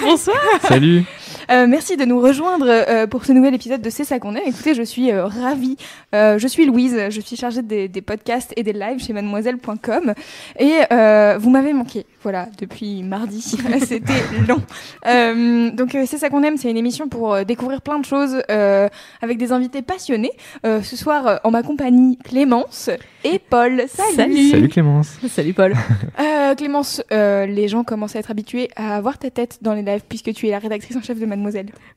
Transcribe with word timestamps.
Bonsoir. 0.00 0.36
Salut 0.68 1.04
Euh, 1.52 1.66
merci 1.66 1.98
de 1.98 2.06
nous 2.06 2.18
rejoindre 2.18 2.66
euh, 2.66 3.06
pour 3.06 3.26
ce 3.26 3.32
nouvel 3.32 3.52
épisode 3.52 3.82
de 3.82 3.90
C'est 3.90 4.04
ça 4.04 4.18
qu'on 4.18 4.34
aime. 4.34 4.42
Écoutez, 4.46 4.74
je 4.74 4.82
suis 4.82 5.10
euh, 5.12 5.26
ravie. 5.26 5.76
Euh, 6.14 6.38
je 6.38 6.48
suis 6.48 6.64
Louise, 6.64 6.98
je 7.10 7.20
suis 7.20 7.36
chargée 7.36 7.60
des, 7.60 7.88
des 7.88 8.00
podcasts 8.00 8.54
et 8.56 8.62
des 8.62 8.72
lives 8.72 9.04
chez 9.04 9.12
mademoiselle.com 9.12 10.14
et 10.58 10.72
euh, 10.90 11.36
vous 11.38 11.50
m'avez 11.50 11.74
manqué. 11.74 12.06
Voilà, 12.22 12.48
depuis 12.58 13.02
mardi, 13.02 13.42
c'était 13.86 14.12
long. 14.48 14.62
Euh, 15.06 15.70
donc 15.72 15.90
C'est 16.06 16.16
ça 16.16 16.30
qu'on 16.30 16.42
aime, 16.42 16.56
c'est 16.56 16.70
une 16.70 16.76
émission 16.78 17.08
pour 17.08 17.34
euh, 17.34 17.44
découvrir 17.44 17.82
plein 17.82 17.98
de 17.98 18.04
choses 18.06 18.42
euh, 18.50 18.88
avec 19.20 19.36
des 19.36 19.52
invités 19.52 19.82
passionnés. 19.82 20.32
Euh, 20.64 20.80
ce 20.80 20.96
soir, 20.96 21.26
euh, 21.26 21.36
en 21.44 21.50
ma 21.50 21.62
compagnie, 21.62 22.16
Clémence 22.24 22.88
et 23.24 23.38
Paul. 23.38 23.82
Salut 23.88 24.50
Salut 24.50 24.68
Clémence 24.68 25.18
Salut 25.28 25.52
Paul. 25.52 25.74
Euh, 26.20 26.54
Clémence, 26.54 27.02
euh, 27.10 27.46
les 27.46 27.68
gens 27.68 27.84
commencent 27.84 28.14
à 28.16 28.18
être 28.18 28.30
habitués 28.30 28.68
à 28.76 29.00
voir 29.00 29.18
ta 29.18 29.30
tête 29.30 29.58
dans 29.62 29.74
les 29.74 29.82
lives 29.82 30.02
puisque 30.08 30.32
tu 30.32 30.46
es 30.46 30.50
la 30.50 30.58
rédactrice 30.58 30.96
en 30.96 31.02
chef 31.02 31.18
de 31.18 31.26
Mademoiselle. 31.26 31.41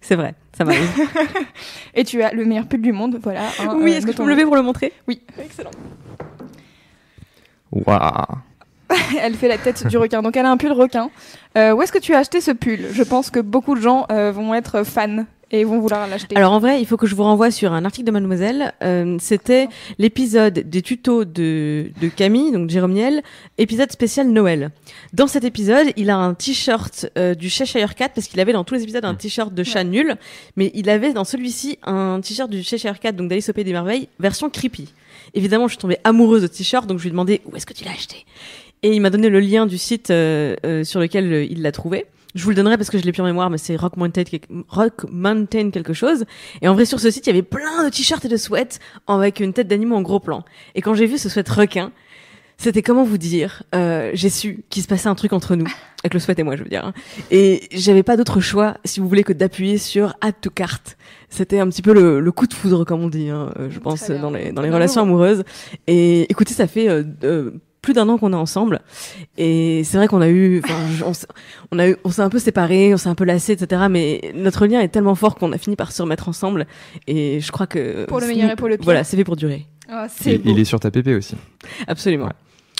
C'est 0.01 0.15
vrai, 0.15 0.33
ça 0.57 0.65
m'arrive. 0.65 0.89
Et 1.93 2.03
tu 2.03 2.21
as 2.21 2.33
le 2.33 2.45
meilleur 2.45 2.65
pull 2.67 2.81
du 2.81 2.91
monde, 2.91 3.19
voilà. 3.21 3.47
hein, 3.59 3.77
oui, 3.79 3.93
euh, 3.93 3.97
est-ce 3.97 4.05
que 4.05 4.11
tu 4.11 4.17
peux 4.17 4.23
me 4.23 4.29
lever 4.29 4.43
pour 4.45 4.55
le 4.55 4.61
montrer? 4.61 4.93
Oui, 5.07 5.21
excellent. 5.43 5.71
Waouh 7.71 8.25
Elle 9.19 9.35
fait 9.35 9.47
la 9.47 9.57
tête 9.57 9.87
du 9.87 9.97
requin, 9.97 10.21
donc 10.21 10.37
elle 10.37 10.45
a 10.45 10.51
un 10.51 10.57
pull 10.57 10.71
requin. 10.71 11.09
Euh, 11.57 11.73
où 11.73 11.81
est-ce 11.81 11.91
que 11.91 11.97
tu 11.97 12.13
as 12.13 12.19
acheté 12.19 12.39
ce 12.41 12.51
pull? 12.51 12.87
Je 12.91 13.03
pense 13.03 13.31
que 13.31 13.39
beaucoup 13.39 13.75
de 13.75 13.81
gens 13.81 14.05
euh, 14.11 14.31
vont 14.31 14.53
être 14.53 14.83
fans 14.83 15.25
et 15.51 15.63
vont 15.63 15.79
vouloir 15.79 16.07
l'acheter. 16.07 16.35
Alors 16.35 16.51
en 16.51 16.59
vrai, 16.59 16.81
il 16.81 16.85
faut 16.85 16.97
que 16.97 17.07
je 17.07 17.15
vous 17.15 17.23
renvoie 17.23 17.51
sur 17.51 17.73
un 17.73 17.85
article 17.85 18.07
de 18.07 18.11
Mademoiselle. 18.11 18.73
Euh, 18.83 19.17
C'était 19.19 19.67
l'épisode 19.97 20.53
des 20.53 20.81
tutos 20.81 21.25
de, 21.25 21.91
de 22.01 22.07
Camille, 22.07 22.51
donc 22.51 22.69
Jérôme 22.69 22.93
Niel, 22.93 23.21
épisode 23.57 23.91
spécial 23.91 24.27
Noël. 24.29 24.71
Dans 25.13 25.27
cet 25.27 25.43
épisode, 25.43 25.87
il 25.95 26.09
a 26.09 26.17
un 26.17 26.33
t-shirt 26.33 27.09
euh, 27.17 27.35
du 27.35 27.49
Cheshire 27.49 27.95
Cat, 27.95 28.09
parce 28.09 28.27
qu'il 28.27 28.39
avait 28.39 28.53
dans 28.53 28.63
tous 28.63 28.75
les 28.75 28.83
épisodes 28.83 29.05
un 29.05 29.15
t-shirt 29.15 29.53
de 29.53 29.63
chat 29.63 29.83
nul, 29.83 30.15
mais 30.55 30.71
il 30.73 30.89
avait 30.89 31.13
dans 31.13 31.23
celui-ci 31.23 31.79
un 31.83 32.19
t-shirt 32.21 32.49
du 32.49 32.63
Cheshire 32.63 32.99
Cat, 32.99 33.11
donc 33.13 33.29
d'Alice 33.29 33.49
au 33.49 33.53
Pays 33.53 33.63
des 33.63 33.73
Merveilles, 33.73 34.09
version 34.19 34.49
creepy. 34.49 34.93
Évidemment, 35.33 35.67
je 35.67 35.73
suis 35.73 35.81
tombée 35.81 35.97
amoureuse 36.03 36.41
de 36.41 36.47
t-shirt, 36.47 36.87
donc 36.87 36.97
je 36.97 37.03
lui 37.03 37.09
ai 37.09 37.11
demandé 37.11 37.41
où 37.45 37.55
est-ce 37.55 37.65
que 37.65 37.73
tu 37.73 37.83
l'as 37.83 37.91
acheté. 37.91 38.25
Et 38.83 38.93
il 38.93 39.01
m'a 39.01 39.09
donné 39.09 39.29
le 39.29 39.39
lien 39.39 39.65
du 39.65 39.77
site 39.77 40.11
euh, 40.11 40.55
euh, 40.65 40.83
sur 40.83 40.99
lequel 40.99 41.47
il 41.49 41.61
l'a 41.61 41.71
trouvé. 41.71 42.05
Je 42.35 42.43
vous 42.43 42.49
le 42.49 42.55
donnerai 42.55 42.77
parce 42.77 42.89
que 42.89 42.97
je 42.97 43.03
l'ai 43.03 43.11
plus 43.11 43.21
en 43.21 43.25
mémoire, 43.25 43.49
mais 43.49 43.57
c'est 43.57 43.75
Rock 43.77 43.97
Mountain, 43.97 44.23
quelque- 44.25 44.49
Rock 44.67 45.05
Mountain 45.09 45.71
quelque 45.71 45.93
chose. 45.93 46.25
Et 46.61 46.67
en 46.67 46.73
vrai, 46.73 46.85
sur 46.85 46.99
ce 46.99 47.09
site, 47.09 47.25
il 47.25 47.29
y 47.29 47.33
avait 47.33 47.41
plein 47.41 47.83
de 47.85 47.89
t-shirts 47.89 48.23
et 48.25 48.27
de 48.27 48.37
sweats 48.37 48.77
avec 49.07 49.39
une 49.39 49.53
tête 49.53 49.67
d'animaux 49.67 49.95
en 49.95 50.01
gros 50.01 50.19
plan. 50.19 50.43
Et 50.75 50.81
quand 50.81 50.93
j'ai 50.93 51.05
vu 51.05 51.17
ce 51.17 51.29
sweat 51.29 51.47
requin, 51.49 51.91
c'était 52.57 52.81
comment 52.81 53.03
vous 53.03 53.17
dire, 53.17 53.63
euh, 53.73 54.11
j'ai 54.13 54.29
su 54.29 54.63
qu'il 54.69 54.81
se 54.83 54.87
passait 54.87 55.09
un 55.09 55.15
truc 55.15 55.33
entre 55.33 55.55
nous, 55.55 55.65
avec 56.03 56.13
le 56.13 56.19
sweat 56.21 56.39
et 56.39 56.43
moi, 56.43 56.55
je 56.55 56.63
veux 56.63 56.69
dire. 56.69 56.85
hein. 56.85 56.93
Et 57.31 57.67
j'avais 57.71 58.03
pas 58.03 58.15
d'autre 58.17 58.39
choix, 58.39 58.77
si 58.85 58.99
vous 59.01 59.07
voulez, 59.09 59.23
que 59.23 59.33
d'appuyer 59.33 59.77
sur 59.77 60.13
Add 60.21 60.35
to 60.41 60.49
Cart. 60.49 60.79
C'était 61.29 61.59
un 61.59 61.67
petit 61.69 61.81
peu 61.81 61.93
le, 61.93 62.19
le 62.21 62.31
coup 62.31 62.47
de 62.47 62.53
foudre, 62.53 62.85
comme 62.85 63.01
on 63.01 63.09
dit, 63.09 63.29
hein, 63.29 63.49
je 63.69 63.79
pense, 63.79 64.09
dans 64.09 64.29
les, 64.29 64.51
dans 64.53 64.61
les 64.61 64.69
relations 64.69 65.01
amoureuses. 65.01 65.43
Et 65.87 66.29
écoutez, 66.31 66.53
ça 66.53 66.67
fait 66.67 66.87
euh, 66.89 67.51
plus 67.85 67.93
d'un 67.93 68.09
an 68.09 68.17
qu'on 68.17 68.33
est 68.33 68.35
ensemble. 68.35 68.81
Et 69.37 69.83
c'est 69.85 69.97
vrai 69.97 70.07
qu'on 70.07 70.21
a 70.21 70.27
eu, 70.29 70.61
on, 71.05 71.13
s'est- 71.13 71.27
on 71.71 71.77
a 71.79 71.87
eu, 71.89 71.95
on 72.03 72.09
s'est 72.09 72.23
un 72.23 72.29
peu 72.29 72.39
séparés, 72.39 72.93
on 72.93 72.97
s'est 72.97 73.09
un 73.09 73.15
peu 73.15 73.23
lassés, 73.25 73.53
etc. 73.53 73.83
Mais 73.89 74.33
notre 74.35 74.65
lien 74.65 74.81
est 74.81 74.87
tellement 74.89 75.15
fort 75.15 75.35
qu'on 75.35 75.51
a 75.53 75.57
fini 75.57 75.75
par 75.75 75.91
se 75.91 76.01
remettre 76.01 76.27
ensemble. 76.27 76.65
Et 77.07 77.39
je 77.39 77.51
crois 77.51 77.67
que 77.67 78.05
Pour 78.07 78.19
le 78.19 78.27
meilleur 78.27 78.51
et 78.51 78.55
pour 78.55 78.67
le 78.67 78.77
pire. 78.77 78.83
Voilà, 78.85 79.03
c'est 79.03 79.15
fait 79.15 79.23
pour 79.23 79.35
durer. 79.35 79.67
Ah, 79.87 80.07
c'est 80.09 80.41
il, 80.43 80.59
est 80.59 80.65
sur 80.65 80.79
ta 80.79 80.89
pépé 80.89 81.13
aussi. 81.13 81.35
Absolument. 81.87 82.25
Ouais. 82.25 82.31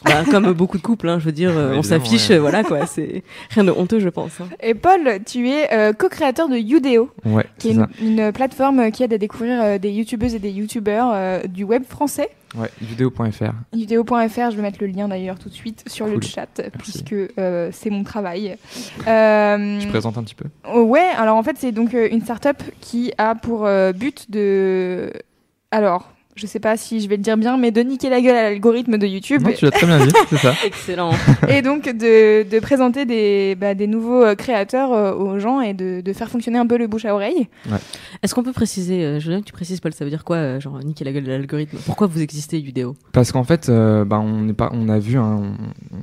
Bah, 0.06 0.24
comme 0.30 0.52
beaucoup 0.54 0.78
de 0.78 0.84
couples, 0.84 1.10
hein, 1.10 1.18
je 1.20 1.26
veux 1.26 1.32
dire, 1.32 1.52
euh, 1.56 1.76
on 1.76 1.82
s'affiche, 1.84 2.30
ouais. 2.30 2.38
voilà 2.38 2.64
quoi. 2.64 2.86
C'est 2.86 3.24
rien 3.50 3.64
de 3.64 3.72
honteux, 3.72 4.00
je 4.00 4.10
pense. 4.10 4.40
hein. 4.40 4.48
Et 4.62 4.74
Paul, 4.76 5.20
tu 5.26 5.50
es 5.50 5.74
euh, 5.74 5.94
co-créateur 5.94 6.48
de 6.48 6.58
Udeo, 6.58 7.10
Ouais, 7.26 7.46
qui 7.58 7.70
est 7.72 7.78
une, 8.02 8.32
plateforme 8.32 8.92
qui 8.92 9.04
aide 9.04 9.14
à 9.14 9.18
découvrir 9.18 9.62
euh, 9.62 9.78
des 9.78 9.92
youtubeuses 9.92 10.36
et 10.36 10.40
des 10.40 10.52
youtubeurs 10.52 11.12
euh, 11.14 11.44
du 11.44 11.64
web 11.64 11.84
français. 11.88 12.30
Ouais, 12.58 12.70
vidéo.fr. 12.80 13.52
Udeo.fr, 13.74 14.52
je 14.52 14.56
vais 14.56 14.62
mettre 14.62 14.78
le 14.80 14.88
lien 14.88 15.08
d'ailleurs 15.10 15.38
tout 15.38 15.50
de 15.50 15.54
suite 15.54 15.84
sur 15.88 16.08
le 16.08 16.22
chat, 16.22 16.62
puisque 16.80 17.14
euh, 17.38 17.70
c'est 17.74 17.90
mon 17.90 18.04
travail. 18.04 18.56
Euh, 19.08 19.80
Je 19.80 19.88
présente 19.90 20.18
un 20.18 20.24
petit 20.24 20.36
peu. 20.36 20.46
Oh, 20.74 20.82
Ouais, 20.84 21.10
alors 21.18 21.36
en 21.36 21.44
fait, 21.44 21.58
c'est 21.60 21.72
donc 21.74 21.94
euh, 21.94 22.08
une 22.12 22.22
start-up 22.22 22.62
qui 22.80 23.12
a 23.18 23.36
pour 23.36 23.66
euh, 23.66 23.92
but 23.92 24.32
de. 24.32 25.12
Alors, 25.72 26.12
je 26.35 26.46
sais 26.47 26.59
pas 26.59 26.75
si 26.78 27.00
je 27.00 27.07
vais 27.07 27.16
le 27.16 27.22
dire 27.23 27.38
bien, 27.38 27.57
mais 27.57 27.72
de 27.72 27.81
niquer 27.81 28.09
la 28.09 28.19
gueule 28.22 28.35
à 28.35 28.44
l'algorithme 28.50 28.97
de 28.97 29.07
YouTube 29.07 29.41
Non, 29.41 29.51
tu 29.57 29.63
l'as 29.66 29.72
très 29.72 29.88
bien 29.88 30.06
dit, 30.06 30.12
c'est 30.29 30.38
ça. 30.38 30.53
Excellent. 30.66 31.12
et 31.47 31.62
donc 31.62 31.85
de, 31.85 32.44
de 32.44 32.59
présenter 32.59 33.06
des, 33.06 33.56
bah, 33.56 33.73
des 33.73 33.88
nouveaux 33.88 34.23
euh, 34.23 34.35
créateurs 34.35 34.91
euh, 34.91 35.13
aux 35.13 35.40
gens 35.40 35.62
et 35.62 35.74
de, 35.74 36.01
de 36.01 36.13
faire 36.13 36.29
fonctionner 36.29 36.57
un 36.59 36.68
peu 36.68 36.78
le 36.78 36.88
bouche 36.88 37.06
à 37.06 37.13
oreille. 37.16 37.47
Est-ce 38.22 38.35
qu'on 38.35 38.44
peut 38.44 38.51
préciser, 38.51 39.03
euh, 39.06 39.19
je 39.19 39.25
veux 39.28 39.31
bien 39.31 39.40
que 39.41 39.45
tu 39.45 39.53
précises, 39.53 39.79
Paul, 39.79 39.94
ça 39.94 40.03
veut 40.03 40.12
dire 40.12 40.24
quoi, 40.25 40.35
euh, 40.38 40.59
genre 40.59 40.78
niquer 40.84 41.06
la 41.06 41.13
gueule 41.13 41.24
de 41.24 41.29
l'algorithme? 41.31 41.78
Pourquoi 41.85 42.07
vous 42.07 42.22
existez, 42.22 42.59
Udeo 42.59 42.95
Parce 43.13 43.31
qu'en 43.31 43.44
fait, 43.45 43.69
euh, 43.69 44.03
bah, 44.03 44.19
on, 44.19 44.50
est 44.50 44.53
pas, 44.53 44.69
on, 44.74 44.90
a 44.90 45.00
vu 45.00 45.18
un- 45.18 45.53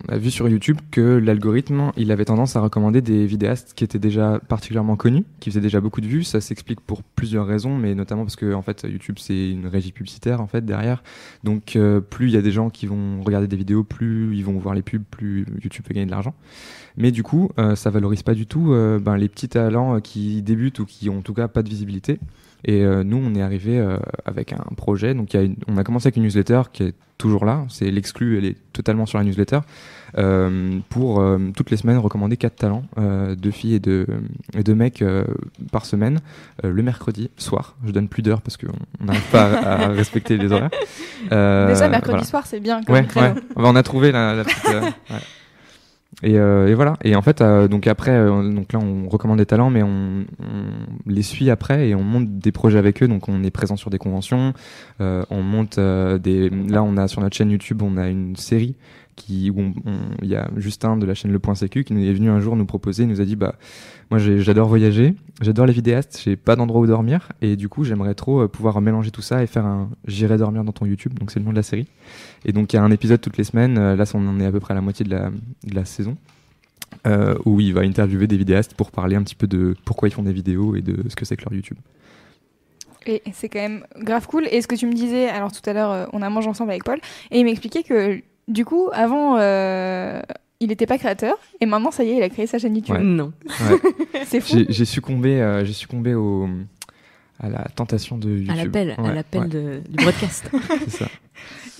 on 0.09 0.13
a 0.13 0.17
vu 0.17 0.31
sur 0.31 0.49
YouTube 0.49 0.79
que 0.91 1.01
l'algorithme, 1.19 1.93
il 1.99 2.11
avait 2.11 2.25
tendance 2.25 2.57
à 2.57 2.61
recommander 2.61 3.03
des 3.03 3.27
vidéastes 3.27 3.73
qui 3.75 3.85
étaient 3.85 3.99
déjà 3.99 4.41
particulièrement 4.49 4.97
connus, 4.97 5.25
qui 5.41 5.51
faisaient 5.51 5.61
déjà 5.61 5.81
beaucoup 5.81 6.01
de 6.01 6.07
vues. 6.07 6.25
Ça 6.25 6.41
s'explique 6.41 6.81
pour 6.81 7.03
plusieurs 7.03 7.47
raisons, 7.47 7.77
mais 7.77 7.95
notamment 7.95 8.23
parce 8.23 8.37
que 8.37 8.55
en 8.55 8.63
fait, 8.63 8.87
YouTube, 8.89 9.17
c'est 9.19 9.51
une 9.51 9.67
régie 9.67 9.93
publicitaire 9.93 10.22
en 10.31 10.47
fait 10.47 10.65
derrière. 10.65 11.03
Donc, 11.45 11.77
euh, 11.77 12.01
plus 12.01 12.29
il 12.29 12.35
y 12.35 12.37
a 12.37 12.43
des 12.43 12.53
gens 12.53 12.71
qui 12.71 12.87
vont 12.87 13.23
regarder 13.23 13.47
des 13.47 13.57
vidéos, 13.57 13.85
plus 13.85 14.37
ils 14.37 14.45
vont 14.45 14.59
voir 14.59 14.75
les 14.75 14.83
pubs, 14.83 15.03
plus 15.11 15.47
YouTube 15.63 15.85
peut 15.87 15.95
gagner 15.95 16.07
de 16.07 16.11
l'argent. 16.11 16.35
Mais 16.97 17.11
du 17.11 17.23
coup, 17.23 17.51
euh, 17.59 17.75
ça 17.75 17.91
valorise 17.91 18.23
pas 18.23 18.35
du 18.35 18.47
tout 18.47 18.73
euh, 18.73 18.99
ben, 18.99 19.17
les 19.17 19.29
petits 19.29 19.49
talents 19.49 20.01
qui 20.01 20.43
débutent 20.43 20.79
ou 20.79 20.87
qui 20.87 21.09
ont 21.09 21.19
en 21.19 21.23
tout 21.23 21.35
cas 21.35 21.49
pas 21.49 21.63
de 21.63 21.69
visibilité. 21.69 22.19
Et 22.65 22.85
nous, 22.85 23.17
on 23.17 23.35
est 23.35 23.43
arrivé 23.43 23.85
avec 24.25 24.53
un 24.53 24.63
projet. 24.77 25.15
Donc, 25.15 25.37
on 25.67 25.77
a 25.77 25.83
commencé 25.83 26.07
avec 26.07 26.17
une 26.17 26.23
newsletter 26.23 26.63
qui 26.73 26.85
est 26.85 26.95
toujours 27.19 27.45
là. 27.45 27.65
C'est 27.69 27.91
l'exclu, 27.91 28.39
elle 28.39 28.45
est 28.45 28.57
totalement 28.73 29.05
sur 29.05 29.19
la 29.19 29.25
newsletter. 29.25 29.59
Euh, 30.19 30.79
pour 30.91 31.21
euh, 31.21 31.39
toutes 31.57 31.71
les 31.71 31.77
semaines 31.77 31.99
recommander 31.99 32.37
quatre 32.37 32.57
talents 32.57 32.85
euh, 32.99 33.35
de 33.35 33.51
filles 33.51 33.75
et 33.75 33.81
de, 33.81 34.07
et 34.57 34.63
de 34.63 34.75
mecs 34.75 35.03
euh, 35.03 35.25
par 35.71 35.87
semaine, 35.87 36.21
euh, 36.65 36.71
le 36.73 36.83
mercredi 36.83 37.31
soir. 37.37 37.77
Je 37.87 37.93
donne 37.93 38.09
plus 38.09 38.23
d'heures 38.23 38.43
parce 38.43 38.57
qu'on 38.57 38.73
on 39.01 39.05
n'arrive 39.07 39.31
pas 39.31 39.45
à, 39.53 39.85
à 39.85 39.89
respecter 39.89 40.37
les 40.37 40.53
horaires. 40.53 40.71
Euh, 41.33 41.69
Déjà, 41.69 41.89
mercredi 41.89 42.11
voilà. 42.13 42.25
soir, 42.25 42.47
c'est 42.47 42.61
bien. 42.61 42.83
Comme 42.83 42.95
Ouais, 42.95 43.07
ouais. 43.17 43.35
On 43.57 43.75
a 43.77 43.83
trouvé 43.83 44.13
la, 44.13 44.35
la 44.35 44.45
petite. 44.45 44.67
euh, 44.69 44.81
ouais. 44.83 45.21
Et, 46.23 46.39
euh, 46.39 46.69
et 46.69 46.75
voilà. 46.75 46.95
Et 47.03 47.17
en 47.17 47.23
fait, 47.23 47.41
euh, 47.41 47.69
donc 47.69 47.87
après, 47.87 48.11
euh, 48.13 48.49
donc 48.53 48.73
là, 48.75 48.79
on 48.81 49.09
recommande 49.09 49.39
des 49.39 49.47
talents, 49.47 49.71
mais 49.71 49.83
on, 49.83 50.25
on 50.41 51.11
les 51.11 51.23
suit 51.23 51.49
après 51.51 51.89
et 51.89 51.95
on 51.95 52.03
monte 52.03 52.39
des 52.39 52.53
projets 52.53 52.79
avec 52.79 53.03
eux. 53.03 53.09
Donc, 53.09 53.29
on 53.29 53.43
est 53.43 53.51
présent 53.51 53.77
sur 53.77 53.89
des 53.91 53.99
conventions. 53.99 54.53
euh, 55.01 55.25
on 55.31 55.43
monte 55.43 55.79
euh, 55.79 56.19
des. 56.19 56.51
Là, 56.51 56.83
on 56.83 56.97
a 56.99 57.09
sur 57.09 57.23
notre 57.23 57.35
chaîne 57.35 57.51
YouTube, 57.51 57.81
on 57.83 57.97
a 57.97 58.09
une 58.09 58.37
série 58.37 58.77
où 59.31 59.73
il 60.23 60.29
y 60.29 60.37
a 60.37 60.51
Justin 60.57 60.97
de 60.97 61.07
la 61.07 61.15
chaîne 61.15 61.33
Le 61.33 61.39
Point 61.39 61.55
Sécu 61.55 61.85
qui 61.85 61.95
nous 61.95 62.05
est 62.05 62.13
venu 62.13 62.31
un 62.31 62.41
jour 62.41 62.57
nous 62.57 62.67
proposer, 62.67 63.05
il 63.05 63.09
nous 63.09 63.21
a 63.21 63.25
dit 63.25 63.37
bah 63.37 63.55
moi 64.11 64.19
j'adore 64.19 64.69
voyager, 64.69 65.15
j'adore 65.41 65.67
les 65.67 65.73
vidéastes, 65.73 66.21
j'ai 66.23 66.37
pas 66.37 66.57
d'endroit 66.57 66.81
où 66.81 66.87
dormir 66.87 67.31
et 67.41 67.57
du 67.57 67.69
coup 67.69 67.85
j'aimerais 67.85 68.15
trop 68.15 68.43
euh, 68.43 68.49
pouvoir 68.49 68.81
mélanger 68.81 69.11
tout 69.11 69.23
ça 69.23 69.43
et 69.43 69.47
faire 69.47 69.65
un 69.65 69.89
j'irai 70.07 70.37
dormir 70.37 70.65
dans 70.65 70.73
ton 70.73 70.87
YouTube. 70.87 71.15
Donc 71.19 71.31
c'est 71.31 71.39
le 71.39 71.45
nom 71.45 71.51
de 71.53 71.57
la 71.57 71.63
série. 71.63 71.87
Et 72.45 72.53
donc 72.53 72.73
il 72.73 72.77
y 72.77 72.79
a 72.79 72.83
un 72.83 72.91
épisode 72.91 73.21
toutes 73.21 73.37
les 73.39 73.45
semaines. 73.45 73.79
euh, 73.79 73.97
Là, 73.97 74.05
on 74.15 74.27
en 74.29 74.39
est 74.41 74.47
à 74.47 74.53
peu 74.53 74.61
près 74.61 74.73
à 74.73 74.75
la 74.75 74.81
moitié 74.81 75.05
de 75.05 75.11
la, 75.73 75.85
saison. 75.85 76.17
euh, 77.07 77.35
où 77.45 77.61
il 77.61 77.73
va 77.73 77.81
interviewer 77.83 78.27
des 78.27 78.37
vidéastes 78.37 78.75
pour 78.75 78.91
parler 78.91 79.17
un 79.17 79.23
petit 79.23 79.35
peu 79.35 79.47
de 79.47 79.75
pourquoi 79.85 80.09
ils 80.09 80.13
font 80.13 80.23
des 80.23 80.33
vidéos 80.33 80.77
et 80.77 80.83
de 80.83 81.09
ce 81.09 81.17
que 81.17 81.25
c'est 81.25 81.37
que 81.37 81.45
leur 81.45 81.53
YouTube. 81.55 81.79
Et 83.07 83.23
c'est 83.33 83.49
quand 83.49 83.59
même 83.61 83.85
grave 83.99 84.27
cool. 84.27 84.47
Et 84.51 84.61
ce 84.63 84.69
que 84.69 84.77
tu 84.77 84.87
me 84.87 84.93
disais, 84.93 85.29
alors 85.29 85.51
tout 85.51 85.69
à 85.69 85.73
l'heure, 85.73 86.09
on 86.13 86.23
a 86.23 86.31
mangé 86.31 86.49
ensemble 86.49 86.71
avec 86.71 86.85
Paul, 86.85 87.01
et 87.31 87.41
il 87.41 87.45
m'expliquait 87.45 87.83
que 87.83 88.23
du 88.49 88.65
coup, 88.65 88.89
avant, 88.93 89.37
euh, 89.39 90.21
il 90.61 90.69
n'était 90.69 90.87
pas 90.87 90.99
créateur, 90.99 91.37
et 91.61 91.67
maintenant, 91.67 91.91
ça 91.91 92.05
y 92.05 92.11
est, 92.11 92.17
il 92.17 92.23
a 92.23 92.29
créé 92.29 92.47
sa 92.47 92.59
chaîne 92.59 92.77
YouTube. 92.77 92.97
Ouais. 92.97 93.03
Non. 93.03 93.33
C'est 94.27 94.41
fou. 94.41 94.65
J'ai 94.69 94.85
succombé, 94.85 95.41
euh, 95.41 95.65
j'ai 95.65 95.73
succombé 95.73 96.15
au, 96.15 96.49
à 97.41 97.49
la 97.49 97.65
tentation 97.75 98.19
de 98.19 98.31
YouTube. 98.31 98.51
À 98.51 98.65
l'appel, 98.65 98.95
à 98.97 99.13
l'appel 99.13 99.49
du 99.49 99.97
broadcast. 99.97 100.51
c'est 100.85 100.91
ça. 100.91 101.09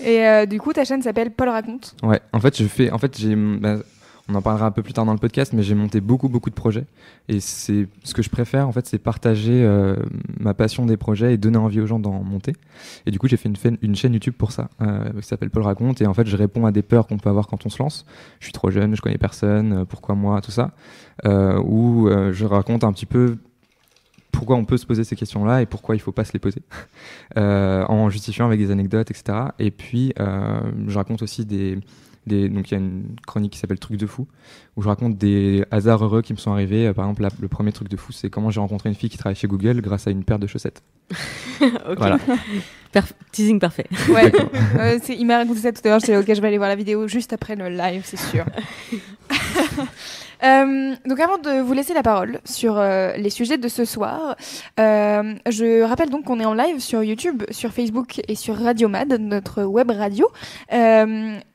Et 0.03 0.25
euh, 0.27 0.45
du 0.45 0.59
coup, 0.59 0.73
ta 0.73 0.83
chaîne 0.83 1.01
s'appelle 1.01 1.31
Paul 1.31 1.49
raconte. 1.49 1.95
Ouais, 2.03 2.19
en 2.33 2.39
fait, 2.39 2.57
je 2.57 2.65
fais. 2.65 2.91
En 2.91 2.97
fait, 2.97 3.17
j'ai. 3.17 3.35
bah, 3.35 3.77
on 4.29 4.35
en 4.35 4.41
parlera 4.41 4.67
un 4.67 4.71
peu 4.71 4.83
plus 4.83 4.93
tard 4.93 5.05
dans 5.05 5.11
le 5.11 5.19
podcast, 5.19 5.51
mais 5.51 5.63
j'ai 5.63 5.75
monté 5.75 5.99
beaucoup, 5.99 6.29
beaucoup 6.29 6.49
de 6.49 6.55
projets. 6.55 6.85
Et 7.27 7.41
c'est 7.41 7.87
ce 8.03 8.13
que 8.13 8.21
je 8.21 8.29
préfère, 8.29 8.69
en 8.69 8.71
fait, 8.71 8.87
c'est 8.87 8.97
partager 8.97 9.63
euh, 9.65 9.97
ma 10.39 10.53
passion 10.53 10.85
des 10.85 10.95
projets 10.95 11.33
et 11.33 11.37
donner 11.37 11.57
envie 11.57 11.81
aux 11.81 11.87
gens 11.87 11.99
d'en 11.99 12.23
monter. 12.23 12.53
Et 13.05 13.11
du 13.11 13.19
coup, 13.19 13.27
j'ai 13.27 13.35
fait 13.35 13.49
une, 13.81 13.95
chaîne 13.95 14.13
YouTube 14.13 14.35
pour 14.37 14.53
ça, 14.53 14.69
euh, 14.81 15.11
qui 15.19 15.27
s'appelle 15.27 15.49
Paul 15.49 15.63
Raconte. 15.63 16.01
Et 16.01 16.07
en 16.07 16.13
fait, 16.13 16.25
je 16.25 16.37
réponds 16.37 16.65
à 16.65 16.71
des 16.71 16.83
peurs 16.83 17.07
qu'on 17.07 17.17
peut 17.17 17.29
avoir 17.29 17.47
quand 17.47 17.65
on 17.65 17.69
se 17.69 17.83
lance. 17.83 18.05
Je 18.39 18.45
suis 18.45 18.53
trop 18.53 18.71
jeune, 18.71 18.95
je 18.95 19.01
connais 19.01 19.17
personne, 19.17 19.73
euh, 19.73 19.85
pourquoi 19.85 20.15
moi, 20.15 20.39
tout 20.39 20.51
ça. 20.51 20.71
Euh, 21.25 21.61
où 21.61 22.09
je 22.31 22.45
raconte 22.45 22.83
un 22.83 22.93
petit 22.93 23.05
peu 23.05 23.37
pourquoi 24.31 24.55
on 24.55 24.65
peut 24.65 24.77
se 24.77 24.85
poser 24.85 25.03
ces 25.03 25.15
questions-là 25.15 25.61
et 25.61 25.67
pourquoi 25.67 25.95
il 25.95 25.99
faut 25.99 26.11
pas 26.11 26.25
se 26.25 26.33
les 26.33 26.39
poser, 26.39 26.63
en 27.35 28.09
justifiant 28.09 28.47
avec 28.47 28.59
des 28.59 28.71
anecdotes, 28.71 29.11
etc. 29.11 29.49
Et 29.59 29.69
puis, 29.69 30.13
je 30.17 30.97
raconte 30.97 31.21
aussi 31.21 31.45
des, 31.45 31.77
des 32.27 32.49
donc 32.49 32.69
il 32.69 32.73
y 32.73 32.75
a 32.75 32.79
une 32.79 33.15
chronique 33.27 33.53
qui 33.53 33.59
s'appelle 33.59 33.79
Truc 33.79 33.97
de 33.97 34.05
fou, 34.05 34.27
où 34.75 34.81
je 34.81 34.87
raconte 34.87 35.17
des 35.17 35.65
hasards 35.71 36.03
heureux 36.03 36.21
qui 36.21 36.33
me 36.33 36.37
sont 36.37 36.51
arrivés. 36.51 36.87
Euh, 36.87 36.93
Par 36.93 37.05
exemple, 37.05 37.21
la- 37.23 37.29
le 37.39 37.47
premier 37.47 37.71
truc 37.71 37.89
de 37.89 37.97
fou, 37.97 38.11
c'est 38.11 38.29
comment 38.29 38.49
j'ai 38.49 38.59
rencontré 38.59 38.89
une 38.89 38.95
fille 38.95 39.09
qui 39.09 39.17
travaille 39.17 39.35
chez 39.35 39.47
Google 39.47 39.81
grâce 39.81 40.07
à 40.07 40.11
une 40.11 40.23
paire 40.23 40.39
de 40.39 40.47
chaussettes. 40.47 40.81
Ok. 41.61 41.97
Voilà. 41.97 42.17
Perf- 42.93 43.13
teasing 43.31 43.59
parfait. 43.59 43.85
Ouais. 44.09 44.31
Euh, 44.77 44.99
c'est- 45.03 45.15
il 45.15 45.25
m'a 45.25 45.37
raconté 45.37 45.59
ça 45.61 45.71
tout 45.71 45.81
à 45.85 45.89
l'heure. 45.89 45.99
J'étais 45.99 46.17
ok, 46.17 46.25
je 46.33 46.41
vais 46.41 46.47
aller 46.47 46.57
voir 46.57 46.69
la 46.69 46.75
vidéo 46.75 47.07
juste 47.07 47.31
après 47.33 47.55
le 47.55 47.69
live, 47.69 48.01
c'est 48.05 48.19
sûr. 48.19 48.45
Euh, 50.43 50.95
donc 51.05 51.19
avant 51.19 51.37
de 51.37 51.61
vous 51.61 51.73
laisser 51.73 51.93
la 51.93 52.03
parole 52.03 52.39
sur 52.43 52.77
euh, 52.77 53.13
les 53.15 53.29
sujets 53.29 53.57
de 53.57 53.67
ce 53.67 53.85
soir, 53.85 54.35
euh, 54.79 55.33
je 55.49 55.83
rappelle 55.83 56.09
donc 56.09 56.25
qu'on 56.25 56.39
est 56.39 56.45
en 56.45 56.53
live 56.53 56.79
sur 56.79 57.03
YouTube, 57.03 57.43
sur 57.49 57.71
Facebook 57.71 58.21
et 58.27 58.35
sur 58.35 58.57
Radio 58.57 58.89
Mad, 58.89 59.13
notre 59.19 59.63
web 59.63 59.91
radio. 59.91 60.27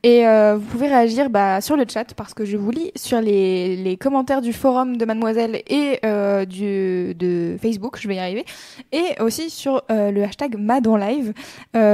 Et 0.04 0.24
vous 0.24 0.64
pouvez 0.70 0.88
réagir 0.88 1.28
bah, 1.28 1.60
sur 1.60 1.76
le 1.76 1.84
chat 1.86 2.14
parce 2.14 2.32
que 2.32 2.44
je 2.44 2.56
vous 2.56 2.70
lis 2.70 2.92
sur 2.96 3.20
les, 3.20 3.98
commentaires 4.00 4.40
du 4.40 4.52
forum 4.52 4.96
de 4.96 5.04
Mademoiselle 5.04 5.62
et 5.66 6.00
de 6.02 7.56
Facebook, 7.60 7.98
je 8.00 8.08
vais 8.08 8.16
y 8.16 8.18
arriver, 8.18 8.44
et 8.92 9.20
aussi 9.20 9.50
sur 9.50 9.82
le 9.90 10.22
hashtag 10.22 10.56
Mad 10.56 10.86
en 10.86 10.96
live 10.96 11.34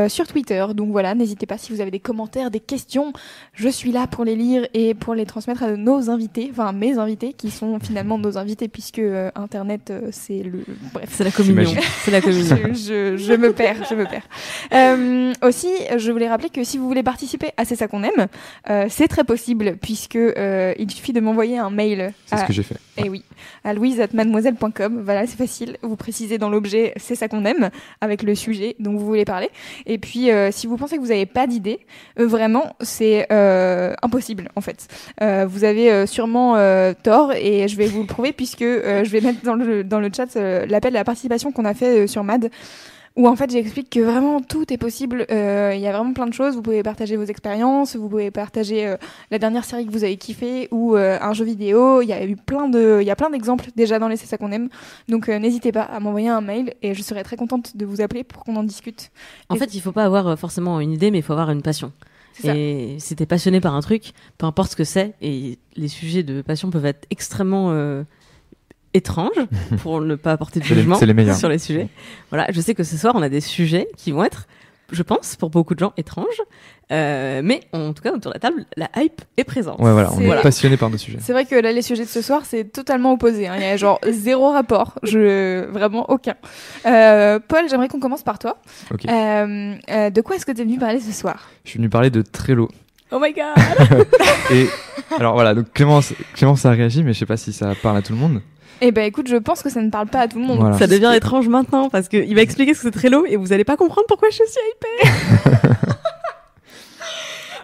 sur 0.08 0.26
Twitter. 0.26 0.64
Donc 0.74 0.90
voilà, 0.90 1.14
n'hésitez 1.14 1.46
pas 1.46 1.58
si 1.58 1.72
vous 1.72 1.80
avez 1.80 1.90
des 1.90 2.00
commentaires, 2.00 2.50
des 2.50 2.60
questions, 2.60 3.12
je 3.52 3.68
suis 3.68 3.90
là 3.90 4.06
pour 4.06 4.24
les 4.24 4.36
lire 4.36 4.66
et 4.74 4.94
pour 4.94 5.14
les 5.14 5.26
transmettre 5.26 5.62
à 5.62 5.70
nos 5.72 6.10
invités, 6.10 6.52
mes 6.84 6.98
invités 6.98 7.32
qui 7.32 7.50
sont 7.50 7.78
finalement 7.80 8.18
nos 8.18 8.36
invités 8.38 8.68
puisque 8.68 8.98
euh, 8.98 9.30
Internet 9.34 9.90
euh, 9.90 10.08
c'est 10.12 10.42
le 10.42 10.64
bref. 10.92 11.08
C'est 11.10 11.24
la 11.24 11.30
communion. 11.30 11.70
C'est 12.04 12.10
la 12.10 12.20
communion. 12.20 12.56
Je, 12.72 13.16
je, 13.16 13.16
je 13.16 13.32
me 13.32 13.52
perds, 13.52 13.84
je 13.88 13.94
me 13.94 14.04
perds. 14.04 14.28
Euh, 14.72 15.32
aussi, 15.42 15.68
je 15.96 16.12
voulais 16.12 16.28
rappeler 16.28 16.50
que 16.50 16.64
si 16.64 16.78
vous 16.78 16.86
voulez 16.86 17.02
participer 17.02 17.50
à 17.56 17.64
C'est 17.64 17.76
ça 17.76 17.88
qu'on 17.88 18.02
aime, 18.02 18.26
euh, 18.70 18.86
c'est 18.90 19.08
très 19.08 19.24
possible 19.24 19.76
puisque 19.80 20.16
euh, 20.16 20.74
il 20.78 20.90
suffit 20.90 21.12
de 21.12 21.20
m'envoyer 21.20 21.58
un 21.58 21.70
mail. 21.70 22.12
C'est 22.26 22.36
ce 22.36 22.44
que 22.44 22.52
j'ai 22.52 22.62
fait. 22.62 22.76
Eh 22.96 23.08
oui, 23.08 23.24
à 23.64 23.74
louise@mademoiselle.com. 23.74 25.02
Voilà, 25.04 25.26
c'est 25.26 25.36
facile. 25.36 25.76
Vous 25.82 25.96
précisez 25.96 26.38
dans 26.38 26.48
l'objet 26.48 26.92
c'est 26.96 27.14
ça 27.14 27.28
qu'on 27.28 27.44
aime 27.44 27.70
avec 28.00 28.22
le 28.22 28.34
sujet 28.34 28.76
dont 28.78 28.92
vous 28.92 29.04
voulez 29.04 29.24
parler. 29.24 29.50
Et 29.86 29.98
puis, 29.98 30.30
euh, 30.30 30.50
si 30.52 30.66
vous 30.66 30.76
pensez 30.76 30.96
que 30.96 31.00
vous 31.00 31.08
n'avez 31.08 31.26
pas 31.26 31.46
d'idée, 31.46 31.80
euh, 32.18 32.26
vraiment, 32.26 32.76
c'est 32.80 33.26
euh, 33.32 33.94
impossible 34.02 34.48
en 34.56 34.60
fait. 34.60 34.86
Euh, 35.22 35.46
vous 35.48 35.64
avez 35.64 35.90
euh, 35.90 36.06
sûrement 36.06 36.56
euh, 36.56 36.92
tort 37.02 37.32
et 37.32 37.68
je 37.68 37.76
vais 37.76 37.86
vous 37.86 38.02
le 38.02 38.06
prouver 38.06 38.32
puisque 38.32 38.60
je 38.60 39.10
vais 39.10 39.20
mettre 39.20 39.42
dans 39.42 39.54
le, 39.54 39.84
dans 39.84 40.00
le 40.00 40.10
chat 40.14 40.34
l'appel 40.34 40.94
à 40.96 41.00
la 41.00 41.04
participation 41.04 41.52
qu'on 41.52 41.64
a 41.64 41.74
fait 41.74 42.06
sur 42.06 42.24
MAD 42.24 42.50
où 43.16 43.28
en 43.28 43.36
fait 43.36 43.50
j'explique 43.50 43.90
que 43.90 44.00
vraiment 44.00 44.40
tout 44.40 44.72
est 44.72 44.76
possible. 44.76 45.24
Euh, 45.30 45.72
Il 45.74 45.80
y 45.80 45.86
a 45.86 45.92
vraiment 45.92 46.12
plein 46.12 46.26
de 46.26 46.32
choses. 46.32 46.54
Vous 46.54 46.62
pouvez 46.62 46.82
partager 46.82 47.16
vos 47.16 47.24
expériences, 47.24 47.94
vous 47.96 48.08
pouvez 48.08 48.30
partager 48.30 48.86
euh, 48.86 48.96
la 49.30 49.38
dernière 49.38 49.64
série 49.64 49.86
que 49.86 49.92
vous 49.92 50.02
avez 50.04 50.16
kiffé 50.16 50.68
ou 50.72 50.96
euh, 50.96 51.18
un 51.20 51.32
jeu 51.32 51.44
vidéo. 51.44 52.02
Il 52.02 52.08
y 52.08 52.12
a 52.12 52.24
eu 52.26 52.36
plein 52.36 52.68
de, 52.68 52.98
il 53.00 53.06
y 53.06 53.10
a 53.10 53.16
plein 53.16 53.30
d'exemples 53.30 53.66
déjà 53.76 53.98
dans 53.98 54.08
les 54.08 54.16
C'est 54.16 54.26
ça 54.26 54.36
qu'on 54.38 54.50
aime. 54.52 54.68
Donc 55.08 55.28
n'hésitez 55.28 55.70
pas 55.70 55.82
à 55.82 56.00
m'envoyer 56.00 56.28
un 56.28 56.40
mail 56.40 56.74
et 56.82 56.94
je 56.94 57.02
serai 57.02 57.22
très 57.22 57.36
contente 57.36 57.76
de 57.76 57.84
vous 57.86 58.00
appeler 58.00 58.24
pour 58.24 58.42
qu'on 58.44 58.56
en 58.56 58.64
discute. 58.64 59.10
En 59.48 59.54
Et- 59.54 59.58
fait, 59.58 59.74
il 59.74 59.80
faut 59.80 59.92
pas 59.92 60.04
avoir 60.04 60.38
forcément 60.38 60.80
une 60.80 60.90
idée, 60.92 61.10
mais 61.10 61.18
il 61.18 61.22
faut 61.22 61.32
avoir 61.34 61.50
une 61.50 61.62
passion. 61.62 61.92
Et 62.42 62.96
si 62.98 63.14
t'es 63.14 63.26
passionné 63.26 63.60
par 63.60 63.76
un 63.76 63.80
truc, 63.80 64.12
peu 64.38 64.46
importe 64.46 64.72
ce 64.72 64.76
que 64.76 64.82
c'est, 64.82 65.14
et 65.22 65.56
les 65.76 65.86
sujets 65.86 66.24
de 66.24 66.42
passion 66.42 66.68
peuvent 66.70 66.84
être 66.86 67.06
extrêmement 67.10 67.70
étranges, 68.94 69.30
pour 69.82 70.00
ne 70.00 70.14
pas 70.14 70.32
apporter 70.32 70.60
de 70.60 70.64
les- 70.64 70.74
jugement 70.74 70.98
les 71.00 71.34
sur 71.34 71.48
les 71.48 71.58
sujets. 71.58 71.88
Voilà, 72.30 72.46
je 72.50 72.60
sais 72.60 72.74
que 72.74 72.84
ce 72.84 72.96
soir, 72.96 73.14
on 73.16 73.22
a 73.22 73.28
des 73.28 73.40
sujets 73.40 73.88
qui 73.96 74.12
vont 74.12 74.24
être, 74.24 74.46
je 74.92 75.02
pense, 75.02 75.36
pour 75.36 75.50
beaucoup 75.50 75.74
de 75.74 75.80
gens 75.80 75.92
étranges, 75.96 76.40
euh, 76.92 77.40
mais 77.42 77.60
en 77.72 77.92
tout 77.94 78.02
cas, 78.02 78.10
autour 78.12 78.30
de 78.32 78.34
la 78.36 78.40
table, 78.40 78.66
la 78.76 78.88
hype 78.96 79.22
est 79.38 79.44
présente. 79.44 79.78
Ouais, 79.80 79.90
voilà, 79.92 80.12
on 80.12 80.20
est 80.20 80.42
passionné 80.42 80.76
par 80.76 80.90
nos 80.90 80.98
sujets. 80.98 81.18
C'est 81.20 81.32
vrai 81.32 81.46
que 81.46 81.54
là, 81.54 81.72
les 81.72 81.80
sujets 81.82 82.04
de 82.04 82.08
ce 82.08 82.20
soir, 82.22 82.42
c'est 82.44 82.64
totalement 82.64 83.12
opposé. 83.14 83.48
hein. 83.48 83.54
Il 83.56 83.62
y 83.62 83.66
a 83.66 83.76
genre 83.78 83.98
zéro 84.10 84.50
rapport. 84.52 84.94
Je... 85.02 85.64
Vraiment 85.70 86.08
aucun. 86.10 86.34
Euh, 86.86 87.38
Paul, 87.48 87.62
j'aimerais 87.70 87.88
qu'on 87.88 88.00
commence 88.00 88.22
par 88.22 88.38
toi. 88.38 88.58
Ok. 88.92 89.06
Euh, 89.08 89.74
euh, 89.90 90.10
de 90.10 90.20
quoi 90.20 90.36
est-ce 90.36 90.44
que 90.46 90.52
tu 90.52 90.60
es 90.60 90.64
venu 90.64 90.78
parler 90.78 91.00
ce 91.00 91.12
soir? 91.12 91.48
Je 91.64 91.70
suis 91.70 91.78
venu 91.78 91.88
parler 91.88 92.10
de 92.10 92.20
Trello. 92.20 92.68
Oh 93.10 93.18
my 93.20 93.32
god 93.32 93.96
Et 94.52 94.66
alors 95.18 95.34
voilà, 95.34 95.54
donc 95.54 95.72
Clémence, 95.72 96.12
Clémence 96.34 96.66
a 96.66 96.70
réagi, 96.70 97.02
mais 97.04 97.12
je 97.12 97.18
sais 97.20 97.26
pas 97.26 97.36
si 97.36 97.52
ça 97.52 97.72
parle 97.80 97.96
à 97.98 98.02
tout 98.02 98.12
le 98.12 98.18
monde. 98.18 98.40
Eh 98.80 98.90
ben 98.92 99.04
écoute, 99.04 99.28
je 99.28 99.36
pense 99.36 99.62
que 99.62 99.70
ça 99.70 99.80
ne 99.80 99.90
parle 99.90 100.08
pas 100.08 100.20
à 100.20 100.28
tout 100.28 100.38
le 100.38 100.44
monde. 100.44 100.58
Voilà. 100.58 100.78
Ça 100.78 100.86
devient 100.86 101.12
étrange 101.14 101.48
maintenant 101.48 101.88
parce 101.90 102.08
qu'il 102.08 102.34
va 102.34 102.42
expliquer 102.42 102.74
ce 102.74 102.80
que 102.80 102.84
c'est 102.88 102.90
Trello 102.98 103.24
et 103.26 103.36
vous 103.36 103.52
allez 103.52 103.64
pas 103.64 103.76
comprendre 103.76 104.06
pourquoi 104.08 104.28
je 104.30 104.36
suis 104.36 104.44
hypée. 104.44 105.58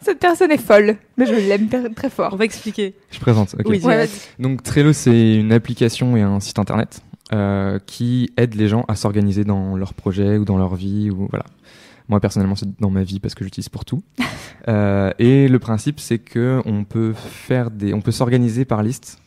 Cette 0.02 0.18
personne 0.18 0.50
est 0.50 0.56
folle, 0.60 0.96
mais 1.18 1.26
je 1.26 1.34
l'aime 1.34 1.68
très 1.94 2.06
On 2.06 2.10
fort. 2.10 2.36
va 2.36 2.44
expliquer. 2.44 2.94
Je 3.10 3.20
présente. 3.20 3.54
Oui, 3.66 3.80
Ouais. 3.84 4.08
Donc 4.38 4.62
Trello, 4.62 4.92
c'est 4.94 5.34
une 5.36 5.52
application 5.52 6.16
et 6.16 6.22
un 6.22 6.40
site 6.40 6.58
internet 6.58 7.02
euh, 7.34 7.78
qui 7.84 8.32
aide 8.38 8.54
les 8.54 8.68
gens 8.68 8.84
à 8.88 8.94
s'organiser 8.94 9.44
dans 9.44 9.76
leurs 9.76 9.92
projets 9.92 10.38
ou 10.38 10.44
dans 10.46 10.56
leur 10.56 10.74
vie 10.74 11.10
ou 11.10 11.26
voilà. 11.28 11.44
Moi 12.08 12.18
personnellement, 12.18 12.56
c'est 12.56 12.80
dans 12.80 12.90
ma 12.90 13.02
vie 13.02 13.20
parce 13.20 13.34
que 13.34 13.44
j'utilise 13.44 13.68
pour 13.68 13.84
tout. 13.84 14.02
Euh, 14.68 15.10
et 15.18 15.48
le 15.48 15.58
principe, 15.58 16.00
c'est 16.00 16.18
que 16.18 16.60
on 16.66 16.84
peut 16.84 17.14
faire 17.14 17.70
des, 17.70 17.94
on 17.94 18.02
peut 18.02 18.12
s'organiser 18.12 18.66
par 18.66 18.82
liste. 18.82 19.18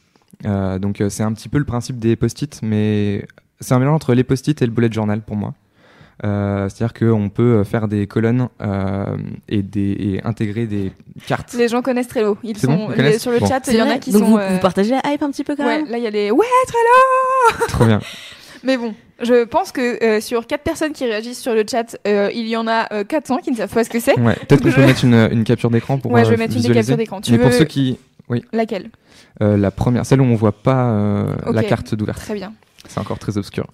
Euh, 0.45 0.79
donc 0.79 0.99
euh, 1.01 1.09
c'est 1.09 1.23
un 1.23 1.31
petit 1.33 1.49
peu 1.49 1.57
le 1.57 1.65
principe 1.65 1.99
des 1.99 2.15
post-it, 2.15 2.59
mais 2.63 3.25
c'est 3.59 3.73
un 3.73 3.79
mélange 3.79 3.95
entre 3.95 4.13
les 4.13 4.23
post-it 4.23 4.61
et 4.61 4.65
le 4.65 4.71
bullet 4.71 4.91
journal 4.91 5.21
pour 5.21 5.35
moi. 5.35 5.53
Euh, 6.25 6.69
C'est-à-dire 6.69 6.93
qu'on 6.93 7.29
peut 7.29 7.63
faire 7.63 7.87
des 7.87 8.07
colonnes 8.07 8.47
euh, 8.61 9.17
et, 9.49 9.61
des, 9.63 9.91
et 9.99 10.21
intégrer 10.23 10.67
des 10.67 10.91
cartes. 11.27 11.53
Les 11.53 11.67
gens 11.67 11.81
connaissent 11.81 12.07
Trello. 12.07 12.37
Ils 12.43 12.57
sont 12.57 12.75
bon, 12.75 12.89
les- 12.95 13.17
sur 13.19 13.31
le 13.31 13.39
Bon. 13.39 13.47
chat. 13.47 13.61
Il 13.67 13.75
y 13.75 13.81
en 13.81 13.89
a 13.89 13.97
qui 13.97 14.11
Donc 14.11 14.21
sont. 14.21 14.27
vous, 14.29 14.37
euh, 14.37 14.49
vous 14.49 14.59
partagez 14.59 14.91
la 14.91 15.01
hype 15.11 15.23
un 15.23 15.31
petit 15.31 15.43
peu 15.43 15.55
quand 15.55 15.65
Ouais, 15.65 15.81
même 15.81 15.89
là 15.91 15.97
il 15.97 16.03
y 16.03 16.07
a 16.07 16.11
les 16.11 16.29
ouais 16.31 16.45
Trello. 16.67 17.67
Trop 17.67 17.85
bien. 17.85 17.99
Mais 18.65 18.77
bon, 18.77 18.93
je 19.21 19.43
pense 19.43 19.71
que 19.73 20.01
euh, 20.03 20.21
sur 20.21 20.47
quatre 20.47 20.63
personnes 20.63 20.93
qui 20.93 21.03
réagissent 21.05 21.41
sur 21.41 21.53
le 21.53 21.65
chat, 21.69 21.97
euh, 22.07 22.29
il 22.33 22.47
y 22.47 22.55
en 22.55 22.65
a 22.67 22.87
euh, 22.93 23.03
400 23.03 23.39
qui 23.39 23.51
ne 23.51 23.57
savent 23.57 23.73
pas 23.73 23.83
ce 23.83 23.89
que 23.89 23.99
c'est. 23.99 24.17
Ouais, 24.19 24.35
peut-être 24.47 24.61
qu'on 24.63 24.69
Je- 24.69 24.75
peut 24.75 24.85
mettre 24.85 25.03
une, 25.03 25.27
une 25.31 25.43
capture 25.43 25.69
d'écran 25.69 25.97
pour 25.97 26.11
Ouais, 26.11 26.23
je 26.23 26.29
vais 26.29 26.37
mettre 26.37 26.55
une 26.55 26.73
captures 26.73 26.95
d'écran. 26.95 27.19
Tu 27.19 27.33
Mais 27.33 27.39
pour 27.39 27.49
veux- 27.49 27.57
ceux 27.57 27.65
qui, 27.65 27.97
Laquelle? 28.53 28.85
euh, 28.85 28.89
la 29.39 29.71
première, 29.71 30.05
celle 30.05 30.21
où 30.21 30.25
on 30.25 30.35
voit 30.35 30.51
pas 30.51 30.89
euh, 30.91 31.33
la 31.51 31.63
carte 31.63 31.95
d'ouverture, 31.95 32.23
Très 32.25 32.35
bien. 32.35 32.53
c'est 32.87 32.99
encore 32.99 33.17
très 33.19 33.37
obscur. 33.37 33.65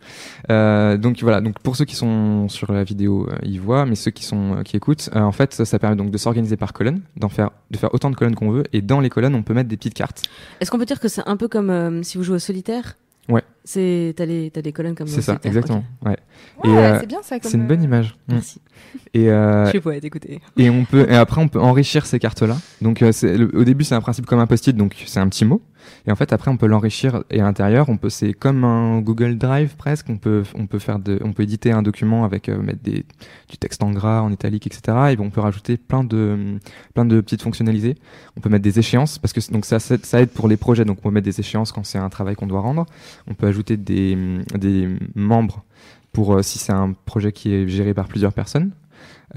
Euh, 0.49 0.97
donc 0.97 1.21
voilà, 1.21 1.41
donc 1.41 1.59
pour 1.59 1.75
ceux 1.75 1.85
qui 1.85 1.95
sont 1.95 2.47
sur 2.49 2.71
la 2.71 2.83
vidéo, 2.83 3.27
euh, 3.29 3.35
ils 3.43 3.59
voient, 3.59 3.85
mais 3.85 3.95
ceux 3.95 4.11
qui 4.11 4.23
sont 4.23 4.57
euh, 4.57 4.63
qui 4.63 4.77
écoutent, 4.77 5.09
euh, 5.15 5.19
en 5.19 5.31
fait, 5.31 5.53
ça, 5.53 5.65
ça 5.65 5.79
permet 5.79 5.95
donc 5.95 6.11
de 6.11 6.17
s'organiser 6.17 6.57
par 6.57 6.73
colonne, 6.73 7.01
d'en 7.17 7.29
faire, 7.29 7.51
de 7.71 7.77
faire 7.77 7.93
autant 7.93 8.09
de 8.09 8.15
colonnes 8.15 8.35
qu'on 8.35 8.51
veut, 8.51 8.63
et 8.73 8.81
dans 8.81 8.99
les 8.99 9.09
colonnes, 9.09 9.35
on 9.35 9.43
peut 9.43 9.53
mettre 9.53 9.69
des 9.69 9.77
petites 9.77 9.93
cartes. 9.95 10.23
Est-ce 10.59 10.71
qu'on 10.71 10.77
peut 10.79 10.85
dire 10.85 10.99
que 10.99 11.07
c'est 11.07 11.27
un 11.27 11.37
peu 11.37 11.47
comme 11.47 11.69
euh, 11.69 12.03
si 12.03 12.17
vous 12.17 12.23
jouez 12.23 12.35
au 12.35 12.39
solitaire? 12.39 12.95
Ouais. 13.27 13.43
C'est 13.71 14.15
t'as 14.15 14.25
les 14.25 14.49
t'as 14.49 14.63
des 14.63 14.71
colonnes 14.73 14.95
comme 14.95 15.05
dans 15.05 15.13
C'est 15.13 15.21
ça, 15.21 15.37
exactement. 15.43 15.83
Ouais. 16.03 16.17
Euh, 16.65 16.97
c'est 16.99 17.05
bien 17.05 17.21
ça. 17.21 17.35
C'est 17.39 17.53
une 17.55 17.67
bonne 17.67 17.81
euh, 17.81 17.83
image. 17.83 18.15
Mm. 18.27 18.33
Merci. 18.33 18.61
Et 19.13 19.29
euh, 19.29 19.65
Je 19.65 19.69
suis 19.69 19.79
poète, 19.79 20.03
écoutez. 20.03 20.41
Et 20.57 20.71
on 20.71 20.85
peut 20.85 21.05
et 21.07 21.15
après 21.15 21.39
on 21.39 21.47
peut 21.47 21.59
enrichir 21.59 22.07
ces 22.07 22.17
cartes 22.17 22.41
là. 22.41 22.57
Donc 22.81 23.03
euh, 23.03 23.11
le- 23.21 23.55
au 23.55 23.63
début 23.63 23.83
c'est 23.83 23.93
un 23.93 24.01
principe 24.01 24.25
comme 24.25 24.39
un 24.39 24.47
post-it 24.47 24.75
donc 24.75 24.95
c'est 25.05 25.19
un 25.19 25.29
petit 25.29 25.45
mot 25.45 25.61
et 26.05 26.11
en 26.11 26.15
fait 26.15 26.33
après 26.33 26.51
on 26.51 26.57
peut 26.57 26.67
l'enrichir 26.67 27.23
et 27.31 27.39
à 27.39 27.43
l'intérieur 27.43 27.89
on 27.89 27.97
peut 27.97 28.09
c'est 28.09 28.33
comme 28.33 28.63
un 28.63 28.99
Google 29.01 29.37
Drive 29.37 29.75
presque 29.75 30.07
on 30.09 30.17
peut 30.17 30.43
on 30.55 30.67
peut 30.67 30.77
faire 30.77 30.99
de 30.99 31.19
on 31.23 31.33
peut 31.33 31.43
éditer 31.43 31.71
un 31.71 31.81
document 31.81 32.25
avec 32.25 32.47
euh, 32.47 32.59
mettre 32.61 32.81
des 32.83 33.05
du 33.49 33.57
texte 33.59 33.81
en 33.83 33.91
gras 33.91 34.21
en 34.21 34.31
italique 34.31 34.67
etc 34.67 34.97
et 35.11 35.19
on 35.19 35.29
peut 35.29 35.41
rajouter 35.41 35.77
plein 35.77 36.03
de 36.03 36.57
plein 36.93 37.05
de 37.05 37.21
petites 37.21 37.41
fonctionnalités. 37.41 37.95
On 38.37 38.41
peut 38.41 38.49
mettre 38.49 38.63
des 38.63 38.79
échéances 38.79 39.17
parce 39.19 39.33
que 39.33 39.39
donc 39.51 39.65
ça 39.65 39.79
ça 39.79 39.95
ça 40.03 40.21
aide 40.21 40.29
pour 40.29 40.47
les 40.47 40.57
projets 40.57 40.85
donc 40.85 40.97
on 40.99 41.09
peut 41.09 41.13
mettre 41.13 41.25
des 41.25 41.39
échéances 41.39 41.71
quand 41.71 41.83
c'est 41.85 41.97
un 41.99 42.09
travail 42.09 42.35
qu'on 42.35 42.47
doit 42.47 42.61
rendre. 42.61 42.85
On 43.27 43.33
peut 43.33 43.47
ajouter 43.47 43.58
des 43.63 44.17
des 44.57 44.97
membres 45.15 45.63
pour 46.11 46.33
euh, 46.33 46.41
si 46.41 46.57
c'est 46.59 46.71
un 46.71 46.93
projet 46.93 47.31
qui 47.31 47.53
est 47.53 47.67
géré 47.67 47.93
par 47.93 48.07
plusieurs 48.07 48.33
personnes. 48.33 48.71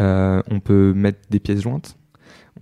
Euh, 0.00 0.42
on 0.50 0.60
peut 0.60 0.92
mettre 0.94 1.18
des 1.30 1.38
pièces 1.38 1.60
jointes. 1.60 1.96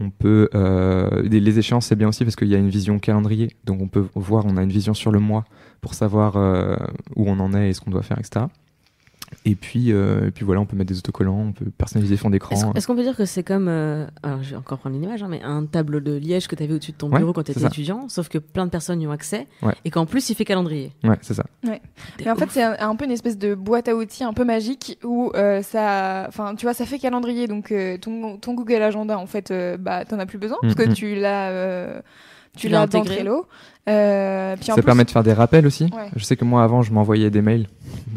On 0.00 0.10
peut 0.10 0.48
euh, 0.54 1.22
les, 1.22 1.58
échéances 1.58 1.86
c'est 1.86 1.96
bien 1.96 2.08
aussi 2.08 2.24
parce 2.24 2.36
qu'il 2.36 2.48
y 2.48 2.54
a 2.54 2.58
une 2.58 2.70
vision 2.70 2.98
calendrier, 2.98 3.50
donc 3.64 3.82
on 3.82 3.88
peut 3.88 4.06
voir, 4.14 4.46
on 4.46 4.56
a 4.56 4.62
une 4.62 4.70
vision 4.70 4.94
sur 4.94 5.10
le 5.10 5.20
mois 5.20 5.44
pour 5.82 5.94
savoir 5.94 6.36
où 7.16 7.28
on 7.28 7.38
en 7.38 7.52
est 7.52 7.68
et 7.68 7.72
ce 7.74 7.80
qu'on 7.82 7.90
doit 7.90 8.02
faire, 8.02 8.18
etc. 8.18 8.46
Et 9.46 9.54
puis, 9.54 9.92
euh, 9.92 10.26
et 10.26 10.30
puis 10.32 10.44
voilà, 10.44 10.60
on 10.60 10.66
peut 10.66 10.76
mettre 10.76 10.88
des 10.92 10.98
autocollants, 10.98 11.38
on 11.48 11.52
peut 11.52 11.66
personnaliser 11.70 12.16
fond 12.16 12.30
d'écran. 12.30 12.72
est-ce 12.74 12.86
qu'on 12.86 12.96
peut 12.96 13.02
dire 13.02 13.16
que 13.16 13.24
c'est 13.24 13.42
comme, 13.42 13.68
euh, 13.68 14.06
alors 14.22 14.42
je 14.42 14.50
vais 14.50 14.56
encore 14.56 14.78
prendre 14.78 14.96
une 14.96 15.04
image, 15.04 15.22
hein, 15.22 15.28
mais 15.30 15.40
un 15.42 15.64
tableau 15.66 16.00
de 16.00 16.12
liège 16.16 16.46
que 16.48 16.56
tu 16.56 16.62
avais 16.62 16.74
au-dessus 16.74 16.92
de 16.92 16.96
ton 16.96 17.10
Ouais, 17.10 17.18
bureau 17.20 17.32
quand 17.32 17.44
tu 17.44 17.52
étais 17.52 17.64
étudiant, 17.64 18.08
sauf 18.08 18.28
que 18.28 18.38
plein 18.38 18.66
de 18.66 18.70
personnes 18.70 19.00
y 19.00 19.06
ont 19.06 19.12
accès, 19.12 19.46
Ouais. 19.62 19.74
et 19.84 19.90
qu'en 19.90 20.04
plus 20.04 20.28
il 20.30 20.34
fait 20.34 20.44
calendrier. 20.44 20.92
Ouais, 21.04 21.16
c'est 21.22 21.34
ça. 21.34 21.44
Mais 21.64 21.80
en 22.28 22.34
fait, 22.36 22.48
c'est 22.50 22.62
un, 22.62 22.76
un 22.80 22.96
peu 22.96 23.04
une 23.06 23.12
espèce 23.12 23.38
de 23.38 23.54
boîte 23.54 23.88
à 23.88 23.94
outils 23.96 24.24
un 24.24 24.32
peu 24.32 24.44
magique 24.44 24.98
où 25.04 25.30
euh, 25.34 25.62
ça, 25.62 26.24
enfin, 26.28 26.54
tu 26.54 26.66
vois, 26.66 26.74
ça 26.74 26.84
fait 26.84 26.98
calendrier. 26.98 27.46
Donc 27.46 27.72
euh, 27.72 27.96
ton, 27.98 28.36
ton 28.36 28.54
Google 28.54 28.82
Agenda, 28.82 29.16
en 29.18 29.26
fait, 29.26 29.50
euh, 29.52 29.76
bah, 29.76 30.04
t'en 30.04 30.18
as 30.18 30.26
plus 30.26 30.38
besoin 30.38 30.58
parce 30.60 30.74
que 30.74 30.82
Mhm. 30.88 30.92
tu 30.94 31.14
l'as, 31.14 31.50
euh, 31.50 32.00
tu 32.56 32.62
Tu 32.62 32.68
l'as 32.68 32.80
l'as 32.80 32.86
dans. 32.88 33.02
Trello. 33.04 33.46
Euh, 33.88 34.56
puis 34.56 34.70
en 34.70 34.74
ça 34.74 34.82
plus, 34.82 34.86
permet 34.86 35.04
de 35.04 35.10
faire 35.10 35.22
des 35.22 35.32
rappels 35.32 35.66
aussi. 35.66 35.84
Ouais. 35.84 36.10
Je 36.14 36.22
sais 36.24 36.36
que 36.36 36.44
moi, 36.44 36.62
avant, 36.62 36.82
je 36.82 36.92
m'envoyais 36.92 37.30
des 37.30 37.42
mails 37.42 37.66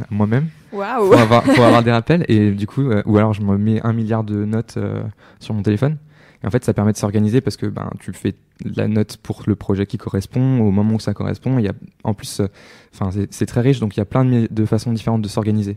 moi-même 0.09 0.47
pour 0.69 0.83
avoir, 0.83 1.43
pour 1.43 1.63
avoir 1.63 1.83
des 1.83 1.91
rappels. 1.91 2.25
Et 2.27 2.51
du 2.51 2.67
coup, 2.67 2.81
euh, 2.81 3.01
ou 3.05 3.17
alors 3.17 3.33
je 3.33 3.41
me 3.41 3.57
mets 3.57 3.81
un 3.83 3.93
milliard 3.93 4.23
de 4.23 4.43
notes 4.45 4.75
euh, 4.77 5.03
sur 5.39 5.53
mon 5.53 5.61
téléphone. 5.63 5.97
Et 6.43 6.47
en 6.47 6.49
fait, 6.51 6.65
ça 6.65 6.73
permet 6.73 6.91
de 6.91 6.97
s'organiser 6.97 7.39
parce 7.39 7.55
que 7.55 7.65
ben, 7.65 7.89
tu 7.99 8.11
fais 8.11 8.35
la 8.75 8.89
note 8.89 9.15
pour 9.17 9.43
le 9.47 9.55
projet 9.55 9.85
qui 9.85 9.97
correspond 9.97 10.59
au 10.59 10.71
moment 10.71 10.95
où 10.95 10.99
ça 10.99 11.13
correspond. 11.13 11.57
Il 11.57 11.63
y 11.65 11.69
a, 11.69 11.73
en 12.03 12.13
plus, 12.13 12.41
enfin, 12.93 13.09
c'est- 13.31 13.45
très 13.45 13.61
riche, 13.61 13.79
donc 13.79 13.95
il 13.95 14.01
y 14.01 14.03
a 14.03 14.05
plein 14.05 14.25
de, 14.25 14.65
façons 14.65 14.91
différentes 14.91 15.21
de 15.21 15.29
s'organiser. 15.29 15.75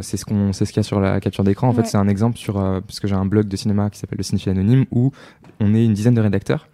C'est 0.00 0.16
ce 0.16 0.24
qu'on, 0.24 0.52
c'est 0.54 0.64
ce 0.64 0.72
qu'il 0.72 0.78
y 0.78 0.80
a 0.80 0.84
sur 0.84 1.00
la 1.00 1.20
capture 1.20 1.44
d'écran. 1.44 1.68
En 1.68 1.70
Ouais. 1.74 1.82
fait, 1.82 1.86
c'est 1.88 1.98
un 1.98 2.08
exemple 2.08 2.38
sur, 2.38 2.54
parce 2.54 2.98
que 2.98 3.08
j'ai 3.08 3.14
un 3.14 3.26
blog 3.26 3.46
de 3.46 3.56
cinéma 3.56 3.90
qui 3.90 3.98
s'appelle 3.98 4.16
le 4.18 4.22
Cinéphile 4.24 4.52
Anonyme 4.52 4.86
où 4.90 5.12
on 5.60 5.74
est 5.74 5.84
une 5.84 5.92
dizaine 5.94 6.14
de 6.14 6.20
rédacteurs. 6.22 6.68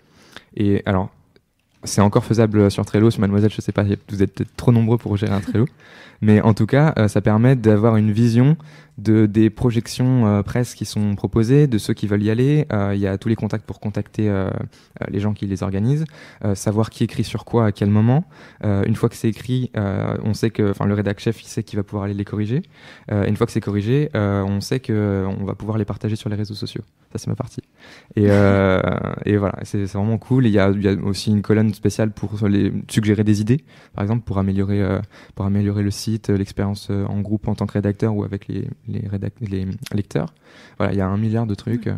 Et 0.57 0.83
alors, 0.87 1.11
c'est 1.87 2.01
encore 2.01 2.25
faisable 2.25 2.71
sur 2.71 2.85
Trello, 2.85 3.11
sur 3.11 3.21
Mademoiselle, 3.21 3.51
je 3.51 3.61
sais 3.61 3.73
pas, 3.73 3.85
vous 3.85 4.23
êtes 4.23 4.33
peut-être 4.35 4.57
trop 4.57 4.73
nombreux 4.73 4.99
pour 4.99 5.17
gérer 5.17 5.33
un 5.33 5.41
Trello. 5.41 5.67
Mais 6.21 6.41
en 6.41 6.55
tout 6.55 6.67
cas, 6.67 6.95
euh, 6.99 7.09
ça 7.09 7.21
permet 7.21 7.57
d'avoir 7.57 7.97
une 7.97 8.11
vision 8.11 8.57
de, 8.99 9.27
des 9.27 9.51
projections 9.51 10.27
euh, 10.27 10.43
presse 10.43 10.75
qui 10.75 10.85
sont 10.85 11.15
proposées, 11.17 11.67
de 11.67 11.79
ceux 11.79 11.95
qui 11.95 12.07
veulent 12.07 12.23
y 12.23 12.31
aller. 12.31 12.67
Euh, 12.73 12.93
Il 12.95 13.01
y 13.01 13.07
a 13.07 13.19
tous 13.19 13.29
les 13.29 13.37
contacts 13.37 13.67
pour 13.67 13.81
contacter 13.81 14.29
euh, 14.29 14.49
les 15.09 15.21
gens 15.21 15.35
qui 15.35 15.47
les 15.47 15.63
organisent, 15.63 16.05
savoir 16.55 16.91
qui 16.91 17.05
écrit 17.05 17.25
sur 17.25 17.45
quoi 17.45 17.67
à 17.67 17.73
quel 17.73 17.91
moment. 17.91 18.25
Une 18.63 18.95
fois 18.95 19.09
que 19.09 19.15
c'est 19.15 19.29
écrit, 19.29 19.71
on 19.75 20.35
sait 20.35 20.51
que, 20.51 20.71
enfin, 20.71 20.87
le 20.87 20.95
rédac 20.95 21.21
chef, 21.21 21.43
il 21.43 21.47
sait 21.47 21.63
qu'il 21.63 21.77
va 21.77 21.83
pouvoir 21.83 22.05
aller 22.05 22.15
les 22.15 22.25
corriger. 22.25 22.63
Une 23.11 23.37
fois 23.37 23.47
que 23.47 23.53
c'est 23.53 23.61
corrigé, 23.61 24.09
on 24.15 24.61
sait 24.61 24.81
que 24.81 25.27
on 25.41 25.45
va 25.45 25.55
pouvoir 25.55 25.79
les 25.79 25.85
partager 25.85 26.17
sur 26.17 26.31
les 26.31 26.37
réseaux 26.37 26.55
sociaux. 26.55 26.83
Ça, 27.13 27.19
c'est 27.19 27.29
ma 27.29 27.37
partie. 27.37 27.63
Et, 28.17 28.25
et 29.27 29.37
voilà, 29.37 29.59
c'est 29.63 29.85
vraiment 29.85 30.19
cool. 30.19 30.47
Il 30.47 30.53
y 30.53 30.59
a, 30.59 30.71
aussi 31.05 31.31
une 31.31 31.43
colonne 31.43 31.75
spéciale 31.75 32.11
pour 32.11 32.33
suggérer 32.89 33.25
des 33.25 33.41
idées, 33.41 33.65
par 33.95 34.03
exemple, 34.03 34.25
pour 34.25 34.39
améliorer, 34.39 34.83
pour 35.35 35.45
améliorer 35.45 35.83
le 35.83 35.91
site, 35.91 36.31
l'expérience 36.31 36.91
en 36.91 37.21
groupe 37.21 37.49
en 37.49 37.55
tant 37.55 37.67
que 37.67 37.75
rédacteur 37.75 38.15
ou 38.17 38.25
avec 38.25 38.49
les, 38.49 38.69
les, 38.89 39.67
lecteurs. 39.95 40.35
Voilà, 40.79 40.93
il 40.93 40.99
y 40.99 41.01
a 41.03 41.07
un 41.07 41.17
milliard 41.17 41.47
de 41.47 41.55
trucs. 41.55 41.87
euh. 41.87 41.95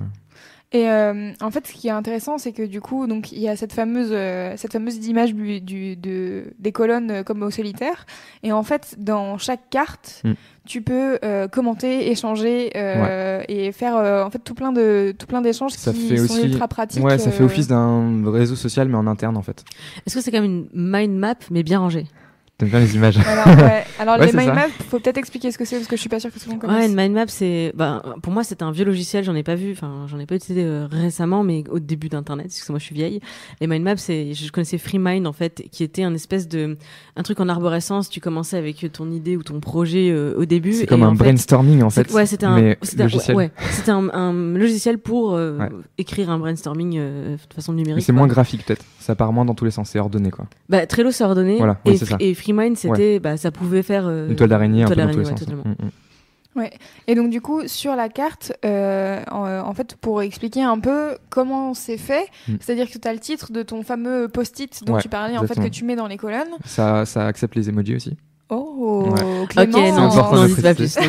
Et 0.70 0.90
euh, 0.90 1.32
en 1.40 1.50
fait, 1.50 1.66
ce 1.66 1.72
qui 1.72 1.88
est 1.88 1.92
intéressant, 1.92 2.36
c'est 2.36 2.52
que 2.52 2.62
du 2.62 2.82
coup, 2.82 3.06
donc 3.06 3.32
il 3.32 3.38
y 3.38 3.48
a 3.48 3.56
cette 3.56 3.72
fameuse, 3.72 4.10
euh, 4.12 4.52
cette 4.58 4.74
fameuse 4.74 4.96
image 5.06 5.34
du, 5.34 5.62
du- 5.62 5.96
de, 5.96 6.52
des 6.58 6.72
colonnes 6.72 7.10
euh, 7.10 7.22
comme 7.22 7.42
au 7.42 7.50
solitaire. 7.50 8.04
Et 8.42 8.52
en 8.52 8.62
fait, 8.62 8.94
dans 8.98 9.38
chaque 9.38 9.70
carte, 9.70 10.20
Mm. 10.24 10.32
tu 10.66 10.82
peux 10.82 11.18
euh, 11.24 11.48
commenter, 11.48 12.10
échanger 12.10 12.70
euh, 12.76 13.42
et 13.48 13.72
faire 13.72 13.96
euh, 13.96 14.22
en 14.22 14.28
fait 14.28 14.40
tout 14.40 14.52
plein 14.54 14.72
de 14.72 15.14
tout 15.18 15.26
plein 15.26 15.40
d'échanges 15.40 15.72
Ça 15.72 15.90
qui 15.94 16.06
fait 16.06 16.18
sont 16.18 16.34
aussi- 16.34 16.42
ultra 16.48 16.68
pratiques. 16.68 17.02
Ouais, 17.02 17.16
ça 17.16 17.30
fait 17.30 17.44
office 17.44 17.66
d'un 17.68 18.30
réseau 18.30 18.54
social, 18.54 18.88
mais 18.90 18.96
en 18.98 19.06
interne, 19.06 19.38
en 19.38 19.42
fait. 19.42 19.64
Est-ce 20.06 20.16
que 20.16 20.20
c'est 20.20 20.30
quand 20.30 20.42
même 20.42 20.66
une 20.74 20.90
mind 20.90 21.14
map, 21.16 21.34
mais 21.50 21.62
bien 21.62 21.78
rangée? 21.78 22.04
T'aimes 22.58 22.70
bien 22.70 22.80
les 22.80 22.96
images 22.96 23.16
Alors, 23.18 23.46
ouais. 23.46 23.84
Alors 24.00 24.18
Ouais, 24.18 24.26
les 24.26 24.32
c'est 24.32 24.36
mind 24.38 24.52
maps, 24.52 24.68
faut 24.90 24.98
peut-être 24.98 25.16
expliquer 25.16 25.52
ce 25.52 25.58
que 25.58 25.64
c'est 25.64 25.76
parce 25.76 25.86
que 25.86 25.94
je 25.94 26.00
suis 26.00 26.08
pas 26.08 26.18
sûre 26.18 26.32
que 26.32 26.40
tout 26.40 26.46
le 26.48 26.54
monde 26.56 26.64
Ouais, 26.64 26.68
connaisse. 26.68 26.90
une 26.90 26.96
mind 26.96 27.14
map, 27.14 27.26
c'est, 27.28 27.72
bah, 27.76 28.02
pour 28.20 28.32
moi, 28.32 28.42
c'est 28.42 28.62
un 28.62 28.72
vieux 28.72 28.84
logiciel. 28.84 29.22
J'en 29.22 29.36
ai 29.36 29.44
pas 29.44 29.54
vu, 29.54 29.70
enfin, 29.72 30.06
j'en 30.08 30.18
ai 30.18 30.26
pas 30.26 30.34
utilisé 30.34 30.64
euh, 30.66 30.88
récemment, 30.90 31.44
mais 31.44 31.62
au 31.70 31.78
début 31.78 32.08
d'Internet, 32.08 32.46
parce 32.48 32.64
que 32.64 32.72
moi, 32.72 32.80
je 32.80 32.84
suis 32.84 32.96
vieille. 32.96 33.20
Les 33.60 33.68
mind 33.68 33.84
maps, 33.84 33.96
c'est, 33.96 34.34
je 34.34 34.50
connaissais 34.50 34.76
FreeMind, 34.78 35.24
en 35.28 35.32
fait, 35.32 35.62
qui 35.70 35.84
était 35.84 36.02
un 36.02 36.12
espèce 36.14 36.48
de, 36.48 36.76
un 37.14 37.22
truc 37.22 37.38
en 37.38 37.48
arborescence. 37.48 38.08
Tu 38.08 38.18
commençais 38.20 38.56
avec 38.56 38.84
ton 38.92 39.08
idée 39.12 39.36
ou 39.36 39.44
ton 39.44 39.60
projet 39.60 40.10
euh, 40.10 40.34
au 40.36 40.44
début. 40.44 40.72
C'est 40.72 40.82
et 40.82 40.86
comme 40.86 41.04
en 41.04 41.10
un 41.10 41.14
fait, 41.16 41.24
brainstorming, 41.24 41.82
en 41.84 41.90
c'est- 41.90 42.08
fait. 42.08 42.12
Ouais, 42.12 42.26
c'était 42.26 42.46
un, 42.46 42.56
mais 42.60 42.76
c'était 42.82 43.02
un- 43.02 43.04
logiciel. 43.06 43.36
ouais, 43.36 43.50
c'était 43.70 43.92
un, 43.92 44.08
un 44.12 44.32
logiciel 44.54 44.98
pour 44.98 45.34
euh, 45.34 45.58
Ouais. 45.58 45.68
écrire 45.98 46.28
un 46.30 46.38
brainstorming 46.38 46.96
euh, 46.98 47.36
de 47.36 47.54
façon 47.54 47.70
Mais 47.72 47.82
numérique. 47.82 48.04
c'est 48.04 48.10
quoi. 48.12 48.18
moins 48.18 48.26
graphique, 48.26 48.64
peut-être. 48.66 48.84
Ça 48.98 49.14
part 49.14 49.32
moins 49.32 49.44
dans 49.44 49.54
tous 49.54 49.64
les 49.64 49.70
sens. 49.70 49.90
C'est 49.90 50.00
ordonné, 50.00 50.30
quoi. 50.32 50.46
Bah, 50.68 50.86
Trello, 50.86 51.12
c'est 51.12 51.22
ordonné. 51.24 51.56
Voilà, 51.58 51.78
et, 51.84 51.90
oui, 51.90 51.98
c'est 51.98 52.04
ça. 52.04 52.16
et 52.18 52.34
FreeMind, 52.54 52.76
c'était, 52.76 53.18
bah, 53.20 53.36
ça 53.36 53.50
pouvait 53.50 53.82
faire 53.82 54.04
euh, 54.06 54.28
Une 54.28 54.36
toile 54.36 54.48
d'araignée, 54.50 54.82
un 54.84 54.88
peu 54.88 54.94
dans 54.96 55.10
tous 55.10 55.18
les 55.18 55.24
sens. 55.24 55.40
ouais. 55.42 55.54
Mm, 55.54 56.62
mm. 56.62 56.68
Et 57.06 57.14
donc 57.14 57.30
du 57.30 57.40
coup 57.40 57.62
sur 57.66 57.94
la 57.94 58.08
carte, 58.08 58.52
euh, 58.64 59.22
en, 59.30 59.46
en 59.60 59.74
fait 59.74 59.94
pour 59.96 60.22
expliquer 60.22 60.62
un 60.62 60.78
peu 60.80 61.16
comment 61.30 61.72
c'est 61.74 61.98
fait, 61.98 62.26
Mm. 62.48 62.54
c'est-à-dire 62.60 62.90
que 62.90 62.98
tu 62.98 63.06
as 63.06 63.12
le 63.12 63.20
titre 63.20 63.52
de 63.52 63.62
ton 63.62 63.82
fameux 63.82 64.26
post-it 64.28 64.82
dont 64.84 64.94
Ouais, 64.94 65.02
tu 65.02 65.08
parlais 65.08 65.38
en 65.38 65.46
fait 65.46 65.54
que 65.60 65.68
tu 65.68 65.84
mets 65.84 65.94
dans 65.96 66.08
les 66.08 66.16
colonnes. 66.16 66.48
Ça, 66.64 67.04
ça 67.06 67.26
accepte 67.26 67.54
les 67.54 67.68
emojis 67.68 67.94
aussi. 67.96 68.16
Oh, 68.50 69.06
Ouais. 69.12 69.42
Ok, 69.42 69.48
Clément. 69.50 69.78
non, 69.78 70.02
important 70.08 70.36
non, 70.36 70.48
non, 70.48 70.54
pas 70.62 70.74
plus. 70.74 70.96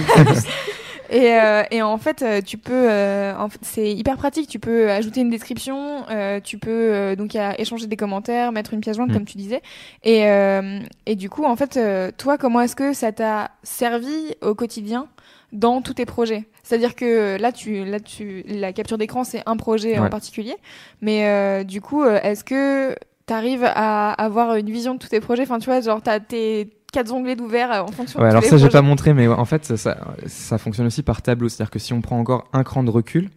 Et, 1.10 1.34
euh, 1.34 1.64
et 1.72 1.82
en 1.82 1.98
fait, 1.98 2.22
euh, 2.22 2.42
tu 2.42 2.58
peux, 2.58 2.88
euh, 2.90 3.36
en 3.38 3.50
fait, 3.50 3.60
c'est 3.64 3.92
hyper 3.92 4.16
pratique. 4.18 4.48
Tu 4.48 4.60
peux 4.60 4.90
ajouter 4.92 5.22
une 5.22 5.30
description, 5.30 6.04
euh, 6.10 6.40
tu 6.40 6.58
peux 6.60 6.70
euh, 6.70 7.16
donc 7.16 7.34
y 7.34 7.40
a- 7.40 7.60
échanger 7.60 7.88
des 7.88 7.96
commentaires, 7.96 8.52
mettre 8.52 8.74
une 8.74 8.82
pièce 8.82 8.96
jointe 8.98 9.10
Mm. 9.10 9.14
comme 9.14 9.26
tu 9.26 9.38
disais. 9.38 9.62
Et, 10.04 10.26
euh, 10.28 10.80
et 11.06 11.16
du 11.16 11.30
coup, 11.30 11.46
en 11.46 11.56
fait, 11.56 11.78
euh, 11.78 12.12
toi, 12.18 12.38
comment 12.38 12.62
est-ce 12.62 12.76
que 12.76 12.94
ça 12.94 13.12
t'a 13.12 13.52
servi 13.64 14.36
au 14.42 14.54
quotidien 14.54 15.08
dans 15.52 15.82
tous 15.82 15.96
tes 15.96 16.06
projets? 16.06 16.44
C'est-à-dire 16.62 16.96
que 16.96 17.38
là, 17.40 17.52
tu, 17.52 17.84
là, 17.86 18.00
tu, 18.00 18.44
la 18.48 18.72
capture 18.74 19.00
d'écran, 19.00 19.24
c'est 19.24 19.42
un 19.48 19.58
projet 19.58 19.98
en 19.98 20.10
particulier. 20.10 20.56
Mais 21.02 21.26
euh, 21.26 21.64
du 21.64 21.82
coup, 21.82 22.06
est-ce 22.06 22.44
que 22.44 22.96
tu 23.26 23.34
arrives 23.34 23.64
à 23.66 24.12
avoir 24.12 24.56
une 24.56 24.70
vision 24.70 24.94
de 24.94 25.00
tous 25.00 25.08
tes 25.10 25.20
projets? 25.20 25.44
Enfin, 25.44 25.58
tu 25.58 25.66
vois, 25.66 25.82
genre, 25.82 26.02
t'as 26.04 26.20
tes 26.20 26.70
quatre 26.92 27.14
onglets 27.14 27.36
d'ouvert 27.36 27.72
euh, 27.72 27.82
en 27.82 27.92
fonction 27.92 28.20
Ouais, 28.20 28.28
de 28.28 28.32
alors 28.32 28.44
ça, 28.44 28.58
j'ai 28.58 28.70
pas 28.70 28.82
montré, 28.82 29.14
mais 29.14 29.28
en 29.28 29.46
fait, 29.46 29.66
ça, 29.66 29.78
ça, 29.78 29.98
ça 30.26 30.58
fonctionne 30.58 30.88
aussi 30.88 31.04
par 31.04 31.22
tableau. 31.22 31.50
C'est-à-dire 31.50 31.72
que 31.72 31.80
si 31.80 31.94
on 31.94 32.02
prend 32.02 32.20
encore 32.20 32.48
un 32.54 32.64
cran 32.64 32.84
de 32.84 32.90
recul, 32.90 33.30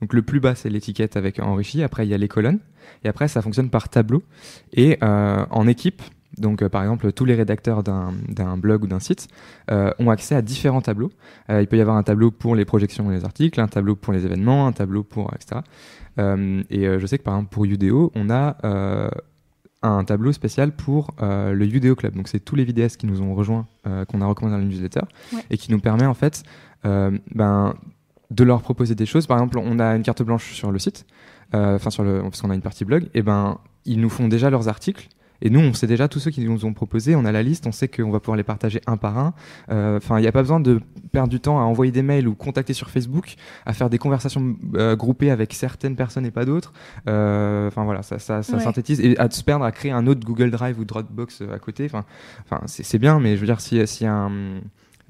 donc 0.00 0.12
le 0.12 0.22
plus 0.22 0.40
bas, 0.40 0.54
c'est 0.54 0.68
l'étiquette 0.68 1.16
avec 1.16 1.40
enrichi. 1.40 1.82
Après, 1.82 2.06
il 2.06 2.10
y 2.10 2.14
a 2.14 2.18
les 2.18 2.28
colonnes. 2.28 2.60
Et 3.04 3.08
après, 3.08 3.28
ça 3.28 3.42
fonctionne 3.42 3.70
par 3.70 3.88
tableau. 3.88 4.22
Et 4.72 4.98
euh, 5.02 5.44
en 5.50 5.66
équipe, 5.66 6.02
donc 6.38 6.62
euh, 6.62 6.68
par 6.68 6.82
exemple, 6.82 7.12
tous 7.12 7.24
les 7.24 7.34
rédacteurs 7.34 7.82
d'un 7.82 8.56
blog 8.56 8.84
ou 8.84 8.86
d'un 8.86 9.00
site 9.00 9.28
euh, 9.70 9.90
ont 9.98 10.10
accès 10.10 10.34
à 10.34 10.42
différents 10.42 10.82
tableaux. 10.82 11.10
Il 11.48 11.66
peut 11.66 11.76
y 11.76 11.80
avoir 11.80 11.96
un 11.96 12.02
tableau 12.02 12.30
pour 12.30 12.54
les 12.54 12.64
projections 12.64 13.10
et 13.10 13.14
les 13.14 13.24
articles, 13.24 13.60
un 13.60 13.68
tableau 13.68 13.96
pour 13.96 14.12
les 14.12 14.26
événements, 14.26 14.66
un 14.66 14.72
tableau 14.72 15.02
pour 15.02 15.32
etc. 15.34 15.62
Et 16.70 16.84
je 16.98 17.06
sais 17.06 17.18
que 17.18 17.22
par 17.22 17.34
exemple 17.34 17.52
pour 17.52 17.64
Udeo, 17.64 18.12
on 18.14 18.30
a 18.30 18.56
un 19.88 20.04
tableau 20.04 20.32
spécial 20.32 20.72
pour 20.72 21.14
euh, 21.22 21.52
le 21.52 21.64
Udeo 21.66 21.94
Club. 21.94 22.14
Donc 22.14 22.28
c'est 22.28 22.40
tous 22.40 22.54
les 22.56 22.64
vidéastes 22.64 22.96
qui 22.98 23.06
nous 23.06 23.20
ont 23.22 23.34
rejoints, 23.34 23.66
euh, 23.86 24.04
qu'on 24.04 24.20
a 24.20 24.26
recommandé 24.26 24.56
dans 24.56 24.62
le 24.62 24.68
newsletter, 24.68 25.02
Ouais. 25.32 25.42
et 25.50 25.56
qui 25.58 25.70
nous 25.72 25.80
permet 25.80 26.06
en 26.06 26.14
fait 26.14 26.42
euh, 26.84 27.16
ben, 27.34 27.74
de 28.30 28.44
leur 28.44 28.60
proposer 28.62 28.94
des 28.94 29.06
choses. 29.06 29.26
Par 29.26 29.38
exemple, 29.38 29.58
on 29.58 29.78
a 29.78 29.94
une 29.96 30.02
carte 30.02 30.22
blanche 30.22 30.52
sur 30.54 30.70
le 30.72 30.78
site, 30.78 31.06
enfin 31.52 31.90
sur 31.90 32.04
le, 32.04 32.22
parce 32.22 32.40
qu'on 32.42 32.50
a 32.50 32.54
une 32.54 32.62
partie 32.62 32.84
blog, 32.84 33.08
et 33.14 33.22
ben 33.22 33.58
ils 33.84 34.00
nous 34.00 34.10
font 34.10 34.28
déjà 34.28 34.50
leurs 34.50 34.68
articles. 34.68 35.08
Et 35.42 35.50
nous, 35.50 35.60
on 35.60 35.72
sait 35.74 35.86
déjà 35.86 36.08
tous 36.08 36.18
ceux 36.20 36.30
qui 36.30 36.40
nous 36.44 36.64
ont 36.64 36.72
proposé, 36.72 37.14
on 37.16 37.24
a 37.24 37.32
la 37.32 37.42
liste, 37.42 37.66
on 37.66 37.72
sait 37.72 37.88
qu'on 37.88 38.10
va 38.10 38.20
pouvoir 38.20 38.36
les 38.36 38.42
partager 38.42 38.80
un 38.86 38.96
par 38.96 39.18
un. 39.18 39.34
Euh, 39.70 39.96
Enfin, 39.98 40.18
il 40.18 40.22
n'y 40.22 40.28
a 40.28 40.32
pas 40.32 40.42
besoin 40.42 40.60
de 40.60 40.80
perdre 41.12 41.28
du 41.28 41.40
temps 41.40 41.58
à 41.58 41.62
envoyer 41.62 41.92
des 41.92 42.02
mails 42.02 42.26
ou 42.28 42.34
contacter 42.34 42.72
sur 42.72 42.90
Facebook, 42.90 43.34
à 43.64 43.72
faire 43.72 43.90
des 43.90 43.98
conversations 43.98 44.56
euh, 44.74 44.96
groupées 44.96 45.30
avec 45.30 45.52
certaines 45.52 45.96
personnes 45.96 46.26
et 46.26 46.30
pas 46.30 46.44
d'autres. 46.44 46.72
Euh, 47.08 47.68
Enfin 47.68 47.84
voilà, 47.84 48.02
ça, 48.02 48.18
ça, 48.18 48.42
ça 48.42 48.56
Ouais. 48.56 48.62
synthétise 48.62 49.00
et 49.00 49.18
à 49.18 49.30
se 49.30 49.42
perdre 49.44 49.64
à 49.64 49.72
créer 49.72 49.90
un 49.92 50.06
autre 50.06 50.24
Google 50.26 50.50
Drive 50.50 50.78
ou 50.78 50.84
Dropbox 50.84 51.42
à 51.52 51.58
côté. 51.58 51.86
Enfin, 51.86 52.04
c'est 52.66 52.98
bien, 52.98 53.20
mais 53.20 53.36
je 53.36 53.40
veux 53.40 53.46
dire, 53.46 53.60
si 53.60 53.86
s'il 53.86 54.06
y 54.06 54.08
a 54.08 54.14
un, 54.14 54.60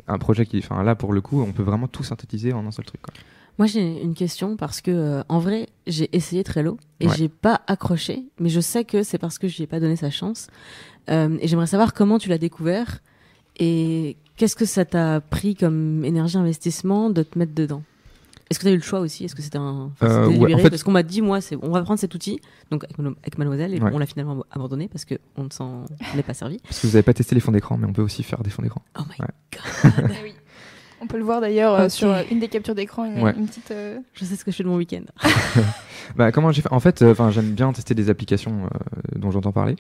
un 0.09 0.18
projet 0.18 0.45
qui, 0.47 0.59
enfin 0.59 0.83
là 0.83 0.95
pour 0.95 1.12
le 1.12 1.21
coup, 1.21 1.40
on 1.42 1.52
peut 1.52 1.62
vraiment 1.62 1.88
tout 1.88 2.02
synthétiser 2.02 2.52
en 2.52 2.66
un 2.66 2.71
seul 2.71 2.85
truc. 2.85 3.00
Quoi. 3.02 3.14
Moi, 3.59 3.67
j'ai 3.67 4.03
une 4.03 4.15
question 4.15 4.57
parce 4.57 4.81
que, 4.83 4.91
euh, 4.91 5.23
en 5.29 5.39
vrai, 5.39 5.69
j'ai 5.87 6.15
essayé 6.15 6.45
Trello 6.45 6.77
et 7.01 7.09
Ouais. 7.09 7.15
j'ai 7.17 7.29
pas 7.29 7.63
accroché, 7.67 8.25
mais 8.39 8.51
je 8.51 8.61
sais 8.61 8.85
que 8.85 9.03
c'est 9.03 9.19
parce 9.19 9.39
que 9.39 9.49
je 9.49 9.57
lui 9.57 9.65
ai 9.65 9.67
pas 9.67 9.81
donné 9.81 9.97
sa 9.97 10.11
chance. 10.11 10.49
Euh, 11.09 11.39
et 11.41 11.49
j'aimerais 11.49 11.67
savoir 11.67 11.95
comment 11.95 12.19
tu 12.19 12.29
l'as 12.29 12.37
découvert 12.39 12.99
et 13.59 14.17
qu'est-ce 14.37 14.57
que 14.57 14.67
ça 14.67 14.85
t'a 14.85 15.21
pris 15.23 15.55
comme 15.55 16.05
énergie 16.05 16.37
investissement 16.37 17.09
de 17.09 17.23
te 17.23 17.39
mettre 17.39 17.55
dedans? 17.55 17.83
Est-ce 18.51 18.61
que 18.61 18.65
tu 18.65 18.69
as 18.69 18.73
eu 18.73 18.77
le 18.77 18.83
choix 18.83 19.01
aussi? 19.01 19.25
Est-ce 19.25 19.35
que 19.35 19.43
c'était 19.43 19.59
un 19.59 19.91
Euh, 20.03 20.27
ouais, 20.27 20.33
délibéré? 20.35 20.55
en 20.55 20.59
fait- 20.59 20.71
Parce 20.71 20.83
qu'on 20.85 20.93
m'a 20.93 21.03
dit, 21.03 21.21
moi, 21.23 21.41
c'est 21.41 21.57
on 21.63 21.71
va 21.71 21.83
prendre 21.83 21.99
cet 21.99 22.15
outil, 22.15 22.41
donc 22.71 22.85
avec, 22.85 23.39
Mademoiselle, 23.39 23.75
et 23.75 23.81
Ouais. 23.81 23.91
on 23.93 23.99
l'a 23.99 24.07
finalement 24.07 24.45
abandonné 24.53 24.87
parce 24.89 25.05
qu'on 25.05 25.45
ne 25.45 25.51
s'en 25.51 25.85
est 26.17 26.23
pas 26.23 26.35
servi. 26.35 26.59
Parce 26.59 26.79
que 26.81 26.87
vous 26.87 26.93
n'avez 26.93 27.03
pas 27.03 27.15
testé 27.15 27.35
les 27.35 27.41
fonds 27.41 27.51
d'écran, 27.51 27.77
mais 27.77 27.87
on 27.89 27.93
peut 27.93 28.03
aussi 28.03 28.23
faire 28.23 28.43
des 28.45 28.51
fonds 28.51 28.63
d'écran. 28.63 28.83
Oh 28.99 29.03
my 29.09 29.17
Ouais. 29.19 29.27
god 29.95 30.11
Eh 30.11 30.23
oui. 30.23 30.35
On 31.07 31.09
peut 31.09 31.19
le 31.19 31.25
voir 31.25 31.41
d'ailleurs 31.41 31.73
euh, 31.75 31.89
sur 31.89 32.11
euh, 32.11 32.23
une 32.33 32.41
des 32.41 32.49
captures 32.49 32.75
d'écran, 32.75 33.05
une, 33.05 33.23
Ouais. 33.23 33.33
une 33.39 33.47
petite. 33.47 33.71
euh, 33.71 33.99
Je 34.15 34.25
sais 34.25 34.35
ce 34.35 34.45
que 34.45 34.51
je 34.51 34.57
fais 34.57 34.65
de 34.65 34.69
mon 34.69 34.77
week-end. 34.77 35.03
Bah, 36.17 36.31
comment 36.33 36.51
j'ai 36.53 36.63
fait 36.63 36.73
En 36.73 36.79
fait, 36.81 37.03
enfin, 37.03 37.31
j'aime 37.31 37.51
bien 37.53 37.73
tester 37.73 37.95
des 37.95 38.11
applications 38.11 38.65
euh, 38.65 39.19
dont 39.19 39.31
j'entends 39.33 39.51
parler. 39.53 39.75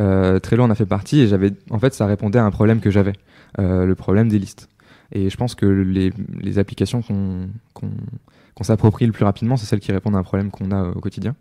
Euh, 0.00 0.38
Trello 0.40 0.62
en 0.64 0.70
a 0.70 0.74
fait 0.76 0.86
partie 0.86 1.20
et 1.20 1.26
j'avais, 1.28 1.52
en 1.70 1.78
fait, 1.80 1.92
ça 1.94 2.06
répondait 2.06 2.38
à 2.38 2.44
un 2.44 2.50
problème 2.52 2.80
que 2.80 2.90
j'avais, 2.90 3.12
euh, 3.58 3.84
le 3.84 3.94
problème 3.96 4.28
des 4.28 4.38
listes. 4.38 4.68
Et 5.12 5.30
je 5.30 5.36
pense 5.36 5.54
que 5.56 5.66
les, 5.66 6.12
les 6.40 6.58
applications 6.60 7.02
qu'on 7.02 8.62
s'approprie 8.62 9.06
le 9.06 9.12
plus 9.12 9.24
rapidement, 9.24 9.56
c'est 9.56 9.66
celles 9.66 9.80
qui 9.80 9.90
répondent 9.92 10.14
à 10.16 10.18
un 10.18 10.22
problème 10.22 10.50
qu'on 10.50 10.70
a 10.70 10.84
au 10.90 11.00
quotidien. 11.00 11.34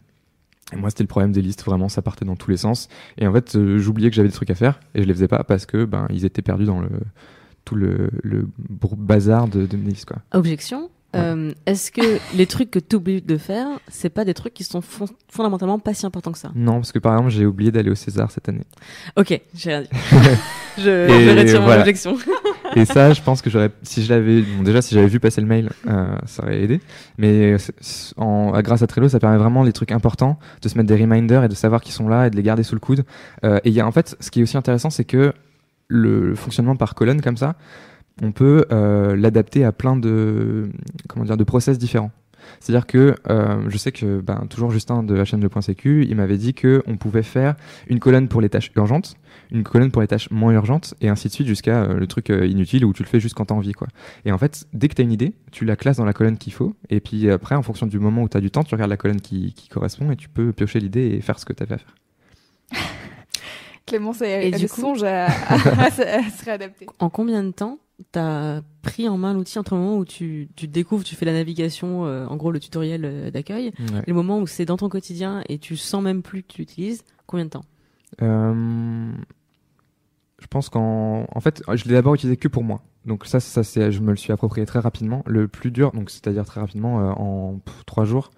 Et 0.73 0.77
moi, 0.77 0.89
c'était 0.89 1.03
le 1.03 1.07
problème 1.07 1.31
des 1.31 1.41
listes, 1.41 1.63
vraiment, 1.63 1.87
ça 1.89 2.01
partait 2.01 2.25
dans 2.25 2.35
tous 2.35 2.49
les 2.49 2.57
sens. 2.57 2.87
Et 3.19 3.27
en 3.27 3.33
fait, 3.33 3.55
euh, 3.55 3.77
j'oubliais 3.77 4.09
que 4.09 4.15
j'avais 4.15 4.29
des 4.29 4.33
trucs 4.33 4.49
à 4.49 4.55
faire 4.55 4.79
et 4.95 5.03
je 5.03 5.07
les 5.07 5.13
faisais 5.13 5.27
pas 5.27 5.43
parce 5.43 5.65
que 5.67 5.85
ben 5.85 6.07
ils 6.09 6.25
étaient 6.25 6.41
perdus 6.41 6.65
dans 6.65 6.79
le 6.81 6.89
tout 7.65 7.75
le, 7.75 8.09
bazar 8.97 9.47
de, 9.47 9.65
de 9.65 9.77
quoi. 10.05 10.17
Objection. 10.33 10.89
Euh, 11.15 11.51
Est-ce 11.67 11.91
que 11.91 12.01
les 12.35 12.47
trucs 12.47 12.71
que 12.71 12.79
tu 12.79 12.95
oublies 12.95 13.21
de 13.21 13.37
faire, 13.37 13.67
c'est 13.87 14.09
pas 14.09 14.25
des 14.25 14.33
trucs 14.33 14.53
qui 14.55 14.63
sont 14.63 14.81
fon- 14.81 15.05
fondamentalement 15.29 15.77
pas 15.77 15.93
si 15.93 16.05
importants 16.07 16.31
que 16.31 16.39
ça? 16.39 16.51
Non, 16.55 16.73
parce 16.75 16.91
que 16.91 16.97
par 16.99 17.13
exemple, 17.13 17.29
j'ai 17.29 17.45
oublié 17.45 17.71
d'aller 17.71 17.91
au 17.91 17.95
César 17.95 18.31
cette 18.31 18.49
année. 18.49 18.63
Ok, 19.15 19.39
j'ai 19.53 19.69
rien 19.69 19.81
dit. 19.83 19.89
je, 20.79 20.89
Et 20.89 21.23
je 21.25 21.37
retire 21.39 21.59
mon 21.59 21.65
voilà. 21.67 21.81
objection. 21.81 22.17
Et 22.75 22.85
ça, 22.85 23.13
je 23.13 23.21
pense 23.21 23.43
que 23.43 23.51
j'aurais, 23.51 23.69
si 23.83 24.03
je 24.03 24.09
l'avais, 24.11 24.41
bon, 24.41 24.63
déjà, 24.63 24.81
si 24.81 24.95
j'avais 24.95 25.05
vu 25.05 25.19
passer 25.19 25.39
le 25.39 25.45
mail, 25.45 25.69
euh, 25.87 26.15
ça 26.25 26.41
aurait 26.41 26.63
aidé. 26.63 26.81
Mais 27.19 27.55
en, 28.17 28.59
grâce 28.61 28.81
à 28.81 28.87
Trello, 28.87 29.07
ça 29.07 29.19
permet 29.19 29.37
vraiment 29.37 29.61
les 29.61 29.73
trucs 29.73 29.91
importants 29.91 30.39
de 30.63 30.67
se 30.69 30.75
mettre 30.75 30.87
des 30.89 30.99
reminders 30.99 31.43
et 31.43 31.47
de 31.47 31.53
savoir 31.53 31.81
qu'ils 31.81 31.93
sont 31.93 32.07
là 32.09 32.25
et 32.25 32.29
de 32.31 32.35
les 32.35 32.41
garder 32.41 32.63
sous 32.63 32.73
le 32.73 32.79
coude. 32.79 33.03
Euh, 33.45 33.57
et 33.63 33.69
il 33.69 33.75
y 33.75 33.81
a, 33.81 33.85
en 33.85 33.91
fait, 33.91 34.15
ce 34.19 34.31
qui 34.31 34.39
est 34.39 34.43
aussi 34.43 34.57
intéressant, 34.57 34.89
c'est 34.89 35.05
que 35.05 35.33
le, 35.87 36.35
fonctionnement 36.35 36.75
par 36.75 36.95
colonne 36.95 37.21
comme 37.21 37.37
ça, 37.37 37.55
on 38.21 38.31
peut 38.31 38.65
euh, 38.71 39.15
l'adapter 39.15 39.63
à 39.63 39.71
plein 39.71 39.95
de, 39.95 40.69
comment 41.07 41.25
dire, 41.25 41.37
de 41.37 41.43
process 41.43 41.77
différents. 41.77 42.11
C'est-à-dire 42.59 42.85
que 42.85 43.15
euh, 43.29 43.69
je 43.69 43.77
sais 43.77 43.93
que 43.93 44.19
ben, 44.19 44.45
toujours 44.49 44.69
Justin 44.69 45.01
de 45.01 45.13
la 45.13 45.23
chaîne 45.23 45.39
de 45.39 45.49
.sécu, 45.61 46.05
il 46.05 46.15
m'avait 46.17 46.37
dit 46.37 46.53
que 46.53 46.83
on 46.87 46.97
pouvait 46.97 47.23
faire 47.23 47.55
une 47.87 47.99
colonne 47.99 48.27
pour 48.27 48.41
les 48.41 48.49
tâches 48.49 48.69
urgentes, 48.75 49.15
une 49.49 49.63
colonne 49.63 49.91
pour 49.91 50.01
les 50.01 50.09
tâches 50.09 50.29
moins 50.29 50.51
urgentes, 50.51 50.93
et 50.99 51.07
ainsi 51.07 51.29
de 51.29 51.33
suite 51.33 51.47
jusqu'à 51.47 51.83
euh, 51.83 51.93
le 51.93 52.05
truc 52.05 52.27
inutile 52.29 52.83
où 52.83 52.91
tu 52.91 53.01
le 53.01 53.07
fais 53.07 53.21
juste 53.21 53.35
quand 53.35 53.45
t'as 53.45 53.55
envie. 53.55 53.71
Quoi. 53.71 53.87
Et 54.25 54.33
en 54.33 54.37
fait, 54.37 54.65
dès 54.73 54.89
que 54.89 54.95
t'as 54.95 55.03
une 55.03 55.13
idée, 55.13 55.33
tu 55.53 55.63
la 55.63 55.77
classes 55.77 55.97
dans 55.97 56.05
la 56.05 56.13
colonne 56.13 56.37
qu'il 56.37 56.51
faut, 56.51 56.75
et 56.89 56.99
puis 56.99 57.29
après, 57.31 57.55
en 57.55 57.63
fonction 57.63 57.87
du 57.87 57.97
moment 57.97 58.23
où 58.23 58.27
t'as 58.27 58.41
du 58.41 58.51
temps, 58.51 58.63
tu 58.63 58.75
regardes 58.75 58.91
la 58.91 58.97
colonne 58.97 59.21
qui, 59.21 59.53
qui 59.53 59.69
correspond 59.69 60.11
et 60.11 60.17
tu 60.17 60.27
peux 60.27 60.51
piocher 60.51 60.81
l'idée 60.81 61.13
et 61.15 61.21
faire 61.21 61.39
ce 61.39 61.45
que 61.45 61.53
t'avais 61.53 61.75
à 61.75 61.77
faire. 61.77 61.95
Clémence, 63.93 64.21
Et 64.21 64.25
elle, 64.25 64.55
du 64.55 64.63
elle 64.63 64.69
coup 64.69 64.81
songe 64.81 65.03
à, 65.03 65.25
à, 65.25 65.53
à 65.85 65.91
se 65.91 66.01
à 66.01 66.29
se 66.29 66.45
réadapter. 66.45 66.87
En 66.99 67.09
combien 67.09 67.43
de 67.43 67.51
temps 67.51 67.77
t'as 68.11 68.61
pris 68.81 69.07
en 69.07 69.17
main 69.17 69.33
l'outil 69.33 69.59
entre 69.59 69.75
le 69.75 69.81
moment 69.81 69.97
où 69.97 70.03
tu, 70.03 70.49
tu 70.55 70.67
découvres, 70.67 71.03
tu 71.03 71.15
fais 71.15 71.25
la 71.25 71.33
navigation, 71.33 72.05
euh, 72.05 72.25
en 72.25 72.35
gros 72.37 72.51
le 72.51 72.59
tutoriel 72.59 73.05
euh, 73.05 73.31
d'accueil, 73.31 73.67
et 73.67 74.07
le 74.07 74.13
moment 74.13 74.39
où 74.39 74.47
c'est 74.47 74.65
dans 74.65 74.77
ton 74.77 74.89
quotidien 74.89 75.43
et 75.47 75.59
tu 75.59 75.77
sens 75.77 76.01
même 76.01 76.23
plus 76.23 76.41
que 76.41 76.47
tu 76.47 76.61
l'utilises, 76.61 77.03
combien 77.27 77.45
de 77.45 77.51
temps? 77.51 77.65
Euh, 78.21 79.11
je 80.39 80.47
pense 80.47 80.69
qu'en 80.69 81.25
en 81.31 81.39
fait, 81.39 81.61
je 81.71 81.85
l'ai 81.85 81.93
d'abord 81.93 82.15
utilisé 82.15 82.35
que 82.35 82.47
pour 82.47 82.63
moi. 82.63 82.81
Donc 83.05 83.25
ça, 83.25 83.39
ça 83.39 83.63
c'est, 83.63 83.91
je 83.91 84.01
me 84.01 84.09
le 84.09 84.17
suis 84.17 84.33
approprié 84.33 84.65
très 84.65 84.79
rapidement. 84.79 85.23
Le 85.27 85.47
plus 85.47 85.71
dur, 85.71 85.91
donc 85.91 86.09
c'est-à-dire 86.09 86.45
très 86.45 86.61
rapidement, 86.61 86.99
euh, 86.99 87.11
en 87.11 87.59
pff, 87.63 87.85
trois 87.85 88.05
jours. 88.05 88.31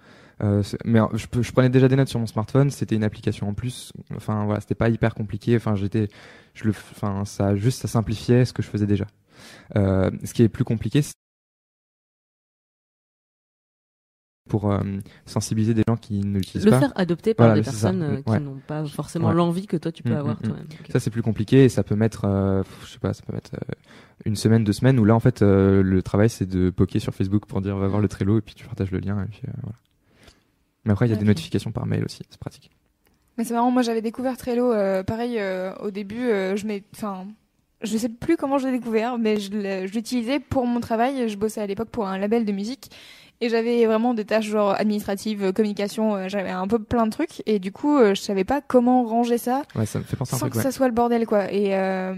Euh, 0.43 0.61
mais 0.83 0.99
euh, 0.99 1.05
je, 1.13 1.51
prenais 1.51 1.69
déjà 1.69 1.87
des 1.87 1.95
notes 1.95 2.09
sur 2.09 2.19
mon 2.19 2.27
smartphone. 2.27 2.69
C'était 2.69 2.95
une 2.95 3.03
application 3.03 3.47
en 3.49 3.53
plus. 3.53 3.91
Enfin 4.15 4.45
voilà, 4.45 4.59
c'était 4.61 4.75
pas 4.75 4.89
hyper 4.89 5.15
compliqué. 5.15 5.55
Enfin 5.55 5.75
j'étais, 5.75 6.09
je 6.53 6.65
le, 6.65 6.71
enfin 6.71 7.23
ça 7.25 7.55
juste 7.55 7.81
ça 7.81 7.87
simplifiait 7.87 8.43
ce 8.45 8.53
que 8.53 8.61
je 8.61 8.67
faisais 8.67 8.87
déjà. 8.87 9.05
Euh, 9.75 10.11
ce 10.23 10.33
qui 10.33 10.43
est 10.43 10.49
plus 10.49 10.63
compliqué, 10.65 11.01
c'est 11.01 11.13
pour 14.47 14.71
euh, 14.71 14.79
sensibiliser 15.25 15.73
des 15.73 15.81
gens 15.87 15.97
qui 15.97 16.19
ne 16.19 16.37
l'utilisent 16.37 16.65
Le 16.65 16.71
pas. 16.71 16.79
faire 16.79 16.93
adopter 16.95 17.33
par 17.33 17.47
Voilà, 17.47 17.59
des 17.61 17.63
personnes 17.65 18.21
qui 18.23 18.31
Ouais. 18.31 18.39
n'ont 18.39 18.59
pas 18.67 18.85
forcément 18.85 19.29
Ouais. 19.29 19.33
l'envie 19.33 19.65
que 19.65 19.75
toi 19.75 19.91
tu 19.91 20.03
peux 20.03 20.11
Mm, 20.13 20.17
avoir 20.17 20.35
mm, 20.35 20.39
mm. 20.39 20.47
toi-même. 20.49 20.67
Ça 20.91 20.99
c'est 20.99 21.09
plus 21.09 21.23
compliqué 21.23 21.63
et 21.65 21.69
ça 21.69 21.83
peut 21.83 21.95
mettre, 21.95 22.25
euh, 22.25 22.61
je 22.85 22.91
sais 22.91 22.99
pas, 22.99 23.13
ça 23.13 23.23
peut 23.23 23.33
mettre 23.33 23.51
euh, 23.55 23.73
une 24.25 24.35
semaine, 24.35 24.63
deux 24.63 24.73
semaines 24.73 24.99
où 24.99 25.05
là 25.05 25.15
en 25.15 25.19
fait 25.19 25.41
le 25.41 26.01
travail 26.03 26.29
c'est 26.29 26.45
de 26.45 26.69
poker 26.69 27.01
sur 27.01 27.13
Facebook 27.15 27.47
pour 27.47 27.59
dire 27.61 27.75
va 27.75 27.87
voir 27.87 28.01
le 28.01 28.07
Trello 28.07 28.37
et 28.37 28.41
puis 28.41 28.53
tu 28.53 28.65
partages 28.65 28.91
le 28.91 28.99
lien 28.99 29.23
et 29.23 29.27
puis 29.27 29.41
voilà. 29.63 29.75
Mais 30.85 30.91
après 30.93 31.07
il 31.07 31.11
y 31.11 31.13
a 31.15 31.17
des 31.17 31.25
notifications 31.25 31.71
par 31.71 31.85
mail 31.85 32.03
aussi, 32.05 32.21
c'est 32.29 32.39
pratique. 32.39 32.71
Mais 33.37 33.43
c'est 33.43 33.53
marrant, 33.53 33.71
moi 33.71 33.81
j'avais 33.81 34.01
découvert 34.01 34.37
Trello, 34.37 34.71
euh, 34.71 35.03
pareil, 35.03 35.35
euh, 35.39 35.73
au 35.81 35.91
début, 35.91 36.29
euh, 36.29 36.55
je 36.55 36.65
mets, 36.67 36.83
enfin, 36.95 37.25
je 37.81 37.97
sais 37.97 38.07
plus 38.09 38.37
comment 38.37 38.57
je 38.57 38.67
l'ai 38.67 38.77
découvert, 38.79 39.17
mais 39.17 39.37
je 39.39 39.85
l'utilisais 39.91 40.39
pour 40.39 40.65
mon 40.65 40.79
travail. 40.79 41.27
Je 41.27 41.35
bossais 41.37 41.59
à 41.61 41.67
l'époque 41.67 41.89
pour 41.89 42.07
un 42.07 42.17
label 42.17 42.45
de 42.45 42.51
musique 42.53 42.91
et 43.41 43.49
j'avais 43.49 43.85
vraiment 43.85 44.13
des 44.13 44.23
tâches 44.23 44.45
genre 44.47 44.73
administratives, 44.79 45.51
communication, 45.51 46.29
j'avais 46.29 46.51
un 46.51 46.65
peu 46.69 46.79
plein 46.79 47.05
de 47.05 47.11
trucs 47.11 47.43
et 47.45 47.59
du 47.59 47.73
coup, 47.73 47.99
je 47.99 48.13
savais 48.21 48.45
pas 48.45 48.61
comment 48.61 49.03
ranger 49.03 49.37
ça 49.37 49.63
Ouais, 49.75 49.85
ça 49.85 49.99
me 49.99 50.05
fait 50.05 50.15
penser 50.15 50.33
à 50.33 50.35
un 50.35 50.39
sans 50.39 50.45
truc. 50.45 50.53
que 50.53 50.57
Ouais. 50.59 50.63
ça 50.63 50.71
soit 50.71 50.87
le 50.87 50.93
bordel 50.93 51.25
quoi. 51.27 51.51
Et 51.51 51.75
euh, 51.75 52.15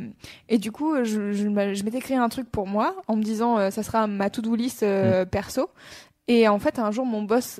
et 0.50 0.60
du 0.60 0.72
coup, 0.72 0.94
je, 1.04 1.32
je, 1.34 1.48
m'étais 1.84 2.00
créé 2.02 2.18
un 2.18 2.30
truc 2.30 2.48
pour 2.52 2.68
moi 2.68 2.96
en 3.08 3.16
me 3.16 3.24
disant 3.24 3.58
euh, 3.58 3.72
ça 3.72 3.82
sera 3.82 4.06
ma 4.06 4.30
to-do 4.30 4.54
list 4.56 4.84
euh, 4.84 5.24
Mm. 5.24 5.30
perso. 5.30 5.70
Et 6.28 6.48
en 6.48 6.60
fait, 6.60 6.78
un 6.78 6.92
jour, 6.92 7.06
mon 7.08 7.24
boss 7.24 7.60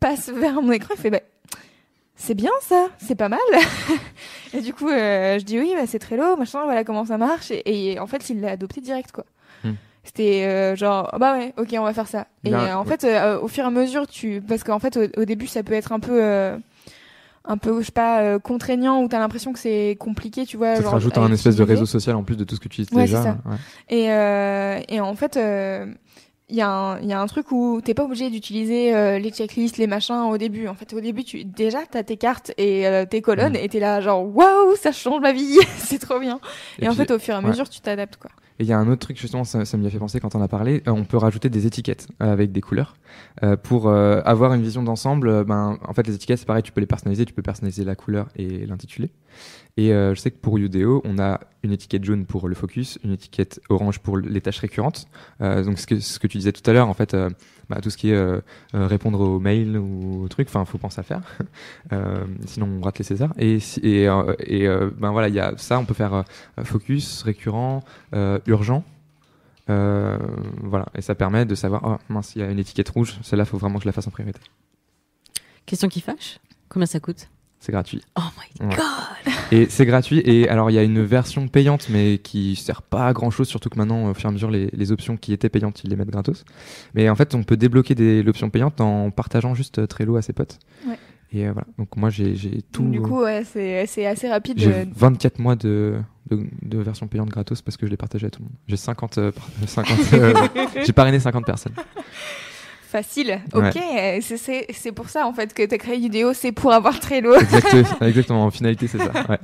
passe 0.00 0.28
vers 0.30 0.60
mon 0.62 0.72
écran 0.72 0.94
et 0.94 0.96
fait 0.96 1.10
bah, 1.10 1.20
c'est 2.18 2.34
bien 2.34 2.50
ça, 2.62 2.88
c'est 2.98 3.14
pas 3.14 3.28
mal. 3.28 3.38
et 4.54 4.60
du 4.62 4.72
coup, 4.72 4.88
euh, 4.88 5.38
je 5.38 5.44
dis 5.44 5.58
oui, 5.58 5.74
bah, 5.76 5.82
c'est 5.86 5.98
Trello, 5.98 6.36
machin, 6.36 6.64
voilà 6.64 6.82
comment 6.82 7.04
ça 7.04 7.18
marche. 7.18 7.50
Et, 7.50 7.92
et 7.92 8.00
en 8.00 8.06
fait, 8.06 8.30
il 8.30 8.40
l'a 8.40 8.52
adopté 8.52 8.80
direct 8.80 9.12
quoi. 9.12 9.24
Hmm. 9.64 9.72
C'était 10.02 10.44
euh, 10.46 10.76
genre 10.76 11.10
ah 11.12 11.18
bah 11.18 11.34
ouais, 11.36 11.52
ok, 11.58 11.74
on 11.78 11.82
va 11.82 11.92
faire 11.92 12.06
ça. 12.06 12.26
Et 12.44 12.50
Là, 12.50 12.60
euh, 12.60 12.74
en 12.74 12.84
ouais. 12.86 12.96
fait, 12.96 13.06
au 13.42 13.48
fur 13.48 13.64
et 13.64 13.66
à 13.66 13.70
mesure, 13.70 14.06
tu 14.06 14.40
parce 14.40 14.64
qu'en 14.64 14.78
fait, 14.78 14.96
au, 14.96 15.20
au 15.20 15.24
début, 15.26 15.46
ça 15.46 15.62
peut 15.62 15.74
être 15.74 15.92
un 15.92 16.00
peu 16.00 16.22
un 17.48 17.58
peu, 17.58 17.80
je 17.80 17.86
sais 17.86 17.92
pas, 17.92 18.38
contraignant 18.40 19.02
où 19.02 19.08
t'as 19.08 19.18
l'impression 19.20 19.52
que 19.52 19.58
c'est 19.58 19.96
compliqué, 20.00 20.46
tu 20.46 20.56
vois. 20.56 20.76
Ça 20.76 20.82
te 20.82 20.88
rajoute 20.88 21.16
un 21.18 21.30
espèce 21.32 21.56
de 21.56 21.62
réseau 21.64 21.86
social 21.86 22.16
en 22.16 22.22
plus 22.24 22.36
de 22.36 22.44
tout 22.44 22.54
ce 22.56 22.60
que 22.60 22.68
tu 22.68 22.80
utilises 22.82 22.96
Ouais, 22.96 23.04
déjà. 23.04 23.22
c'est 23.22 23.28
ça. 23.28 23.38
ouais. 23.44 24.86
Et, 24.88 24.94
et 24.96 25.00
en 25.00 25.14
fait, 25.16 25.38
il 26.48 26.56
y, 26.56 26.60
a 26.60 26.70
un- 26.70 27.00
il 27.00 27.08
y 27.08 27.12
a 27.12 27.20
un 27.20 27.26
truc 27.26 27.50
où 27.50 27.80
t'es 27.82 27.92
pas 27.94 28.04
obligé 28.04 28.30
d'utiliser 28.30 28.94
euh, 28.94 29.18
les 29.18 29.30
checklists, 29.30 29.78
les 29.78 29.86
machins 29.88 30.28
au 30.30 30.38
début. 30.38 30.68
En 30.68 30.74
fait, 30.74 30.92
au 30.94 31.00
début, 31.00 31.24
tu 31.24 31.44
déjà 31.44 31.80
t'as 31.90 32.02
tes 32.04 32.16
cartes 32.16 32.52
et 32.56 32.86
euh, 32.86 33.04
tes 33.04 33.20
colonnes 33.22 33.54
Mm. 33.54 33.56
et 33.64 33.68
t'es 33.68 33.80
là 33.80 34.00
genre 34.00 34.24
waouh, 34.24 34.76
ça 34.76 34.92
change 34.92 35.20
ma 35.20 35.32
vie, 35.32 35.58
c'est 35.78 35.98
trop 35.98 36.20
bien. 36.20 36.38
Et, 36.78 36.86
en 36.86 36.90
puis, 36.90 36.98
fait, 37.04 37.10
au 37.12 37.18
fur 37.18 37.34
et 37.34 37.36
à 37.38 37.40
ouais. 37.40 37.48
mesure, 37.48 37.68
tu 37.68 37.80
t'adaptes 37.80 38.16
quoi. 38.16 38.30
Et 38.58 38.62
il 38.62 38.68
y 38.68 38.72
a 38.72 38.78
un 38.78 38.88
autre 38.88 39.00
truc 39.00 39.18
justement, 39.20 39.44
ça, 39.44 39.66
ça 39.66 39.76
m'y 39.76 39.86
a 39.86 39.90
fait 39.90 39.98
penser 39.98 40.18
quand 40.18 40.34
on 40.34 40.40
a 40.40 40.48
parlé. 40.48 40.82
euh, 40.88 40.92
on 40.92 41.04
peut 41.04 41.18
rajouter 41.18 41.50
des 41.50 41.66
étiquettes 41.66 42.08
euh, 42.22 42.32
avec 42.32 42.52
des 42.52 42.60
couleurs 42.62 42.96
euh, 43.42 43.56
pour 43.56 43.88
euh, 43.88 44.22
avoir 44.24 44.54
une 44.54 44.62
vision 44.62 44.82
d'ensemble. 44.82 45.44
ben, 45.44 45.78
en 45.86 45.92
fait, 45.92 46.06
les 46.06 46.14
étiquettes, 46.14 46.38
c'est 46.38 46.46
pareil, 46.46 46.62
tu 46.62 46.72
peux 46.72 46.80
les 46.80 46.86
personnaliser. 46.86 47.24
Tu 47.26 47.34
peux 47.34 47.42
personnaliser 47.42 47.84
la 47.84 47.96
couleur 47.96 48.28
et 48.36 48.64
l'intitulé. 48.66 49.10
Et 49.78 49.92
euh, 49.92 50.14
je 50.14 50.20
sais 50.20 50.30
que 50.30 50.38
pour 50.38 50.56
Udeo, 50.56 51.02
on 51.04 51.18
a 51.18 51.40
une 51.62 51.72
étiquette 51.72 52.02
jaune 52.02 52.24
pour 52.24 52.48
le 52.48 52.54
focus, 52.54 52.98
une 53.04 53.12
étiquette 53.12 53.60
orange 53.68 53.98
pour 53.98 54.16
les 54.16 54.40
tâches 54.40 54.60
récurrentes. 54.60 55.06
Euh, 55.42 55.62
donc 55.62 55.78
ce 55.78 55.86
que, 55.86 56.00
ce 56.00 56.18
que 56.18 56.26
tu 56.26 56.38
disais 56.38 56.52
tout 56.52 56.68
à 56.68 56.72
l'heure, 56.72 56.88
en 56.88 56.94
fait, 56.94 57.12
euh, 57.12 57.28
bah, 57.68 57.80
tout 57.82 57.90
ce 57.90 57.98
qui 57.98 58.10
est 58.10 58.40
répondre 58.72 59.20
aux 59.20 59.38
mails 59.38 59.76
ou 59.76 60.24
aux 60.24 60.28
trucs, 60.28 60.48
enfin, 60.48 60.64
faut 60.64 60.78
penser 60.78 61.00
à 61.00 61.02
faire. 61.02 61.20
Sinon, 62.46 62.78
on 62.78 62.80
rate 62.80 62.98
les 62.98 63.04
Césars. 63.04 63.34
Et, 63.38 63.58
ben 63.86 65.10
voilà, 65.10 65.28
il 65.28 65.34
y 65.34 65.40
a 65.40 65.52
ça, 65.56 65.78
on 65.78 65.84
peut 65.84 65.94
faire 65.94 66.24
focus, 66.62 67.22
récurrent, 67.22 67.82
urgent. 68.46 68.84
Voilà, 69.66 70.86
et 70.94 71.02
ça 71.02 71.16
permet 71.16 71.44
de 71.44 71.54
savoir, 71.56 71.82
oh 71.84 71.96
mince, 72.08 72.36
il 72.36 72.38
y 72.38 72.42
a 72.42 72.50
une 72.50 72.60
étiquette 72.60 72.88
rouge, 72.88 73.18
celle-là, 73.22 73.44
faut 73.44 73.58
vraiment 73.58 73.78
que 73.78 73.82
je 73.82 73.88
la 73.88 73.92
fasse 73.92 74.06
en 74.06 74.12
priorité. 74.12 74.40
Question 75.66 75.88
qui 75.88 76.00
fâche 76.00 76.38
Combien 76.68 76.86
ça 76.86 77.00
coûte? 77.00 77.28
C'est 77.66 77.72
gratuit. 77.72 78.00
Oh 78.16 78.20
my 78.60 78.68
Ouais. 78.68 78.76
god 78.76 79.34
Et 79.50 79.66
c'est 79.68 79.86
gratuit. 79.86 80.22
Et 80.24 80.48
alors, 80.48 80.70
il 80.70 80.74
y 80.74 80.78
a 80.78 80.84
une 80.84 81.02
version 81.02 81.48
payante, 81.48 81.88
mais 81.90 82.18
qui 82.18 82.54
sert 82.54 82.80
pas 82.80 83.08
à 83.08 83.12
grand 83.12 83.32
chose, 83.32 83.48
surtout 83.48 83.70
que 83.70 83.76
maintenant, 83.76 84.08
au 84.08 84.14
fur 84.14 84.26
et 84.26 84.28
à 84.28 84.32
mesure, 84.32 84.52
les, 84.52 84.68
les 84.72 84.92
options 84.92 85.16
qui 85.16 85.32
étaient 85.32 85.48
payantes, 85.48 85.82
ils 85.82 85.90
les 85.90 85.96
mettent 85.96 86.10
gratos. 86.10 86.44
Mais 86.94 87.08
en 87.10 87.16
fait, 87.16 87.34
on 87.34 87.42
peut 87.42 87.56
débloquer 87.56 87.96
des- 87.96 88.22
l'option 88.22 88.50
payante 88.50 88.80
en 88.80 89.10
partageant 89.10 89.56
juste 89.56 89.80
euh, 89.80 89.86
Trello 89.88 90.14
à 90.14 90.22
ses 90.22 90.32
potes. 90.32 90.60
Ouais. 90.86 90.96
Et 91.32 91.48
euh, 91.48 91.50
voilà. 91.52 91.66
Donc, 91.76 91.96
moi, 91.96 92.08
j'ai 92.08 92.36
j'ai 92.36 92.62
tout. 92.70 92.88
Du 92.88 93.00
coup, 93.00 93.22
ouais, 93.22 93.42
c'est 93.44 93.84
c'est 93.86 94.06
assez 94.06 94.28
rapide. 94.28 94.60
j'ai 94.60 94.72
euh, 94.72 94.84
24 94.94 95.40
mois 95.40 95.56
de, 95.56 95.96
de, 96.30 96.46
de 96.62 96.78
version 96.78 97.08
payante 97.08 97.30
gratos 97.30 97.62
parce 97.62 97.76
que 97.76 97.84
je 97.86 97.90
l'ai 97.90 97.96
partagé 97.96 98.28
à 98.28 98.30
tout 98.30 98.42
le 98.42 98.44
monde. 98.44 98.54
J'ai 98.68 98.76
50, 98.76 99.18
euh, 99.18 99.32
par- 99.32 99.48
50 99.66 99.98
euh, 100.12 100.34
j'ai 100.86 100.92
parrainé 100.92 101.18
50 101.18 101.44
personnes. 101.44 101.72
Facile, 102.96 103.40
ok. 103.52 103.76
euh, 103.76 104.20
c'est- 104.22 104.92
pour 104.92 105.10
ça 105.10 105.26
en 105.26 105.34
fait 105.34 105.52
que 105.52 105.66
t'as 105.66 105.76
créé 105.76 105.98
Udeo, 106.02 106.32
c'est 106.32 106.50
pour 106.52 106.72
avoir 106.72 106.98
Trello. 106.98 107.34
Exactement, 107.36 107.84
exactement. 108.08 108.44
En 108.46 108.50
finalité, 108.50 108.86
c'est 108.86 108.96
ça. 108.96 109.10
Ouais. 109.28 109.38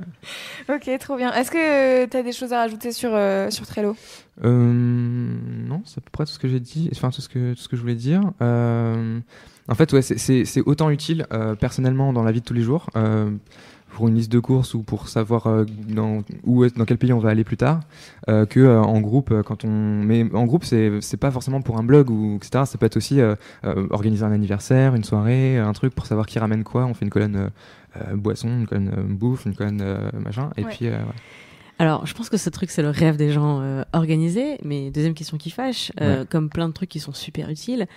ok, 0.75 0.97
trop 0.99 1.17
bien. 1.17 1.31
Est-ce 1.33 1.51
que 1.51 1.57
euh, 2.03 2.07
t'as 2.09 2.23
des 2.23 2.31
choses 2.31 2.51
à 2.51 2.57
rajouter 2.57 2.91
sur, 2.91 3.11
euh, 3.13 3.51
sur 3.51 3.67
Trello? 3.67 3.95
Euh, 4.43 4.49
non, 4.73 5.83
c'est 5.85 5.99
à 5.99 6.01
peu 6.01 6.09
près 6.11 6.25
tout 6.25 6.31
ce 6.31 6.39
que 6.39 6.47
j'ai 6.47 6.59
dit, 6.59 6.89
enfin 6.95 7.11
tout 7.11 7.21
ce 7.21 7.29
que 7.29 7.53
tout 7.53 7.61
ce 7.61 7.67
que 7.69 7.75
je 7.75 7.81
voulais 7.81 7.93
dire. 7.93 8.21
En 8.41 9.75
fait, 9.75 9.93
ouais, 9.93 10.01
c'est- 10.01 10.61
autant 10.65 10.89
utile 10.89 11.27
personnellement 11.59 12.11
dans 12.11 12.23
la 12.23 12.31
vie 12.31 12.41
de 12.41 12.45
tous 12.45 12.55
les 12.55 12.63
jours. 12.63 12.89
Pour 13.93 14.07
une 14.07 14.15
liste 14.15 14.31
de 14.31 14.39
courses 14.39 14.73
ou 14.73 14.83
pour 14.83 15.07
savoir 15.07 15.47
euh, 15.47 15.65
dans, 15.87 16.23
où 16.43 16.65
est, 16.65 16.75
dans 16.77 16.85
quel 16.85 16.97
pays 16.97 17.13
on 17.13 17.19
va 17.19 17.29
aller 17.29 17.43
plus 17.43 17.57
tard, 17.57 17.79
euh, 18.29 18.45
que 18.45 18.59
euh, 18.59 18.81
en 18.81 18.99
groupe 18.99 19.31
euh, 19.31 19.43
quand 19.43 19.63
on. 19.63 19.69
Mais 19.69 20.25
en 20.33 20.45
groupe, 20.45 20.65
c'est 20.65 20.99
c'est 21.01 21.17
pas 21.17 21.31
forcément 21.31 21.61
pour 21.61 21.77
un 21.77 21.83
blog 21.83 22.09
ou 22.09 22.35
etc. 22.37 22.63
Ça 22.65 22.77
peut 22.77 22.85
être 22.85 22.97
aussi 22.97 23.19
organiser 23.89 24.25
un 24.25 24.31
anniversaire, 24.31 24.95
une 24.95 25.03
soirée, 25.03 25.57
un 25.57 25.73
truc 25.73 25.93
pour 25.95 26.05
savoir 26.05 26.25
qui 26.25 26.39
ramène 26.39 26.63
quoi. 26.63 26.85
On 26.85 26.93
fait 26.93 27.05
une 27.05 27.11
colonne 27.11 27.49
boisson, 28.13 28.49
une 28.49 28.67
colonne 28.67 28.91
bouffe, 29.09 29.45
une 29.45 29.55
colonne 29.55 29.83
machin, 30.23 30.49
et 30.57 30.63
Ouais. 30.65 30.71
puis. 30.71 30.89
Alors, 31.79 32.05
je 32.05 32.13
pense 32.13 32.29
que 32.29 32.37
ce 32.37 32.49
truc, 32.49 32.69
c'est 32.69 32.83
le 32.83 32.89
rêve 32.91 33.17
des 33.17 33.31
gens 33.31 33.83
organisés. 33.93 34.57
Mais 34.63 34.91
deuxième 34.91 35.13
question 35.13 35.37
qui 35.37 35.49
fâche, 35.49 35.91
comme 36.29 36.49
plein 36.49 36.67
de 36.67 36.73
trucs 36.73 36.89
qui 36.89 36.99
sont 36.99 37.13
super 37.13 37.49
utiles, 37.49 37.87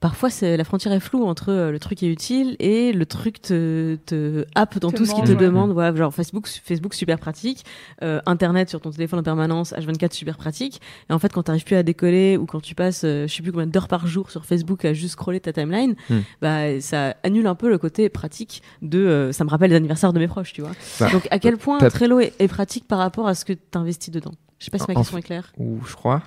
parfois 0.00 0.30
c'est 0.30 0.56
la 0.56 0.64
frontière 0.64 0.92
est 0.92 1.00
floue 1.00 1.24
entre 1.24 1.50
euh, 1.50 1.70
le 1.70 1.78
truc 1.78 1.98
qui 1.98 2.06
est 2.06 2.10
utile 2.10 2.56
et 2.58 2.92
le 2.92 3.06
truc 3.06 3.40
te, 3.42 3.96
te 4.06 4.44
happe 4.54 4.78
dans 4.78 4.90
Te 4.90 4.96
tout 4.96 5.04
ce 5.06 5.10
qui 5.14 5.20
demande, 5.22 5.26
te 5.28 5.32
ouais. 5.42 5.46
demande. 5.48 5.72
Voilà, 5.72 5.94
genre 5.96 6.12
Facebook, 6.14 6.46
Facebook 6.48 6.94
super 6.94 7.18
pratique, 7.18 7.64
euh, 8.02 8.20
Internet 8.26 8.68
sur 8.70 8.80
ton 8.80 8.90
téléphone 8.90 9.20
en 9.20 9.22
permanence, 9.22 9.72
H24 9.72 10.12
super 10.12 10.36
pratique. 10.36 10.80
Et 11.08 11.12
en 11.12 11.18
fait, 11.18 11.32
quand 11.32 11.44
t'arrives 11.44 11.64
plus 11.64 11.76
à 11.76 11.82
décoller 11.82 12.36
ou 12.36 12.46
quand 12.46 12.60
tu 12.60 12.74
passes, 12.74 13.02
euh, 13.04 13.26
je 13.26 13.34
sais 13.34 13.42
plus 13.42 13.52
combien 13.52 13.66
d'heures 13.66 13.88
par 13.88 14.06
jour 14.06 14.30
sur 14.30 14.44
Facebook 14.44 14.84
à 14.84 14.92
juste 14.92 15.12
scroller 15.12 15.40
ta 15.40 15.52
timeline, 15.52 15.94
Hmm. 16.08 16.20
bah 16.40 16.80
ça 16.80 17.16
annule 17.22 17.46
un 17.46 17.54
peu 17.54 17.68
le 17.68 17.78
côté 17.78 18.08
pratique 18.08 18.62
de. 18.82 18.98
euh, 18.98 19.32
ça 19.32 19.44
me 19.44 19.50
rappelle 19.50 19.70
les 19.70 19.76
anniversaires 19.76 20.12
de 20.12 20.18
mes 20.18 20.28
proches, 20.28 20.52
tu 20.52 20.62
vois. 20.62 20.72
Bah, 21.00 21.08
Donc 21.12 21.26
à 21.30 21.38
quel 21.38 21.56
point 21.58 21.78
Trello 21.78 22.20
est, 22.20 22.32
est 22.38 22.48
pratique 22.48 22.86
par 22.88 22.98
rapport 22.98 23.26
à 23.28 23.34
ce 23.34 23.44
que 23.44 23.52
t'investis 23.52 24.10
dedans? 24.10 24.32
Je 24.58 24.66
sais 24.66 24.70
pas 24.70 24.78
si 24.78 24.84
ma 24.88 24.94
En- 24.94 25.00
question 25.00 25.18
est 25.18 25.22
claire. 25.22 25.52
Ou 25.58 25.78
je 25.86 25.94
crois. 25.94 26.22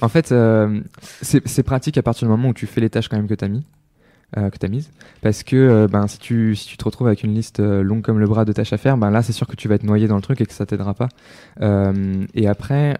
En 0.00 0.08
fait, 0.08 0.32
euh, 0.32 0.80
c'est 1.00 1.62
pratique 1.62 1.98
à 1.98 2.02
partir 2.02 2.26
du 2.26 2.30
moment 2.30 2.50
où 2.50 2.54
tu 2.54 2.66
fais 2.66 2.80
les 2.80 2.90
tâches 2.90 3.08
quand 3.08 3.16
même 3.16 3.28
que 3.28 3.34
tu 3.34 3.44
euh, 3.44 4.68
mises. 4.68 4.90
Parce 5.20 5.42
que 5.42 5.56
euh, 5.56 5.88
ben 5.88 6.06
si 6.06 6.18
tu 6.18 6.56
te 6.56 6.84
retrouves 6.84 7.06
avec 7.06 7.22
une 7.22 7.34
liste 7.34 7.60
longue 7.60 8.02
comme 8.02 8.18
le 8.18 8.26
bras 8.26 8.44
de 8.44 8.52
tâches 8.52 8.72
à 8.72 8.78
faire 8.78 8.96
ben 8.96 9.10
là 9.10 9.22
c'est 9.22 9.32
sûr 9.32 9.46
que 9.46 9.56
tu 9.56 9.68
vas 9.68 9.74
être 9.74 9.84
noyé 9.84 10.08
dans 10.08 10.16
le 10.16 10.22
truc 10.22 10.40
et 10.40 10.46
que 10.46 10.52
ça 10.52 10.66
t'aidera 10.66 10.94
pas. 10.94 11.08
Et 12.34 12.46
après 12.46 12.98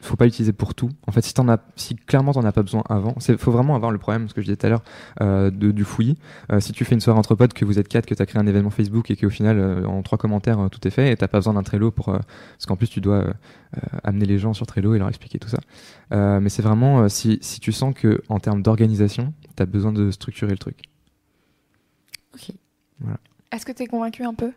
faut 0.00 0.16
pas 0.16 0.24
l'utiliser 0.24 0.52
pour 0.52 0.74
tout. 0.74 0.90
En 1.06 1.12
fait 1.12 1.22
si 1.22 1.34
t'en 1.34 1.48
as 1.48 1.58
si 1.76 1.96
clairement 1.96 2.32
t'en 2.32 2.44
as 2.44 2.52
pas 2.52 2.62
besoin 2.62 2.82
avant 2.88 3.14
c'est 3.18 3.38
faut 3.38 3.50
vraiment 3.50 3.74
avoir 3.74 3.90
le 3.90 3.98
problème 3.98 4.28
ce 4.28 4.34
que 4.34 4.40
je 4.40 4.46
disais 4.46 4.56
tout 4.56 4.66
à 4.66 4.68
l'heure 4.68 4.82
euh, 5.20 5.50
de 5.50 5.72
du 5.72 5.84
fouillis. 5.84 6.16
Euh, 6.52 6.60
si 6.60 6.72
tu 6.72 6.84
fais 6.84 6.94
une 6.94 7.00
soirée 7.00 7.18
entre 7.18 7.34
potes 7.34 7.52
que 7.52 7.64
vous 7.64 7.78
êtes 7.78 7.88
quatre 7.88 8.06
que 8.06 8.14
tu 8.14 8.22
as 8.22 8.26
créé 8.26 8.40
un 8.40 8.46
événement 8.46 8.70
Facebook 8.70 9.10
et 9.10 9.16
qu'au 9.16 9.30
final 9.30 9.58
euh, 9.58 9.84
en 9.86 10.02
trois 10.02 10.18
commentaires 10.18 10.60
euh, 10.60 10.68
tout 10.68 10.86
est 10.86 10.90
fait 10.90 11.12
et 11.12 11.16
t'as 11.16 11.28
pas 11.28 11.38
besoin 11.38 11.54
d'un 11.54 11.62
Trello 11.62 11.90
pour 11.90 12.06
parce 12.06 12.66
qu'en 12.66 12.76
plus 12.76 12.88
tu 12.88 13.00
dois 13.00 13.24
amener 14.02 14.24
les 14.24 14.38
gens 14.38 14.54
sur 14.54 14.66
Trello 14.66 14.94
et 14.94 14.98
leur 14.98 15.08
expliquer 15.08 15.38
tout 15.38 15.48
ça. 15.48 15.58
Mais 16.10 16.48
c'est 16.48 16.62
vraiment 16.62 17.08
si, 17.08 17.38
si 17.42 17.60
tu 17.60 17.72
sens 17.72 17.94
que 17.94 18.22
en 18.28 18.38
termes 18.38 18.62
d'organisation, 18.62 19.34
tu 19.56 19.62
as 19.62 19.66
besoin 19.66 19.92
de 19.92 20.10
structurer 20.10 20.52
le 20.52 20.58
truc. 20.58 20.82
Est-ce 23.50 23.64
que 23.64 23.72
tu 23.72 23.82
es 23.82 23.86
convaincu 23.86 24.24
un 24.24 24.34
peu? 24.34 24.52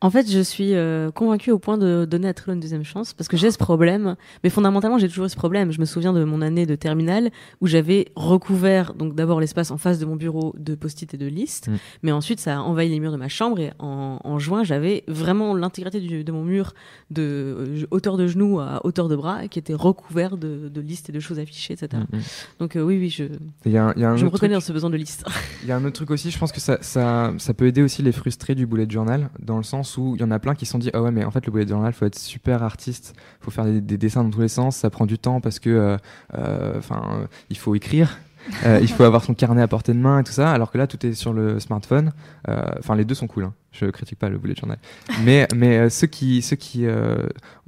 En 0.00 0.10
fait, 0.10 0.30
je 0.30 0.40
suis 0.40 0.74
euh, 0.74 1.10
convaincue 1.12 1.50
au 1.50 1.58
point 1.58 1.78
de 1.78 2.04
donner 2.04 2.28
à 2.28 2.34
Trello 2.34 2.52
une 2.54 2.60
deuxième 2.60 2.84
chance 2.84 3.14
parce 3.14 3.26
que 3.26 3.38
j'ai 3.38 3.50
ce 3.50 3.56
problème. 3.56 4.16
Mais 4.42 4.50
fondamentalement, 4.50 4.98
j'ai 4.98 5.08
toujours 5.08 5.24
eu 5.24 5.28
ce 5.30 5.36
problème. 5.36 5.72
Je 5.72 5.80
me 5.80 5.86
souviens 5.86 6.12
de 6.12 6.24
mon 6.24 6.42
année 6.42 6.66
de 6.66 6.74
terminale 6.74 7.30
où 7.62 7.66
j'avais 7.66 8.08
recouvert 8.14 8.92
donc 8.92 9.14
d'abord 9.14 9.40
l'espace 9.40 9.70
en 9.70 9.78
face 9.78 9.98
de 9.98 10.04
mon 10.04 10.16
bureau 10.16 10.54
de 10.58 10.74
post-it 10.74 11.14
et 11.14 11.16
de 11.16 11.26
listes, 11.26 11.68
Mm. 11.68 11.76
mais 12.02 12.12
ensuite 12.12 12.38
ça 12.40 12.56
a 12.58 12.60
envahi 12.60 12.90
les 12.90 13.00
murs 13.00 13.12
de 13.12 13.16
ma 13.16 13.28
chambre 13.28 13.58
et 13.60 13.72
en, 13.78 14.18
en 14.22 14.38
juin, 14.38 14.62
j'avais 14.62 15.04
vraiment 15.08 15.54
l'intégralité 15.54 16.22
de 16.22 16.32
mon 16.32 16.44
mur 16.44 16.74
de 17.10 17.22
euh, 17.22 17.86
hauteur 17.90 18.18
de 18.18 18.26
genou 18.26 18.60
à 18.60 18.84
hauteur 18.84 19.08
de 19.08 19.16
bras 19.16 19.48
qui 19.48 19.58
était 19.58 19.74
recouvert 19.74 20.36
de, 20.36 20.68
de 20.68 20.80
listes 20.82 21.08
et 21.08 21.12
de 21.12 21.20
choses 21.20 21.38
affichées, 21.38 21.74
etc. 21.74 22.02
Mm, 22.12 22.16
mm. 22.16 22.20
Donc 22.58 22.76
euh, 22.76 22.82
oui, 22.82 22.98
oui, 22.98 23.08
je, 23.08 23.24
Il 23.64 23.72
y 23.72 23.78
a, 23.78 23.86
un- 23.86 23.92
il 23.96 24.02
y 24.02 24.04
a 24.04 24.10
un 24.10 24.16
je 24.16 24.24
me 24.24 24.28
reconnais 24.30 24.50
truc- 24.54 24.60
dans 24.62 24.66
ce 24.66 24.72
besoin 24.72 24.90
de 24.90 24.96
liste. 24.96 25.24
Il 25.62 25.68
y 25.68 25.72
a 25.72 25.76
un 25.76 25.84
autre 25.84 25.94
truc 25.94 26.10
aussi, 26.10 26.30
je 26.30 26.38
pense 26.38 26.52
que 26.52 26.60
ça, 26.60 26.76
ça, 26.82 27.32
ça 27.38 27.54
peut 27.54 27.66
aider 27.66 27.80
aussi 27.80 28.02
les 28.02 28.12
frustrés 28.12 28.54
du 28.54 28.66
bullet 28.66 28.86
journal, 28.90 29.30
dans 29.38 29.56
le 29.56 29.62
sens 29.62 29.96
où 29.98 30.14
il 30.16 30.20
y 30.20 30.24
en 30.24 30.30
a 30.30 30.38
plein 30.38 30.54
qui 30.54 30.66
se 30.66 30.72
sont 30.72 30.78
dit 30.78 30.90
Ah 30.94 31.02
ouais, 31.02 31.10
mais 31.10 31.24
en 31.24 31.30
fait, 31.30 31.44
le 31.46 31.52
bullet 31.52 31.66
journal, 31.66 31.92
faut 31.92 32.06
être 32.06 32.18
super 32.18 32.62
artiste, 32.62 33.14
faut 33.40 33.50
faire 33.50 33.64
des, 33.64 33.80
des 33.80 33.98
dessins 33.98 34.24
dans 34.24 34.30
tous 34.30 34.40
les 34.40 34.48
sens, 34.48 34.76
ça 34.76 34.90
prend 34.90 35.06
du 35.06 35.18
temps 35.18 35.40
parce 35.40 35.58
que, 35.58 35.70
euh, 35.70 35.96
euh, 36.34 36.78
enfin, 36.78 37.02
euh, 37.12 37.26
il 37.50 37.58
faut 37.58 37.74
écrire. 37.74 38.18
il 38.82 38.88
faut 38.88 39.04
avoir 39.04 39.24
son 39.24 39.32
carnet 39.32 39.62
à 39.62 39.68
portée 39.68 39.94
de 39.94 39.98
main 39.98 40.20
et 40.20 40.22
tout 40.22 40.32
ça, 40.32 40.52
alors 40.52 40.70
que 40.70 40.76
là 40.76 40.86
tout 40.86 41.06
est 41.06 41.14
sur 41.14 41.32
le 41.32 41.58
smartphone. 41.60 42.12
Enfin, 42.46 42.94
les 42.94 43.06
deux 43.06 43.14
sont 43.14 43.26
cool. 43.26 43.44
Hein. 43.44 43.54
Je 43.72 43.86
critique 43.86 44.18
pas 44.18 44.28
le 44.28 44.36
bullet 44.36 44.54
journal, 44.54 44.76
mais 45.24 45.48
mais 45.56 45.88
ceux 45.88 46.08
qui 46.08 46.42
ceux 46.42 46.56
qui 46.56 46.84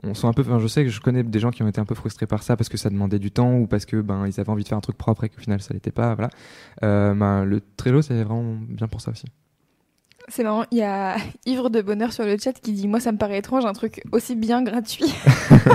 on 0.02 0.12
sont 0.12 0.28
un 0.28 0.34
peu. 0.34 0.44
Je 0.58 0.66
sais 0.66 0.84
que 0.84 0.90
je 0.90 1.00
connais 1.00 1.22
des 1.22 1.38
gens 1.38 1.50
qui 1.50 1.62
ont 1.62 1.68
été 1.68 1.80
un 1.80 1.86
peu 1.86 1.94
frustrés 1.94 2.26
par 2.26 2.42
ça 2.42 2.58
parce 2.58 2.68
que 2.68 2.76
ça 2.76 2.90
demandait 2.90 3.18
du 3.18 3.30
temps 3.30 3.54
ou 3.54 3.66
parce 3.66 3.86
que 3.86 4.02
ben 4.02 4.26
ils 4.26 4.38
avaient 4.38 4.50
envie 4.50 4.64
de 4.64 4.68
faire 4.68 4.76
un 4.76 4.82
truc 4.82 4.98
propre 4.98 5.24
et 5.24 5.30
qu'au 5.30 5.40
final 5.40 5.62
ça 5.62 5.72
l'était 5.72 5.92
pas. 5.92 6.14
Voilà. 6.14 6.28
Ben, 6.82 7.46
le 7.46 7.62
Trello 7.78 8.02
c'est 8.02 8.22
vraiment 8.22 8.58
bien 8.68 8.86
pour 8.86 9.00
ça 9.00 9.12
aussi. 9.12 9.24
C'est 10.28 10.42
marrant, 10.42 10.64
il 10.70 10.78
y 10.78 10.82
a 10.82 11.16
Ivre 11.46 11.70
de 11.70 11.80
Bonheur 11.82 12.12
sur 12.12 12.24
le 12.24 12.36
chat 12.38 12.52
qui 12.52 12.72
dit 12.72 12.88
Moi, 12.88 13.00
ça 13.00 13.12
me 13.12 13.18
paraît 13.18 13.38
étrange, 13.38 13.64
un 13.64 13.72
truc 13.72 14.02
aussi 14.12 14.34
bien 14.36 14.62
gratuit. 14.62 15.12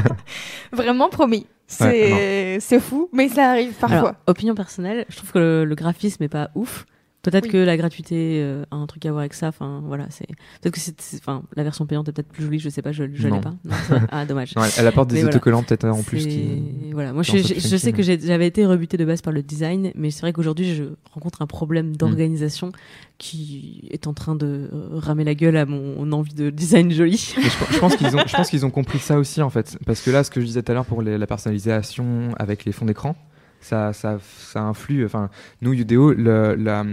Vraiment 0.72 1.10
promis. 1.10 1.48
C'est 1.68 2.80
fou, 2.80 3.10
mais 3.14 3.30
ça 3.30 3.52
arrive 3.52 3.74
parfois. 3.74 3.98
Alors, 3.98 4.16
opinion 4.28 4.56
personnelle, 4.56 5.06
je 5.08 5.18
trouve 5.18 5.32
que 5.32 5.40
le, 5.40 5.66
le 5.66 5.76
graphisme 5.76 6.24
est 6.24 6.30
pas 6.30 6.50
ouf. 6.56 6.86
Peut-être 7.24 7.46
Oui. 7.46 7.52
que 7.52 7.58
la 7.58 7.78
gratuité 7.78 8.40
euh, 8.42 8.64
a 8.72 8.76
un 8.78 8.88
truc 8.88 9.06
à 9.06 9.10
voir 9.12 9.20
avec 9.22 9.34
ça. 9.36 9.50
Enfin, 9.50 9.84
voilà, 9.86 10.08
c'est 10.10 10.26
peut-être 10.62 10.74
que 10.74 10.80
c'est, 10.80 10.96
enfin, 11.20 11.44
la 11.56 11.64
version 11.64 11.86
payante 11.86 12.10
est 12.10 12.12
peut-être 12.12 12.30
plus 12.30 12.44
jolie. 12.46 12.58
Je 12.60 12.70
sais 12.70 12.82
pas, 12.82 12.92
je, 12.92 13.04
je 13.14 13.28
l'ai 13.28 13.40
pas. 13.42 13.54
Non, 13.64 14.00
ah, 14.12 14.26
dommage. 14.26 14.54
Non, 14.56 14.64
elle, 14.78 14.88
apporte 14.88 15.10
des 15.10 15.16
Mais 15.16 15.22
voilà. 15.22 15.36
autocollants 15.36 15.64
peut-être 15.64 15.86
en 15.86 16.02
plus 16.02 16.26
qui. 16.26 16.64
voilà 16.94 17.14
moi 17.14 17.24
qui 17.24 17.38
je, 17.44 17.78
sais 17.78 17.94
que 17.94 18.02
j'avais 18.02 18.48
été 18.48 18.66
rebutée 18.66 18.98
de 18.98 19.06
base 19.06 19.22
par 19.22 19.32
le 19.34 19.42
design 19.44 19.92
mais 19.96 20.12
c'est 20.12 20.22
vrai 20.22 20.34
qu'aujourd'hui 20.34 20.74
je 20.76 20.84
rencontre 21.14 21.42
un 21.42 21.48
problème 21.48 21.96
d'organisation 21.96 22.72
qui 23.18 23.88
est 23.92 24.08
en 24.08 24.14
train 24.14 24.36
de 24.36 24.70
euh, 24.74 24.88
ramer 24.94 25.24
la 25.24 25.36
gueule 25.36 25.58
à 25.58 25.66
mon 25.66 26.12
envie 26.12 26.34
de 26.34 26.50
design 26.50 26.92
joli 26.92 27.18
je, 27.36 27.42
je 27.74 27.80
pense 27.80 27.96
qu'ils 27.96 28.16
ont, 28.16 28.24
je 28.26 28.36
pense 28.36 28.50
qu'ils 28.50 28.66
ont 28.66 28.72
compris 28.72 29.00
ça 29.00 29.18
aussi 29.18 29.42
en 29.42 29.50
fait, 29.50 29.78
parce 29.86 30.02
que 30.02 30.10
là, 30.12 30.24
ce 30.24 30.32
que 30.32 30.42
je 30.42 30.46
disais 30.46 30.64
tout 30.64 30.72
à 30.72 30.76
l'heure 30.76 30.86
pour 30.86 31.02
les- 31.02 31.18
la 31.18 31.28
personnalisation 31.28 32.30
avec 32.38 32.66
les 32.66 32.72
fonds 32.72 32.86
d'écran, 32.86 33.16
ça, 33.62 33.94
ça, 33.94 34.18
ça 34.22 34.62
influe. 34.62 35.06
Enfin, 35.06 35.30
nous, 35.62 35.74
Udeo, 35.74 36.14
le, 36.14 36.56
la, 36.56 36.84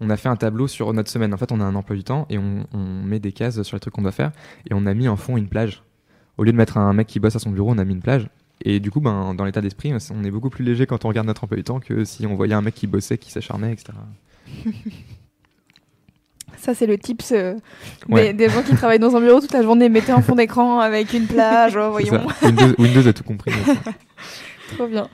on 0.00 0.10
a 0.10 0.16
fait 0.16 0.28
un 0.28 0.36
tableau 0.36 0.66
sur 0.66 0.92
notre 0.92 1.10
semaine. 1.10 1.32
En 1.32 1.36
fait, 1.36 1.52
on 1.52 1.60
a 1.60 1.64
un 1.64 1.74
emploi 1.74 1.96
du 1.96 2.04
temps 2.04 2.26
et 2.30 2.38
on, 2.38 2.66
on 2.72 3.02
met 3.02 3.18
des 3.20 3.32
cases 3.32 3.62
sur 3.62 3.76
les 3.76 3.80
trucs 3.80 3.94
qu'on 3.94 4.02
doit 4.02 4.12
faire, 4.12 4.32
et 4.68 4.74
on 4.74 4.86
a 4.86 4.94
mis 4.94 5.08
en 5.08 5.16
fond 5.16 5.36
une 5.36 5.48
plage. 5.48 5.82
Au 6.36 6.44
lieu 6.44 6.52
de 6.52 6.56
mettre 6.56 6.78
un 6.78 6.92
mec 6.92 7.06
qui 7.06 7.20
bosse 7.20 7.36
à 7.36 7.38
son 7.40 7.50
bureau, 7.50 7.70
on 7.72 7.78
a 7.78 7.84
mis 7.84 7.94
une 7.94 8.02
plage. 8.02 8.28
Et 8.64 8.80
du 8.80 8.90
coup, 8.90 9.00
ben, 9.00 9.34
dans 9.34 9.44
l'état 9.44 9.60
d'esprit, 9.60 9.92
on 10.10 10.24
est 10.24 10.30
beaucoup 10.30 10.50
plus 10.50 10.64
léger 10.64 10.86
quand 10.86 11.04
on 11.04 11.08
regarde 11.08 11.26
notre 11.26 11.44
emploi 11.44 11.56
du 11.56 11.64
temps 11.64 11.78
que 11.80 12.04
si 12.04 12.26
on 12.26 12.34
voyait 12.34 12.54
un 12.54 12.60
mec 12.62 12.74
qui 12.74 12.86
bossait, 12.86 13.18
qui 13.18 13.30
s'acharnait, 13.30 13.72
etc. 13.72 13.92
Ça, 16.56 16.74
c'est 16.74 16.86
le 16.86 16.98
tips 16.98 17.32
euh, 17.32 17.54
Ouais. 18.08 18.32
des, 18.32 18.48
des 18.48 18.52
gens 18.52 18.62
qui 18.62 18.74
travaillent 18.74 18.98
dans 18.98 19.14
un 19.14 19.20
bureau 19.20 19.40
toute 19.40 19.52
la 19.52 19.62
journée. 19.62 19.88
Mettez 19.88 20.10
un 20.12 20.22
fond 20.22 20.34
d'écran 20.34 20.80
avec 20.80 21.12
une 21.12 21.26
plage, 21.26 21.76
oh, 21.80 21.90
voyons. 21.90 22.26
Windows, 22.42 22.74
Windows 22.78 23.06
a 23.06 23.12
tout 23.12 23.22
compris. 23.22 23.52
Trop 24.76 24.86
bien. 24.86 25.08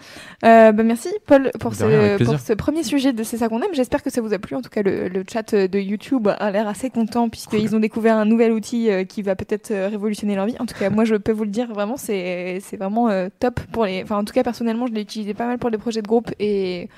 Euh, 0.45 0.73
bah, 0.73 0.83
merci, 0.83 1.09
Paul, 1.27 1.51
pour 1.61 1.75
ce, 1.75 2.23
pour 2.23 2.39
ce 2.39 2.53
premier 2.53 2.83
sujet 2.83 3.13
de 3.13 3.23
C'est 3.23 3.37
ça 3.37 3.49
qu'on 3.49 3.61
aime. 3.61 3.73
J'espère 3.73 4.03
que 4.03 4.11
ça 4.11 4.21
vous 4.21 4.35
a 4.35 4.39
plu. 4.39 4.57
En 4.57 4.63
tout 4.63 4.71
cas, 4.71 4.83
le, 4.83 5.09
le 5.09 5.25
chat 5.31 5.55
de 5.55 5.79
YouTube 5.79 6.29
a 6.29 6.51
l'air 6.51 6.67
assez 6.69 6.91
content 6.91 7.29
puisqu'ils 7.29 7.75
ont 7.75 7.81
découvert 7.81 8.17
un 8.17 8.25
nouvel 8.25 8.53
outil 8.53 8.91
euh, 8.91 9.05
qui 9.05 9.23
va 9.23 9.37
peut-être 9.37 9.71
euh, 9.71 9.89
révolutionner 9.89 10.35
leur 10.35 10.47
vie. 10.47 10.57
En 10.59 10.67
tout 10.67 10.75
cas, 10.79 10.91
moi, 10.91 11.05
je 11.05 11.15
peux 11.15 11.33
vous 11.33 11.45
le 11.45 11.51
dire, 11.51 11.73
vraiment, 11.73 11.97
c'est 11.97 12.59
c'est 12.63 12.77
vraiment 12.77 13.09
euh, 13.09 13.29
top 13.39 13.61
pour 13.73 13.85
les. 13.87 14.03
Enfin, 14.03 14.17
en 14.19 14.25
tout 14.25 14.35
cas, 14.35 14.43
personnellement, 14.43 14.87
je 14.87 14.93
l'ai 14.93 15.03
utilisé 15.03 15.35
pas 15.35 15.47
mal 15.47 15.59
pour 15.59 15.71
les 15.71 15.79
projets 15.79 16.03
de 16.03 16.09
groupe 16.09 16.31
et 16.39 16.89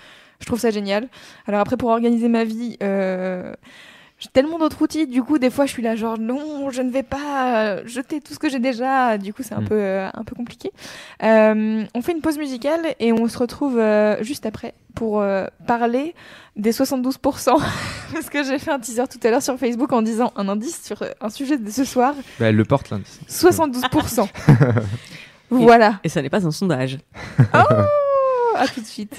je 0.41 0.47
trouve 0.47 0.59
ça 0.59 0.71
génial. 0.71 1.09
Alors 1.47 1.61
après, 1.61 1.77
pour 1.77 1.91
organiser 1.91 2.29
ma 2.29 2.45
vie. 2.45 2.77
Euh, 2.83 3.53
j'ai 4.27 4.33
tellement 4.33 4.59
d'autres 4.59 4.83
outils, 4.83 5.07
du 5.07 5.23
coup, 5.23 5.39
des 5.39 5.51
fois, 5.51 5.67
je 5.67 5.71
suis 5.71 5.83
là, 5.83 5.95
genre, 5.95 6.19
non, 6.19 6.71
je 6.71 6.83
ne 6.83 6.91
vais 6.91 7.05
pas 7.05 7.65
euh, 7.65 7.83
jeter 7.87 8.21
tout 8.21 8.35
ce 8.35 8.39
que 8.41 8.49
j'ai 8.49 8.59
déjà. 8.59 9.19
Du 9.19 9.33
coup, 9.33 9.43
c'est 9.45 9.55
un, 9.55 9.61
Mm. 9.61 9.69
peu, 9.69 9.75
euh, 9.75 10.09
un 10.13 10.25
peu 10.25 10.35
compliqué. 10.35 10.73
Euh, 11.23 11.85
on 11.95 12.03
fait 12.03 12.13
une 12.13 12.21
pause 12.21 12.37
musicale 12.39 12.81
et 12.99 13.13
on 13.13 13.29
se 13.29 13.39
retrouve 13.39 13.79
euh, 13.79 14.21
juste 14.25 14.45
après 14.47 14.75
pour 14.97 15.21
euh, 15.21 15.47
parler 15.67 16.15
des 16.57 16.73
72%. 16.73 17.57
Parce 18.13 18.31
que 18.31 18.43
j'ai 18.43 18.59
fait 18.59 18.71
un 18.73 18.81
teaser 18.81 19.07
tout 19.09 19.21
à 19.25 19.31
l'heure 19.31 19.43
sur 19.43 19.57
Facebook 19.59 19.93
en 19.93 20.03
disant 20.03 20.33
un 20.37 20.49
indice 20.49 20.83
sur 20.83 21.03
un 21.21 21.31
sujet 21.31 21.57
de 21.59 21.71
ce 21.71 21.85
soir. 21.85 22.15
Bah, 22.41 22.47
elle 22.47 22.57
le 22.57 22.65
porte 22.65 22.91
l'indice. 22.91 23.21
72%. 23.29 24.29
voilà. 25.51 26.01
et 26.03 26.09
ça 26.09 26.21
n'est 26.23 26.31
pas 26.31 26.45
un 26.45 26.51
sondage 26.51 26.99
Oh, 27.55 27.75
à 28.57 28.67
tout 28.69 28.81
de 28.81 28.87
suite. 28.87 29.15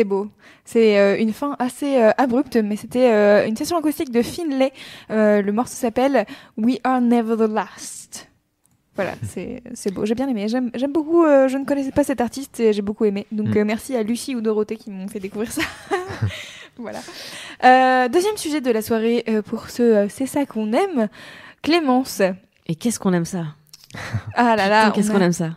C'est 0.00 0.04
beau. 0.04 0.28
C'est 0.64 0.98
euh, 0.98 1.18
une 1.18 1.34
fin 1.34 1.56
assez 1.58 1.98
euh, 2.02 2.10
abrupte, 2.16 2.56
mais 2.56 2.76
c'était 2.76 3.12
euh, 3.12 3.46
une 3.46 3.54
session 3.54 3.76
acoustique 3.76 4.10
de 4.10 4.22
Finlay. 4.22 4.72
Euh, 5.10 5.42
le 5.42 5.52
morceau 5.52 5.74
s'appelle 5.74 6.24
We 6.56 6.78
Are 6.84 7.02
Never 7.02 7.36
the 7.36 7.50
Last. 7.52 8.30
Voilà, 8.96 9.12
c'est 9.28 9.62
c'est 9.74 9.92
beau. 9.92 10.06
J'ai 10.06 10.14
bien 10.14 10.26
aimé. 10.26 10.48
J'aime 10.48 10.70
j'aime 10.74 10.92
beaucoup. 10.92 11.22
euh, 11.26 11.48
je 11.48 11.58
ne 11.58 11.66
connaissais 11.66 11.90
pas 11.90 12.02
cet 12.02 12.22
artiste 12.22 12.60
et 12.60 12.72
j'ai 12.72 12.80
beaucoup 12.80 13.04
aimé. 13.04 13.26
Donc 13.30 13.48
Mm. 13.48 13.58
euh, 13.58 13.64
merci 13.66 13.94
à 13.94 14.02
Lucie 14.02 14.34
ou 14.34 14.40
Dorothée 14.40 14.76
qui 14.76 14.90
m'ont 14.90 15.06
fait 15.06 15.20
découvrir 15.20 15.52
ça. 15.52 15.60
voilà. 16.78 17.00
Euh, 17.64 18.08
deuxième 18.08 18.38
sujet 18.38 18.62
de 18.62 18.70
la 18.70 18.80
soirée 18.80 19.22
euh, 19.28 19.42
pour 19.42 19.68
ce 19.68 19.82
euh, 19.82 20.06
C'est 20.08 20.24
ça 20.24 20.46
qu'on 20.46 20.72
aime. 20.72 21.08
Clémence. 21.60 22.22
Et 22.66 22.74
qu'est-ce 22.74 22.98
qu'on 22.98 23.12
aime 23.12 23.26
ça? 23.26 23.44
Ah 24.34 24.54
là 24.56 24.68
là. 24.68 24.90
Qu'est-ce 24.92 25.10
on 25.10 25.14
qu'on 25.14 25.20
aime 25.20 25.32
ça. 25.32 25.50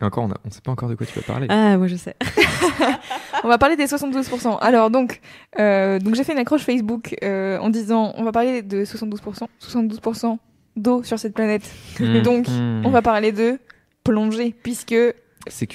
Et 0.00 0.04
encore, 0.04 0.24
on 0.24 0.28
ne 0.28 0.50
sait 0.50 0.60
pas 0.60 0.72
encore 0.72 0.88
de 0.88 0.94
quoi 0.94 1.06
tu 1.06 1.18
vas 1.18 1.24
parler. 1.24 1.46
Ah, 1.48 1.76
moi 1.76 1.86
je 1.86 1.96
sais. 1.96 2.16
On 3.44 3.48
va 3.48 3.58
parler 3.58 3.76
des 3.76 3.86
72%. 3.86 4.58
Alors 4.60 4.90
donc, 4.90 5.20
euh, 5.58 5.98
donc 5.98 6.14
j'ai 6.14 6.24
fait 6.24 6.32
une 6.32 6.38
accroche 6.38 6.62
Facebook 6.62 7.14
euh, 7.22 7.58
en 7.58 7.68
disant 7.68 8.12
on 8.16 8.24
va 8.24 8.32
parler 8.32 8.62
de 8.62 8.84
72%, 8.84 9.46
72% 9.62 10.38
d'eau 10.76 11.02
sur 11.04 11.18
cette 11.18 11.34
planète. 11.34 11.70
Mmh, 12.00 12.20
donc 12.22 12.48
mmh. 12.48 12.82
on 12.84 12.90
va 12.90 13.02
parler 13.02 13.32
de 13.32 13.58
plongée 14.02 14.54
puisque. 14.62 14.96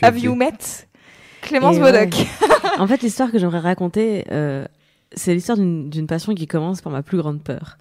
Have 0.02 0.18
you 0.18 0.36
met 0.36 0.52
Clémence 1.42 1.78
Et 1.78 1.80
Bodoc 1.80 2.14
En 2.80 2.88
fait, 2.88 3.02
l'histoire 3.02 3.32
que 3.32 3.40
j'aimerais 3.40 3.60
raconter, 3.60 4.26
euh, 4.32 4.66
c'est 5.14 5.34
l'histoire 5.34 5.58
d'une 5.58 5.90
d'une 5.90 6.08
passion 6.08 6.36
qui 6.36 6.46
commence 6.46 6.82
par 6.82 6.92
ma 6.92 7.04
plus 7.04 7.18
grande 7.18 7.42
peur. 7.42 7.78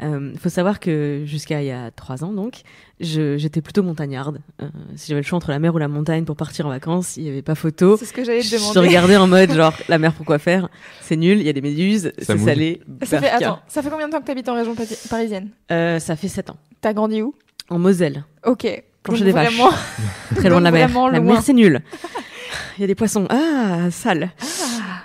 Il 0.00 0.38
faut 0.40 0.48
savoir 0.48 0.80
que 0.80 1.22
jusqu'à 1.24 1.62
il 1.62 1.66
y 1.66 1.70
a 1.70 1.90
trois 1.92 2.24
ans, 2.24 2.32
donc, 2.32 2.62
je- 3.00 3.36
j'étais 3.38 3.60
plutôt 3.60 3.82
montagnarde. 3.84 4.40
Euh, 4.60 4.66
si 4.96 5.08
j'avais 5.08 5.20
le 5.20 5.26
choix 5.26 5.36
entre 5.36 5.50
la 5.50 5.58
mer 5.60 5.72
ou 5.74 5.78
la 5.78 5.86
montagne 5.88 6.24
pour 6.24 6.36
partir 6.36 6.66
en 6.66 6.70
vacances, 6.70 7.16
il 7.16 7.22
n'y 7.22 7.28
avait 7.30 7.42
pas 7.42 7.54
photo. 7.54 7.96
C'est 7.96 8.04
ce 8.06 8.12
que 8.12 8.24
j'allais 8.24 8.40
te 8.40 8.46
Je 8.46 8.56
demander. 8.56 8.80
regardais 8.80 9.16
en 9.16 9.26
mode 9.28 9.52
genre 9.52 9.72
la 9.88 9.98
mer 9.98 10.12
pourquoi 10.12 10.38
faire? 10.38 10.68
C'est 11.00 11.16
nul, 11.16 11.38
il 11.38 11.46
y 11.46 11.48
a 11.48 11.52
des 11.52 11.60
méduses, 11.60 12.12
c'est 12.18 12.36
salé. 12.38 12.80
Ça 13.04 13.20
fait, 13.20 13.30
attends, 13.30 13.60
ça 13.68 13.82
fait 13.82 13.90
combien 13.90 14.08
de 14.08 14.12
temps 14.12 14.20
que 14.20 14.26
tu 14.26 14.32
habites 14.32 14.48
en 14.48 14.54
région 14.54 14.74
parisienne? 15.08 15.50
Euh, 15.70 15.98
ça 16.00 16.16
fait 16.16 16.28
sept 16.28 16.50
ans. 16.50 16.56
T'as 16.80 16.92
grandi 16.92 17.22
où? 17.22 17.34
En 17.70 17.78
Moselle, 17.78 18.24
Ok. 18.44 18.66
Plancher 19.04 19.24
des 19.24 19.32
vaches. 19.32 19.54
vraiment- 19.54 19.70
très 20.34 20.48
loin 20.48 20.58
de 20.60 20.64
la 20.64 20.70
mer. 20.70 20.88
vraiment 20.88 21.08
La 21.08 21.20
mer 21.20 21.40
c'est 21.42 21.52
nul. 21.52 21.82
Il 22.78 22.80
y 22.80 22.84
a 22.84 22.86
des 22.88 22.94
poissons. 22.96 23.26
Ah, 23.30 23.90
sale. 23.90 24.30
Ah. 24.40 24.44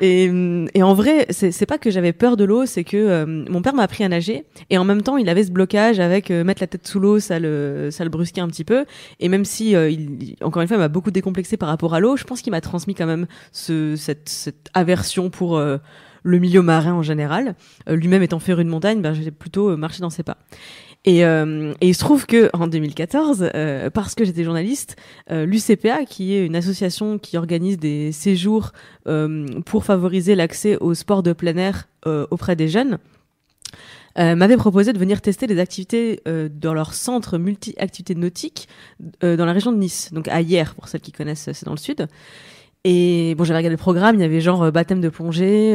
Et, 0.02 0.32
et 0.74 0.84
en 0.84 0.94
vrai, 0.94 1.26
c'est 1.30 1.66
pas 1.66 1.78
que 1.78 1.92
j'avais 1.92 2.14
peur 2.14 2.38
de 2.38 2.46
l'eau, 2.46 2.66
c'est 2.66 2.84
que 2.84 2.96
euh, 2.98 3.26
mon 3.26 3.62
père 3.62 3.74
m'a 3.74 3.84
appris 3.84 4.04
à 4.04 4.10
nager 4.10 4.46
et 4.70 4.78
en 4.78 4.86
même 4.86 5.02
temps, 5.02 5.18
il 5.18 5.28
avait 5.28 5.44
ce 5.44 5.52
blocage 5.52 6.00
avec 6.00 6.32
euh, 6.32 6.44
mettre 6.44 6.62
la 6.64 6.68
tête 6.68 6.88
sous 6.88 7.00
l'eau, 7.00 7.20
ça 7.20 7.38
le, 7.40 7.90
ça 7.92 8.04
le 8.06 8.10
brusquait 8.10 8.42
un 8.42 8.48
petit 8.48 8.64
peu. 8.64 8.86
Et 9.20 9.28
même 9.28 9.44
si, 9.46 9.76
euh, 9.76 9.90
il, 9.90 10.24
il- 10.24 10.36
encore 10.42 10.62
une 10.62 10.68
fois, 10.68 10.78
il 10.78 10.82
m'a 10.82 10.88
beaucoup 10.88 11.12
décomplexé 11.12 11.58
par 11.58 11.68
rapport 11.70 11.94
à 11.94 12.00
l'eau, 12.00 12.16
je 12.16 12.24
pense 12.24 12.42
qu'il 12.42 12.52
m'a 12.52 12.62
transmis 12.62 12.96
quand 12.96 13.08
même 13.08 13.28
ce, 13.52 13.96
cette, 13.98 14.30
cette 14.30 14.70
aversion 14.74 15.30
pour 15.30 15.58
euh, 15.58 15.78
le 16.24 16.40
milieu 16.40 16.62
marin 16.62 16.94
en 16.94 17.02
général. 17.02 17.56
Euh, 17.90 17.96
Lui-même 17.96 18.24
étant 18.24 18.40
féru 18.40 18.64
de 18.64 18.70
montagne, 18.70 19.02
ben, 19.02 19.14
j'ai 19.14 19.32
plutôt 19.32 19.70
euh, 19.72 19.76
marché 19.78 20.00
dans 20.02 20.10
ses 20.10 20.24
pas. 20.24 20.38
Et, 21.06 21.24
euh, 21.24 21.74
il 21.82 21.96
se 21.96 22.00
trouve 22.00 22.26
que 22.26 22.50
en 22.54 22.68
2014, 22.68 23.52
euh, 23.56 23.90
parce 23.90 24.16
que 24.16 24.26
j'étais 24.26 24.44
journaliste, 24.44 24.98
euh, 25.32 25.46
l'UCPA, 25.46 26.06
qui 26.06 26.36
est 26.36 26.46
une 26.46 26.56
association 26.56 27.18
qui 27.18 27.38
organise 27.38 27.78
des 27.78 28.12
séjours 28.12 28.74
euh, 29.08 29.48
pour 29.66 29.86
favoriser 29.86 30.36
l'accès 30.36 30.78
au 30.78 30.94
sport 30.94 31.24
de 31.24 31.32
plein 31.32 31.56
air 31.56 31.88
euh, 32.06 32.28
auprès 32.32 32.56
des 32.58 32.68
jeunes, 32.68 32.98
euh, 34.18 34.36
m'avait 34.36 34.58
proposé 34.58 34.92
de 34.92 35.00
venir 35.00 35.22
tester 35.22 35.48
des 35.48 35.60
activités 35.60 36.22
dans 36.26 36.74
leur 36.74 36.94
centre 36.94 37.38
multi-activités 37.38 38.16
nautiques 38.16 38.68
dans 39.22 39.46
la 39.46 39.54
région 39.54 39.72
de 39.72 39.78
Nice, 39.78 40.10
donc 40.12 40.28
à 40.28 40.42
Hier 40.42 40.76
pour 40.76 40.90
celles 40.90 41.02
qui 41.02 41.12
connaissent, 41.12 41.50
c'est 41.54 41.66
dans 41.66 41.72
le 41.72 41.78
sud. 41.78 42.08
Et 42.84 43.36
bon, 43.38 43.44
j'avais 43.44 43.60
regardé 43.60 43.76
le 43.76 43.78
programme, 43.78 44.16
il 44.16 44.22
y 44.22 44.26
avait 44.26 44.42
genre 44.42 44.72
baptême 44.72 45.00
de 45.00 45.10
plongée, 45.10 45.74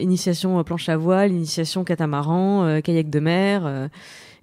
initiation 0.00 0.64
planche 0.64 0.88
à 0.88 0.96
voile, 0.96 1.30
initiation 1.30 1.84
catamaran, 1.84 2.80
kayak 2.82 3.10
de 3.10 3.20
mer. 3.20 3.90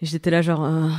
J'étais 0.01 0.31
là 0.31 0.41
genre, 0.41 0.63
euh, 0.63 0.89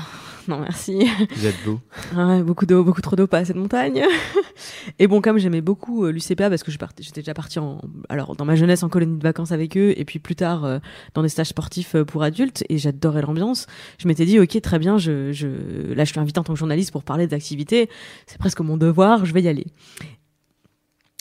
non 0.48 0.58
merci. 0.58 1.06
Vous 1.36 1.46
êtes 1.46 1.64
beau. 1.64 1.80
Ouais, 2.16 2.42
beaucoup 2.42 2.66
d'eau, 2.66 2.84
beaucoup 2.84 3.00
trop 3.00 3.16
d'eau, 3.16 3.26
pas 3.26 3.38
assez 3.38 3.52
de 3.52 3.58
montagne. 3.58 4.04
et 4.98 5.06
bon, 5.06 5.20
comme 5.20 5.38
j'aimais 5.38 5.60
beaucoup 5.60 6.04
euh, 6.04 6.12
l'UCPA 6.12 6.50
parce 6.50 6.62
que 6.62 6.70
j'étais 6.70 7.20
déjà 7.20 7.34
partie 7.34 7.58
en, 7.58 7.80
alors 8.08 8.36
dans 8.36 8.44
ma 8.44 8.54
jeunesse 8.54 8.82
en 8.82 8.88
colonie 8.88 9.18
de 9.18 9.22
vacances 9.22 9.52
avec 9.52 9.76
eux, 9.76 9.94
et 9.96 10.04
puis 10.04 10.18
plus 10.18 10.36
tard 10.36 10.64
euh, 10.64 10.78
dans 11.14 11.22
des 11.22 11.28
stages 11.28 11.48
sportifs 11.48 11.94
euh, 11.94 12.04
pour 12.04 12.22
adultes, 12.22 12.64
et 12.68 12.78
j'adorais 12.78 13.22
l'ambiance. 13.22 13.66
Je 13.98 14.08
m'étais 14.08 14.26
dit, 14.26 14.38
ok, 14.38 14.60
très 14.60 14.78
bien, 14.78 14.98
je, 14.98 15.32
je, 15.32 15.46
là, 15.94 16.04
je 16.04 16.10
suis 16.10 16.20
invitée 16.20 16.38
en 16.38 16.44
tant 16.44 16.52
que 16.52 16.58
journaliste 16.58 16.92
pour 16.92 17.02
parler 17.02 17.26
d'activités. 17.26 17.88
C'est 18.26 18.38
presque 18.38 18.60
mon 18.60 18.76
devoir, 18.76 19.24
je 19.24 19.32
vais 19.32 19.42
y 19.42 19.48
aller. 19.48 19.66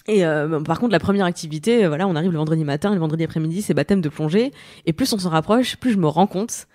Et 0.08 0.26
euh, 0.26 0.60
par 0.62 0.80
contre, 0.80 0.92
la 0.92 1.00
première 1.00 1.26
activité, 1.26 1.88
voilà, 1.88 2.08
on 2.08 2.16
arrive 2.16 2.32
le 2.32 2.38
vendredi 2.38 2.64
matin, 2.64 2.94
le 2.94 3.00
vendredi 3.00 3.24
après-midi, 3.24 3.62
c'est 3.62 3.74
baptême 3.74 4.02
de 4.02 4.10
plongée. 4.10 4.52
Et 4.86 4.94
plus 4.94 5.14
on 5.14 5.20
s'en 5.20 5.30
rapproche, 5.30 5.78
plus 5.78 5.92
je 5.92 5.98
me 5.98 6.08
rends 6.08 6.28
compte 6.28 6.68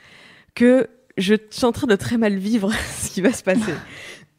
que 0.55 0.88
je 1.17 1.35
suis 1.51 1.65
en 1.65 1.73
train 1.73 1.87
de 1.87 1.97
très 1.97 2.19
mal 2.19 2.37
vivre 2.37 2.73
ce 3.01 3.11
qui 3.11 3.21
va 3.21 3.33
se 3.33 3.43
passer. 3.43 3.73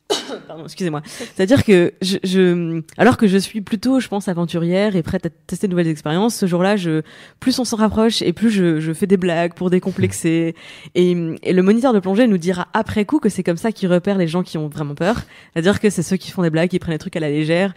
Pardon, 0.47 0.63
excusez-moi. 0.63 1.01
C'est-à-dire 1.05 1.63
que 1.63 1.93
je, 2.01 2.17
je, 2.23 2.81
alors 2.97 3.17
que 3.17 3.27
je 3.27 3.37
suis 3.37 3.61
plutôt, 3.61 3.99
je 3.99 4.07
pense, 4.07 4.27
aventurière 4.27 4.95
et 4.95 5.03
prête 5.03 5.25
à 5.25 5.29
tester 5.29 5.67
de 5.67 5.71
nouvelles 5.71 5.87
expériences, 5.87 6.35
ce 6.35 6.45
jour-là, 6.45 6.77
je, 6.77 7.01
plus 7.39 7.57
on 7.59 7.65
s'en 7.65 7.77
rapproche 7.77 8.21
et 8.21 8.31
plus 8.31 8.49
je, 8.49 8.79
je 8.79 8.93
fais 8.93 9.07
des 9.07 9.17
blagues 9.17 9.53
pour 9.53 9.69
décomplexer. 9.69 10.55
Et, 10.95 11.35
et 11.43 11.53
le 11.53 11.61
moniteur 11.61 11.93
de 11.93 11.99
plongée 11.99 12.27
nous 12.27 12.37
dira 12.37 12.67
après 12.73 13.03
coup 13.05 13.19
que 13.19 13.29
c'est 13.29 13.43
comme 13.43 13.57
ça 13.57 13.71
qu'il 13.71 13.91
repère 13.91 14.17
les 14.17 14.27
gens 14.27 14.43
qui 14.43 14.57
ont 14.57 14.69
vraiment 14.69 14.95
peur. 14.95 15.21
C'est-à-dire 15.53 15.79
que 15.79 15.89
c'est 15.89 16.03
ceux 16.03 16.17
qui 16.17 16.31
font 16.31 16.41
des 16.41 16.49
blagues, 16.49 16.69
qui 16.69 16.79
prennent 16.79 16.93
les 16.93 16.99
trucs 16.99 17.15
à 17.17 17.19
la 17.19 17.29
légère. 17.29 17.73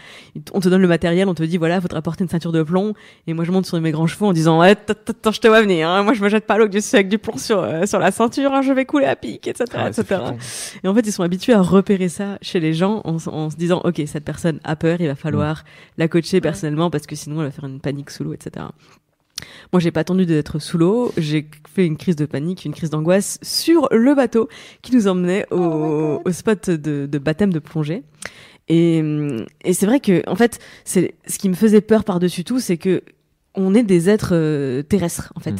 On 0.53 0.61
te 0.61 0.69
donne 0.69 0.83
le 0.83 0.88
matériel, 0.88 1.29
on 1.29 1.35
te 1.35 1.43
dit 1.43 1.57
voilà, 1.57 1.81
faudra 1.81 2.01
porter 2.01 2.23
une 2.23 2.31
ceinture 2.31 2.53
de 2.53 2.62
plomb. 2.62 2.95
Et 3.27 3.35
moi, 3.35 3.45
je 3.45 3.51
monte 3.51 3.66
sur 3.66 3.81
mes 3.81 3.90
grands 3.90 4.07
chevaux 4.07 4.27
en 4.27 4.33
disant 4.33 4.61
ouais, 4.61 4.71
attends, 4.71 5.33
je 5.33 5.40
te 5.40 5.49
vois 5.49 5.62
venir. 5.62 5.88
Hein. 5.88 6.05
Moi, 6.05 6.14
je 6.14 6.23
me 6.23 6.29
jette 6.29 6.47
pas 6.47 6.59
l'eau 6.59 6.69
du 6.69 6.81
avec 6.93 7.09
du 7.09 7.19
plomb 7.19 7.37
sur 7.37 7.61
euh, 7.61 7.87
sur 7.87 7.99
la 7.99 8.12
ceinture. 8.12 8.53
Hein. 8.53 8.62
Je 8.62 8.73
vais 8.73 8.85
couler 8.85 9.07
à 9.07 9.16
pic, 9.16 9.49
etc., 9.49 9.64
Ah 9.75 9.88
etc. 9.88 10.21
Et 10.85 10.88
en 10.88 10.95
fait, 10.95 11.01
ils 11.01 11.12
sont 11.12 11.23
habitués 11.23 11.53
à 11.53 11.61
repérer 11.61 12.09
ça 12.09 12.19
chez 12.42 12.61
les 12.61 12.74
gens 12.74 13.02
en, 13.04 13.18
se 13.18 13.56
disant, 13.56 13.80
OK, 13.85 14.02
cette 14.06 14.24
personne 14.24 14.61
a 14.64 14.76
peur, 14.76 15.00
il 15.00 15.06
va 15.06 15.14
falloir 15.14 15.64
la 15.98 16.09
coacher 16.09 16.40
personnellement 16.40 16.90
parce 16.90 17.06
que 17.06 17.16
sinon 17.16 17.40
elle 17.40 17.46
va 17.46 17.50
faire 17.50 17.66
une 17.66 17.80
panique 17.80 18.11
sous 18.11 18.24
l'eau, 18.24 18.33
etc. 18.33 18.66
Moi, 19.72 19.80
j'ai 19.80 19.90
pas 19.90 20.00
attendu 20.00 20.26
d'être 20.26 20.59
sous 20.59 20.76
l'eau. 20.76 21.12
J'ai 21.16 21.48
fait 21.72 21.87
une 21.87 21.96
crise 21.96 22.16
de 22.16 22.26
panique, 22.26 22.64
une 22.64 22.74
crise 22.74 22.90
d'angoisse 22.90 23.38
sur 23.42 23.88
le 23.90 24.14
bateau 24.14 24.48
qui 24.83 24.94
nous 24.94 25.09
emmenait 25.09 25.46
au, 25.50 26.20
au 26.24 26.33
spot 26.33 26.68
de, 26.70 27.06
de 27.06 27.18
baptême 27.18 27.52
de 27.52 27.59
plongée. 27.59 28.02
Et, 28.68 29.02
et 29.64 29.72
c'est 29.72 29.87
vrai 29.87 30.00
que, 30.00 30.22
en 30.28 30.37
fait, 30.37 30.59
c'est 30.85 31.14
ce 31.26 31.38
qui 31.38 31.48
me 31.48 31.54
faisait 31.54 31.80
peur 31.80 32.04
par-dessus 32.04 32.44
tout, 32.44 32.61
c'est 32.61 32.76
que 32.76 33.02
on 33.55 33.75
est 33.75 33.83
des 33.83 34.09
êtres 34.09 34.31
euh, 34.33 34.83
terrestres 34.83 35.33
en 35.35 35.41
fait. 35.41 35.53
Mm. 35.53 35.59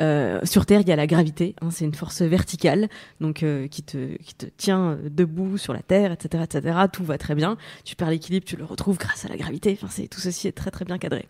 Euh, 0.00 0.40
sur 0.44 0.66
Terre, 0.66 0.80
il 0.80 0.88
y 0.88 0.92
a 0.92 0.96
la 0.96 1.06
gravité, 1.06 1.54
hein, 1.60 1.68
c'est 1.70 1.84
une 1.84 1.94
force 1.94 2.22
verticale, 2.22 2.88
donc 3.20 3.42
euh, 3.42 3.68
qui 3.68 3.82
te 3.82 4.16
qui 4.16 4.34
te 4.34 4.46
tient 4.46 4.90
euh, 4.90 5.08
debout 5.08 5.56
sur 5.56 5.72
la 5.72 5.82
Terre, 5.82 6.12
etc., 6.12 6.44
etc. 6.44 6.76
Tout 6.92 7.04
va 7.04 7.16
très 7.18 7.34
bien. 7.34 7.56
Tu 7.84 7.94
perds 7.94 8.10
l'équilibre, 8.10 8.44
tu 8.44 8.56
le 8.56 8.64
retrouves 8.64 8.98
grâce 8.98 9.24
à 9.24 9.28
la 9.28 9.36
gravité. 9.36 9.78
Enfin, 9.80 9.88
c'est 9.90 10.08
tout 10.08 10.20
ceci 10.20 10.48
est 10.48 10.52
très 10.52 10.70
très 10.70 10.84
bien 10.84 10.98
cadré. 10.98 11.26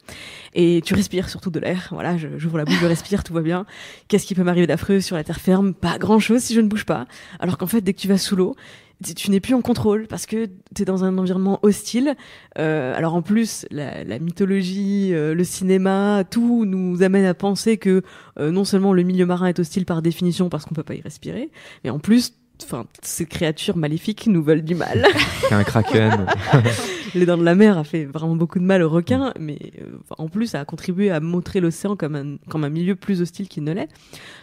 Et 0.54 0.80
tu 0.84 0.94
respires 0.94 1.28
surtout 1.28 1.50
de 1.50 1.60
l'air. 1.60 1.88
Voilà, 1.92 2.16
j'ouvre 2.16 2.58
la 2.58 2.64
bouche, 2.64 2.78
je 2.80 2.86
respire, 2.86 3.22
tout 3.22 3.34
va 3.34 3.42
bien. 3.42 3.66
Qu'est-ce 4.08 4.26
qui 4.26 4.34
peut 4.34 4.44
m'arriver 4.44 4.66
d'affreux 4.66 5.00
sur 5.00 5.16
la 5.16 5.24
terre 5.24 5.40
ferme? 5.40 5.74
Pas 5.74 5.98
grand 5.98 6.18
chose 6.18 6.42
si 6.42 6.54
je 6.54 6.60
ne 6.60 6.68
bouge 6.68 6.84
pas. 6.84 7.06
Alors 7.38 7.58
qu'en 7.58 7.66
fait, 7.66 7.82
dès 7.82 7.92
que 7.92 8.00
tu 8.00 8.08
vas 8.08 8.18
sous 8.18 8.36
l'eau, 8.36 8.56
tu- 9.04 9.30
n'es 9.30 9.40
plus 9.40 9.54
en 9.54 9.60
contrôle 9.62 10.06
parce 10.08 10.26
que 10.26 10.46
tu 10.74 10.82
es 10.82 10.84
dans 10.84 11.04
un 11.04 11.16
environnement 11.18 11.58
hostile. 11.62 12.14
Euh, 12.58 12.94
alors 12.96 13.14
en 13.14 13.22
plus, 13.22 13.66
la, 13.70 14.02
la 14.04 14.18
mythologie, 14.18 15.10
euh, 15.14 15.34
le 15.34 15.44
cinéma, 15.44 16.24
tout 16.28 16.64
nous 16.64 17.02
amène 17.02 17.24
à 17.24 17.34
penser 17.34 17.76
que 17.76 18.02
euh, 18.38 18.50
non 18.50 18.64
seulement 18.64 18.92
le 18.92 19.02
milieu 19.02 19.26
marin 19.26 19.46
est 19.46 19.58
hostile 19.58 19.84
par 19.84 20.02
définition 20.02 20.48
parce 20.48 20.64
qu'on 20.64 20.74
peut 20.74 20.82
pas 20.82 20.94
y 20.94 21.00
respirer, 21.00 21.50
mais 21.84 21.90
en 21.90 21.98
plus, 21.98 22.34
enfin, 22.64 22.86
ces 23.02 23.26
créatures 23.26 23.76
maléfiques 23.76 24.26
nous 24.26 24.42
veulent 24.42 24.62
du 24.64 24.74
mal. 24.74 25.04
Un 25.50 25.64
kraken. 25.64 26.26
Les 27.14 27.24
dents 27.24 27.38
de 27.38 27.44
la 27.44 27.54
mer 27.54 27.78
a 27.78 27.84
fait 27.84 28.04
vraiment 28.04 28.36
beaucoup 28.36 28.58
de 28.58 28.64
mal 28.64 28.82
aux 28.82 28.88
requins, 28.90 29.32
mais 29.40 29.58
euh, 29.80 29.92
en 30.18 30.28
plus, 30.28 30.48
ça 30.48 30.60
a 30.60 30.64
contribué 30.66 31.10
à 31.10 31.20
montrer 31.20 31.60
l'océan 31.60 31.96
comme 31.96 32.14
un, 32.14 32.36
comme 32.50 32.64
un 32.64 32.68
milieu 32.68 32.96
plus 32.96 33.22
hostile 33.22 33.48
qu'il 33.48 33.64
ne 33.64 33.72
l'est. 33.72 33.88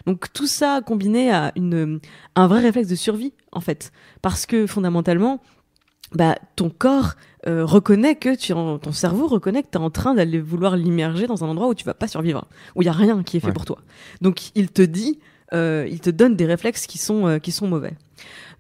Donc 0.08 0.34
tout 0.34 0.48
ça 0.48 0.82
combiné 0.84 1.32
à 1.32 1.52
une, 1.56 2.00
un 2.36 2.48
vrai 2.48 2.62
réflexe 2.62 2.88
de 2.88 2.96
survie, 2.96 3.34
en 3.52 3.62
fait. 3.62 3.92
Parce 4.24 4.48
que 4.48 4.66
fondamentalement, 4.66 5.42
bah, 6.14 6.36
ton 6.56 6.70
corps 6.72 7.14
euh, 7.48 7.64
reconnaît 7.66 8.16
que 8.16 8.36
tu 8.36 8.54
en- 8.54 8.80
ton 8.80 8.92
cerveau 8.92 9.28
reconnaît 9.28 9.62
que 9.62 9.70
tu 9.72 9.78
es 9.78 9.82
en 9.82 9.92
train 9.92 10.16
d'aller 10.16 10.40
vouloir 10.40 10.76
l'immerger 10.76 11.28
dans 11.28 11.44
un 11.44 11.48
endroit 11.48 11.68
où 11.68 11.76
tu 11.76 11.84
vas 11.86 11.94
pas 11.94 12.08
survivre, 12.08 12.48
où 12.76 12.82
il 12.82 12.86
y 12.86 12.90
a 12.90 12.94
rien 12.94 13.22
qui 13.22 13.38
est 13.38 13.40
fait 13.40 13.48
Ouais. 13.48 13.54
pour 13.54 13.66
toi. 13.66 13.78
Donc 14.22 14.50
il 14.56 14.72
te 14.72 14.82
dit, 14.82 15.20
euh, 15.54 15.88
il 15.90 16.00
te 16.00 16.10
donne 16.10 16.36
des 16.36 16.46
réflexes 16.46 16.88
qui 16.88 16.98
sont 16.98 17.28
euh, 17.28 17.40
qui 17.40 17.52
sont 17.52 17.68
mauvais. 17.68 17.94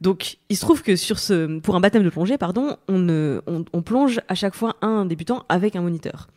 Donc, 0.01 0.37
il 0.49 0.57
se 0.57 0.61
trouve 0.61 0.83
que 0.83 0.95
sur 0.95 1.19
ce, 1.19 1.59
pour 1.59 1.75
un 1.75 1.79
baptême 1.79 2.03
de 2.03 2.09
plongée, 2.09 2.37
pardon, 2.37 2.75
on, 2.89 2.99
ne- 2.99 3.41
on, 3.47 3.63
on 3.71 3.81
plonge 3.81 4.19
à 4.27 4.35
chaque 4.35 4.53
fois 4.53 4.75
un 4.81 5.05
débutant 5.05 5.45
avec 5.47 5.75
un 5.75 5.81
moniteur. 5.81 6.27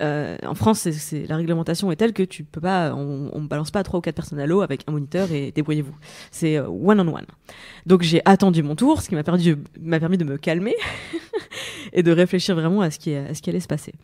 Euh, 0.00 0.36
en 0.44 0.54
France, 0.54 0.90
c'est, 0.90 1.26
la 1.26 1.36
réglementation 1.36 1.90
est 1.90 1.96
telle 1.96 2.12
que 2.12 2.22
tu 2.22 2.44
peux 2.44 2.60
pas, 2.60 2.92
on, 2.94 3.30
on 3.32 3.42
balance 3.42 3.70
pas 3.70 3.82
trois 3.82 3.98
ou 3.98 4.00
quatre 4.02 4.16
personnes 4.16 4.40
à 4.40 4.46
l'eau 4.46 4.60
avec 4.60 4.82
un 4.88 4.92
moniteur 4.92 5.32
et 5.32 5.52
débrouillez-vous. 5.52 5.94
C'est 6.30 6.58
euh, 6.58 6.66
one 6.66 7.00
on 7.00 7.14
one. 7.14 7.24
Donc 7.86 8.02
j'ai 8.02 8.20
attendu 8.26 8.62
mon 8.62 8.76
tour, 8.76 9.00
ce 9.00 9.08
qui 9.08 9.14
m'a 9.14 9.22
m'a 9.80 10.00
permis 10.00 10.18
de 10.18 10.24
me 10.24 10.36
calmer 10.36 10.74
et 11.94 12.02
de 12.02 12.10
réfléchir 12.12 12.54
vraiment 12.54 12.82
à 12.82 12.90
ce 12.90 12.98
qui, 12.98 13.14
à 13.14 13.32
ce 13.34 13.40
qui 13.40 13.48
allait 13.50 13.60
se 13.60 13.68
passer. 13.68 13.94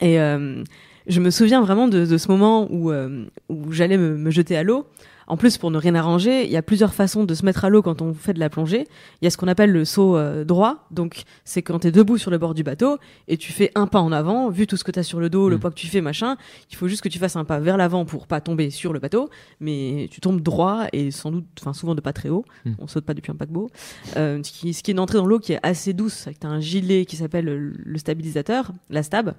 Et 0.00 0.18
euh, 0.18 0.64
je 1.06 1.20
me 1.20 1.30
souviens 1.30 1.60
vraiment 1.60 1.88
de, 1.88 2.06
de 2.06 2.18
ce 2.18 2.28
moment 2.28 2.66
où, 2.70 2.90
euh, 2.90 3.24
où 3.48 3.72
j'allais 3.72 3.98
me, 3.98 4.16
me 4.16 4.30
jeter 4.30 4.56
à 4.56 4.62
l'eau. 4.62 4.86
En 5.26 5.38
plus, 5.38 5.56
pour 5.56 5.70
ne 5.70 5.78
rien 5.78 5.94
arranger, 5.94 6.44
il 6.44 6.50
y 6.50 6.56
a 6.58 6.60
plusieurs 6.60 6.92
façons 6.92 7.24
de 7.24 7.32
se 7.32 7.46
mettre 7.46 7.64
à 7.64 7.70
l'eau 7.70 7.80
quand 7.80 8.02
on 8.02 8.12
fait 8.12 8.34
de 8.34 8.38
la 8.38 8.50
plongée. 8.50 8.86
Il 9.22 9.24
y 9.24 9.26
a 9.26 9.30
ce 9.30 9.38
qu'on 9.38 9.48
appelle 9.48 9.72
le 9.72 9.86
saut 9.86 10.18
euh, 10.18 10.44
droit. 10.44 10.86
Donc, 10.90 11.22
c'est 11.46 11.62
quand 11.62 11.78
tu 11.78 11.86
es 11.86 11.92
debout 11.92 12.18
sur 12.18 12.30
le 12.30 12.36
bord 12.36 12.52
du 12.52 12.62
bateau 12.62 12.98
et 13.26 13.38
tu 13.38 13.50
fais 13.50 13.70
un 13.74 13.86
pas 13.86 14.00
en 14.02 14.12
avant, 14.12 14.50
vu 14.50 14.66
tout 14.66 14.76
ce 14.76 14.84
que 14.84 14.90
tu 14.90 14.98
as 14.98 15.02
sur 15.02 15.20
le 15.20 15.30
dos, 15.30 15.48
le 15.48 15.56
Mm. 15.56 15.60
poids 15.60 15.70
que 15.70 15.76
tu 15.76 15.86
fais, 15.86 16.02
machin. 16.02 16.36
Il 16.70 16.76
faut 16.76 16.88
juste 16.88 17.00
que 17.00 17.08
tu 17.08 17.18
fasses 17.18 17.36
un 17.36 17.44
pas 17.46 17.58
vers 17.58 17.78
l'avant 17.78 18.04
pour 18.04 18.26
pas 18.26 18.42
tomber 18.42 18.68
sur 18.68 18.92
le 18.92 18.98
bateau, 18.98 19.30
mais 19.60 20.08
tu 20.10 20.20
tombes 20.20 20.42
droit 20.42 20.88
et 20.92 21.10
sans 21.10 21.30
doute, 21.30 21.46
enfin 21.58 21.72
souvent 21.72 21.94
de 21.94 22.02
pas 22.02 22.12
très 22.12 22.28
haut. 22.28 22.44
Mm. 22.66 22.72
On 22.80 22.86
saute 22.86 23.06
pas 23.06 23.14
depuis 23.14 23.32
un 23.32 23.36
paquebot. 23.36 23.70
Euh, 24.18 24.42
ce, 24.42 24.52
qui, 24.52 24.74
ce 24.74 24.82
qui 24.82 24.90
est 24.90 24.92
une 24.94 25.00
entrée 25.00 25.16
dans 25.16 25.26
l'eau 25.26 25.38
qui 25.38 25.54
est 25.54 25.60
assez 25.62 25.94
douce, 25.94 26.26
avec 26.26 26.40
t'as 26.40 26.48
un 26.48 26.60
gilet 26.60 27.06
qui 27.06 27.16
s'appelle 27.16 27.46
le, 27.46 27.72
le 27.74 27.98
stabilisateur, 27.98 28.72
la 28.90 29.02
stab, 29.02 29.32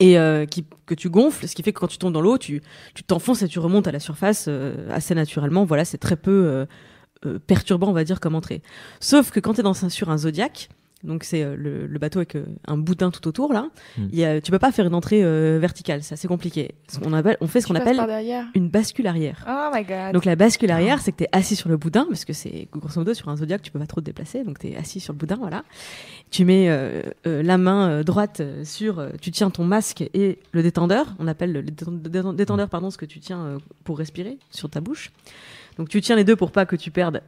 et 0.00 0.18
euh, 0.18 0.44
qui, 0.46 0.64
que 0.86 0.94
tu 0.94 1.08
gonfles, 1.08 1.46
ce 1.46 1.54
qui 1.54 1.62
fait 1.62 1.72
que 1.72 1.80
quand 1.80 1.88
tu 1.88 1.98
tombes 1.98 2.12
dans 2.12 2.20
l'eau, 2.20 2.38
tu 2.38 2.60
t'enfonces 3.06 3.42
et 3.42 3.48
tu 3.48 3.58
remontes 3.58 3.86
à 3.86 3.92
la 3.92 4.00
surface 4.00 4.46
euh, 4.48 4.88
assez 4.90 5.14
naturellement. 5.14 5.64
Voilà, 5.64 5.84
c'est 5.84 5.98
très 5.98 6.16
peu 6.16 6.66
euh, 7.24 7.38
perturbant, 7.46 7.88
on 7.88 7.92
va 7.92 8.04
dire, 8.04 8.20
comme 8.20 8.34
entrée. 8.34 8.62
Sauf 9.00 9.30
que 9.30 9.40
quand 9.40 9.54
tu 9.54 9.60
es 9.60 9.62
dans 9.62 9.74
sur 9.74 10.10
un 10.10 10.18
Zodiac, 10.18 10.68
donc 11.04 11.22
c'est 11.24 11.42
euh, 11.44 11.54
le, 11.56 11.86
le 11.86 11.98
bateau 11.98 12.18
avec 12.18 12.34
euh, 12.34 12.44
un 12.66 12.76
boudin 12.76 13.10
tout 13.10 13.26
autour 13.28 13.52
là, 13.52 13.68
Mm. 13.96 14.02
il 14.12 14.18
y 14.18 14.24
a, 14.24 14.40
tu 14.40 14.50
peux 14.50 14.58
pas 14.58 14.72
faire 14.72 14.86
une 14.86 14.94
entrée 14.94 15.22
euh, 15.22 15.58
verticale, 15.60 16.02
c'est 16.02 16.14
assez 16.14 16.26
compliqué. 16.26 16.72
Qu'on 17.02 17.12
appelle, 17.12 17.36
on 17.40 17.46
fait 17.46 17.60
ce 17.60 17.66
qu'on 17.68 17.74
appelle 17.82 17.96
une 18.54 18.68
bascule 18.68 19.06
arrière. 19.06 19.44
Oh 19.48 19.70
my 19.74 19.84
god. 19.84 20.12
Donc 20.12 20.24
la 20.24 20.34
bascule 20.36 20.70
arrière, 20.70 21.00
c'est 21.00 21.12
que 21.12 21.18
tu 21.18 21.24
es 21.24 21.28
assis 21.32 21.54
sur 21.56 21.68
le 21.68 21.76
boudin, 21.76 22.06
parce 22.08 22.24
que 22.24 22.32
c'est 22.32 22.66
grosso 22.72 22.98
modo 23.00 23.14
sur 23.14 23.28
un 23.28 23.36
zodiac, 23.36 23.62
tu 23.62 23.70
peux 23.70 23.78
pas 23.78 23.86
trop 23.86 24.00
te 24.00 24.06
déplacer, 24.06 24.42
donc 24.44 24.58
tu 24.58 24.68
es 24.68 24.76
assis 24.76 24.98
sur 25.00 25.12
le 25.12 25.18
boudin, 25.18 25.36
voilà. 25.36 25.62
Tu 26.30 26.44
mets 26.44 26.68
euh, 26.68 27.02
euh, 27.26 27.42
la 27.42 27.58
main 27.58 27.88
euh, 27.90 28.02
droite 28.02 28.42
sur, 28.64 28.98
euh, 28.98 29.10
tu 29.20 29.30
tiens 29.30 29.50
ton 29.50 29.64
masque 29.64 30.02
et 30.14 30.38
le 30.52 30.62
détendeur, 30.62 31.06
on 31.18 31.26
appelle 31.28 31.52
le 31.52 31.62
détend- 31.62 31.92
détend- 31.92 32.32
détendeur, 32.34 32.68
pardon, 32.68 32.90
ce 32.90 32.98
que 32.98 33.06
tu 33.06 33.20
tiens 33.20 33.40
euh, 33.44 33.58
pour 33.84 33.98
respirer 33.98 34.38
sur 34.50 34.68
ta 34.70 34.80
bouche. 34.80 35.12
Donc 35.78 35.88
tu 35.88 36.00
tiens 36.00 36.16
les 36.16 36.24
deux 36.24 36.36
pour 36.36 36.50
pas 36.52 36.66
que 36.66 36.76
tu 36.76 36.90
perdes 36.90 37.20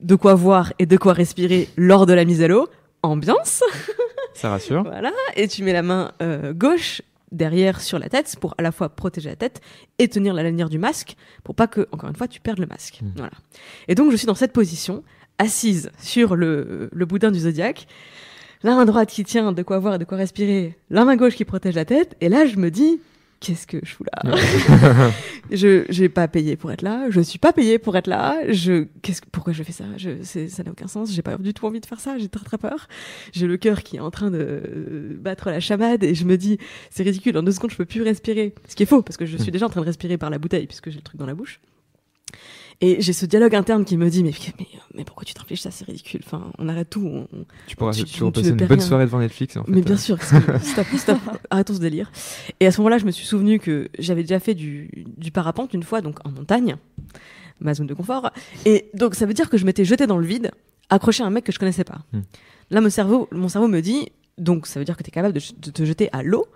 de 0.00 0.14
quoi 0.14 0.34
voir 0.34 0.72
et 0.78 0.86
de 0.86 0.96
quoi 0.96 1.12
respirer 1.12 1.68
lors 1.76 2.06
de 2.06 2.12
la 2.14 2.24
mise 2.24 2.42
à 2.42 2.48
l'eau. 2.48 2.68
Ambiance. 3.02 3.62
Ça 4.34 4.50
rassure. 4.50 4.82
Voilà, 4.82 5.12
et 5.36 5.48
tu 5.48 5.62
mets 5.62 5.72
la 5.72 5.82
main 5.82 6.12
euh, 6.22 6.52
gauche 6.52 7.02
derrière 7.32 7.80
sur 7.80 7.98
la 7.98 8.08
tête 8.08 8.36
pour 8.40 8.54
à 8.58 8.62
la 8.62 8.72
fois 8.72 8.88
protéger 8.88 9.28
la 9.28 9.36
tête 9.36 9.60
et 9.98 10.08
tenir 10.08 10.34
la 10.34 10.42
lanière 10.42 10.68
du 10.68 10.78
masque 10.78 11.16
pour 11.44 11.54
pas 11.54 11.66
que, 11.66 11.88
encore 11.92 12.08
une 12.08 12.16
fois, 12.16 12.28
tu 12.28 12.40
perdes 12.40 12.58
le 12.58 12.66
masque. 12.66 13.00
Mm. 13.02 13.12
Voilà. 13.16 13.32
Et 13.88 13.94
donc, 13.94 14.10
je 14.10 14.16
suis 14.16 14.26
dans 14.26 14.34
cette 14.34 14.52
position, 14.52 15.02
assise 15.38 15.90
sur 15.98 16.36
le, 16.36 16.90
le 16.92 17.06
boudin 17.06 17.30
du 17.30 17.40
zodiaque, 17.40 17.86
la 18.62 18.74
main 18.74 18.84
droite 18.84 19.10
qui 19.10 19.24
tient 19.24 19.52
de 19.52 19.62
quoi 19.62 19.78
voir 19.78 19.94
et 19.94 19.98
de 19.98 20.04
quoi 20.04 20.18
respirer, 20.18 20.76
la 20.90 21.04
main 21.04 21.16
gauche 21.16 21.34
qui 21.34 21.44
protège 21.44 21.74
la 21.74 21.84
tête, 21.84 22.16
et 22.20 22.28
là, 22.28 22.46
je 22.46 22.56
me 22.56 22.70
dis, 22.70 23.00
qu'est-ce 23.40 23.66
que 23.66 23.78
je 23.82 23.94
fous 23.94 24.04
là 24.04 25.10
Je 25.50 25.84
j'ai 25.88 26.08
pas 26.08 26.28
payé 26.28 26.56
pour 26.56 26.70
être 26.70 26.82
là, 26.82 27.06
je 27.10 27.20
suis 27.20 27.38
pas 27.38 27.52
payé 27.52 27.78
pour 27.78 27.96
être 27.96 28.06
là. 28.06 28.36
Je 28.50 28.84
qu'est-ce 29.02 29.20
que- 29.22 29.28
pourquoi 29.32 29.52
je 29.52 29.62
fais 29.62 29.72
ça? 29.72 29.84
Je 29.96 30.10
c'est 30.22 30.48
ça 30.48 30.62
n'a 30.62 30.70
aucun 30.70 30.86
sens. 30.86 31.12
J'ai 31.12 31.22
pas 31.22 31.36
du 31.38 31.52
tout 31.54 31.66
envie 31.66 31.80
de 31.80 31.86
faire 31.86 31.98
ça. 32.00 32.18
J'ai 32.18 32.28
très 32.28 32.44
très 32.44 32.58
peur. 32.58 32.86
J'ai 33.32 33.46
le 33.46 33.56
cœur 33.56 33.82
qui 33.82 33.96
est 33.96 34.00
en 34.00 34.10
train 34.10 34.30
de 34.30 34.38
euh, 34.38 35.16
battre 35.18 35.50
la 35.50 35.58
chamade 35.60 36.04
et 36.04 36.14
je 36.14 36.24
me 36.24 36.36
dis 36.36 36.58
c'est 36.90 37.02
ridicule. 37.02 37.36
En 37.38 37.42
deux 37.42 37.52
secondes 37.52 37.70
je 37.72 37.76
peux 37.76 37.84
plus 37.86 38.02
respirer. 38.02 38.54
Ce 38.68 38.76
qui 38.76 38.82
est 38.84 38.86
faux 38.86 39.02
parce 39.02 39.16
que 39.16 39.26
je 39.26 39.36
suis 39.36 39.50
déjà 39.50 39.66
en 39.66 39.70
train 39.70 39.80
de 39.80 39.86
respirer 39.86 40.18
par 40.18 40.30
la 40.30 40.38
bouteille 40.38 40.66
puisque 40.66 40.90
j'ai 40.90 40.96
le 40.98 41.02
truc 41.02 41.18
dans 41.18 41.26
la 41.26 41.34
bouche. 41.34 41.60
Et 42.82 43.00
j'ai 43.02 43.12
ce 43.12 43.26
dialogue 43.26 43.54
interne 43.54 43.84
qui 43.84 43.96
me 43.98 44.08
dit 44.08 44.22
mais 44.24 44.32
mais, 44.58 44.66
mais 44.94 45.04
pourquoi 45.04 45.24
tu 45.24 45.34
t'infliges 45.34 45.60
ça? 45.60 45.70
C'est 45.70 45.84
ridicule. 45.84 46.20
Enfin 46.24 46.50
on 46.58 46.68
arrête 46.68 46.88
tout. 46.88 47.06
on- 47.06 47.26
Tu 47.66 47.76
pourras, 47.76 47.92
Tu- 47.92 48.04
passer 48.04 48.20
ne 48.24 48.48
une 48.50 48.56
bonne 48.56 48.68
rien. 48.68 48.80
soirée 48.80 49.04
devant 49.04 49.18
Netflix. 49.18 49.56
En 49.58 49.64
fait. 49.64 49.70
Mais 49.70 49.82
bien 49.82 49.96
sûr, 49.98 50.16
parce 50.16 50.30
que- 50.32 50.58
stop, 50.64 50.86
stop, 50.96 51.18
arrêtons 51.50 51.74
ce 51.74 51.78
délire. 51.80 52.10
Et 52.58 52.66
à 52.66 52.72
ce 52.72 52.78
moment-là, 52.80 52.96
je 52.98 53.04
me 53.04 53.10
suis 53.10 53.26
souvenu 53.26 53.58
que 53.58 53.88
j'avais 53.98 54.22
déjà 54.22 54.40
fait 54.40 54.54
du, 54.54 55.04
du 55.18 55.30
parapente 55.30 55.74
une 55.74 55.82
fois, 55.82 56.00
donc 56.00 56.18
en 56.26 56.30
montagne, 56.30 56.76
ma 57.60 57.74
zone 57.74 57.86
de 57.86 57.94
confort. 57.94 58.30
Et 58.64 58.88
donc, 58.94 59.14
ça 59.14 59.26
veut 59.26 59.34
dire 59.34 59.50
que 59.50 59.58
je 59.58 59.66
m'étais 59.66 59.84
jeté 59.84 60.06
dans 60.06 60.16
le 60.16 60.26
vide, 60.26 60.50
accroché 60.88 61.22
à 61.22 61.26
un 61.26 61.30
mec 61.30 61.44
que 61.44 61.52
je 61.52 61.58
connaissais 61.58 61.84
pas. 61.84 61.98
Hmm. 62.14 62.20
Là, 62.70 62.80
mon 62.80 62.88
cerveau, 62.90 63.28
mon 63.32 63.48
cerveau 63.48 63.68
me 63.68 63.80
dit, 63.80 64.08
donc 64.38 64.66
ça 64.66 64.78
veut 64.80 64.84
dire 64.86 64.96
que 64.96 65.02
tu 65.02 65.08
es 65.08 65.12
capable 65.12 65.34
de, 65.34 65.40
de 65.58 65.70
te 65.70 65.84
jeter 65.84 66.08
à 66.12 66.22
l'eau, 66.22 66.46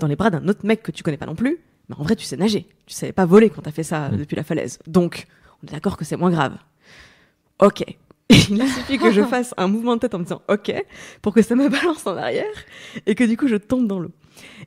dans 0.00 0.06
les 0.06 0.16
bras 0.16 0.30
d'un 0.30 0.48
autre 0.48 0.64
mec 0.64 0.82
que 0.82 0.92
tu 0.92 1.02
connais 1.02 1.18
pas 1.18 1.26
non 1.26 1.34
plus. 1.34 1.58
Mais 1.90 1.96
en 1.98 2.02
vrai, 2.02 2.16
tu 2.16 2.24
sais 2.24 2.38
nager. 2.38 2.66
Tu 2.86 2.94
savais 2.94 3.12
pas 3.12 3.26
voler 3.26 3.50
quand 3.50 3.60
t'as 3.60 3.70
fait 3.70 3.82
ça 3.82 4.08
Hmm. 4.08 4.16
depuis 4.16 4.34
la 4.36 4.44
falaise. 4.44 4.78
Donc, 4.86 5.26
on 5.64 5.66
est 5.66 5.72
d'accord 5.72 5.96
que 5.96 6.04
c'est 6.04 6.16
moins 6.16 6.30
grave. 6.30 6.56
Ok. 7.60 7.84
Il 8.50 8.60
a 8.60 8.66
suffi 8.66 8.98
que 8.98 9.10
je 9.10 9.22
fasse 9.26 9.54
un 9.56 9.68
mouvement 9.68 9.96
de 9.96 10.00
tête 10.00 10.14
en 10.14 10.18
me 10.18 10.24
disant 10.24 10.42
OK 10.48 10.72
pour 11.22 11.34
que 11.34 11.42
ça 11.42 11.54
me 11.54 11.68
balance 11.68 12.06
en 12.06 12.16
arrière 12.16 12.44
et 13.06 13.14
que 13.14 13.24
du 13.24 13.36
coup 13.36 13.48
je 13.48 13.56
tombe 13.56 13.86
dans 13.86 13.98
l'eau. 13.98 14.12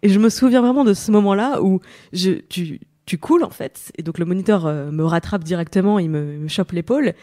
Et 0.02 0.10
je 0.10 0.20
me 0.20 0.30
souviens 0.30 0.62
vraiment 0.62 0.84
de 0.84 0.94
ce 0.94 1.12
moment-là 1.12 1.62
où 1.62 1.82
je, 2.14 2.32
tu, 2.50 2.80
tu 3.06 3.18
coules 3.18 3.44
en 3.44 3.50
fait 3.50 3.92
et 3.98 4.04
donc 4.04 4.18
le 4.20 4.26
moniteur 4.26 4.66
euh, 4.66 4.92
me 4.92 5.04
rattrape 5.04 5.44
directement, 5.44 6.00
il 6.00 6.10
me, 6.10 6.38
me 6.38 6.48
chope 6.48 6.72
l'épaule 6.72 7.14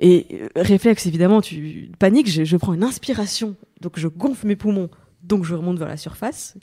et 0.00 0.26
euh, 0.32 0.48
réflexe 0.56 1.06
évidemment, 1.06 1.40
tu 1.40 1.90
paniques, 1.98 2.30
je, 2.30 2.44
je 2.44 2.56
prends 2.56 2.72
une 2.72 2.84
inspiration 2.84 3.54
donc 3.80 3.98
je 3.98 4.08
gonfle 4.08 4.46
mes 4.46 4.56
poumons 4.56 4.90
donc 5.22 5.44
je 5.44 5.54
remonte 5.54 5.78
vers 5.78 5.88
la 5.88 5.96
surface. 5.96 6.56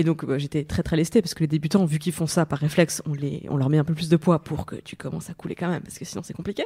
Et 0.00 0.02
donc 0.02 0.24
euh, 0.24 0.38
j'étais 0.38 0.64
très 0.64 0.82
très 0.82 0.96
lestée 0.96 1.20
parce 1.20 1.34
que 1.34 1.40
les 1.40 1.46
débutants, 1.46 1.84
vu 1.84 1.98
qu'ils 1.98 2.14
font 2.14 2.26
ça 2.26 2.46
par 2.46 2.58
réflexe, 2.58 3.02
on, 3.04 3.12
les, 3.12 3.42
on 3.50 3.58
leur 3.58 3.68
met 3.68 3.76
un 3.76 3.84
peu 3.84 3.92
plus 3.92 4.08
de 4.08 4.16
poids 4.16 4.38
pour 4.42 4.64
que 4.64 4.76
tu 4.76 4.96
commences 4.96 5.28
à 5.28 5.34
couler 5.34 5.54
quand 5.54 5.68
même, 5.68 5.82
parce 5.82 5.98
que 5.98 6.06
sinon 6.06 6.22
c'est 6.22 6.32
compliqué. 6.32 6.64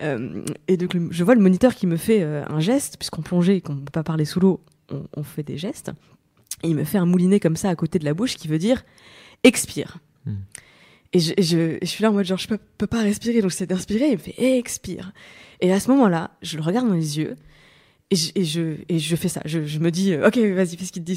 Euh, 0.00 0.42
et 0.66 0.78
donc 0.78 0.94
le- 0.94 1.08
je 1.10 1.22
vois 1.22 1.34
le 1.34 1.42
moniteur 1.42 1.74
qui 1.74 1.86
me 1.86 1.98
fait 1.98 2.22
euh, 2.22 2.44
un 2.48 2.60
geste, 2.60 2.96
puisqu'on 2.96 3.20
plongeait 3.20 3.58
et 3.58 3.60
qu'on 3.60 3.74
ne 3.74 3.80
peut 3.80 3.90
pas 3.92 4.04
parler 4.04 4.24
sous 4.24 4.40
l'eau, 4.40 4.62
on, 4.90 5.02
on 5.14 5.22
fait 5.22 5.42
des 5.42 5.58
gestes. 5.58 5.90
Et 6.62 6.68
il 6.68 6.76
me 6.76 6.84
fait 6.84 6.96
un 6.96 7.04
moulinet 7.04 7.40
comme 7.40 7.56
ça 7.56 7.68
à 7.68 7.76
côté 7.76 7.98
de 7.98 8.06
la 8.06 8.14
bouche 8.14 8.36
qui 8.36 8.48
veut 8.48 8.58
dire 8.58 8.84
expire. 9.44 9.98
Hmm. 10.24 10.36
Et, 11.12 11.20
je, 11.20 11.34
je, 11.38 11.58
et 11.58 11.78
je 11.82 11.86
suis 11.86 12.00
là 12.02 12.10
en 12.10 12.14
mode 12.14 12.24
genre 12.24 12.38
je 12.38 12.48
peux, 12.48 12.58
peux 12.78 12.86
pas 12.86 13.02
respirer, 13.02 13.42
donc 13.42 13.50
j'essaie 13.50 13.66
d'inspirer, 13.66 14.06
il 14.06 14.12
me 14.12 14.16
fait 14.16 14.56
expire. 14.58 15.12
Et 15.60 15.74
à 15.74 15.78
ce 15.80 15.90
moment-là, 15.90 16.30
je 16.40 16.56
le 16.56 16.62
regarde 16.62 16.88
dans 16.88 16.94
les 16.94 17.18
yeux 17.18 17.36
et 18.10 18.16
je, 18.16 18.30
et 18.34 18.44
je, 18.44 18.60
et 18.88 18.98
je 18.98 19.16
fais 19.16 19.28
ça. 19.28 19.42
Je, 19.44 19.64
je 19.66 19.78
me 19.78 19.90
dis 19.90 20.14
euh, 20.14 20.26
ok 20.28 20.38
vas-y 20.38 20.76
fais 20.78 20.86
ce 20.86 20.92
qu'il 20.92 21.02
te 21.04 21.10
dit. 21.12 21.16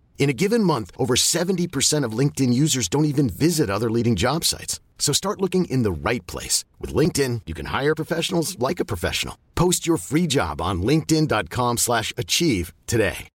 In 0.19 0.29
a 0.29 0.33
given 0.33 0.63
month, 0.63 0.91
over 0.97 1.15
70% 1.15 2.05
of 2.05 2.17
LinkedIn 2.17 2.53
users 2.53 2.87
don't 2.87 3.05
even 3.05 3.27
visit 3.27 3.69
other 3.69 3.89
leading 3.89 4.15
job 4.15 4.45
sites. 4.45 4.79
So 4.99 5.11
start 5.13 5.41
looking 5.41 5.65
in 5.65 5.81
the 5.83 5.91
right 5.91 6.25
place. 6.27 6.63
With 6.79 6.93
LinkedIn, 6.93 7.41
you 7.47 7.55
can 7.55 7.65
hire 7.65 7.95
professionals 7.95 8.55
like 8.59 8.79
a 8.79 8.85
professional. 8.85 9.35
Post 9.55 9.85
your 9.85 9.97
free 9.97 10.27
job 10.27 10.61
on 10.61 10.83
linkedin.com 10.83 11.77
slash 11.77 12.13
achieve 12.17 12.71
today. 12.85 13.27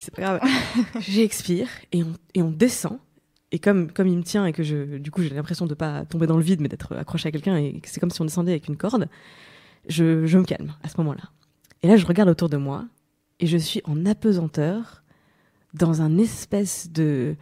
C'est 0.00 0.14
pas 0.14 0.22
grave. 0.22 0.40
J'expire 1.00 1.68
et 1.92 2.04
on, 2.04 2.12
et 2.34 2.42
on 2.42 2.50
descend. 2.50 2.98
Et 3.50 3.58
comme, 3.58 3.88
il 3.98 4.16
me 4.16 4.22
tient 4.22 4.46
et 4.46 4.52
que 4.52 4.62
je, 4.62 4.98
du 4.98 5.10
coup, 5.10 5.22
j'ai 5.22 5.30
l'impression 5.30 5.66
de 5.66 5.74
pas 5.74 6.04
tomber 6.04 6.26
dans 6.26 6.36
le 6.36 6.42
vide, 6.42 6.60
mais 6.60 6.68
d'être 6.68 6.94
accroché 6.96 7.28
à 7.28 7.32
quelqu'un 7.32 7.56
et 7.56 7.80
que 7.80 7.88
c'est 7.88 8.00
comme 8.00 8.10
si 8.10 8.20
on 8.20 8.24
descendait 8.24 8.52
avec 8.52 8.68
une 8.68 8.76
corde, 8.76 9.08
je 9.88 10.04
me 10.04 10.44
calme 10.44 10.74
à 10.82 10.88
ce 10.88 10.96
moment-là. 10.98 11.30
Et 11.82 11.86
là, 11.86 11.96
je 11.96 12.06
regarde 12.06 12.28
autour 12.28 12.48
de 12.48 12.56
moi 12.56 12.84
et 13.40 13.46
je 13.46 13.58
suis 13.58 13.80
en 13.84 14.06
apesanteur 14.06 15.02
dans 15.72 16.02
espèce 16.18 16.90
de, 16.90 17.36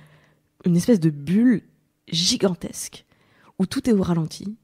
une 0.64 0.76
espèce 0.76 1.00
de 1.00 1.10
bulle 1.10 1.62
gigantesque 2.08 3.04
où 3.58 3.66
tout 3.66 3.88
est 3.88 3.92
au 3.92 4.02
ralenti, 4.02 4.56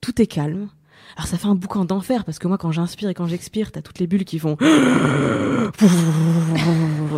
tout 0.00 0.20
est 0.20 0.26
calme. 0.26 0.68
Alors 1.16 1.26
ça 1.26 1.38
fait 1.38 1.46
un 1.46 1.54
boucan 1.54 1.84
d'enfer 1.84 2.24
parce 2.24 2.38
que 2.38 2.48
moi 2.48 2.58
quand 2.58 2.72
j'inspire 2.72 3.08
et 3.08 3.14
quand 3.14 3.26
j'expire, 3.26 3.72
t'as 3.72 3.82
toutes 3.82 3.98
les 3.98 4.06
bulles 4.06 4.24
qui 4.24 4.38
font 4.38 4.56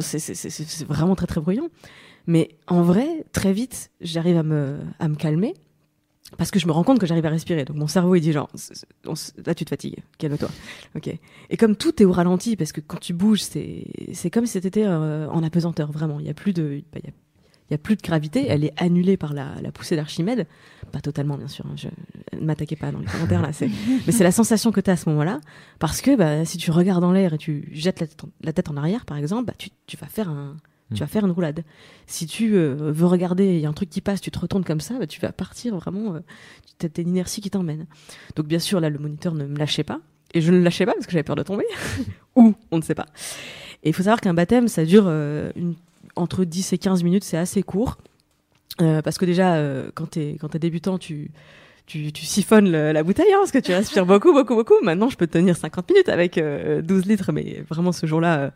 c'est 0.01 0.87
vraiment 0.87 1.15
très 1.15 1.27
très 1.27 1.41
bruyant. 1.41 1.69
Mais 2.27 2.59
en 2.67 2.83
vrai, 2.83 3.25
très 3.33 3.53
vite, 3.53 3.91
j'arrive 4.01 4.37
à 4.37 4.43
me, 4.43 4.79
à 4.99 5.09
me 5.09 5.15
calmer 5.15 5.55
parce 6.37 6.51
que 6.51 6.59
je 6.59 6.67
me 6.67 6.73
rends 6.73 6.85
compte 6.85 6.99
que 6.99 7.07
j'arrive 7.07 7.27
à 7.27 7.31
respirer. 7.31 7.65
Donc 7.65 7.77
mon 7.77 7.87
cerveau 7.87 8.15
il 8.15 8.21
dit 8.21 8.33
genre 8.33 8.49
là 9.47 9.55
tu 9.55 9.65
te 9.65 9.71
fatigues, 9.71 9.99
calme-toi. 10.19 10.49
Ok. 10.97 11.09
Et 11.51 11.57
comme 11.57 11.77
tout 11.77 12.03
est 12.03 12.05
au 12.05 12.13
ralenti 12.13 12.57
parce 12.57 12.73
que 12.73 12.81
quand 12.81 12.99
tu 12.99 13.13
bouges, 13.13 13.43
c'est 13.43 14.31
comme 14.33 14.47
si 14.47 14.61
t'étais 14.61 14.85
euh, 14.85 15.29
en 15.29 15.43
apesanteur 15.43 15.91
vraiment. 15.93 16.21
Il 16.21 16.27
y 16.27 16.31
a 16.31 16.35
plus 16.35 16.53
de 16.53 16.83
bah, 16.93 17.01
y 17.05 17.09
a 17.09 17.13
y 17.71 17.75
a 17.75 17.79
plus 17.79 17.97
de 17.97 18.03
gravité, 18.03 18.47
elle 18.49 18.65
est 18.65 18.73
annulée 18.77 19.17
par 19.17 19.33
la, 19.33 19.55
la 19.61 19.73
poussée 19.73 19.97
d'Archimède. 19.97 20.47
Pas 20.93 21.01
totalement, 21.01 21.37
bien 21.37 21.49
sûr. 21.49 21.67
hein, 21.67 21.75
je, 21.77 21.89
ne 22.39 22.45
m'attaquez 22.45 22.77
pas 22.77 22.93
dans 22.93 23.01
les 23.01 23.07
commentaires 23.07 23.43
là. 23.43 23.51
Mais 24.07 24.13
c'est 24.13 24.25
la 24.25 24.31
sensation 24.31 24.71
que 24.71 24.81
tu 24.81 24.89
as 24.91 24.93
à 24.93 24.97
ce 24.97 25.09
moment-là. 25.09 25.41
Parce 25.81 26.01
que 26.01 26.15
bah, 26.17 26.45
si 26.45 26.59
tu 26.59 26.71
regardes 26.71 27.03
en 27.03 27.11
l'air 27.13 27.35
et 27.35 27.39
tu 27.39 27.69
jettes 27.73 28.01
la 28.01 28.07
tête 28.07 28.23
en, 28.25 28.29
la 28.43 28.53
tête 28.53 28.71
en 28.71 28.77
arrière, 28.77 29.05
par 29.05 29.17
exemple, 29.17 29.47
bah, 29.47 29.55
tu, 29.59 29.71
tu 29.87 29.97
vas 29.97 30.07
faire 30.07 30.29
un, 30.29 30.57
tu 30.95 31.01
vas 31.01 31.07
faire 31.07 31.25
une 31.25 31.33
roulade. 31.33 31.65
Si 32.07 32.27
tu 32.27 32.55
euh, 32.55 32.75
veux 32.79 33.07
regarder, 33.07 33.55
il 33.55 33.61
y 33.61 33.67
a 33.67 33.69
un 33.69 33.73
truc 33.73 33.91
qui 33.91 34.01
passe, 34.01 34.21
tu 34.21 34.31
te 34.31 34.39
retournes 34.39 34.65
comme 34.65 34.81
ça, 34.81 34.99
bah, 34.99 35.07
tu 35.07 35.21
vas 35.21 35.33
partir 35.33 35.75
vraiment. 35.77 36.15
Euh, 36.15 36.21
tu 36.79 36.87
as 36.87 37.01
une 37.01 37.09
inertie 37.09 37.41
qui 37.41 37.51
t'emmène. 37.51 37.87
Donc 38.37 38.47
bien 38.47 38.59
sûr, 38.59 38.79
là, 38.81 38.89
le 38.89 38.99
moniteur 38.99 39.35
ne 39.35 39.47
me 39.47 39.59
lâchait 39.59 39.85
pas. 39.85 40.01
Et 40.35 40.41
je 40.41 40.53
ne 40.53 40.59
le 40.59 40.63
lâchais 40.63 40.87
pas 40.87 40.93
parce 40.93 41.07
que 41.07 41.13
j'avais 41.13 41.25
peur 41.25 41.37
de 41.37 41.43
tomber. 41.43 41.65
Ou, 42.37 42.55
on 42.71 42.77
ne 42.77 42.83
sait 42.83 42.95
pas. 42.95 43.07
Et 43.83 43.89
il 43.89 43.93
faut 43.93 44.03
savoir 44.03 44.21
qu'un 44.21 44.35
baptême, 44.35 44.69
ça 44.69 44.85
dure 44.85 45.05
euh, 45.07 45.51
une, 45.57 45.75
entre 46.15 46.45
10 46.45 46.73
et 46.73 46.79
15 46.79 47.03
minutes, 47.03 47.25
c'est 47.25 47.39
assez 47.39 47.63
court. 47.63 47.99
Parce 48.79 49.17
que 49.17 49.25
déjà, 49.25 49.59
quand 49.95 50.11
tu 50.11 50.21
es, 50.21 50.59
débutant, 50.59 50.99
tu, 50.99 51.31
tu, 51.87 52.13
tu 52.13 52.27
siphonnes 52.27 52.71
le- 52.71 52.93
la 52.93 53.03
bouteille, 53.03 53.33
hein, 53.33 53.39
parce 53.39 53.53
que 53.53 53.59
tu 53.59 53.73
respires 53.73 54.07
beaucoup, 54.07 54.33
beaucoup, 54.33 54.55
beaucoup. 54.55 54.75
Maintenant, 54.83 55.09
je 55.09 55.17
peux 55.17 55.27
tenir 55.27 55.57
50 55.57 55.89
minutes 55.91 56.09
avec 56.09 56.37
euh, 56.37 56.83
12 56.83 57.07
litres, 57.07 57.33
mais 57.33 57.65
vraiment, 57.71 57.93
ce 57.93 58.07
jour-là, 58.07 58.39
euh, 58.39 58.51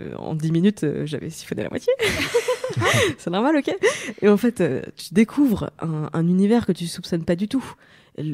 euh, 0.00 0.14
en 0.16 0.34
10 0.34 0.52
minutes, 0.52 0.84
euh, 0.84 1.06
j'avais 1.06 1.30
siphonné 1.30 1.62
la 1.62 1.70
moitié. 1.70 1.92
c'est 3.18 3.30
normal, 3.30 3.56
ok 3.56 3.74
Et 4.22 4.28
en 4.28 4.36
fait, 4.36 4.60
euh, 4.60 4.82
tu 4.96 5.14
découvres 5.14 5.70
un, 5.80 6.10
un 6.12 6.26
univers 6.26 6.66
que 6.66 6.72
tu 6.72 6.86
soupçonnes 6.86 7.24
pas 7.24 7.36
du 7.36 7.48
tout. 7.48 7.64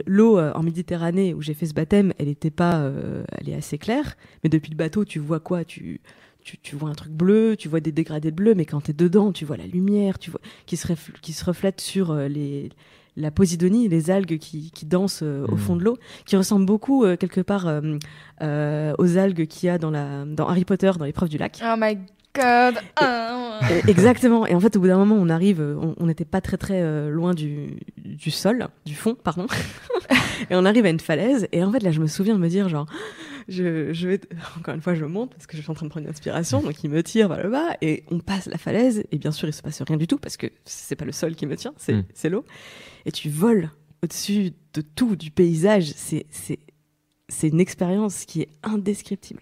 L'eau 0.07 0.39
en 0.39 0.63
Méditerranée 0.63 1.35
où 1.35 1.43
j'ai 1.43 1.53
fait 1.53 1.67
ce 1.67 1.75
baptême, 1.75 2.15
elle 2.19 2.29
était 2.29 2.51
pas, 2.51 2.91
elle 3.33 3.51
est 3.51 3.55
assez 3.55 3.77
claire, 3.77 4.17
mais 4.43 4.49
depuis 4.49 4.71
le 4.71 4.77
bateau, 4.77 5.05
tu 5.05 5.19
vois 5.19 5.41
quoi? 5.41 5.63
Tu, 5.63 6.01
tu, 6.43 6.75
vois 6.75 6.89
un 6.89 6.95
truc 6.95 7.13
bleu, 7.13 7.55
tu 7.55 7.69
vois 7.69 7.81
des 7.81 7.93
dégradés 7.93 8.31
de 8.31 8.35
bleu, 8.37 8.55
mais 8.55 8.65
quand 8.65 8.81
tu 8.81 8.93
es 8.93 8.95
dedans, 8.95 9.31
tu 9.31 9.45
vois 9.45 9.59
la 9.59 9.67
lumière, 9.67 10.19
tu 10.19 10.31
vois 10.31 10.41
qui 10.65 10.79
se, 10.79 10.87
qui 11.21 11.35
se 11.35 11.45
reflète 11.45 11.83
sur 11.83 12.15
les 12.15 12.71
la 13.17 13.31
posidonie, 13.31 13.89
les 13.89 14.11
algues 14.11 14.39
qui, 14.39 14.71
qui 14.73 14.87
dansent 14.87 15.21
euh, 15.23 15.47
au 15.47 15.53
Mhm. 15.53 15.59
fond 15.59 15.77
de 15.77 15.85
l'eau, 15.85 15.97
qui 16.27 16.37
ressemblent 16.37 16.67
beaucoup 16.67 17.05
euh, 17.05 17.17
quelque 17.17 17.41
part 17.41 17.67
euh, 17.69 17.81
euh, 18.43 18.93
aux 18.99 19.17
algues 19.19 19.47
qu'il 19.47 19.67
y 19.69 19.71
a 19.71 19.79
dans 19.79 19.91
la 19.91 20.25
dans 20.25 20.49
Harry 20.49 20.65
Potter 20.65 20.91
dans 20.99 21.05
l'épreuve 21.05 21.29
du 21.29 21.39
lac. 21.39 21.61
Oh 21.65 21.75
my 21.79 21.97
god. 22.35 22.75
Et- 23.87 23.89
Exactement. 23.91 24.47
Et 24.47 24.55
en 24.55 24.61
fait, 24.61 24.77
au 24.77 24.81
bout 24.81 24.89
d'un 24.89 24.99
moment, 24.99 25.15
on 25.19 25.29
arrive, 25.29 25.61
euh, 25.61 25.77
on- 25.81 25.95
on 25.99 26.07
n'était 26.07 26.25
pas 26.25 26.41
très 26.41 26.57
très 26.57 26.83
euh, 26.83 27.09
loin 27.11 27.35
du, 27.35 27.69
du 28.05 28.31
sol, 28.33 28.67
du 28.85 28.95
fond, 28.97 29.15
pardon. 29.15 29.47
et 30.51 30.57
on 30.57 30.65
arrive 30.65 30.85
à 30.87 30.91
une 30.91 31.01
falaise. 31.01 31.47
Et 31.53 31.63
en 31.63 31.71
fait, 31.71 31.83
là, 31.83 31.93
je 31.93 32.01
me 32.01 32.07
souviens 32.09 32.35
de 32.35 32.41
me 32.41 32.49
dire, 32.49 32.69
genre, 32.69 32.87
je, 33.49 33.93
je 33.93 34.09
vais, 34.09 34.21
encore 34.59 34.75
une 34.75 34.81
fois, 34.81 34.95
je 34.95 35.05
monte 35.05 35.31
parce 35.35 35.47
que 35.47 35.57
je 35.57 35.63
suis 35.63 35.71
en 35.71 35.75
train 35.75 35.87
de 35.87 35.91
prendre 35.91 36.05
une 36.07 36.11
inspiration. 36.11 36.63
Donc, 36.63 36.83
il 36.85 36.91
me 36.91 37.03
tire 37.03 37.29
vers 37.29 37.43
le 37.43 37.51
bas 37.51 37.77
et 37.83 38.05
on 38.11 38.19
passe 38.21 38.47
la 38.47 38.59
falaise. 38.59 39.05
Et 39.13 39.19
bien 39.19 39.33
sûr, 39.33 39.49
il 39.49 39.53
se 39.53 39.63
passe 39.63 39.83
rien 39.83 39.97
du 39.97 40.07
tout 40.07 40.19
parce 40.19 40.37
que 40.37 40.47
c'est 40.65 40.97
pas 40.97 41.05
le 41.05 41.13
sol 41.13 41.35
qui 41.35 41.47
me 41.47 41.57
tient, 41.57 41.75
c'est 41.77 41.95
Mm. 41.95 42.05
c'est 42.15 42.29
l'eau. 42.31 42.45
Et 43.07 43.13
tu 43.13 43.29
voles 43.29 43.71
au-dessus 44.03 44.53
de 44.75 44.81
tout, 44.81 45.17
du 45.17 45.31
paysage. 45.31 45.93
C'est 45.97 47.49
une 47.49 47.61
expérience 47.61 48.25
qui 48.25 48.43
est 48.43 48.49
indescriptible. 48.63 49.41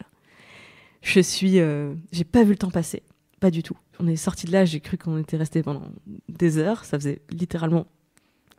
Je 1.02 1.20
suis, 1.20 1.58
euh, 1.58 1.94
j'ai 2.12 2.24
pas 2.24 2.44
vu 2.44 2.50
le 2.50 2.56
temps 2.58 2.70
passer, 2.70 3.02
pas 3.40 3.50
du 3.50 3.62
tout. 3.62 3.76
On 3.98 4.06
est 4.06 4.16
sorti 4.16 4.46
de 4.46 4.52
là, 4.52 4.64
j'ai 4.64 4.80
cru 4.80 4.96
qu'on 4.98 5.18
était 5.18 5.36
resté 5.36 5.62
pendant 5.62 5.82
des 6.28 6.58
heures. 6.58 6.84
Ça 6.84 6.98
faisait 6.98 7.22
littéralement 7.30 7.86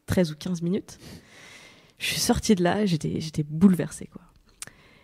13 0.07 0.31
ou 0.31 0.35
15 0.35 0.61
minutes. 0.61 0.99
Je 1.99 2.07
suis 2.07 2.19
sortie 2.19 2.55
de 2.55 2.63
là, 2.63 2.85
j'étais 2.85 3.43
bouleversée, 3.43 4.07
quoi. 4.07 4.21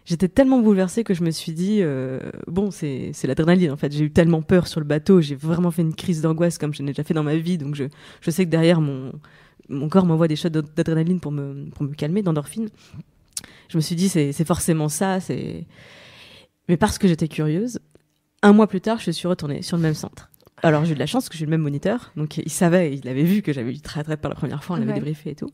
J'étais 0.10 0.28
tellement 0.28 0.58
bouleversée 0.60 1.04
que 1.04 1.14
je 1.14 1.24
me 1.24 1.30
suis 1.30 1.52
dit, 1.52 1.82
euh, 1.84 2.20
bon, 2.48 2.72
c'est, 2.72 3.12
l'adrénaline, 3.26 3.70
en 3.70 3.78
fait. 3.78 3.92
J'ai 3.92 4.06
eu 4.06 4.12
tellement 4.12 4.42
peur 4.42 4.66
sur 4.66 4.80
le 4.80 4.86
bateau, 4.88 5.22
j'ai 5.22 5.36
vraiment 5.36 5.70
fait 5.70 5.84
une 5.84 5.94
crise 5.94 6.24
d'angoisse 6.24 6.58
comme 6.58 6.74
je 6.74 6.82
n'ai 6.82 6.94
déjà 6.94 7.04
fait 7.04 7.14
dans 7.14 7.22
ma 7.22 7.36
vie. 7.36 7.60
Donc, 7.60 7.76
je, 7.76 7.84
je 8.20 8.32
sais 8.32 8.44
que 8.44 8.50
derrière, 8.50 8.82
mon, 8.82 9.12
mon 9.70 9.88
corps 9.88 10.08
m'envoie 10.08 10.28
des 10.28 10.36
shots 10.36 10.50
d'adrénaline 10.50 11.20
pour 11.20 11.32
me, 11.32 11.70
pour 11.70 11.84
me 11.84 11.94
calmer, 11.94 12.24
d'endorphine. 12.24 12.70
Je 13.68 13.78
me 13.78 13.82
suis 13.82 13.96
dit, 13.96 14.10
c'est, 14.10 14.32
c'est 14.32 14.46
forcément 14.46 14.90
ça, 14.90 15.20
c'est. 15.20 15.68
Mais 16.70 16.78
parce 16.78 16.98
que 16.98 17.08
j'étais 17.08 17.28
curieuse, 17.28 17.80
un 18.42 18.52
mois 18.52 18.66
plus 18.66 18.82
tard, 18.82 18.98
je 19.00 19.12
suis 19.12 19.28
retournée 19.28 19.62
sur 19.62 19.78
le 19.78 19.84
même 19.84 19.94
centre. 19.94 20.32
Alors 20.64 20.84
j'ai 20.86 20.92
eu 20.92 20.96
de 20.96 21.00
la 21.00 21.06
chance 21.06 21.24
parce 21.24 21.30
que 21.30 21.38
j'ai 21.38 21.44
eu 21.44 21.46
le 21.48 21.52
même 21.52 21.62
moniteur, 21.62 22.12
donc 22.16 22.38
il 22.38 22.50
savait, 22.50 22.96
il 22.98 23.08
avait 23.08 23.24
vu 23.24 23.42
que 23.42 23.54
j'avais 23.54 23.72
eu 23.74 23.80
très 23.80 24.04
très 24.04 24.18
peur 24.18 24.30
la 24.30 24.36
première 24.36 24.64
fois, 24.64 24.76
on 24.78 24.80
avait 24.82 24.90
Ouais. 24.90 24.94
débriefé 24.96 25.32
et 25.32 25.36
tout. 25.36 25.50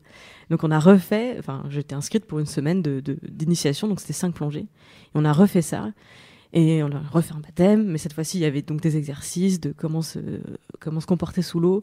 Donc 0.50 0.64
on 0.64 0.70
a 0.70 0.78
refait, 0.78 1.36
enfin 1.38 1.64
j'étais 1.70 1.94
inscrite 1.94 2.24
pour 2.24 2.38
une 2.38 2.46
semaine 2.46 2.82
de 2.82 3.00
de- 3.00 3.18
d'initiation, 3.28 3.88
donc 3.88 4.00
c'était 4.00 4.12
cinq 4.12 4.34
plongées. 4.34 4.66
Et 4.66 5.14
on 5.14 5.24
a 5.24 5.32
refait 5.32 5.62
ça 5.62 5.92
et 6.52 6.82
on 6.82 6.90
a 6.92 6.98
refait 7.00 7.34
un 7.34 7.40
baptême, 7.40 7.84
mais 7.86 7.98
cette 7.98 8.12
fois-ci 8.14 8.38
il 8.38 8.40
y 8.40 8.44
avait 8.46 8.62
donc 8.62 8.80
des 8.80 8.96
exercices 8.96 9.60
de 9.60 9.72
comment 9.72 10.02
se 10.02 10.18
comment 10.80 11.00
se 11.00 11.06
comporter 11.06 11.42
sous 11.42 11.60
l'eau. 11.60 11.82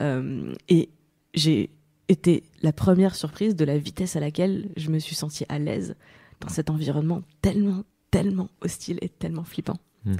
Euh, 0.00 0.52
et 0.68 0.90
j'ai 1.34 1.70
été 2.08 2.44
la 2.62 2.72
première 2.72 3.14
surprise 3.14 3.56
de 3.56 3.64
la 3.64 3.78
vitesse 3.78 4.14
à 4.16 4.20
laquelle 4.20 4.68
je 4.76 4.90
me 4.90 4.98
suis 4.98 5.14
sentie 5.14 5.44
à 5.48 5.58
l'aise 5.58 5.96
dans 6.40 6.48
cet 6.48 6.70
environnement 6.70 7.22
tellement 7.42 7.84
tellement 8.10 8.48
hostile 8.60 8.98
et 9.02 9.08
tellement 9.08 9.44
flippant. 9.44 9.76
Hmm. 10.04 10.14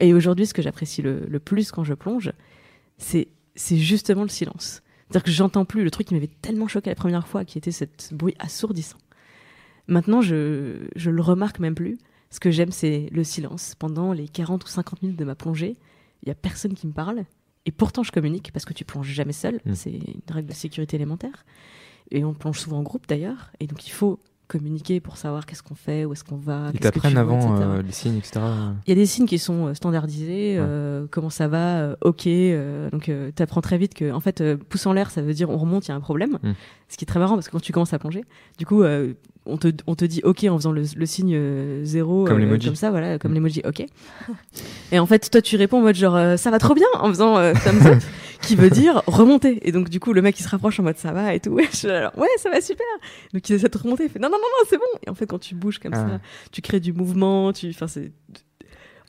Et 0.00 0.14
aujourd'hui, 0.14 0.46
ce 0.46 0.54
que 0.54 0.62
j'apprécie 0.62 1.02
le, 1.02 1.26
le 1.26 1.40
plus 1.40 1.72
quand 1.72 1.84
je 1.84 1.94
plonge, 1.94 2.32
c'est 2.98 3.28
justement 3.56 4.22
le 4.22 4.28
silence. 4.28 4.82
C'est-à-dire 5.08 5.24
que 5.24 5.30
j'entends 5.30 5.64
plus 5.64 5.84
le 5.84 5.90
truc 5.90 6.08
qui 6.08 6.14
m'avait 6.14 6.30
tellement 6.42 6.68
choqué 6.68 6.90
la 6.90 6.96
première 6.96 7.26
fois, 7.26 7.44
qui 7.44 7.58
était 7.58 7.70
ce 7.72 7.84
bruit 8.12 8.34
assourdissant. 8.38 8.98
Maintenant, 9.86 10.20
je, 10.20 10.86
je 10.96 11.10
le 11.10 11.22
remarque 11.22 11.60
même 11.60 11.74
plus. 11.74 11.98
Ce 12.30 12.40
que 12.40 12.50
j'aime, 12.50 12.72
c'est 12.72 13.08
le 13.10 13.24
silence. 13.24 13.74
Pendant 13.78 14.12
les 14.12 14.28
40 14.28 14.64
ou 14.64 14.68
50 14.68 15.02
minutes 15.02 15.18
de 15.18 15.24
ma 15.24 15.34
plongée, 15.34 15.78
il 16.22 16.28
y 16.28 16.30
a 16.30 16.34
personne 16.34 16.74
qui 16.74 16.86
me 16.86 16.92
parle. 16.92 17.24
Et 17.64 17.72
pourtant, 17.72 18.02
je 18.02 18.12
communique 18.12 18.52
parce 18.52 18.66
que 18.66 18.74
tu 18.74 18.84
plonges 18.84 19.08
jamais 19.08 19.32
seul. 19.32 19.60
Mm. 19.64 19.74
C'est 19.74 19.90
une 19.92 20.20
règle 20.30 20.48
de 20.48 20.54
sécurité 20.54 20.96
élémentaire. 20.96 21.46
Et 22.10 22.24
on 22.24 22.34
plonge 22.34 22.58
souvent 22.60 22.78
en 22.78 22.82
groupe 22.82 23.06
d'ailleurs. 23.08 23.50
Et 23.60 23.66
donc, 23.66 23.86
il 23.86 23.90
faut 23.90 24.20
communiquer 24.48 24.98
pour 25.00 25.16
savoir 25.18 25.46
qu'est-ce 25.46 25.62
qu'on 25.62 25.74
fait, 25.74 26.04
où 26.04 26.12
est-ce 26.14 26.24
qu'on 26.24 26.36
va. 26.36 26.70
Ils 26.72 26.78
qu'est-ce 26.80 26.88
que 26.90 26.94
tu 26.94 27.00
t'apprennent 27.00 27.12
vois, 27.12 27.20
avant 27.20 27.54
etc. 27.54 27.68
euh, 27.70 27.82
les 27.82 27.92
signes, 27.92 28.16
etc. 28.16 28.40
Il 28.86 28.90
y 28.90 28.92
a 28.92 28.94
des 28.96 29.06
signes 29.06 29.26
qui 29.26 29.38
sont 29.38 29.66
euh, 29.68 29.74
standardisés, 29.74 30.56
Ouais. 30.58 30.66
euh, 30.66 31.06
comment 31.10 31.30
ça 31.30 31.48
va, 31.48 31.78
euh, 31.78 31.96
ok. 32.02 32.26
euh, 32.26 32.90
donc 32.90 33.04
tu 33.36 33.42
apprends 33.42 33.60
très 33.60 33.78
vite 33.78 33.94
que 33.94 34.10
en 34.10 34.20
fait 34.20 34.40
euh, 34.40 34.56
pouce 34.56 34.86
en 34.86 34.92
l'air 34.94 35.10
ça 35.10 35.22
veut 35.22 35.34
dire 35.34 35.50
on 35.50 35.56
remonte, 35.58 35.86
il 35.86 35.90
y 35.90 35.92
a 35.92 35.96
un 35.96 36.00
problème. 36.00 36.38
Mm. 36.42 36.52
Ce 36.88 36.96
qui 36.96 37.04
est 37.04 37.06
très 37.06 37.18
marrant 37.20 37.34
parce 37.34 37.46
que 37.48 37.52
quand 37.52 37.60
tu 37.60 37.72
commences 37.72 37.92
à 37.92 37.98
plonger, 37.98 38.24
du 38.58 38.64
coup 38.66 38.82
euh, 38.82 39.12
on, 39.48 39.56
te, 39.56 39.68
on 39.86 39.94
te 39.94 40.04
dit 40.04 40.20
ok 40.24 40.44
en 40.44 40.56
faisant 40.56 40.72
le, 40.72 40.82
le 40.96 41.06
signe 41.06 41.34
euh, 41.34 41.84
zéro 41.84 42.24
Comme 42.24 42.40
euh, 42.40 42.58
comme 42.58 42.74
ça 42.74 42.90
voilà 42.90 43.18
comme 43.18 43.32
Mm. 43.32 43.34
l'emoji 43.34 43.62
ok. 43.66 43.84
Et 44.92 44.98
en 44.98 45.06
fait 45.06 45.30
toi 45.30 45.42
tu 45.42 45.56
réponds 45.56 45.78
en 45.78 45.82
mode 45.82 45.96
genre 45.96 46.16
euh, 46.16 46.36
ça 46.36 46.50
va 46.50 46.58
trop 46.58 46.74
bien 46.74 46.86
en 47.00 47.08
faisant 47.08 47.34
thumbs 47.54 47.86
up 47.86 47.98
qui 48.42 48.54
veut 48.56 48.70
dire 48.70 49.02
remonter. 49.06 49.66
Et 49.68 49.72
donc 49.72 49.88
du 49.88 50.00
coup 50.00 50.12
le 50.12 50.22
mec 50.22 50.38
il 50.38 50.42
se 50.42 50.48
rapproche 50.48 50.78
en 50.80 50.82
mode 50.84 50.96
ça 50.96 51.12
va 51.12 51.34
et 51.34 51.40
tout. 51.40 51.58
Je 51.70 51.76
suis 51.76 51.88
là, 51.88 51.98
alors, 51.98 52.18
ouais 52.18 52.28
ça 52.38 52.50
va 52.50 52.60
super. 52.60 52.86
Donc 53.34 53.48
il 53.48 53.54
essaie 53.56 53.68
de 53.68 53.78
remonter, 53.78 54.04
il 54.04 54.10
fait 54.10 54.18
non 54.20 54.28
non 54.28 54.36
non 54.36 54.42
non 54.60 54.66
c'est 54.68 54.78
bon. 54.78 54.98
Et 55.06 55.10
en 55.10 55.14
fait 55.14 55.26
quand 55.26 55.38
tu 55.40 55.54
bouges 55.54 55.78
comme 55.78 55.94
Ah. 55.94 56.06
ça, 56.08 56.20
tu 56.52 56.60
crées 56.62 56.80
du 56.80 56.92
mouvement, 56.92 57.52
tu 57.52 57.68
enfin 57.70 57.88
c'est 57.88 58.12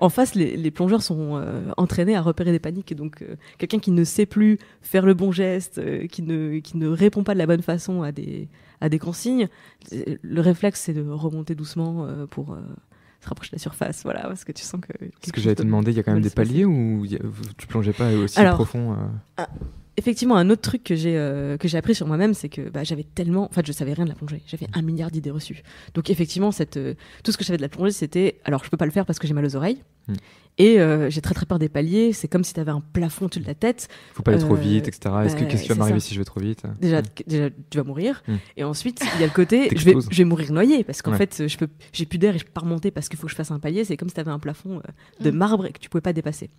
en 0.01 0.07
face, 0.07 0.33
les, 0.33 0.55
les 0.55 0.71
plongeurs 0.71 1.01
sont 1.03 1.35
euh, 1.35 1.59
entraînés 1.75 2.15
à 2.15 2.21
repérer 2.21 2.53
des 2.53 2.59
paniques. 2.59 2.89
Et 2.89 2.95
donc, 2.95 3.21
euh, 3.21 3.35
quelqu'un 3.57 3.79
qui 3.79 3.91
ne 3.91 4.05
sait 4.05 4.25
plus 4.25 4.57
faire 4.81 5.05
le 5.05 5.13
bon 5.13 5.33
geste, 5.33 5.77
euh, 5.77 6.07
qui, 6.07 6.21
ne, 6.21 6.59
qui 6.59 6.77
ne 6.77 6.87
répond 6.87 7.23
pas 7.25 7.33
de 7.33 7.37
la 7.37 7.45
bonne 7.45 7.61
façon 7.61 8.01
à 8.01 8.13
des, 8.13 8.47
à 8.81 8.89
des 8.89 8.99
consignes, 8.99 9.47
le 9.91 10.41
réflexe, 10.41 10.81
c'est 10.81 10.93
de 10.93 11.07
remonter 11.09 11.55
doucement 11.55 12.05
euh, 12.05 12.25
pour 12.27 12.53
euh, 12.53 12.61
se 13.21 13.27
rapprocher 13.27 13.51
de 13.51 13.55
la 13.55 13.59
surface. 13.61 14.03
Voilà, 14.03 14.21
parce 14.21 14.43
que 14.45 14.51
tu 14.51 14.63
sens 14.63 14.79
que. 14.81 14.93
Quelque 14.97 15.31
que 15.31 15.41
j'allais 15.41 15.55
te 15.55 15.61
de- 15.61 15.67
demander, 15.67 15.91
il 15.91 15.97
y 15.97 15.99
a 15.99 16.03
quand 16.03 16.13
même 16.13 16.21
des 16.21 16.29
paliers 16.29 16.65
ou 16.65 17.03
a- 17.15 17.17
tu 17.57 17.67
plongeais 17.67 17.93
pas 17.93 18.13
aussi 18.13 18.39
Alors, 18.39 18.55
profond 18.55 18.93
euh, 19.37 19.43
Effectivement, 19.99 20.37
un 20.37 20.49
autre 20.49 20.61
truc 20.61 20.83
que 20.85 20.95
j'ai 20.95 21.17
euh, 21.17 21.57
que 21.57 21.67
j'ai 21.67 21.77
appris 21.77 21.93
sur 21.93 22.07
moi-même, 22.07 22.33
c'est 22.33 22.47
que 22.47 22.69
bah, 22.69 22.85
j'avais 22.85 23.03
tellement, 23.03 23.45
en 23.49 23.53
fait, 23.53 23.65
je 23.67 23.73
savais 23.73 23.91
rien 23.91 24.05
de 24.05 24.09
la 24.09 24.15
plongée. 24.15 24.41
J'avais 24.47 24.67
un 24.73 24.81
milliard 24.81 25.11
d'idées 25.11 25.29
reçues. 25.29 25.61
Donc 25.93 26.09
effectivement, 26.09 26.51
cette, 26.53 26.77
euh, 26.77 26.93
tout 27.23 27.33
ce 27.33 27.37
que 27.37 27.43
je 27.43 27.47
savais 27.47 27.57
de 27.57 27.61
la 27.61 27.67
plongée, 27.67 27.91
c'était, 27.91 28.39
alors 28.45 28.63
je 28.63 28.69
peux 28.69 28.77
pas 28.77 28.85
le 28.85 28.91
faire 28.91 29.05
parce 29.05 29.19
que 29.19 29.27
j'ai 29.27 29.33
mal 29.33 29.43
aux 29.45 29.57
oreilles. 29.57 29.83
Hmm. 30.07 30.13
Et 30.57 30.79
euh, 30.79 31.09
j'ai 31.09 31.19
très 31.19 31.33
très 31.33 31.45
peur 31.45 31.59
des 31.59 31.67
paliers. 31.69 32.13
C'est 32.13 32.27
comme 32.29 32.43
si 32.45 32.53
tu 32.53 32.59
avais 32.61 32.71
un 32.71 32.81
plafond 32.81 33.25
au-dessus 33.25 33.41
de 33.41 33.47
la 33.47 33.55
tête. 33.55 33.89
Faut 34.13 34.23
pas 34.23 34.31
aller 34.31 34.39
trop 34.39 34.55
vite, 34.55 34.87
etc. 34.87 35.13
Est-ce 35.25 35.35
que 35.35 35.41
bah, 35.41 35.47
qu'est-ce 35.47 35.63
qui 35.63 35.69
va 35.69 35.75
m'arriver 35.75 35.99
si 35.99 36.13
je 36.13 36.19
vais 36.19 36.25
trop 36.25 36.39
vite 36.39 36.63
Déjà, 36.79 37.01
Mm. 37.01 37.05
déjà 37.27 37.49
tu 37.69 37.77
vas 37.77 37.83
mourir. 37.83 38.23
Hmm. 38.27 38.35
Et 38.55 38.63
ensuite, 38.63 39.01
il 39.15 39.19
y 39.21 39.23
a 39.23 39.27
le 39.27 39.33
côté, 39.33 39.63
je 39.75 39.83
vais, 39.83 39.91
T'exploses. 39.91 40.07
je 40.11 40.17
vais 40.17 40.23
mourir 40.23 40.51
noyé 40.53 40.83
parce 40.85 41.01
qu'en 41.01 41.11
Ouais. 41.11 41.17
fait, 41.17 41.47
je 41.47 41.57
peux, 41.57 41.67
j'ai 41.91 42.05
plus 42.05 42.19
d'air 42.19 42.35
et 42.35 42.39
je 42.39 42.45
peux 42.45 42.51
pas 42.51 42.61
remonter 42.61 42.91
parce 42.91 43.09
qu'il 43.09 43.19
faut 43.19 43.27
que 43.27 43.31
je 43.31 43.35
fasse 43.35 43.51
un 43.51 43.59
palier. 43.59 43.83
C'est 43.83 43.97
comme 43.97 44.07
si 44.09 44.15
tu 44.15 44.21
avais 44.21 44.31
un 44.31 44.39
plafond 44.39 44.81
de 45.19 45.31
marbre 45.31 45.65
et 45.65 45.71
que 45.73 45.79
tu 45.79 45.89
pouvais 45.89 46.01
pas 46.01 46.13
dépasser. 46.13 46.49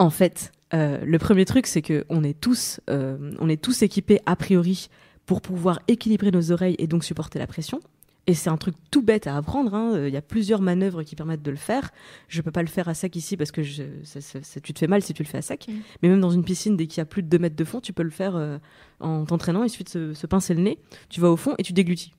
En 0.00 0.10
fait, 0.10 0.50
euh, 0.74 0.98
le 1.04 1.18
premier 1.18 1.44
truc, 1.44 1.66
c'est 1.66 1.82
que 1.82 2.04
on 2.08 2.22
est 2.24 2.38
tous, 2.38 2.80
euh, 2.90 3.32
on 3.38 3.48
est 3.48 3.60
tous 3.62 3.82
équipés 3.82 4.20
a 4.26 4.36
priori 4.36 4.88
pour 5.26 5.40
pouvoir 5.40 5.80
équilibrer 5.88 6.30
nos 6.30 6.52
oreilles 6.52 6.76
et 6.78 6.86
donc 6.86 7.04
supporter 7.04 7.38
la 7.38 7.46
pression. 7.46 7.80
Et 8.26 8.32
c'est 8.32 8.48
un 8.48 8.56
truc 8.56 8.74
tout 8.90 9.02
bête 9.02 9.26
à 9.26 9.36
apprendre. 9.36 9.74
hein. 9.74 10.06
Il 10.06 10.12
y 10.12 10.16
a 10.16 10.22
plusieurs 10.22 10.62
manœuvres 10.62 11.02
qui 11.02 11.14
permettent 11.14 11.42
de 11.42 11.50
le 11.50 11.58
faire. 11.58 11.90
Je 12.28 12.40
peux 12.40 12.50
pas 12.50 12.62
le 12.62 12.68
faire 12.68 12.88
à 12.88 12.94
sec 12.94 13.14
ici 13.16 13.36
parce 13.36 13.52
que 13.52 13.62
je, 13.62 13.82
ça- 14.02 14.22
ça- 14.22 14.42
ça- 14.42 14.60
tu 14.60 14.72
te 14.72 14.78
fais 14.78 14.86
mal 14.86 15.02
si 15.02 15.12
tu 15.12 15.22
le 15.22 15.28
fais 15.28 15.36
à 15.38 15.42
sec. 15.42 15.66
Mais 16.02 16.08
même 16.08 16.20
dans 16.20 16.30
une 16.30 16.42
piscine, 16.42 16.74
dès 16.74 16.86
qu'il 16.86 16.98
y 16.98 17.02
a 17.02 17.04
plus 17.04 17.22
de 17.22 17.28
2 17.28 17.38
mètres 17.38 17.56
de 17.56 17.64
fond, 17.64 17.80
tu 17.82 17.92
peux 17.92 18.02
le 18.02 18.08
faire 18.10 18.34
euh, 18.36 18.56
en 19.00 19.26
t'entraînant. 19.26 19.62
Il 19.62 19.68
suffit 19.68 19.84
de 19.84 19.90
se, 19.90 20.14
se 20.14 20.26
pincer 20.26 20.54
le 20.54 20.62
nez. 20.62 20.78
Tu 21.10 21.20
vas 21.20 21.30
au 21.30 21.36
fond 21.36 21.54
et 21.58 21.62
tu 21.62 21.74
déglutis. 21.74 22.14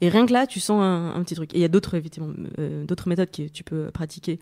Et 0.00 0.08
rien 0.08 0.24
que 0.26 0.32
là, 0.32 0.46
tu 0.46 0.58
sens 0.60 0.82
un, 0.82 1.12
un 1.14 1.22
petit 1.22 1.34
truc. 1.34 1.52
Et 1.54 1.58
il 1.58 1.60
y 1.60 1.64
a 1.64 1.68
d'autres 1.68 2.00
euh, 2.58 2.84
d'autres 2.86 3.08
méthodes 3.08 3.30
que 3.30 3.48
tu 3.48 3.62
peux 3.64 3.90
pratiquer 3.90 4.38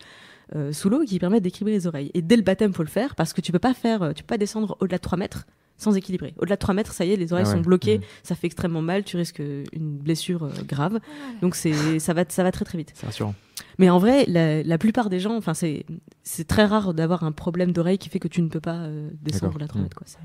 euh, 0.55 0.73
sous 0.73 0.89
l'eau 0.91 1.05
qui 1.05 1.19
permettent 1.19 1.43
d'équilibrer 1.43 1.73
les 1.73 1.87
oreilles. 1.87 2.11
Et 2.15 2.23
dès 2.23 2.37
le 2.37 2.43
baptême, 2.43 2.73
faut 2.75 2.83
le 2.83 2.89
faire 2.89 3.15
parce 3.15 3.33
que 3.33 3.41
tu 3.41 3.53
peux 3.53 3.59
pas 3.59 3.75
faire, 3.75 4.03
euh, 4.03 4.13
tu 4.13 4.23
peux 4.23 4.27
pas 4.29 4.39
descendre 4.39 4.77
au-delà 4.81 4.99
de 4.99 5.03
3 5.03 5.17
mètres 5.19 5.47
sans 5.79 5.97
équilibrer. 5.97 6.35
Au-delà 6.39 6.57
de 6.57 6.61
3 6.61 6.75
mètres, 6.75 6.93
ça 6.93 7.05
y 7.05 7.13
est, 7.13 7.17
les 7.17 7.33
oreilles 7.33 7.45
Ah 7.47 7.51
ouais. 7.51 7.57
sont 7.57 7.63
bloquées, 7.63 7.99
Mhm. 7.99 8.05
ça 8.23 8.35
fait 8.35 8.47
extrêmement 8.47 8.83
mal, 8.83 9.03
tu 9.05 9.17
risques 9.17 9.41
une 9.73 9.97
blessure 9.99 10.45
euh, 10.45 10.51
grave. 10.67 11.01
Donc 11.41 11.55
c'est, 11.57 11.99
ça 11.99 12.13
va, 12.13 12.25
ça 12.29 12.43
va 12.43 12.53
très 12.53 12.65
très 12.65 12.79
vite. 12.79 12.93
C'est 12.95 13.07
rassurant. 13.07 13.35
Mais 13.79 13.89
en 13.91 13.99
vrai, 13.99 14.25
la, 14.29 14.63
la 14.63 14.79
plupart 14.79 15.09
des 15.11 15.19
gens, 15.19 15.37
enfin 15.37 15.55
c'est, 15.55 15.85
c'est 16.23 16.47
très 16.47 16.67
rare 16.67 16.95
d'avoir 16.95 17.25
un 17.25 17.33
problème 17.33 17.73
d'oreille 17.73 17.99
qui 17.99 18.09
fait 18.11 18.19
que 18.21 18.29
tu 18.29 18.43
ne 18.43 18.49
peux 18.49 18.61
pas 18.61 18.77
euh, 18.77 19.09
descendre 19.23 19.53
D'accord. 19.55 19.61
la 19.61 19.69
3 19.69 19.79
Mhm. 19.79 19.83
mètres. 19.85 19.97
Quoi. 19.97 20.07
C'est- 20.07 20.19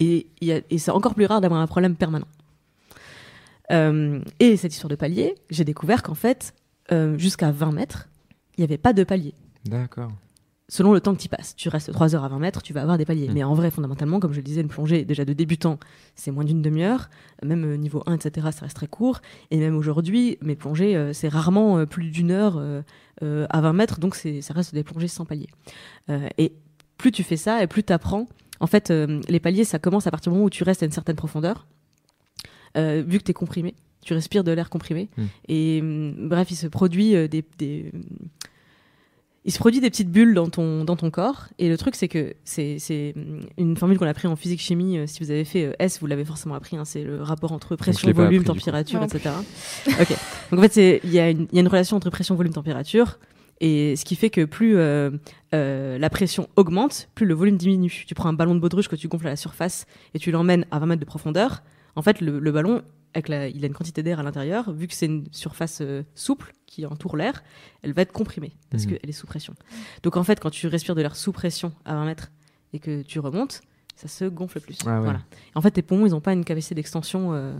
Et, 0.00 0.26
il 0.40 0.48
y 0.48 0.52
a- 0.52 0.60
et 0.70 0.78
c'est 0.78 0.90
encore 0.90 1.14
plus 1.14 1.26
rare 1.26 1.40
d'avoir 1.40 1.60
un 1.60 1.66
problème 1.66 1.94
permanent. 1.96 2.26
Euh, 3.70 4.20
et 4.40 4.56
cette 4.56 4.72
histoire 4.72 4.88
de 4.90 4.96
palier, 4.96 5.34
j'ai 5.50 5.64
découvert 5.64 6.02
qu'en 6.02 6.14
fait, 6.14 6.54
euh, 6.92 7.18
jusqu'à 7.18 7.50
20 7.50 7.72
mètres, 7.72 8.08
il 8.58 8.62
n'y 8.62 8.64
avait 8.64 8.78
pas 8.78 8.92
de 8.92 9.04
palier. 9.04 9.34
D'accord. 9.64 10.12
Selon 10.70 10.92
le 10.92 11.00
temps 11.00 11.14
que 11.14 11.20
tu 11.20 11.30
passes, 11.30 11.56
tu 11.56 11.70
restes 11.70 11.90
3 11.92 12.14
heures 12.14 12.24
à 12.24 12.28
20 12.28 12.40
mètres, 12.40 12.60
tu 12.60 12.74
vas 12.74 12.82
avoir 12.82 12.98
des 12.98 13.06
paliers. 13.06 13.28
Mm. 13.28 13.32
Mais 13.32 13.42
en 13.42 13.54
vrai, 13.54 13.70
fondamentalement, 13.70 14.20
comme 14.20 14.32
je 14.32 14.38
le 14.38 14.42
disais, 14.42 14.60
une 14.60 14.68
plongée 14.68 15.06
déjà 15.06 15.24
de 15.24 15.32
débutant, 15.32 15.78
c'est 16.14 16.30
moins 16.30 16.44
d'une 16.44 16.60
demi-heure. 16.60 17.08
Même 17.42 17.64
euh, 17.64 17.76
niveau 17.76 18.02
1, 18.04 18.16
etc., 18.16 18.48
ça 18.52 18.62
reste 18.62 18.76
très 18.76 18.86
court. 18.86 19.22
Et 19.50 19.56
même 19.56 19.76
aujourd'hui, 19.76 20.36
mes 20.42 20.56
plongées, 20.56 20.94
euh, 20.94 21.14
c'est 21.14 21.28
rarement 21.28 21.78
euh, 21.78 21.86
plus 21.86 22.10
d'une 22.10 22.30
heure 22.30 22.58
euh, 22.58 23.46
à 23.48 23.60
20 23.62 23.72
mètres, 23.72 23.98
donc 23.98 24.14
ça 24.14 24.52
reste 24.52 24.74
des 24.74 24.84
plongées 24.84 25.08
sans 25.08 25.24
paliers. 25.24 25.48
Euh, 26.10 26.28
et 26.36 26.52
plus 26.98 27.12
tu 27.12 27.22
fais 27.22 27.38
ça, 27.38 27.62
et 27.62 27.66
plus 27.66 27.82
tu 27.82 27.94
apprends. 27.94 28.26
En 28.60 28.66
fait, 28.66 28.90
les 28.90 29.40
paliers, 29.40 29.64
ça 29.64 29.78
commence 29.78 30.06
à 30.08 30.10
partir 30.10 30.32
du 30.32 30.34
moment 30.34 30.46
où 30.46 30.50
tu 30.50 30.64
restes 30.64 30.82
à 30.82 30.86
une 30.86 30.92
certaine 30.92 31.14
profondeur. 31.14 31.66
Vu 32.74 33.18
que 33.18 33.22
tu 33.22 33.30
es 33.30 33.34
comprimé, 33.34 33.74
tu 34.02 34.14
respires 34.14 34.44
de 34.44 34.52
l'air 34.52 34.70
comprimé. 34.70 35.08
Mm. 35.16 35.22
Et 35.48 35.78
hum, 35.82 36.28
bref, 36.28 36.50
il 36.50 36.56
se 36.56 36.66
produit 36.66 37.14
euh, 37.14 37.28
des, 37.28 37.44
des, 37.58 37.92
il 39.44 39.52
se 39.52 39.58
produit 39.58 39.80
des 39.80 39.88
petites 39.88 40.10
bulles 40.10 40.34
dans 40.34 40.48
ton, 40.50 40.84
dans 40.84 40.96
ton 40.96 41.10
corps. 41.10 41.46
Et 41.58 41.68
le 41.68 41.78
truc, 41.78 41.94
c'est 41.94 42.08
que 42.08 42.34
c'est 42.44 42.78
c'est, 42.78 43.14
hum, 43.16 43.40
une 43.56 43.76
formule 43.76 43.98
qu'on 43.98 44.06
a 44.06 44.10
appris 44.10 44.28
en 44.28 44.36
physique-chimie. 44.36 44.98
Euh, 44.98 45.06
Si 45.06 45.22
vous 45.22 45.30
avez 45.30 45.44
fait 45.44 45.64
euh, 45.66 45.72
S, 45.78 46.00
vous 46.00 46.06
l'avez 46.06 46.24
forcément 46.24 46.54
appris. 46.54 46.76
hein, 46.76 46.84
c'est 46.84 47.02
le 47.04 47.22
rapport 47.22 47.52
entre 47.52 47.74
pression, 47.76 48.10
volume, 48.12 48.40
appris, 48.42 48.46
température, 48.46 49.02
etc. 49.02 49.30
ok. 49.88 50.08
Donc 50.50 50.58
en 50.60 50.62
fait, 50.62 50.72
c'est- 50.72 51.00
il 51.04 51.10
y, 51.10 51.18
a 51.18 51.30
une- 51.30 51.46
il 51.52 51.54
y 51.54 51.58
a 51.58 51.60
une 51.60 51.68
relation 51.68 51.96
entre 51.96 52.10
pression, 52.10 52.34
volume, 52.34 52.52
température. 52.52 53.18
Et 53.60 53.96
ce 53.96 54.04
qui 54.04 54.14
fait 54.14 54.30
que 54.30 54.44
plus 54.44 54.76
euh, 54.76 55.10
euh, 55.52 55.98
la 55.98 56.10
pression 56.10 56.48
augmente, 56.54 57.08
plus 57.16 57.26
le 57.26 57.34
volume 57.34 57.56
diminue. 57.56 58.04
Tu 58.06 58.14
prends 58.14 58.28
un 58.28 58.32
ballon 58.32 58.54
de 58.54 58.60
baudruche 58.60 58.86
que 58.86 58.94
tu 58.94 59.08
gonfles 59.08 59.26
à 59.26 59.30
la 59.30 59.36
surface 59.36 59.86
et 60.14 60.20
tu 60.20 60.30
l'emmènes 60.30 60.64
à 60.70 60.78
20 60.78 60.86
mètres 60.86 61.00
de 61.00 61.04
profondeur. 61.06 61.62
En 61.96 62.02
fait, 62.02 62.20
le, 62.20 62.38
le 62.38 62.52
ballon, 62.52 62.82
avec 63.14 63.28
la, 63.28 63.48
il 63.48 63.64
a 63.64 63.66
une 63.66 63.74
quantité 63.74 64.02
d'air 64.02 64.20
à 64.20 64.22
l'intérieur. 64.22 64.70
Vu 64.72 64.86
que 64.86 64.94
c'est 64.94 65.06
une 65.06 65.26
surface 65.32 65.78
euh, 65.80 66.02
souple 66.14 66.52
qui 66.66 66.84
entoure 66.86 67.16
l'air, 67.16 67.42
elle 67.82 67.92
va 67.92 68.02
être 68.02 68.12
comprimée 68.12 68.52
parce 68.70 68.84
Mhm. 68.84 68.90
qu'elle 68.98 69.08
est 69.10 69.12
sous 69.12 69.26
pression. 69.26 69.54
Donc 70.02 70.16
en 70.16 70.24
fait, 70.24 70.40
quand 70.40 70.50
tu 70.50 70.66
respires 70.66 70.94
de 70.94 71.02
l'air 71.02 71.16
sous 71.16 71.32
pression 71.32 71.72
à 71.84 71.94
20 71.94 72.04
mètres 72.04 72.30
et 72.72 72.78
que 72.78 73.02
tu 73.02 73.18
remontes, 73.20 73.62
ça 73.96 74.08
se 74.08 74.24
gonfle 74.26 74.60
plus. 74.60 74.78
Ah 74.86 74.98
ouais. 74.98 75.04
Voilà. 75.04 75.20
En 75.54 75.60
fait, 75.60 75.70
tes 75.72 75.82
poumons, 75.82 76.06
ils 76.06 76.10
n'ont 76.10 76.20
pas 76.20 76.32
une 76.32 76.44
capacité 76.44 76.74
d'extension 76.74 77.32
euh, 77.34 77.54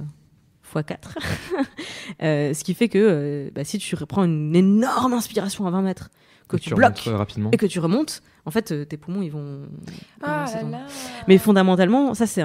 x4. 0.74 0.96
Euh, 2.22 2.54
ce 2.54 2.64
qui 2.64 2.72
fait 2.74 2.88
que 2.88 2.98
euh, 2.98 3.50
bah, 3.54 3.64
si 3.64 3.78
tu 3.78 3.94
reprends 3.94 4.24
une 4.24 4.56
énorme 4.56 5.12
inspiration 5.12 5.66
à 5.66 5.70
20 5.70 5.82
mètres, 5.82 6.08
que 6.48 6.56
tu, 6.56 6.74
bloques 6.74 6.98
remontes, 7.00 7.18
rapidement. 7.18 7.50
et 7.52 7.56
que 7.58 7.66
tu 7.66 7.78
remontes, 7.78 8.22
en 8.46 8.50
fait, 8.50 8.72
euh, 8.72 8.84
tes 8.86 8.96
poumons, 8.96 9.20
ils 9.20 9.28
vont. 9.30 9.68
Ah 10.22 10.46
là 10.52 10.62
là. 10.62 10.86
Mais 11.28 11.36
fondamentalement, 11.36 12.14
ça, 12.14 12.26
c'est 12.26 12.42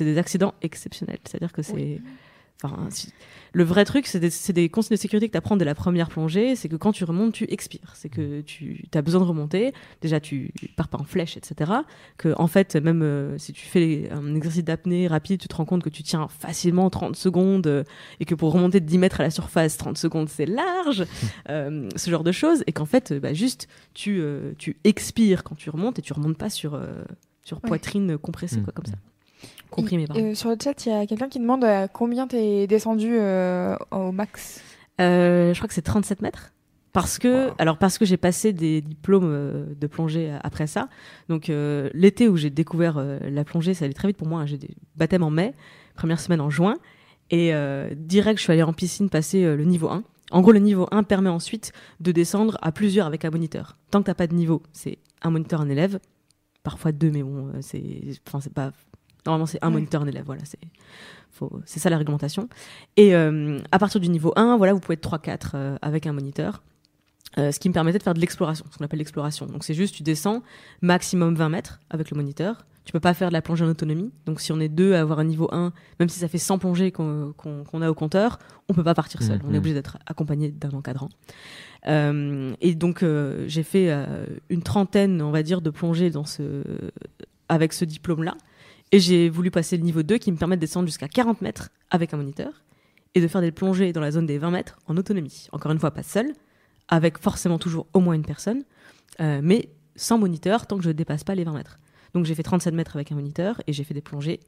des 0.00 0.18
accidents 0.18 0.54
exceptionnels. 0.62 1.20
C'est-à-dire 1.24 1.52
que 1.52 1.62
c'est. 1.62 2.00
Enfin, 2.64 2.88
le 3.52 3.62
vrai 3.62 3.84
truc, 3.84 4.08
c'est 4.08 4.18
des, 4.18 4.30
des 4.52 4.68
consignes 4.68 4.96
de 4.96 5.00
sécurité 5.00 5.28
que 5.28 5.32
tu 5.32 5.38
apprends 5.38 5.56
dès 5.56 5.64
la 5.64 5.76
première 5.76 6.08
plongée. 6.08 6.56
C'est 6.56 6.68
que 6.68 6.74
quand 6.74 6.90
tu 6.90 7.04
remontes, 7.04 7.32
tu 7.32 7.44
expires. 7.52 7.92
C'est 7.94 8.08
que 8.08 8.40
tu 8.40 8.84
as 8.94 9.00
besoin 9.00 9.20
de 9.20 9.26
remonter. 9.26 9.72
Déjà, 10.00 10.18
tu 10.18 10.52
pars 10.76 10.88
pas 10.88 10.98
en 10.98 11.04
flèche, 11.04 11.36
etc. 11.36 11.70
Que, 12.16 12.34
en 12.36 12.48
fait, 12.48 12.74
même 12.74 13.02
euh, 13.02 13.38
si 13.38 13.52
tu 13.52 13.64
fais 13.64 14.08
un 14.10 14.34
exercice 14.34 14.64
d'apnée 14.64 15.06
rapide, 15.06 15.40
tu 15.40 15.46
te 15.46 15.54
rends 15.54 15.66
compte 15.66 15.84
que 15.84 15.88
tu 15.88 16.02
tiens 16.02 16.26
facilement 16.26 16.90
30 16.90 17.14
secondes 17.14 17.68
euh, 17.68 17.84
et 18.18 18.24
que 18.24 18.34
pour 18.34 18.52
remonter 18.52 18.80
de 18.80 18.86
10 18.86 18.98
mètres 18.98 19.20
à 19.20 19.22
la 19.22 19.30
surface, 19.30 19.76
30 19.76 19.96
secondes, 19.96 20.28
c'est 20.28 20.46
large. 20.46 21.04
Euh, 21.50 21.88
ce 21.96 22.10
genre 22.10 22.24
de 22.24 22.32
choses. 22.32 22.64
Et 22.66 22.72
qu'en 22.72 22.84
fait, 22.86 23.12
bah, 23.14 23.32
juste, 23.34 23.68
tu, 23.94 24.20
tu 24.58 24.76
expires 24.84 25.44
quand 25.44 25.54
tu 25.54 25.70
remontes 25.70 25.98
et 25.98 26.02
tu 26.02 26.12
remontes 26.12 26.36
pas 26.36 26.50
sur, 26.50 26.78
sur 27.44 27.58
Ouais. 27.62 27.68
poitrine 27.68 28.18
compressée, 28.18 28.58
Mm. 28.60 28.64
quoi, 28.64 28.72
comme 28.74 28.84
ça. 28.86 28.96
Pardon. 30.06 30.30
Euh, 30.30 30.34
sur 30.34 30.50
le 30.50 30.56
chat, 30.62 30.86
il 30.86 30.88
y 30.90 30.94
a 30.94 31.06
quelqu'un 31.06 31.28
qui 31.28 31.38
demande 31.38 31.64
à 31.64 31.88
combien 31.88 32.26
t'es 32.26 32.66
descendu 32.66 33.16
euh, 33.18 33.76
au 33.90 34.12
max. 34.12 34.60
Euh, 35.00 35.52
je 35.52 35.58
crois 35.58 35.68
que 35.68 35.74
c'est 35.74 35.82
37 35.82 36.22
mètres. 36.22 36.52
Parce 36.92 37.18
que, 37.18 37.50
alors 37.58 37.76
parce 37.78 37.98
que 37.98 38.04
j'ai 38.06 38.16
passé 38.16 38.52
des 38.52 38.80
diplômes 38.80 39.28
euh, 39.30 39.66
de 39.78 39.86
plongée 39.86 40.30
euh, 40.32 40.38
après 40.42 40.66
ça. 40.66 40.88
Donc 41.28 41.50
euh, 41.50 41.90
l'été 41.92 42.28
où 42.28 42.36
j'ai 42.36 42.50
découvert 42.50 42.96
euh, 42.96 43.18
la 43.30 43.44
plongée, 43.44 43.74
ça 43.74 43.84
allait 43.84 43.94
très 43.94 44.08
vite 44.08 44.16
pour 44.16 44.26
moi. 44.26 44.40
hein. 44.40 44.46
J'ai 44.46 44.56
des 44.56 44.70
baptêmes 44.96 45.22
en 45.22 45.30
mai, 45.30 45.54
première 45.94 46.18
semaine 46.18 46.40
en 46.40 46.50
juin, 46.50 46.76
et 47.30 47.54
euh, 47.54 47.90
direct 47.94 48.38
je 48.38 48.44
suis 48.44 48.52
allée 48.52 48.62
en 48.62 48.72
piscine 48.72 49.10
passer 49.10 49.44
euh, 49.44 49.54
le 49.54 49.64
niveau 49.64 49.88
1. 49.90 50.02
En 50.30 50.40
gros, 50.40 50.50
le 50.52 50.58
niveau 50.58 50.88
1 50.90 51.04
permet 51.04 51.28
ensuite 51.30 51.72
de 52.00 52.10
descendre 52.10 52.58
à 52.62 52.72
plusieurs 52.72 53.06
avec 53.06 53.24
un 53.24 53.30
moniteur. 53.30 53.76
Tant 53.90 54.00
que 54.00 54.06
t'as 54.06 54.14
pas 54.14 54.26
de 54.26 54.34
niveau, 54.34 54.62
c'est 54.72 54.98
un 55.22 55.30
moniteur, 55.30 55.60
un 55.60 55.68
élève, 55.68 56.00
parfois 56.62 56.90
deux, 56.92 57.10
mais 57.10 57.22
bon, 57.22 57.48
euh, 57.48 57.58
c'est, 57.60 58.00
enfin 58.26 58.40
c'est 58.40 58.52
pas, 58.52 58.72
normalement 59.26 59.46
c'est 59.46 59.62
un 59.62 59.68
Ouais. 59.68 59.74
moniteur, 59.74 60.02
un 60.02 60.06
élève. 60.06 60.24
Voilà, 60.26 60.42
c'est, 60.44 60.58
c'est 61.66 61.78
ça 61.80 61.90
la 61.90 61.98
réglementation. 61.98 62.48
Et 62.96 63.14
euh, 63.14 63.58
à 63.72 63.78
partir 63.78 64.00
du 64.00 64.08
niveau 64.08 64.32
1, 64.36 64.56
voilà, 64.56 64.72
vous 64.72 64.80
pouvez 64.80 64.94
être 64.94 65.08
3-4 65.08 65.50
euh, 65.54 65.76
avec 65.82 66.06
un 66.06 66.12
moniteur. 66.12 66.62
Euh, 67.36 67.52
ce 67.52 67.60
qui 67.60 67.68
me 67.68 67.74
permettait 67.74 67.98
de 67.98 68.02
faire 68.02 68.14
de 68.14 68.20
l'exploration, 68.20 68.64
ce 68.70 68.78
qu'on 68.78 68.84
appelle 68.84 68.98
l'exploration. 68.98 69.46
Donc 69.46 69.62
c'est 69.62 69.74
juste, 69.74 69.94
tu 69.94 70.02
descends 70.02 70.42
maximum 70.82 71.34
20 71.34 71.48
mètres 71.50 71.80
avec 71.90 72.10
le 72.10 72.16
moniteur. 72.16 72.64
Tu 72.84 72.92
peux 72.92 73.00
pas 73.00 73.12
faire 73.12 73.28
de 73.28 73.34
la 73.34 73.42
plongée 73.42 73.66
en 73.66 73.68
autonomie. 73.68 74.10
Donc 74.24 74.40
si 74.40 74.50
on 74.50 74.58
est 74.60 74.70
deux 74.70 74.94
à 74.94 75.00
avoir 75.00 75.18
un 75.18 75.24
niveau 75.24 75.46
1, 75.52 75.72
même 76.00 76.08
si 76.08 76.18
ça 76.18 76.26
fait 76.26 76.38
100 76.38 76.58
plongées 76.58 76.90
qu'on 76.90 77.34
a 77.82 77.90
au 77.90 77.94
compteur, 77.94 78.38
on 78.70 78.72
peut 78.74 78.82
pas 78.82 78.94
partir 78.94 79.22
seul. 79.22 79.40
On 79.44 79.48
Mhm. 79.48 79.54
est 79.54 79.58
obligé 79.58 79.74
d'être 79.74 79.98
accompagné 80.06 80.50
d'un 80.50 80.70
encadrant. 80.70 81.10
Et 81.86 82.74
donc 82.74 83.04
j'ai 83.46 83.62
fait 83.62 83.94
une 84.48 84.62
trentaine, 84.62 85.20
on 85.20 85.30
va 85.30 85.42
dire, 85.42 85.60
de 85.60 85.68
plongées 85.70 86.08
dans 86.10 86.24
ce, 86.24 86.62
avec 87.50 87.74
ce 87.74 87.84
diplôme-là. 87.84 88.34
Et 88.92 89.00
j'ai 89.00 89.28
voulu 89.28 89.50
passer 89.50 89.76
le 89.76 89.82
niveau 89.82 90.02
2 90.02 90.18
qui 90.18 90.32
me 90.32 90.36
permet 90.36 90.56
de 90.56 90.60
descendre 90.60 90.86
jusqu'à 90.86 91.08
40 91.08 91.42
mètres 91.42 91.70
avec 91.90 92.14
un 92.14 92.16
moniteur 92.16 92.62
et 93.14 93.20
de 93.20 93.28
faire 93.28 93.40
des 93.40 93.52
plongées 93.52 93.92
dans 93.92 94.00
la 94.00 94.10
zone 94.10 94.26
des 94.26 94.38
20 94.38 94.50
mètres 94.50 94.78
en 94.86 94.96
autonomie. 94.96 95.48
Encore 95.52 95.72
une 95.72 95.78
fois, 95.78 95.90
pas 95.90 96.02
seul, 96.02 96.32
avec 96.88 97.18
forcément 97.18 97.58
toujours 97.58 97.86
au 97.92 98.00
moins 98.00 98.14
une 98.14 98.24
personne, 98.24 98.64
euh, 99.20 99.40
mais 99.42 99.68
sans 99.96 100.18
moniteur 100.18 100.66
tant 100.66 100.78
que 100.78 100.84
je 100.84 100.88
ne 100.88 100.94
dépasse 100.94 101.24
pas 101.24 101.34
les 101.34 101.44
20 101.44 101.52
mètres. 101.52 101.78
Donc 102.14 102.24
j'ai 102.24 102.34
fait 102.34 102.42
37 102.42 102.74
mètres 102.74 102.96
avec 102.96 103.12
un 103.12 103.14
moniteur 103.14 103.60
et 103.66 103.72
j'ai 103.72 103.84
fait 103.84 103.94
des 103.94 104.00
plongées 104.00 104.40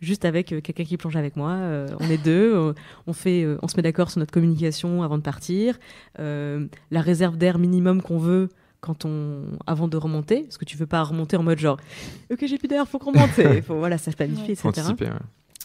juste 0.00 0.24
avec 0.24 0.52
euh, 0.52 0.60
quelqu'un 0.60 0.84
qui 0.84 0.96
plonge 0.96 1.14
avec 1.14 1.36
moi. 1.36 1.52
Euh, 1.52 1.86
on 2.00 2.10
est 2.10 2.18
deux, 2.18 2.74
on, 3.06 3.12
fait, 3.12 3.46
on 3.62 3.68
se 3.68 3.76
met 3.76 3.82
d'accord 3.82 4.10
sur 4.10 4.18
notre 4.18 4.32
communication 4.32 5.04
avant 5.04 5.16
de 5.16 5.22
partir, 5.22 5.78
la 6.18 7.00
réserve 7.00 7.36
d'air 7.36 7.58
minimum 7.58 8.02
qu'on 8.02 8.18
veut 8.18 8.48
quand 8.84 9.06
on 9.06 9.44
avant 9.66 9.88
de 9.88 9.96
remonter 9.96 10.42
parce 10.42 10.58
que 10.58 10.66
tu 10.66 10.76
veux 10.76 10.86
pas 10.86 11.02
remonter 11.02 11.36
en 11.38 11.42
mode 11.42 11.58
genre 11.58 11.78
ok 12.30 12.44
j'ai 12.46 12.58
plus 12.58 12.68
d'air 12.68 12.86
faut 12.86 12.98
qu'on 12.98 13.12
remonte 13.12 13.30
faut 13.66 13.78
voilà 13.78 13.96
ça 13.96 14.10
se 14.10 14.16
planifie 14.16 14.52
etc 14.52 14.68
anticiper. 14.68 15.06
ouais. 15.06 15.12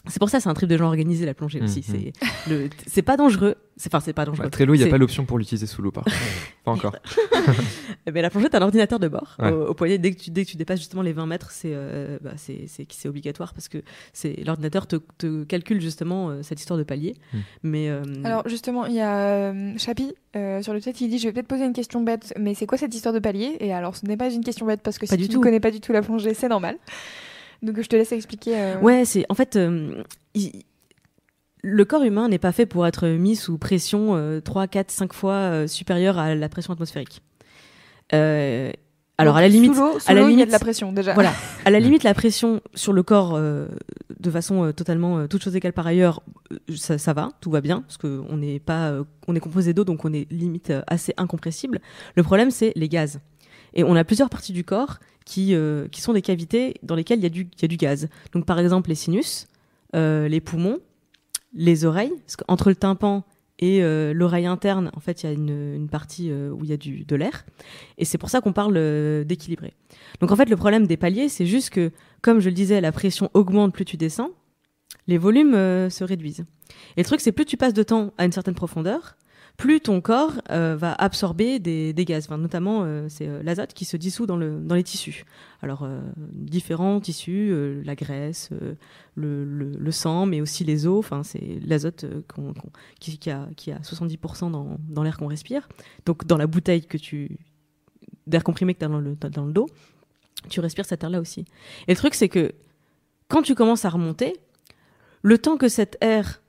C'est 0.06 0.18
pour 0.18 0.30
ça 0.30 0.40
c'est 0.40 0.48
un 0.48 0.54
trip 0.54 0.68
de 0.68 0.76
gens 0.78 0.86
organisés 0.86 1.26
la 1.26 1.34
plongée 1.34 1.60
aussi 1.60 1.84
Mhm. 1.88 2.12
c'est 2.44 2.50
le 2.50 2.68
c'est 2.86 3.02
pas 3.02 3.16
dangereux 3.16 3.56
c'est 3.76 3.88
enfin 3.94 4.00
c'est 4.04 4.12
pas 4.12 4.24
dangereux 4.24 4.44
Bah, 4.44 4.50
Trello, 4.50 4.74
il 4.74 4.78
n'y 4.78 4.84
a 4.84 4.88
pas 4.88 4.98
l'option 4.98 5.24
pour 5.24 5.38
l'utiliser 5.38 5.66
sous 5.66 5.80
l'eau, 5.80 5.90
par 5.90 6.04
contre. 6.04 6.16
Pas 6.64 6.72
encore. 6.72 6.94
mais 8.12 8.20
la 8.20 8.28
plongée, 8.28 8.50
t'as 8.50 8.58
un 8.58 8.62
ordinateur 8.62 8.98
de 8.98 9.08
bord 9.08 9.36
Ouais. 9.38 9.50
au, 9.50 9.68
au 9.68 9.74
poignet. 9.74 9.96
Dès 9.96 10.12
que, 10.12 10.20
tu, 10.20 10.30
dès 10.30 10.44
que 10.44 10.50
tu 10.50 10.58
dépasses 10.58 10.78
justement 10.80 11.00
les 11.00 11.14
20 11.14 11.24
mètres, 11.24 11.50
c'est 11.50 11.70
euh, 11.72 12.18
bah, 12.20 12.32
c'est- 12.36 12.66
c'est 12.66 12.86
c'est 12.90 13.08
obligatoire 13.08 13.54
parce 13.54 13.68
que 13.68 13.78
c'est 14.12 14.34
l'ordinateur 14.44 14.86
te, 14.86 14.96
te 15.16 15.44
calcule 15.44 15.80
justement 15.80 16.28
euh, 16.28 16.42
cette 16.42 16.60
histoire 16.60 16.78
de 16.78 16.82
palier. 16.84 17.14
Hmm. 17.32 17.38
Mais 17.62 17.88
euh, 17.88 18.02
Alors 18.24 18.46
justement, 18.48 18.84
il 18.84 18.94
y 18.94 19.00
a 19.00 19.16
euh, 19.16 19.72
Chapi 19.78 20.12
euh, 20.36 20.60
sur 20.62 20.74
le 20.74 20.80
chat, 20.80 20.98
il 21.00 21.08
dit 21.08 21.18
je 21.18 21.24
vais 21.28 21.32
peut-être 21.32 21.48
poser 21.48 21.64
une 21.64 21.72
question 21.72 22.02
bête, 22.02 22.34
mais 22.38 22.52
c'est 22.54 22.66
quoi 22.66 22.76
cette 22.76 22.94
histoire 22.94 23.14
de 23.14 23.18
palier? 23.20 23.56
Et 23.60 23.72
alors 23.72 23.96
ce 23.96 24.04
n'est 24.04 24.16
pas 24.18 24.30
une 24.30 24.44
question 24.44 24.66
bête 24.66 24.82
parce 24.82 24.98
que 24.98 25.06
Pas 25.06 25.14
si 25.16 25.22
du 25.22 25.28
tu 25.28 25.34
tout. 25.34 25.38
ne 25.40 25.44
connais 25.44 25.60
pas 25.60 25.70
du 25.70 25.80
tout 25.80 25.92
la 25.92 26.02
plongée, 26.02 26.34
c'est 26.34 26.48
normal. 26.48 26.76
Donc 27.62 27.80
je 27.80 27.86
te 27.88 27.96
laisse 27.96 28.12
expliquer. 28.12 28.58
euh, 28.58 28.78
ouais, 28.80 29.04
c'est 29.04 29.24
en 29.28 29.34
fait. 29.34 29.56
euh, 29.56 30.02
il- 30.34 30.62
le 31.62 31.84
corps 31.84 32.02
humain 32.04 32.28
n'est 32.28 32.38
pas 32.38 32.52
fait 32.52 32.64
pour 32.64 32.86
être 32.86 33.06
mis 33.06 33.36
sous 33.36 33.58
pression 33.58 34.16
euh, 34.16 34.40
3, 34.40 34.66
4, 34.66 34.90
5 34.90 35.12
fois 35.12 35.34
euh, 35.34 35.66
supérieure 35.66 36.18
à 36.18 36.34
la 36.34 36.48
pression 36.48 36.72
atmosphérique. 36.72 37.20
Euh, 38.14 38.70
alors, 39.18 39.36
à 39.36 39.42
la 39.42 39.48
limite, 39.48 39.74
sous 39.74 39.80
l'eau, 39.80 39.98
sous 40.00 40.10
à 40.10 40.14
la 40.14 40.22
l'eau, 40.22 40.28
il 40.28 40.30
y 40.30 40.34
a 40.34 40.36
limite- 40.38 40.46
de 40.46 40.52
la 40.52 40.58
pression 40.58 40.92
déjà. 40.92 41.12
Voilà. 41.12 41.34
À 41.66 41.70
la 41.70 41.78
limite, 41.78 42.02
la 42.04 42.14
pression 42.14 42.62
sur 42.74 42.94
le 42.94 43.02
corps, 43.02 43.34
euh, 43.34 43.68
de 44.18 44.30
façon 44.30 44.64
euh, 44.64 44.72
totalement, 44.72 45.18
euh, 45.18 45.26
toute 45.26 45.42
chose 45.44 45.54
égale 45.54 45.74
par 45.74 45.86
ailleurs, 45.86 46.22
ça, 46.74 46.96
ça 46.96 47.12
va, 47.12 47.28
tout 47.42 47.50
va 47.50 47.60
bien, 47.60 47.82
parce 47.82 47.98
qu'on 47.98 48.38
n'est 48.38 48.58
pas, 48.58 48.94
on 49.28 49.36
est 49.36 49.40
composé 49.40 49.74
d'eau, 49.74 49.84
donc 49.84 50.06
on 50.06 50.12
est 50.14 50.26
limite 50.32 50.72
assez 50.86 51.12
incompressible. 51.18 51.80
Le 52.16 52.22
problème, 52.22 52.50
c'est 52.50 52.72
les 52.76 52.88
gaz. 52.88 53.20
Et 53.74 53.84
on 53.84 53.94
a 53.94 54.04
plusieurs 54.04 54.30
parties 54.30 54.54
du 54.54 54.64
corps 54.64 54.98
qui, 55.30 55.54
euh, 55.54 55.86
qui 55.88 56.00
sont 56.00 56.12
des 56.12 56.22
cavités 56.22 56.74
dans 56.82 56.96
lesquelles 56.96 57.20
il 57.20 57.22
y, 57.22 57.26
a 57.26 57.30
du- 57.30 57.48
y 57.62 57.64
a 57.64 57.68
du 57.68 57.76
gaz. 57.76 58.08
Donc, 58.32 58.44
par 58.46 58.58
exemple, 58.58 58.88
les 58.88 58.96
sinus, 58.96 59.46
euh, 59.94 60.26
les 60.28 60.40
poumons, 60.40 60.78
les 61.54 61.84
oreilles, 61.84 62.12
parce 62.26 62.36
qu'entre 62.36 62.68
le 62.68 62.74
tympan 62.74 63.22
et 63.60 63.82
euh, 63.82 64.12
l'oreille 64.12 64.46
interne, 64.46 64.90
en 64.96 65.00
fait, 65.00 65.22
il 65.22 65.26
y 65.26 65.28
a 65.28 65.32
une, 65.32 65.74
une 65.76 65.88
partie 65.88 66.32
où 66.32 66.64
il 66.64 66.70
y 66.70 66.72
a 66.72 66.76
du, 66.76 67.04
de 67.04 67.16
l'air. 67.16 67.44
Et 67.98 68.04
c'est 68.04 68.18
pour 68.18 68.28
ça 68.28 68.40
qu'on 68.40 68.52
parle 68.52 68.74
d'équilibrer. 69.24 69.72
Donc 70.20 70.32
en 70.32 70.36
fait, 70.36 70.48
le 70.48 70.56
problème 70.56 70.86
des 70.88 70.96
paliers, 70.96 71.28
c'est 71.28 71.46
juste 71.46 71.70
que, 71.70 71.92
comme 72.22 72.40
je 72.40 72.48
le 72.48 72.54
disais, 72.54 72.80
la 72.80 72.90
pression 72.90 73.30
augmente 73.34 73.72
plus 73.72 73.84
tu 73.84 73.96
descends, 73.96 74.30
les 75.06 75.18
volumes 75.18 75.54
se 75.90 76.02
réduisent. 76.02 76.44
Et 76.96 77.02
le 77.02 77.04
truc, 77.04 77.20
c'est 77.20 77.32
plus 77.32 77.44
tu 77.44 77.56
passes 77.56 77.74
de 77.74 77.82
temps 77.84 78.12
à 78.18 78.24
une 78.24 78.32
certaine 78.32 78.54
profondeur, 78.54 79.16
plus 79.60 79.82
ton 79.82 80.00
corps 80.00 80.40
euh, 80.50 80.74
va 80.74 80.94
absorber 80.94 81.58
des, 81.58 81.92
gaz. 82.06 82.24
Enfin, 82.24 82.38
notamment, 82.38 82.80
euh, 82.82 83.06
c'est 83.10 83.28
euh, 83.28 83.42
l'azote 83.42 83.74
qui 83.74 83.84
se 83.84 83.98
dissout 83.98 84.24
dans, 84.24 84.38
le, 84.38 84.58
dans 84.58 84.74
les 84.74 84.82
tissus. 84.82 85.26
Alors, 85.60 85.86
différents 86.16 86.98
tissus, 86.98 87.52
la 87.84 87.94
graisse, 87.94 88.48
le, 89.16 89.44
le, 89.44 89.92
sang, 89.92 90.24
mais 90.24 90.40
aussi 90.40 90.64
les 90.64 90.86
os. 90.86 90.98
Enfin, 91.00 91.22
c'est 91.22 91.60
l'azote 91.62 92.06
qui, 92.98 93.18
qui, 93.18 93.30
a, 93.30 93.46
qui 93.54 93.70
a 93.70 93.76
70% 93.80 94.50
dans, 94.50 94.78
dans 94.88 95.02
l'air 95.02 95.18
qu'on 95.18 95.26
respire. 95.26 95.68
Donc, 96.06 96.24
dans 96.24 96.38
la 96.38 96.46
bouteille 96.46 96.86
que 96.86 96.96
tu 96.96 97.36
d'air 98.26 98.42
comprimé 98.42 98.72
que 98.72 98.78
tu 98.78 98.84
as 98.86 98.88
dans 98.88 99.00
le, 99.00 99.14
dans 99.14 99.44
le 99.44 99.52
dos, 99.52 99.68
tu 100.48 100.60
respires 100.60 100.86
cet 100.86 101.04
air-là 101.04 101.20
aussi. 101.20 101.44
Et 101.86 101.92
le 101.92 101.96
truc, 101.96 102.14
c'est 102.14 102.30
que 102.30 102.54
quand 103.28 103.42
tu 103.42 103.54
commences 103.54 103.84
à 103.84 103.90
remonter, 103.90 104.38
le 105.20 105.36
temps 105.36 105.58
que 105.58 105.68
cet 105.68 105.98
air 106.00 106.40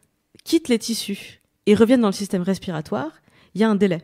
quitte 0.45 0.69
les 0.69 0.79
tissus 0.79 1.40
et 1.65 1.75
revienne 1.75 2.01
dans 2.01 2.07
le 2.07 2.13
système 2.13 2.41
respiratoire, 2.41 3.11
il 3.53 3.61
y 3.61 3.63
a 3.63 3.69
un 3.69 3.75
délai. 3.75 4.03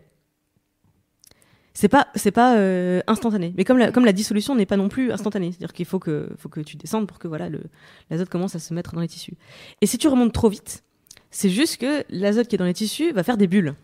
C'est 1.73 1.89
pas, 1.89 2.07
c'est 2.15 2.31
pas 2.31 2.55
euh, 2.57 3.01
instantané. 3.05 3.53
Mais 3.55 3.63
comme 3.63 3.77
la, 3.77 3.91
comme 3.91 4.05
la 4.05 4.11
dissolution 4.11 4.55
n'est 4.55 4.65
pas 4.65 4.77
non 4.77 4.89
plus 4.89 5.11
instantanée, 5.11 5.51
c'est-à-dire 5.51 5.73
qu'il 5.73 5.85
faut 5.85 5.99
que, 5.99 6.29
faut 6.37 6.49
que 6.49 6.59
tu 6.59 6.75
descendes 6.75 7.07
pour 7.07 7.19
que 7.19 7.27
voilà, 7.27 7.49
le, 7.49 7.61
l'azote 8.09 8.29
commence 8.29 8.55
à 8.55 8.59
se 8.59 8.73
mettre 8.73 8.95
dans 8.95 9.01
les 9.01 9.07
tissus. 9.07 9.35
Et 9.81 9.85
si 9.85 9.99
tu 9.99 10.07
remontes 10.07 10.33
trop 10.33 10.49
vite, 10.49 10.83
c'est 11.29 11.51
juste 11.51 11.77
que 11.77 12.03
l'azote 12.09 12.47
qui 12.47 12.55
est 12.55 12.57
dans 12.57 12.65
les 12.65 12.73
tissus 12.73 13.11
va 13.11 13.21
faire 13.21 13.37
des 13.37 13.45
bulles. 13.45 13.75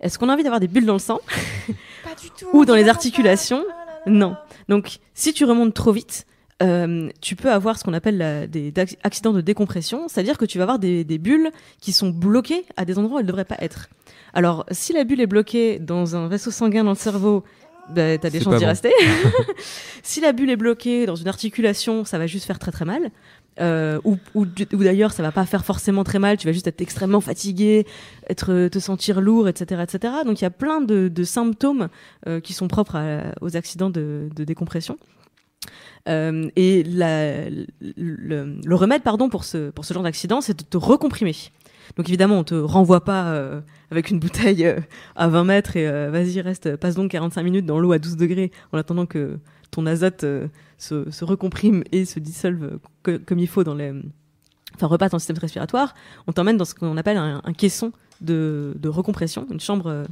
Est-ce 0.00 0.18
qu'on 0.18 0.28
a 0.28 0.34
envie 0.34 0.42
d'avoir 0.42 0.60
des 0.60 0.68
bulles 0.68 0.84
dans 0.84 0.92
le 0.94 0.98
sang? 0.98 1.20
Pas 2.04 2.14
du 2.20 2.28
tout. 2.30 2.48
Ou 2.52 2.66
dans 2.66 2.74
les 2.74 2.88
articulations? 2.88 3.64
Ah 3.66 3.86
là 3.86 3.86
là. 3.86 4.00
Non. 4.06 4.36
Donc, 4.68 4.98
si 5.14 5.32
tu 5.32 5.44
remontes 5.46 5.72
trop 5.72 5.92
vite, 5.92 6.26
euh, 6.62 7.08
tu 7.20 7.36
peux 7.36 7.50
avoir 7.50 7.78
ce 7.78 7.84
qu'on 7.84 7.92
appelle 7.94 8.18
la- 8.18 8.46
des 8.46 8.72
accidents 9.02 9.32
de 9.32 9.40
décompression, 9.40 10.08
c'est-à-dire 10.08 10.36
que 10.38 10.44
tu 10.44 10.58
vas 10.58 10.64
avoir 10.64 10.78
des, 10.78 11.04
des 11.04 11.18
bulles 11.18 11.50
qui 11.80 11.92
sont 11.92 12.10
bloquées 12.10 12.64
à 12.76 12.84
des 12.84 12.98
endroits 12.98 13.16
où 13.16 13.18
elles 13.20 13.26
ne 13.26 13.30
devraient 13.30 13.44
pas 13.44 13.56
être. 13.60 13.88
Alors, 14.34 14.64
si 14.70 14.92
la 14.92 15.04
bulle 15.04 15.20
est 15.20 15.26
bloquée 15.26 15.78
dans 15.78 16.16
un 16.16 16.28
vaisseau 16.28 16.50
sanguin 16.50 16.84
dans 16.84 16.90
le 16.90 16.96
cerveau, 16.96 17.44
bah, 17.94 18.16
t'as 18.18 18.30
des 18.30 18.40
chances 18.40 18.54
d'y 18.56 18.60
bon. 18.64 18.68
rester. 18.68 18.92
si 20.02 20.20
la 20.20 20.32
bulle 20.32 20.50
est 20.50 20.56
bloquée 20.56 21.06
dans 21.06 21.16
une 21.16 21.28
articulation, 21.28 22.04
ça 22.04 22.18
va 22.18 22.26
juste 22.26 22.46
faire 22.46 22.58
très 22.58 22.70
très 22.72 22.84
mal. 22.84 23.10
Euh, 23.60 24.00
ou, 24.04 24.16
ou, 24.34 24.46
du- 24.46 24.66
ou 24.72 24.84
d'ailleurs, 24.84 25.12
ça 25.12 25.22
va 25.22 25.32
pas 25.32 25.44
faire 25.44 25.64
forcément 25.64 26.04
très 26.04 26.18
mal. 26.18 26.36
Tu 26.36 26.46
vas 26.46 26.52
juste 26.52 26.66
être 26.66 26.80
extrêmement 26.80 27.20
fatigué, 27.20 27.86
être, 28.28 28.68
te 28.68 28.78
sentir 28.78 29.20
lourd, 29.20 29.48
etc., 29.48 29.82
etc. 29.82 30.14
Donc 30.24 30.40
il 30.40 30.44
y 30.44 30.46
a 30.46 30.50
plein 30.50 30.80
de, 30.80 31.08
de 31.08 31.24
symptômes 31.24 31.88
euh, 32.26 32.40
qui 32.40 32.52
sont 32.54 32.68
propres 32.68 32.96
à- 32.96 33.32
aux 33.40 33.56
accidents 33.56 33.90
de, 33.90 34.28
de 34.34 34.44
décompression. 34.44 34.98
Euh, 36.08 36.48
et 36.56 36.82
le, 36.82 38.74
remède, 38.74 39.02
pardon, 39.02 39.28
pour 39.28 39.44
ce, 39.44 39.70
genre 39.90 40.02
d'accident, 40.02 40.40
c'est 40.40 40.58
de 40.58 40.64
te 40.64 40.76
recomprimer. 40.76 41.36
Donc 41.96 42.08
évidemment, 42.08 42.38
on 42.38 42.44
te 42.44 42.54
renvoie 42.54 43.04
pas 43.04 43.32
euh, 43.32 43.60
avec 43.90 44.10
une 44.10 44.20
bouteille 44.20 44.64
euh, 44.64 44.78
à 45.16 45.28
20 45.28 45.44
mètres 45.44 45.76
et 45.76 45.86
vas-y, 46.10 46.40
reste, 46.40 46.76
passe 46.76 46.94
donc 46.94 47.10
45 47.10 47.42
minutes 47.42 47.66
dans 47.66 47.80
l'eau 47.80 47.92
à 47.92 47.98
12 47.98 48.16
degrés 48.16 48.52
en 48.72 48.78
attendant 48.78 49.06
que 49.06 49.38
ton 49.70 49.86
azote 49.86 50.24
se, 50.78 51.24
recomprime 51.24 51.82
et 51.90 52.04
se 52.04 52.20
dissolve 52.20 52.78
co- 53.02 53.18
comme 53.26 53.40
il 53.40 53.48
faut 53.48 53.64
dans 53.64 53.74
les, 53.74 53.92
enfin 54.76 54.86
repasse 54.86 55.10
dans 55.10 55.16
le 55.16 55.20
système 55.20 55.38
respiratoire, 55.38 55.94
on 56.28 56.32
t'emmène 56.32 56.56
dans 56.56 56.64
ce 56.64 56.74
qu'on 56.74 56.96
appelle 56.96 57.16
un, 57.16 57.52
caisson 57.52 57.92
de, 58.20 58.76
recompression, 58.84 59.46
une 59.50 59.60
chambre, 59.60 60.04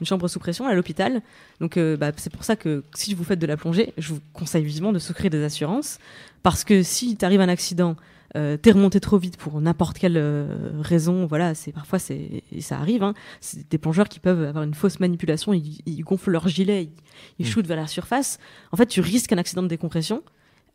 une 0.00 0.06
chambre 0.06 0.26
sous 0.28 0.38
pression 0.38 0.66
à 0.66 0.74
l'hôpital. 0.74 1.22
Donc 1.60 1.76
euh, 1.76 1.96
bah, 1.96 2.12
c'est 2.16 2.32
pour 2.32 2.44
ça 2.44 2.56
que 2.56 2.82
si 2.94 3.14
vous 3.14 3.24
faites 3.24 3.38
de 3.38 3.46
la 3.46 3.56
plongée, 3.56 3.92
je 3.98 4.14
vous 4.14 4.20
conseille 4.32 4.64
vivement 4.64 4.92
de 4.92 4.98
souscrire 4.98 5.30
des 5.30 5.44
assurances, 5.44 5.98
parce 6.42 6.64
que 6.64 6.82
si 6.82 7.16
t'arrive 7.16 7.40
un 7.40 7.48
accident, 7.48 7.96
euh, 8.36 8.56
t'es 8.56 8.70
remonté 8.70 9.00
trop 9.00 9.18
vite 9.18 9.36
pour 9.36 9.60
n'importe 9.60 9.98
quelle 9.98 10.16
euh, 10.16 10.46
raison, 10.80 11.26
voilà, 11.26 11.54
c'est 11.54 11.72
parfois 11.72 11.98
c'est 11.98 12.44
ça 12.60 12.78
arrive. 12.78 13.02
Hein, 13.02 13.14
c'est 13.40 13.68
des 13.68 13.78
plongeurs 13.78 14.08
qui 14.08 14.20
peuvent 14.20 14.44
avoir 14.44 14.62
une 14.64 14.74
fausse 14.74 15.00
manipulation, 15.00 15.52
ils, 15.52 15.80
ils 15.86 16.02
gonflent 16.02 16.30
leur 16.30 16.46
gilet, 16.48 16.84
ils, 16.84 16.90
ils 17.38 17.46
Mm. 17.46 17.50
shootent 17.50 17.66
vers 17.66 17.76
la 17.76 17.86
surface. 17.88 18.38
En 18.72 18.76
fait, 18.76 18.86
tu 18.86 19.00
risques 19.00 19.32
un 19.32 19.38
accident 19.38 19.62
de 19.62 19.68
décompression. 19.68 20.22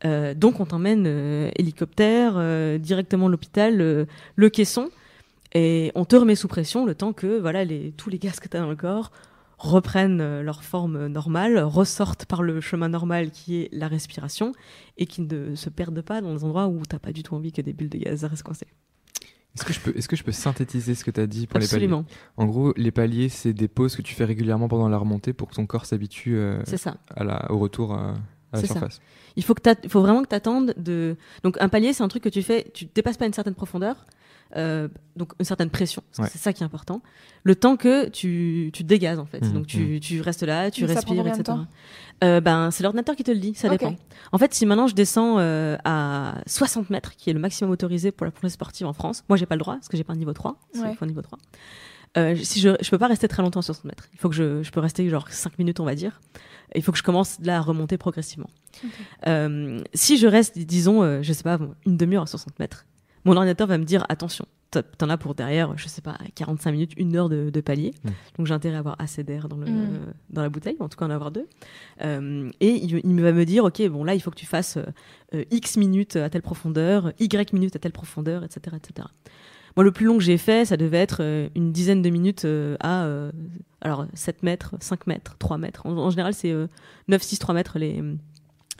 Euh, 0.04 0.34
donc 0.34 0.60
on 0.60 0.66
t'emmène 0.66 1.06
euh, 1.08 1.50
hélicoptère 1.56 2.34
euh, 2.36 2.78
directement 2.78 3.28
à 3.28 3.30
l'hôpital, 3.30 3.80
euh, 3.80 4.06
le 4.36 4.50
caisson, 4.50 4.90
et 5.56 5.91
on 5.95 6.06
te 6.06 6.16
remet 6.16 6.36
sous 6.36 6.47
pression 6.47 6.86
le 6.86 6.93
temps 6.93 7.14
que 7.14 7.39
voilà 7.39 7.64
les, 7.66 7.91
tous 7.93 8.10
les 8.12 8.20
gaz 8.20 8.39
que 8.39 8.47
tu 8.47 8.56
as 8.58 8.60
dans 8.60 8.70
le 8.70 8.76
corps 8.76 9.12
reprennent 9.58 10.20
euh, 10.20 10.43
leur 10.43 10.64
forme 10.66 11.08
normale, 11.08 11.58
ressortent 11.60 12.26
par 12.26 12.43
le 12.43 12.60
chemin 12.60 12.89
normal 12.89 13.32
qui 13.32 13.62
est 13.62 13.70
la 13.72 13.88
respiration, 13.88 14.51
et 14.97 15.06
qui 15.06 15.22
ne 15.22 15.56
se 15.56 15.70
perdent 15.70 16.01
pas 16.01 16.20
dans 16.20 16.34
des 16.36 16.43
endroits 16.43 16.68
où 16.68 16.82
t'as 16.86 16.99
pas 16.99 17.14
du 17.14 17.24
tout 17.24 17.36
envie 17.36 17.53
que 17.53 17.62
des 17.62 17.72
bulles 17.72 17.89
de 17.89 17.97
gaz 17.99 18.26
restent 18.26 18.43
coincées. 18.43 18.68
Est-ce 19.56 19.64
que, 19.64 19.72
je 19.72 19.80
peux, 19.80 19.97
est-ce 19.97 20.10
que 20.10 20.18
je 20.18 20.24
peux 20.26 20.34
synthétiser 20.34 20.93
ce 20.95 21.06
que 21.06 21.12
tu 21.12 21.22
as 21.22 21.28
dit 21.28 21.47
pour 21.47 21.58
les 21.60 21.66
Absolument, 21.66 22.03
paliers? 22.03 22.18
En 22.36 22.45
gros, 22.47 22.74
les 22.76 22.91
paliers, 22.91 23.30
c'est 23.30 23.53
des 23.53 23.70
pauses 23.70 23.95
que 23.95 24.01
tu 24.01 24.14
fais 24.14 24.26
régulièrement 24.26 24.68
pendant 24.68 24.89
la 24.89 24.97
remontée 24.97 25.32
pour 25.32 25.47
que 25.47 25.56
ton 25.56 25.66
corps 25.66 25.86
s'habitue 25.86 26.36
euh, 26.36 26.60
c'est 26.66 26.76
ça. 26.76 26.97
à 27.16 27.24
la, 27.24 27.49
au 27.49 27.58
retour 27.58 27.93
euh, 27.93 28.12
à 28.51 28.58
la 28.58 28.60
C'est 28.60 28.68
ça. 28.68 28.74
surface. 28.74 28.99
Il 29.38 29.43
faut 29.45 29.53
que 29.53 29.62
faut 29.88 30.01
vraiment 30.01 30.22
que 30.24 30.28
tu 30.28 30.36
attendes 30.36 30.74
de. 30.76 31.16
Donc 31.43 31.56
un 31.62 31.70
palier, 31.70 31.93
c'est 31.93 32.03
un 32.03 32.10
truc 32.10 32.24
que 32.24 32.30
tu 32.30 32.41
fais, 32.41 32.70
tu 32.74 32.88
dépasses 32.93 33.16
pas 33.16 33.26
une 33.28 33.32
certaine 33.34 33.56
profondeur, 33.56 34.06
euh, 34.56 34.88
donc 35.16 35.34
une 35.39 35.45
certaine 35.45 35.70
pression. 35.70 36.01
Ouais. 36.20 36.28
C'est 36.32 36.38
ça 36.38 36.53
qui 36.53 36.64
est 36.64 36.66
important. 36.66 37.01
Le 37.43 37.56
temps 37.56 37.78
que 37.78 38.08
tu, 38.10 38.70
tu 38.74 38.84
te 38.84 38.88
dégazes 38.88 39.20
en 39.20 39.26
fait. 39.26 39.41
Mhm, 39.41 39.53
donc 39.53 39.68
tu, 39.68 39.99
tu 39.99 40.22
restes 40.22 40.43
là, 40.43 40.72
tu 40.72 40.82
Mais 40.86 40.93
respires, 40.93 41.24
etc. 41.28 41.58
Euh, 42.24 42.39
ben 42.41 42.72
c'est 42.72 42.84
l'ordinateur 42.84 43.16
qui 43.16 43.24
te 43.24 43.32
le 43.32 43.39
dit, 43.39 43.53
ça 43.56 43.68
dépend. 43.70 43.95
En 44.32 44.38
fait, 44.38 44.53
si 44.53 44.66
maintenant 44.66 44.88
je 44.88 44.95
descends 44.95 45.38
euh, 45.39 45.78
à 45.84 46.36
60 46.47 46.89
mètres, 46.89 47.16
qui 47.16 47.30
est 47.30 47.34
le 47.34 47.39
maximum 47.39 47.72
autorisé 47.72 48.12
pour 48.12 48.26
la 48.26 48.32
plongée 48.32 48.53
sportive 48.53 48.88
en 48.88 48.93
France, 48.93 49.24
moi 49.30 49.38
j'ai 49.38 49.45
pas 49.45 49.56
le 49.56 49.60
droit 49.60 49.76
parce 49.76 49.89
que 49.89 49.97
j'ai 49.97 50.03
pas 50.03 50.14
un 50.14 50.18
niveau 50.18 50.34
3. 50.34 50.58
c'est- 50.74 50.82
Ouais. 50.82 50.95
Niveau 51.08 51.22
3. 51.22 51.38
Euh, 52.18 52.36
si 52.41 52.62
je, 52.62 52.70
je 52.82 52.89
peux 52.89 52.97
pas 52.97 53.08
rester 53.08 53.28
très 53.28 53.43
longtemps 53.43 53.60
à 53.60 53.64
60 53.64 53.84
mètres. 53.86 54.08
Il 54.14 54.20
faut 54.20 54.30
que 54.30 54.36
je, 54.36 54.64
je 54.64 54.72
peux 54.72 54.80
rester 54.80 55.08
genre 55.10 55.28
5 55.30 55.60
minutes, 55.60 55.82
on 55.82 55.86
va 55.86 55.95
dire. 55.95 56.22
Il 56.74 56.82
faut 56.82 56.93
que 56.93 56.97
je 56.97 57.03
commence 57.03 57.38
là 57.43 57.58
à 57.58 57.62
remonter 57.62 57.97
progressivement. 57.97 58.49
Euh, 59.28 59.80
si 59.93 60.18
je 60.18 60.28
reste, 60.28 60.58
disons, 60.58 61.03
euh, 61.03 61.22
je 61.22 61.34
sais 61.34 61.43
pas, 61.43 61.60
une 61.86 61.97
demi-heure 61.97 62.24
à 62.24 62.28
60 62.28 62.58
mètres, 62.60 62.86
mon 63.26 63.36
ordinateur 63.36 63.68
va 63.68 63.78
me 63.78 63.84
dire 63.84 64.06
attention, 64.10 64.46
t'en- 64.72 65.10
as 65.10 65.18
pour 65.18 65.36
derrière, 65.36 65.78
je 65.78 65.88
sais 65.88 66.02
pas, 66.02 66.18
45 66.36 66.72
minutes, 66.72 66.92
une 66.98 67.16
heure 67.16 67.30
de, 67.30 67.50
de 67.50 67.62
palier. 67.62 67.94
Mm. 68.04 68.10
Donc 68.38 68.48
j'ai 68.48 68.54
intérêt 68.54 68.76
à 68.76 68.80
avoir 68.80 68.96
assez 69.00 69.24
d'air 69.24 69.48
dans, 69.50 69.58
le, 69.58 69.66
Mm. 69.66 70.00
dans 70.30 70.42
la 70.42 70.50
bouteille, 70.50 70.78
en 70.80 70.88
tout 70.90 70.98
cas 70.98 71.06
en 71.06 71.10
avoir 71.10 71.32
deux. 71.32 71.48
Euh, 72.02 72.50
et 72.60 72.70
il, 72.84 73.02
il 73.04 73.22
va 73.22 73.32
me 73.32 73.46
dire 73.46 73.64
ok, 73.66 73.88
bon 73.90 74.04
là 74.04 74.16
il 74.16 74.20
faut 74.22 74.32
que 74.32 74.36
tu 74.36 74.46
fasses 74.46 74.78
euh, 75.34 75.44
X 75.52 75.78
minutes 75.78 76.16
à 76.16 76.30
telle 76.30 76.42
profondeur, 76.42 77.12
Y 77.20 77.52
minutes 77.54 77.76
à 77.76 77.80
telle 77.80 77.92
profondeur, 77.94 78.44
etc. 78.44 78.76
etc. 78.78 79.08
Moi, 79.78 79.84
le 79.84 79.92
plus 79.92 80.06
long 80.06 80.18
que 80.18 80.24
j'ai 80.24 80.38
fait, 80.38 80.64
ça 80.64 80.78
devait 80.78 81.00
être 81.00 81.18
euh, 81.22 81.50
une 81.54 81.74
dizaine 81.74 82.02
de 82.02 82.10
minutes 82.10 82.46
euh, 82.46 82.78
à 82.80 83.04
euh, 83.04 83.30
alors 83.82 84.06
7 84.14 84.42
mètres, 84.42 84.76
5 84.80 85.06
mètres, 85.06 85.36
3 85.38 85.58
mètres. 85.58 85.86
En, 85.86 85.92
en 85.98 86.10
général, 86.10 86.34
c'est 86.34 86.52
euh, 86.52 86.68
9, 87.10 87.22
6, 87.22 87.40
3 87.40 87.54
mètres 87.54 87.78
les, 87.78 88.02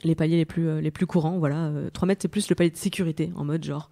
les 0.04 0.14
paliers 0.14 0.36
les 0.38 0.46
plus, 0.46 0.66
euh, 0.68 0.80
les 0.80 0.90
plus 0.90 1.04
courants. 1.06 1.38
Voilà. 1.38 1.66
Euh, 1.66 1.90
3 1.92 2.06
mètres, 2.08 2.22
c'est 2.22 2.28
plus 2.28 2.48
le 2.48 2.54
palier 2.54 2.70
de 2.70 2.78
sécurité, 2.78 3.30
en 3.36 3.44
mode 3.44 3.62
genre, 3.62 3.90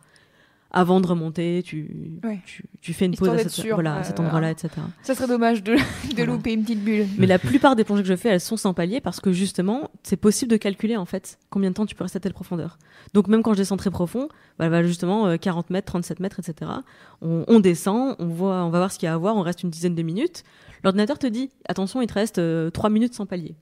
avant 0.77 1.01
de 1.01 1.07
remonter, 1.07 1.62
tu, 1.64 2.18
Ouais. 2.25 2.41
tu, 2.45 2.64
tu 2.81 2.93
fais 2.93 3.07
une 3.07 3.12
Histoire 3.12 3.31
pause 3.33 3.41
à, 3.41 3.45
d'être 3.45 3.53
cette- 3.55 3.64
sûr, 3.64 3.77
voilà, 3.77 3.95
à 3.95 4.01
euh, 4.01 4.03
cet 4.03 4.18
endroit-là, 4.20 4.51
etc. 4.51 4.68
Ça 5.03 5.14
serait 5.14 5.29
dommage 5.29 5.62
de, 5.62 5.72
de 5.77 5.81
Voilà. 6.16 6.33
louper 6.33 6.53
une 6.53 6.62
petite 6.62 6.83
bulle. 6.85 7.07
Mais 7.16 7.27
la 7.27 7.39
plupart 7.39 7.77
des 7.77 7.85
plongées 7.85 8.03
que 8.03 8.09
je 8.09 8.16
fais, 8.16 8.29
elles 8.31 8.41
sont 8.41 8.57
sans 8.57 8.75
palier 8.75 9.01
parce 9.01 9.20
que 9.20 9.33
justement, 9.33 9.91
c'est 10.03 10.16
possible 10.16 10.51
de 10.51 10.57
calculer 10.57 10.97
en 10.97 11.05
fait 11.05 11.39
combien 11.49 11.70
de 11.70 11.75
temps 11.75 11.87
tu 11.87 11.95
peux 11.95 12.03
rester 12.05 12.16
à 12.16 12.20
telle 12.20 12.35
profondeur. 12.35 12.79
Donc 13.14 13.29
même 13.29 13.43
quand 13.43 13.53
je 13.53 13.59
descends 13.59 13.77
très 13.77 13.91
profond, 13.91 14.29
bah, 14.59 14.68
bah, 14.68 14.83
justement 14.83 15.27
euh, 15.29 15.37
40 15.37 15.70
mètres, 15.70 15.87
37 15.87 16.18
mètres, 16.20 16.41
etc. 16.41 16.70
On, 17.22 17.45
on 17.47 17.61
descend, 17.61 18.16
on 18.18 18.27
voit, 18.27 18.64
on 18.64 18.70
va 18.70 18.79
voir 18.79 18.91
ce 18.93 18.99
qu'il 18.99 19.07
y 19.07 19.09
a 19.11 19.14
à 19.14 19.16
voir, 19.16 19.37
on 19.37 19.43
reste 19.43 19.62
une 19.62 19.70
dizaine 19.70 19.95
de 19.95 20.03
minutes. 20.03 20.43
L'ordinateur 20.83 21.18
te 21.18 21.27
dit 21.27 21.51
attention, 21.68 22.03
il 22.03 22.07
te 22.09 22.14
reste 22.14 22.41
3 22.72 22.91
minutes 22.91 23.14
sans 23.14 23.27
palier. 23.27 23.55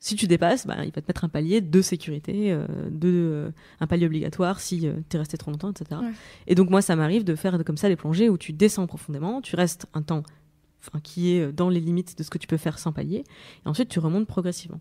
Si 0.00 0.14
tu 0.14 0.26
dépasses, 0.26 0.66
bah, 0.66 0.76
il 0.84 0.92
va 0.92 1.02
te 1.02 1.08
mettre 1.08 1.24
un 1.24 1.28
palier 1.28 1.60
de 1.60 1.82
sécurité, 1.82 2.52
euh, 2.52 2.66
de, 2.90 3.08
euh, 3.08 3.50
un 3.80 3.86
palier 3.86 4.06
obligatoire 4.06 4.60
si 4.60 4.88
tu 5.08 5.16
es 5.16 5.18
resté 5.18 5.36
trop 5.36 5.50
longtemps, 5.50 5.70
etc. 5.70 6.00
Ouais. 6.00 6.12
Et 6.46 6.54
donc 6.54 6.70
moi, 6.70 6.82
ça 6.82 6.94
m'arrive 6.94 7.24
de 7.24 7.34
faire 7.34 7.62
comme 7.64 7.76
ça 7.76 7.88
les 7.88 7.96
plongées 7.96 8.28
où 8.28 8.38
tu 8.38 8.52
descends 8.52 8.86
profondément, 8.86 9.40
tu 9.40 9.56
restes 9.56 9.86
un 9.94 10.02
temps 10.02 10.22
enfin, 10.80 11.00
qui 11.00 11.32
est 11.32 11.52
dans 11.52 11.68
les 11.68 11.80
limites 11.80 12.16
de 12.16 12.22
ce 12.22 12.30
que 12.30 12.38
tu 12.38 12.46
peux 12.46 12.56
faire 12.56 12.78
sans 12.78 12.92
palier, 12.92 13.24
et 13.64 13.68
ensuite 13.68 13.88
tu 13.88 13.98
remontes 13.98 14.26
progressivement. 14.26 14.80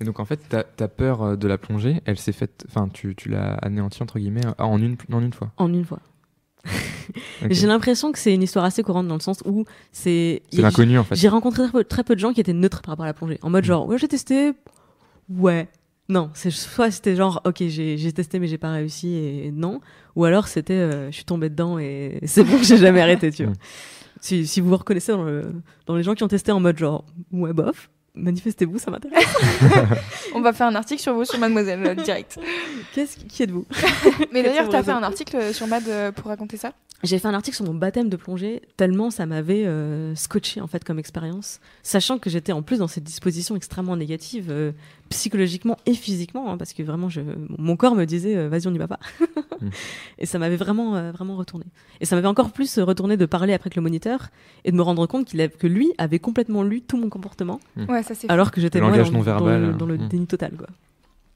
Et 0.00 0.04
donc 0.04 0.18
en 0.18 0.24
fait, 0.24 0.36
ta, 0.48 0.64
ta 0.64 0.88
peur 0.88 1.22
euh, 1.22 1.36
de 1.36 1.46
la 1.46 1.58
plongée, 1.58 2.00
elle 2.06 2.18
s'est 2.18 2.32
faite, 2.32 2.64
enfin 2.68 2.88
tu, 2.88 3.14
tu 3.14 3.28
l'as 3.28 3.54
anéantie 3.54 4.02
entre 4.02 4.18
guillemets 4.18 4.46
euh, 4.46 4.52
en 4.58 4.80
une, 4.80 4.96
en 5.12 5.20
une 5.20 5.32
fois? 5.32 5.52
En 5.58 5.72
une 5.72 5.84
fois. 5.84 6.00
J'ai 7.50 7.66
l'impression 7.66 8.12
que 8.12 8.18
c'est 8.18 8.34
une 8.34 8.42
histoire 8.42 8.64
assez 8.64 8.82
courante 8.82 9.08
dans 9.08 9.14
le 9.14 9.20
sens 9.20 9.42
où 9.44 9.64
c'est. 9.92 10.42
C'est 10.52 10.62
l'inconnu 10.62 10.98
en 10.98 11.04
fait. 11.04 11.14
J'ai 11.16 11.28
rencontré 11.28 11.62
très 11.64 11.72
peu, 11.72 11.84
très 11.84 12.04
peu 12.04 12.14
de 12.14 12.20
gens 12.20 12.32
qui 12.32 12.40
étaient 12.40 12.52
neutres 12.52 12.82
par 12.82 12.92
rapport 12.92 13.04
à 13.04 13.08
la 13.08 13.14
plongée. 13.14 13.38
En 13.42 13.50
mode 13.50 13.64
Mm. 13.64 13.66
genre, 13.66 13.86
ouais, 13.88 13.98
j'ai 13.98 14.08
testé. 14.08 14.52
Ouais. 15.28 15.68
Non, 16.08 16.30
c'est 16.34 16.50
soit 16.50 16.90
c'était 16.90 17.14
genre, 17.14 17.40
ok, 17.44 17.62
j'ai 17.68 18.12
testé 18.12 18.40
mais 18.40 18.48
j'ai 18.48 18.58
pas 18.58 18.72
réussi 18.72 19.14
et 19.14 19.52
non. 19.52 19.80
Ou 20.16 20.24
alors 20.24 20.48
c'était, 20.48 20.72
euh, 20.74 21.06
je 21.10 21.16
suis 21.16 21.24
tombée 21.24 21.48
dedans 21.50 21.78
et 21.78 22.18
c'est 22.26 22.42
bon, 22.44 22.58
j'ai 22.62 22.76
jamais 22.78 23.00
arrêté, 23.00 23.30
tu 23.30 23.44
vois. 23.44 23.52
Mm. 23.52 23.56
Si, 24.20 24.46
si 24.46 24.60
vous 24.60 24.68
vous 24.70 24.76
reconnaissez 24.76 25.12
dans, 25.12 25.22
le- 25.24 25.52
dans 25.86 25.94
les 25.96 26.02
gens 26.02 26.14
qui 26.14 26.22
ont 26.24 26.28
testé 26.28 26.52
en 26.52 26.60
mode 26.60 26.76
genre, 26.78 27.04
ouais, 27.32 27.52
bof, 27.52 27.90
manifestez-vous, 28.14 28.78
ça 28.78 28.90
m'intéresse. 28.90 29.26
On 30.34 30.40
va 30.40 30.52
faire 30.52 30.66
un 30.66 30.74
article 30.74 31.00
sur 31.00 31.14
vous 31.14 31.24
sur 31.24 31.38
Mademoiselle 31.38 31.86
euh, 31.86 31.94
direct. 31.94 32.38
Qu'est-ce 32.94 33.16
qui, 33.16 33.26
qui 33.26 33.42
êtes-vous? 33.42 33.66
Mais 34.32 34.42
d'ailleurs, 34.42 34.68
t'as 34.68 34.82
fait 34.82 34.90
un 34.90 35.02
article 35.02 35.54
sur 35.54 35.66
Mad 35.66 35.82
euh, 35.88 36.12
pour 36.12 36.26
raconter 36.26 36.56
ça? 36.56 36.72
J'ai 37.02 37.18
fait 37.18 37.28
un 37.28 37.34
article 37.34 37.56
sur 37.56 37.64
mon 37.64 37.72
baptême 37.74 38.10
de 38.10 38.16
plongée, 38.16 38.60
tellement 38.76 39.10
ça 39.10 39.24
m'avait 39.24 39.64
euh, 39.66 40.14
scotché 40.14 40.60
en 40.60 40.66
fait 40.66 40.84
comme 40.84 40.98
expérience, 40.98 41.58
sachant 41.82 42.18
que 42.18 42.28
j'étais 42.28 42.52
en 42.52 42.60
plus 42.60 42.78
dans 42.78 42.88
cette 42.88 43.04
disposition 43.04 43.56
extrêmement 43.56 43.96
négative, 43.96 44.48
euh, 44.50 44.72
psychologiquement 45.08 45.78
et 45.86 45.94
physiquement, 45.94 46.52
hein, 46.52 46.58
parce 46.58 46.74
que 46.74 46.82
vraiment 46.82 47.08
je, 47.08 47.22
mon 47.56 47.76
corps 47.76 47.94
me 47.94 48.04
disait 48.04 48.36
euh, 48.36 48.48
vas-y 48.50 48.66
on 48.68 48.74
y 48.74 48.78
va 48.78 48.88
pas, 48.88 48.98
Mm. 49.60 49.68
et 50.18 50.26
ça 50.26 50.38
m'avait 50.38 50.56
vraiment 50.56 50.96
euh, 50.96 51.10
vraiment 51.12 51.36
retourné. 51.36 51.66
Et 52.00 52.06
ça 52.06 52.16
m'avait 52.16 52.28
encore 52.28 52.50
plus 52.50 52.78
retourné 52.78 53.16
de 53.18 53.26
parler 53.26 53.52
après 53.52 53.68
avec 53.68 53.76
le 53.76 53.82
moniteur 53.82 54.28
et 54.64 54.72
de 54.72 54.76
me 54.76 54.82
rendre 54.82 55.06
compte 55.06 55.26
qu'il 55.26 55.40
a- 55.42 55.48
que 55.48 55.66
lui 55.66 55.92
avait 55.98 56.18
complètement 56.18 56.62
lu 56.62 56.80
tout 56.82 56.96
mon 56.96 57.08
comportement, 57.10 57.60
Ouais, 57.88 58.02
ça 58.02 58.14
c'est 58.14 58.30
alors 58.30 58.50
que 58.50 58.60
j'étais 58.60 58.78
Le 58.78 58.86
moi 58.86 58.96
langage 58.96 59.10
dans, 59.10 59.18
non 59.18 59.24
dans 59.24 59.24
verbal, 59.24 59.62
le, 59.62 59.72
dans 59.74 59.86
le 59.86 59.96
mm. 59.98 60.08
déni 60.08 60.26
total 60.26 60.52
quoi. 60.56 60.66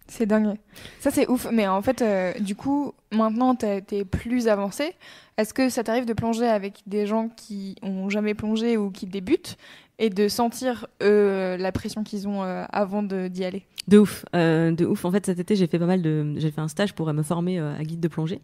C'est 0.06 0.26
dingue. 0.26 0.56
Ça, 1.00 1.10
c'est 1.10 1.28
ouf. 1.28 1.46
Mais 1.50 1.66
en 1.66 1.80
fait, 1.80 2.02
euh, 2.02 2.32
du 2.38 2.54
coup, 2.54 2.92
maintenant, 3.10 3.54
t'es 3.54 3.80
t'es 3.80 4.04
plus 4.04 4.48
avancé. 4.48 4.94
Est-ce 5.38 5.54
que 5.54 5.68
ça 5.68 5.82
t'arrive 5.82 6.04
de 6.04 6.12
plonger 6.12 6.46
avec 6.46 6.82
des 6.86 7.06
gens 7.06 7.28
qui 7.28 7.76
ont 7.82 8.10
jamais 8.10 8.34
plongé 8.34 8.76
ou 8.76 8.90
qui 8.90 9.06
débutent 9.06 9.56
et 9.98 10.10
de 10.10 10.28
sentir 10.28 10.86
euh, 11.02 11.56
la 11.56 11.72
pression 11.72 12.04
qu'ils 12.04 12.28
ont 12.28 12.42
euh, 12.42 12.64
avant 12.70 13.02
d'y 13.02 13.44
aller? 13.44 13.64
De 13.88 13.98
ouf, 13.98 14.24
de 14.32 14.84
ouf. 14.84 15.04
En 15.04 15.10
fait, 15.10 15.26
cet 15.26 15.38
été, 15.38 15.56
j'ai 15.56 15.66
fait 15.66 15.78
pas 15.78 15.86
mal 15.86 16.02
de, 16.02 16.34
j'ai 16.36 16.50
fait 16.50 16.60
un 16.60 16.68
stage 16.68 16.94
pour 16.94 17.12
me 17.12 17.22
former 17.22 17.58
à 17.58 17.82
guide 17.82 18.00
de 18.00 18.08
plongée. 18.08 18.40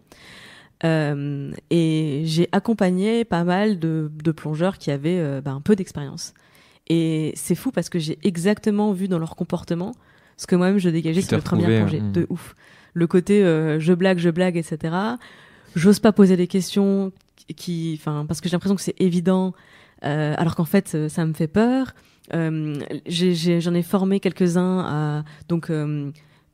Et 0.82 2.22
j'ai 2.24 2.48
accompagné 2.52 3.24
pas 3.24 3.44
mal 3.44 3.78
de, 3.78 4.32
plongeurs 4.34 4.78
qui 4.78 4.90
avaient 4.90 5.40
bah, 5.42 5.52
un 5.52 5.60
peu 5.60 5.76
d'expérience. 5.76 6.34
Et 6.88 7.32
c'est 7.36 7.54
fou 7.54 7.70
parce 7.70 7.88
que 7.88 7.98
j'ai 7.98 8.18
exactement 8.22 8.92
vu 8.92 9.08
dans 9.08 9.18
leur 9.18 9.36
comportement 9.36 9.92
ce 10.40 10.46
que 10.46 10.56
moi-même 10.56 10.78
je 10.78 10.88
dégageais 10.88 11.20
sur 11.20 11.38
premières 11.42 11.66
retrouvé, 11.66 11.98
plongées. 11.98 12.00
hein. 12.00 12.10
De 12.12 12.26
ouf. 12.30 12.54
Le 12.94 13.06
côté 13.06 13.44
euh, 13.44 13.78
je 13.78 13.92
blague, 13.92 14.18
je 14.18 14.30
blague, 14.30 14.56
etc. 14.56 14.94
J'ose 15.76 15.98
pas 15.98 16.12
poser 16.12 16.38
des 16.38 16.46
questions 16.46 17.12
qui, 17.56 17.98
enfin, 18.00 18.24
parce 18.26 18.40
que 18.40 18.48
j'ai 18.48 18.54
l'impression 18.54 18.74
que 18.74 18.80
c'est 18.80 18.98
évident, 18.98 19.52
euh, 20.04 20.34
alors 20.38 20.56
qu'en 20.56 20.64
fait, 20.64 20.92
euh, 20.94 21.10
ça 21.10 21.26
me 21.26 21.34
fait 21.34 21.46
peur. 21.46 21.92
Euh, 22.32 22.74
J'en 23.06 23.74
ai, 23.74 23.82
formé 23.82 24.18
quelques-uns 24.18 24.80
à 24.80 25.24
donc 25.48 25.70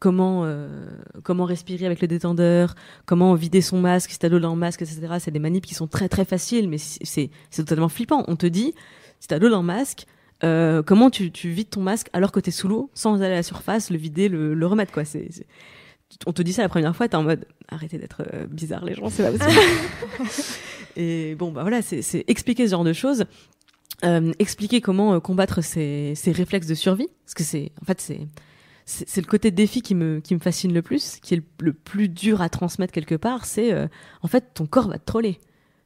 comment 0.00 0.42
euh, 0.44 0.88
comment 1.22 1.44
respirer 1.44 1.86
avec 1.86 2.00
le 2.00 2.08
détendeur, 2.08 2.74
comment 3.04 3.34
vider 3.34 3.60
son 3.60 3.80
masque 3.80 4.10
si 4.10 4.18
t'as 4.18 4.28
de 4.28 4.34
l'eau 4.34 4.40
dans 4.40 4.54
le 4.54 4.60
masque, 4.60 4.82
etc. 4.82 5.00
C'est 5.20 5.30
des 5.30 5.38
manips 5.38 5.64
qui 5.64 5.74
sont 5.74 5.86
très 5.86 6.08
très 6.08 6.24
faciles, 6.24 6.68
mais 6.68 6.78
c'est 6.78 7.30
totalement 7.54 7.88
flippant. 7.88 8.24
On 8.26 8.34
te 8.34 8.46
dit 8.46 8.74
si 9.20 9.28
t'as 9.28 9.38
de 9.38 9.44
l'eau 9.44 9.50
dans 9.50 9.60
le 9.60 9.66
masque, 9.66 10.06
euh, 10.44 10.82
comment 10.82 11.10
tu, 11.10 11.30
tu 11.32 11.48
vides 11.50 11.70
ton 11.70 11.80
masque 11.82 12.08
alors 12.12 12.30
que 12.32 12.40
t'es 12.40 12.50
sous 12.50 12.68
l'eau 12.68 12.90
sans 12.94 13.16
aller 13.22 13.32
à 13.32 13.36
la 13.36 13.42
surface, 13.42 13.90
le 13.90 13.96
vider, 13.96 14.28
le, 14.28 14.54
le 14.54 14.66
remettre 14.66 14.92
quoi. 14.92 15.04
C'est 15.04 15.28
c'est- 15.30 15.46
on 16.24 16.32
te 16.32 16.40
dit 16.42 16.52
ça 16.52 16.62
la 16.62 16.68
première 16.68 16.94
fois, 16.94 17.08
t'es 17.08 17.16
en 17.16 17.24
mode 17.24 17.46
arrêtez 17.68 17.98
d'être 17.98 18.22
euh, 18.32 18.46
bizarre 18.46 18.84
les 18.84 18.94
gens, 18.94 19.10
c'est 19.10 19.24
pas 19.24 19.32
possible. 19.32 19.60
Et 20.96 21.34
bon 21.34 21.52
bah 21.52 21.62
voilà, 21.62 21.82
c'est 21.82 22.02
c'est 22.02 22.24
expliquer 22.28 22.66
ce 22.66 22.70
genre 22.72 22.84
de 22.84 22.92
choses. 22.92 23.24
Euh, 24.04 24.32
expliquer 24.38 24.80
comment 24.80 25.14
euh, 25.14 25.20
combattre 25.20 25.62
ces, 25.62 26.12
ces 26.16 26.30
réflexes 26.32 26.66
de 26.66 26.74
survie 26.74 27.08
parce 27.24 27.32
que 27.34 27.42
c'est 27.42 27.72
en 27.80 27.84
fait 27.86 28.00
c'est 28.00 28.20
c'est 28.84 29.08
c'est 29.08 29.20
le 29.22 29.26
côté 29.26 29.50
défi 29.50 29.80
qui 29.82 29.94
me, 29.94 30.20
qui 30.20 30.34
me 30.34 30.38
fascine 30.40 30.72
le 30.72 30.82
plus, 30.82 31.18
qui 31.22 31.34
est 31.34 31.38
le, 31.38 31.42
le 31.60 31.72
plus 31.72 32.08
dur 32.08 32.40
à 32.42 32.48
transmettre 32.48 32.92
quelque 32.92 33.14
part. 33.14 33.46
C'est 33.46 33.72
euh, 33.72 33.86
en 34.22 34.28
fait 34.28 34.52
ton 34.54 34.66
corps 34.66 34.88
va 34.88 34.98
te 34.98 35.04
troller. 35.04 35.38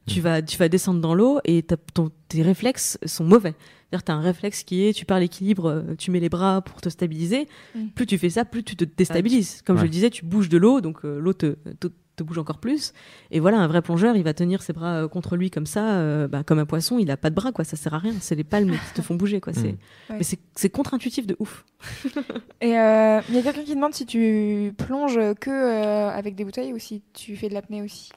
Tu 0.07 0.19
Mm. 0.19 0.23
vas, 0.23 0.41
tu 0.41 0.57
vas 0.57 0.67
descendre 0.67 0.99
dans 0.99 1.13
l'eau 1.13 1.39
et 1.45 1.61
t'as- 1.63 1.77
ton, 1.93 2.11
tes 2.27 2.41
réflexes 2.41 2.97
sont 3.05 3.23
mauvais. 3.23 3.53
C'est-à-dire, 3.91 4.03
t'as 4.05 4.13
un 4.13 4.21
réflexe 4.21 4.63
qui 4.63 4.85
est, 4.87 4.93
tu 4.93 5.03
perds 5.05 5.19
l'équilibre, 5.19 5.69
euh, 5.69 5.95
tu 5.97 6.11
mets 6.11 6.21
les 6.21 6.29
bras 6.29 6.61
pour 6.61 6.79
te 6.79 6.87
stabiliser. 6.87 7.47
Mm. 7.75 7.87
Plus 7.93 8.05
tu 8.05 8.17
fais 8.17 8.29
ça, 8.29 8.45
plus 8.45 8.63
tu 8.63 8.77
te 8.77 8.85
déstabilises. 8.85 9.61
Comme 9.63 9.75
je 9.75 9.81
Ouais. 9.81 9.87
le 9.87 9.91
disais, 9.91 10.09
tu 10.09 10.23
bouges 10.23 10.47
de 10.47 10.57
l'eau, 10.57 10.79
donc 10.79 11.03
euh, 11.03 11.19
l'eau 11.19 11.33
te, 11.33 11.57
te, 11.81 11.87
te 12.15 12.23
bouge 12.23 12.37
encore 12.37 12.59
plus. 12.59 12.93
Et 13.31 13.41
voilà, 13.41 13.57
un 13.59 13.67
vrai 13.67 13.81
plongeur, 13.81 14.15
il 14.15 14.23
va 14.23 14.33
tenir 14.33 14.61
ses 14.61 14.71
bras 14.71 14.93
euh, 15.03 15.07
contre 15.09 15.35
lui 15.35 15.51
comme 15.51 15.65
ça, 15.65 15.95
euh, 15.95 16.29
bah, 16.29 16.43
comme 16.45 16.59
un 16.59 16.65
poisson. 16.65 16.99
Il 16.99 17.11
a 17.11 17.17
pas 17.17 17.29
de 17.29 17.35
bras, 17.35 17.51
quoi. 17.51 17.65
Ça 17.65 17.75
sert 17.75 17.93
à 17.93 17.97
rien. 17.97 18.13
C'est 18.21 18.35
les 18.35 18.45
palmes 18.45 18.71
qui 18.71 18.93
te 18.93 19.01
font 19.01 19.15
bouger, 19.15 19.41
quoi. 19.41 19.51
C'est, 19.51 19.73
Mm. 19.73 19.77
mais 20.17 20.23
c'est, 20.23 20.39
c'est 20.55 20.69
contre-intuitif 20.69 21.27
de 21.27 21.35
ouf. 21.39 21.65
Et 22.61 22.67
il 22.69 22.71
y 22.71 22.77
a 22.77 23.21
quelqu'un 23.43 23.63
qui 23.63 23.75
demande 23.75 23.93
si 23.93 24.05
tu 24.05 24.71
plonges 24.77 25.19
que 25.41 26.07
avec 26.09 26.35
des 26.35 26.45
bouteilles 26.45 26.71
ou 26.71 26.79
si 26.79 27.01
tu 27.11 27.35
fais 27.35 27.49
de 27.49 27.53
l'apnée 27.55 27.81
aussi? 27.81 28.09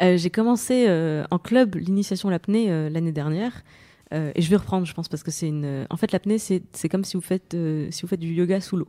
J'ai 0.00 0.30
commencé 0.30 0.88
en 1.30 1.38
club 1.38 1.76
l'initiation 1.76 2.28
à 2.30 2.32
l'apnée 2.32 2.66
l'année 2.90 3.12
dernière. 3.12 3.62
Euh, 4.14 4.32
et 4.34 4.42
je 4.42 4.50
vais 4.50 4.56
reprendre, 4.56 4.86
je 4.86 4.94
pense, 4.94 5.08
parce 5.08 5.22
que 5.22 5.30
c'est 5.30 5.48
une. 5.48 5.86
En 5.90 5.96
fait, 5.96 6.12
l'apnée, 6.12 6.38
c'est 6.38 6.88
comme 6.88 7.04
si 7.04 7.16
vous 7.16 7.22
faites 7.22 7.54
euh, 7.54 7.88
si 7.90 8.02
vous 8.02 8.08
faites 8.08 8.20
du 8.20 8.32
yoga 8.32 8.60
sous 8.60 8.76
l'eau. 8.76 8.88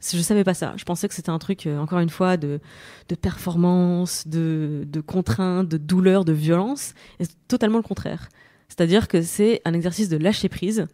Je 0.00 0.20
savais 0.20 0.44
pas 0.44 0.54
ça. 0.54 0.74
Je 0.76 0.84
pensais 0.84 1.08
que 1.08 1.14
c'était 1.14 1.30
un 1.30 1.40
truc, 1.40 1.66
euh, 1.66 1.76
encore 1.78 1.98
une 1.98 2.08
fois, 2.08 2.36
de, 2.36 2.60
de 3.08 3.14
performance, 3.16 4.28
de, 4.28 4.86
de 4.86 5.00
contrainte, 5.00 5.68
de 5.68 5.76
douleur, 5.76 6.24
de 6.24 6.32
violence. 6.32 6.94
Et 7.18 7.24
c'est 7.24 7.48
totalement 7.48 7.78
le 7.78 7.82
contraire. 7.82 8.28
C'est-à-dire 8.68 9.08
que 9.08 9.22
c'est 9.22 9.60
un 9.64 9.74
exercice 9.74 10.08
de 10.08 10.16
lâcher 10.16 10.48
prise 10.48 10.86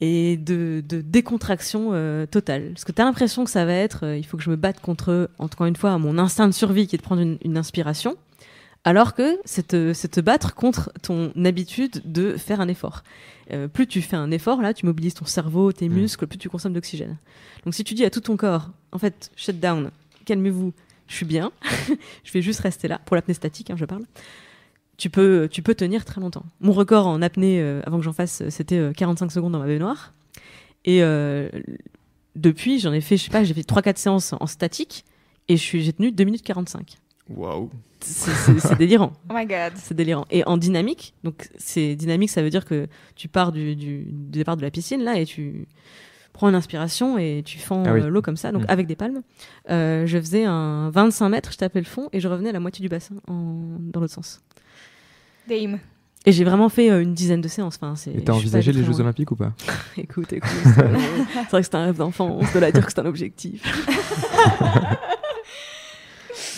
et 0.00 0.38
de, 0.38 0.82
de 0.88 1.02
décontraction 1.02 1.90
totale. 2.30 2.70
Parce 2.70 2.84
que 2.84 2.92
tu 2.92 3.02
as 3.02 3.04
l'impression 3.04 3.44
que 3.44 3.50
ça 3.50 3.66
va 3.66 3.74
être, 3.74 4.16
il 4.16 4.24
faut 4.24 4.38
que 4.38 4.42
je 4.42 4.48
me 4.48 4.56
batte 4.56 4.80
contre, 4.80 5.28
encore 5.38 5.66
une 5.66 5.76
fois, 5.76 5.98
mon 5.98 6.16
instinct 6.16 6.46
de 6.46 6.54
survie 6.54 6.86
qui 6.86 6.96
est 6.96 6.98
de 6.98 7.02
prendre 7.02 7.20
une, 7.20 7.36
une 7.44 7.58
inspiration, 7.58 8.16
alors 8.84 9.14
que 9.14 9.38
c'est 9.44 9.68
te, 9.68 9.92
te 10.06 10.20
battre 10.20 10.54
contre 10.54 10.90
ton 11.02 11.32
habitude 11.44 12.00
de 12.04 12.36
faire 12.36 12.60
un 12.60 12.68
effort. 12.68 13.02
Euh, 13.52 13.68
plus 13.68 13.86
tu 13.86 14.00
fais 14.00 14.16
un 14.16 14.30
effort, 14.30 14.62
là, 14.62 14.72
tu 14.72 14.86
mobilises 14.86 15.14
ton 15.14 15.26
cerveau, 15.26 15.72
tes 15.72 15.88
Mm. 15.88 15.92
muscles, 15.94 16.26
plus 16.26 16.38
tu 16.38 16.48
consommes 16.48 16.72
d'oxygène. 16.72 17.18
Donc 17.64 17.74
si 17.74 17.84
tu 17.84 17.94
dis 17.94 18.04
à 18.04 18.10
tout 18.10 18.20
ton 18.20 18.36
corps, 18.36 18.70
en 18.92 18.98
fait, 18.98 19.30
shut 19.36 19.58
down, 19.60 19.90
calmez-vous, 20.24 20.72
je 21.08 21.14
suis 21.14 21.26
bien, 21.26 21.52
je 22.24 22.32
vais 22.32 22.42
juste 22.42 22.60
rester 22.60 22.88
là, 22.88 23.00
pour 23.04 23.16
l'apnée 23.16 23.34
statique, 23.34 23.70
hein, 23.70 23.76
je 23.76 23.84
parle, 23.84 24.04
tu 24.96 25.10
peux, 25.10 25.48
tu 25.50 25.62
peux 25.62 25.74
tenir 25.74 26.04
très 26.04 26.20
longtemps. 26.20 26.44
Mon 26.60 26.72
record 26.72 27.06
en 27.06 27.20
apnée, 27.22 27.60
euh, 27.60 27.82
avant 27.86 27.98
que 27.98 28.04
j'en 28.04 28.12
fasse, 28.12 28.42
euh, 28.42 28.50
c'était 28.50 28.78
euh, 28.78 28.92
45 28.92 29.32
secondes 29.32 29.52
dans 29.52 29.58
ma 29.58 29.66
baignoire. 29.66 30.12
Et 30.84 31.02
euh, 31.02 31.48
depuis, 32.36 32.78
j'en 32.78 32.92
ai 32.92 33.00
fait, 33.00 33.16
je 33.16 33.24
sais 33.24 33.30
pas, 33.30 33.42
j'ai 33.44 33.52
fait 33.54 33.62
3-4 33.68 33.96
séances 33.98 34.34
en 34.38 34.46
statique, 34.46 35.04
et 35.48 35.56
je 35.56 35.62
suis- 35.62 35.82
j'ai 35.82 35.92
tenu 35.92 36.12
2 36.12 36.24
minutes 36.24 36.42
45. 36.44 36.96
Waouh. 37.34 37.70
C'est- 38.00 38.76
délirant. 38.78 39.12
Oh 39.28 39.34
my 39.34 39.46
god. 39.46 39.72
C'est 39.76 39.94
délirant. 39.94 40.24
Et 40.30 40.42
en 40.46 40.56
dynamique, 40.56 41.14
donc 41.22 41.48
c'est 41.58 41.94
dynamique, 41.96 42.30
ça 42.30 42.42
veut 42.42 42.50
dire 42.50 42.64
que 42.64 42.86
tu 43.14 43.28
pars 43.28 43.52
du, 43.52 43.76
du, 43.76 44.04
du 44.04 44.38
départ 44.38 44.56
de 44.56 44.62
la 44.62 44.70
piscine 44.70 45.02
là 45.02 45.18
et 45.18 45.26
tu 45.26 45.66
prends 46.32 46.48
une 46.48 46.54
inspiration 46.54 47.18
et 47.18 47.42
tu 47.44 47.58
fends 47.58 47.82
Ah 47.86 47.92
oui. 47.92 48.00
euh, 48.00 48.08
l'eau 48.08 48.22
comme 48.22 48.36
ça, 48.38 48.52
donc 48.52 48.62
Mm. 48.62 48.66
avec 48.70 48.86
des 48.86 48.96
palmes. 48.96 49.20
Euh, 49.68 50.06
je 50.06 50.18
faisais 50.18 50.44
un 50.44 50.88
25 50.90 51.28
mètres, 51.28 51.52
je 51.52 51.58
tapais 51.58 51.80
le 51.80 51.84
fond 51.84 52.08
et 52.12 52.20
je 52.20 52.28
revenais 52.28 52.48
à 52.48 52.52
la 52.52 52.60
moitié 52.60 52.82
du 52.82 52.88
bassin 52.88 53.16
en- 53.28 53.76
dans 53.80 54.00
l'autre 54.00 54.14
sens. 54.14 54.40
Dame. 55.48 55.78
Et 56.26 56.32
j'ai 56.32 56.44
vraiment 56.44 56.68
fait 56.68 56.90
euh, 56.90 57.02
une 57.02 57.14
dizaine 57.14 57.40
de 57.40 57.48
séances. 57.48 57.76
Enfin, 57.76 57.96
c'est. 57.96 58.12
Et 58.14 58.22
t'as 58.22 58.34
envisagé 58.34 58.72
les 58.72 58.82
Jeux 58.84 58.90
loin. 58.92 59.00
Olympiques 59.00 59.30
ou 59.30 59.36
pas? 59.36 59.52
Écoute, 59.96 60.32
écoute. 60.34 60.50
c'est 60.64 60.70
c'est 60.74 61.50
vrai 61.50 61.60
que 61.60 61.66
c'est 61.66 61.74
un 61.74 61.84
rêve 61.86 61.96
d'enfance 61.96 62.52
de 62.52 62.58
la 62.58 62.70
dire 62.72 62.84
que 62.86 62.92
c'est 62.92 63.00
un 63.00 63.06
objectif. 63.06 63.62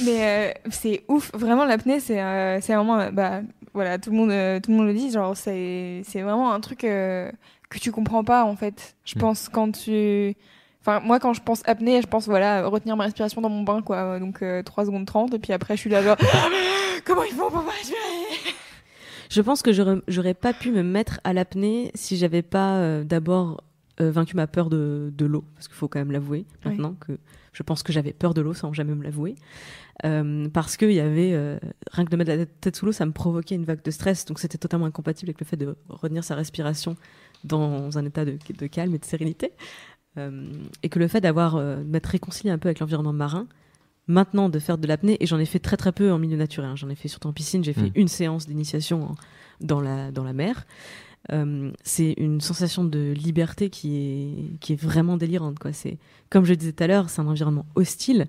Mais 0.04 0.50
euh, 0.50 0.52
c'est 0.70 1.04
ouf, 1.08 1.30
vraiment 1.34 1.64
l'apnée, 1.64 2.00
c'est 2.00 2.20
euh, 2.20 2.60
c'est 2.60 2.74
vraiment, 2.74 2.98
euh, 2.98 3.10
bah 3.10 3.42
voilà, 3.74 3.98
tout 3.98 4.10
le 4.10 4.16
monde, 4.16 4.30
euh, 4.30 4.60
tout 4.60 4.70
le 4.70 4.76
monde 4.76 4.86
le 4.86 4.94
dit, 4.94 5.10
genre 5.10 5.36
c'est 5.36 6.02
c'est 6.04 6.22
vraiment 6.22 6.52
un 6.52 6.60
truc 6.60 6.84
euh, 6.84 7.30
que 7.70 7.78
tu 7.78 7.92
comprends 7.92 8.24
pas 8.24 8.44
en 8.44 8.56
fait. 8.56 8.94
Je 9.04 9.16
Mm. 9.16 9.20
pense 9.20 9.48
quand 9.48 9.72
tu, 9.72 10.34
enfin 10.80 11.00
moi 11.00 11.18
quand 11.20 11.32
je 11.34 11.40
pense 11.42 11.62
apnée, 11.66 12.00
je 12.02 12.06
pense 12.06 12.26
voilà 12.26 12.66
retenir 12.66 12.96
ma 12.96 13.04
respiration 13.04 13.40
dans 13.40 13.48
mon 13.48 13.62
bain 13.62 13.82
quoi, 13.82 14.18
donc 14.18 14.42
euh, 14.42 14.62
3 14.62 14.86
secondes 14.86 15.06
30 15.06 15.34
et 15.34 15.38
puis 15.38 15.52
après 15.52 15.76
je 15.76 15.80
suis 15.80 15.90
là 15.90 16.02
genre 16.02 16.16
comment 17.04 17.22
ils 17.24 17.32
font 17.34 17.50
pour 17.50 17.62
pas 17.64 17.70
respirer? 17.70 17.98
Je 19.30 19.40
pense 19.40 19.62
que 19.62 19.72
j'aurais 19.72 19.96
j'aurais 20.08 20.34
pas 20.34 20.52
pu 20.52 20.70
me 20.72 20.82
mettre 20.82 21.20
à 21.24 21.32
l'apnée 21.32 21.90
si 21.94 22.16
j'avais 22.18 22.42
pas 22.42 22.76
euh, 22.76 23.04
d'abord 23.04 23.52
euh, 23.52 23.56
vaincu 23.98 24.36
ma 24.36 24.46
peur 24.46 24.68
de, 24.70 25.12
de 25.16 25.26
l'eau, 25.26 25.44
parce 25.54 25.68
qu'il 25.68 25.76
faut 25.76 25.88
quand 25.88 25.98
même 25.98 26.12
l'avouer 26.12 26.44
Oui. 26.64 26.70
maintenant 26.72 26.94
que 26.94 27.18
je 27.52 27.62
pense 27.62 27.82
que 27.82 27.92
j'avais 27.92 28.12
peur 28.12 28.32
de 28.34 28.40
l'eau 28.40 28.54
sans 28.54 28.72
jamais 28.72 28.94
me 28.94 29.02
l'avouer, 29.04 29.34
Euh, 30.04 30.48
parce 30.48 30.76
qu'il 30.78 30.92
y 30.92 31.00
avait 31.00 31.32
euh, 31.34 31.58
rien 31.92 32.04
que 32.06 32.10
de 32.10 32.16
mettre 32.16 32.30
la 32.30 32.46
tête- 32.46 32.74
sous 32.76 32.86
l'eau, 32.86 32.92
ça 32.92 33.04
me 33.06 33.12
provoquait 33.12 33.54
une 33.54 33.64
vague 33.64 33.82
de 33.84 33.90
stress, 33.90 34.24
donc 34.24 34.38
c'était 34.40 34.58
totalement 34.58 34.86
incompatible 34.86 35.28
avec 35.30 35.38
le 35.40 35.46
fait 35.46 35.56
de 35.58 35.76
retenir 35.88 36.24
sa 36.24 36.34
respiration 36.34 36.96
dans 37.44 37.96
un 37.98 38.04
état 38.04 38.24
de, 38.24 38.36
de 38.58 38.66
calme 38.66 38.94
et 38.94 38.98
de 38.98 39.04
sérénité, 39.04 39.52
Euh, 40.18 40.50
et 40.82 40.88
que 40.90 40.98
le 40.98 41.08
fait 41.08 41.20
d'avoir 41.22 41.56
euh, 41.56 41.76
de 41.76 41.84
m'être 41.84 42.06
réconcilié 42.06 42.50
un 42.52 42.58
peu 42.58 42.68
avec 42.68 42.80
l'environnement 42.80 43.14
marin. 43.14 43.46
Maintenant, 44.08 44.48
de 44.50 44.58
faire 44.58 44.76
de 44.76 44.86
l'apnée, 44.88 45.16
et 45.20 45.26
j'en 45.26 45.38
ai 45.38 45.46
fait 45.46 45.58
très 45.60 45.76
très 45.78 45.92
peu 45.92 46.10
en 46.12 46.18
milieu 46.18 46.36
naturel. 46.36 46.68
hein. 46.70 46.76
J'en 46.76 46.90
ai 46.90 46.94
fait 46.96 47.08
surtout 47.08 47.28
en 47.28 47.32
piscine. 47.32 47.62
J'ai 47.64 47.72
fait 47.72 47.90
Mm. 47.90 48.02
une 48.02 48.08
séance 48.08 48.46
d'initiation 48.46 49.14
dans 49.60 49.80
la, 49.80 50.10
dans 50.10 50.24
la 50.24 50.32
mer. 50.32 50.66
Euh, 51.30 51.70
c'est 51.84 52.14
une 52.16 52.40
sensation 52.40 52.82
de 52.84 53.12
liberté 53.12 53.70
qui 53.70 53.96
est, 53.96 54.58
qui 54.58 54.72
est 54.72 54.80
vraiment 54.82 55.16
délirante. 55.16 55.58
Quoi. 55.60 55.72
C'est, 55.72 55.98
comme 56.30 56.44
je 56.44 56.54
disais 56.54 56.72
tout 56.72 56.82
à 56.82 56.86
l'heure, 56.88 57.10
c'est 57.10 57.20
un 57.20 57.26
environnement 57.28 57.66
hostile, 57.76 58.26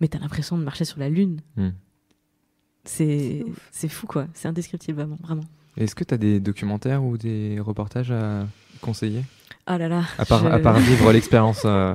mais 0.00 0.08
tu 0.08 0.16
as 0.16 0.20
l'impression 0.20 0.56
de 0.56 0.64
marcher 0.64 0.84
sur 0.86 0.98
la 0.98 1.08
Lune. 1.10 1.40
Mm. 1.56 1.68
C'est, 2.84 3.44
fou, 3.88 4.06
quoi. 4.06 4.26
C'est 4.34 4.48
indescriptible, 4.48 4.96
vraiment. 4.98 5.18
vraiment. 5.22 5.44
Est-ce 5.76 5.94
que 5.94 6.02
t'as 6.04 6.16
des 6.16 6.40
documentaires 6.40 7.04
ou 7.04 7.16
des 7.18 7.60
reportages 7.60 8.10
à 8.10 8.46
conseiller? 8.80 9.22
Ah 9.66 9.78
là 9.78 9.88
là. 9.88 10.04
à 10.18 10.24
part, 10.24 10.40
je- 10.42 10.48
à 10.48 10.58
part 10.58 10.78
vivre 10.78 11.12
l'expérience 11.12 11.62
euh, 11.64 11.94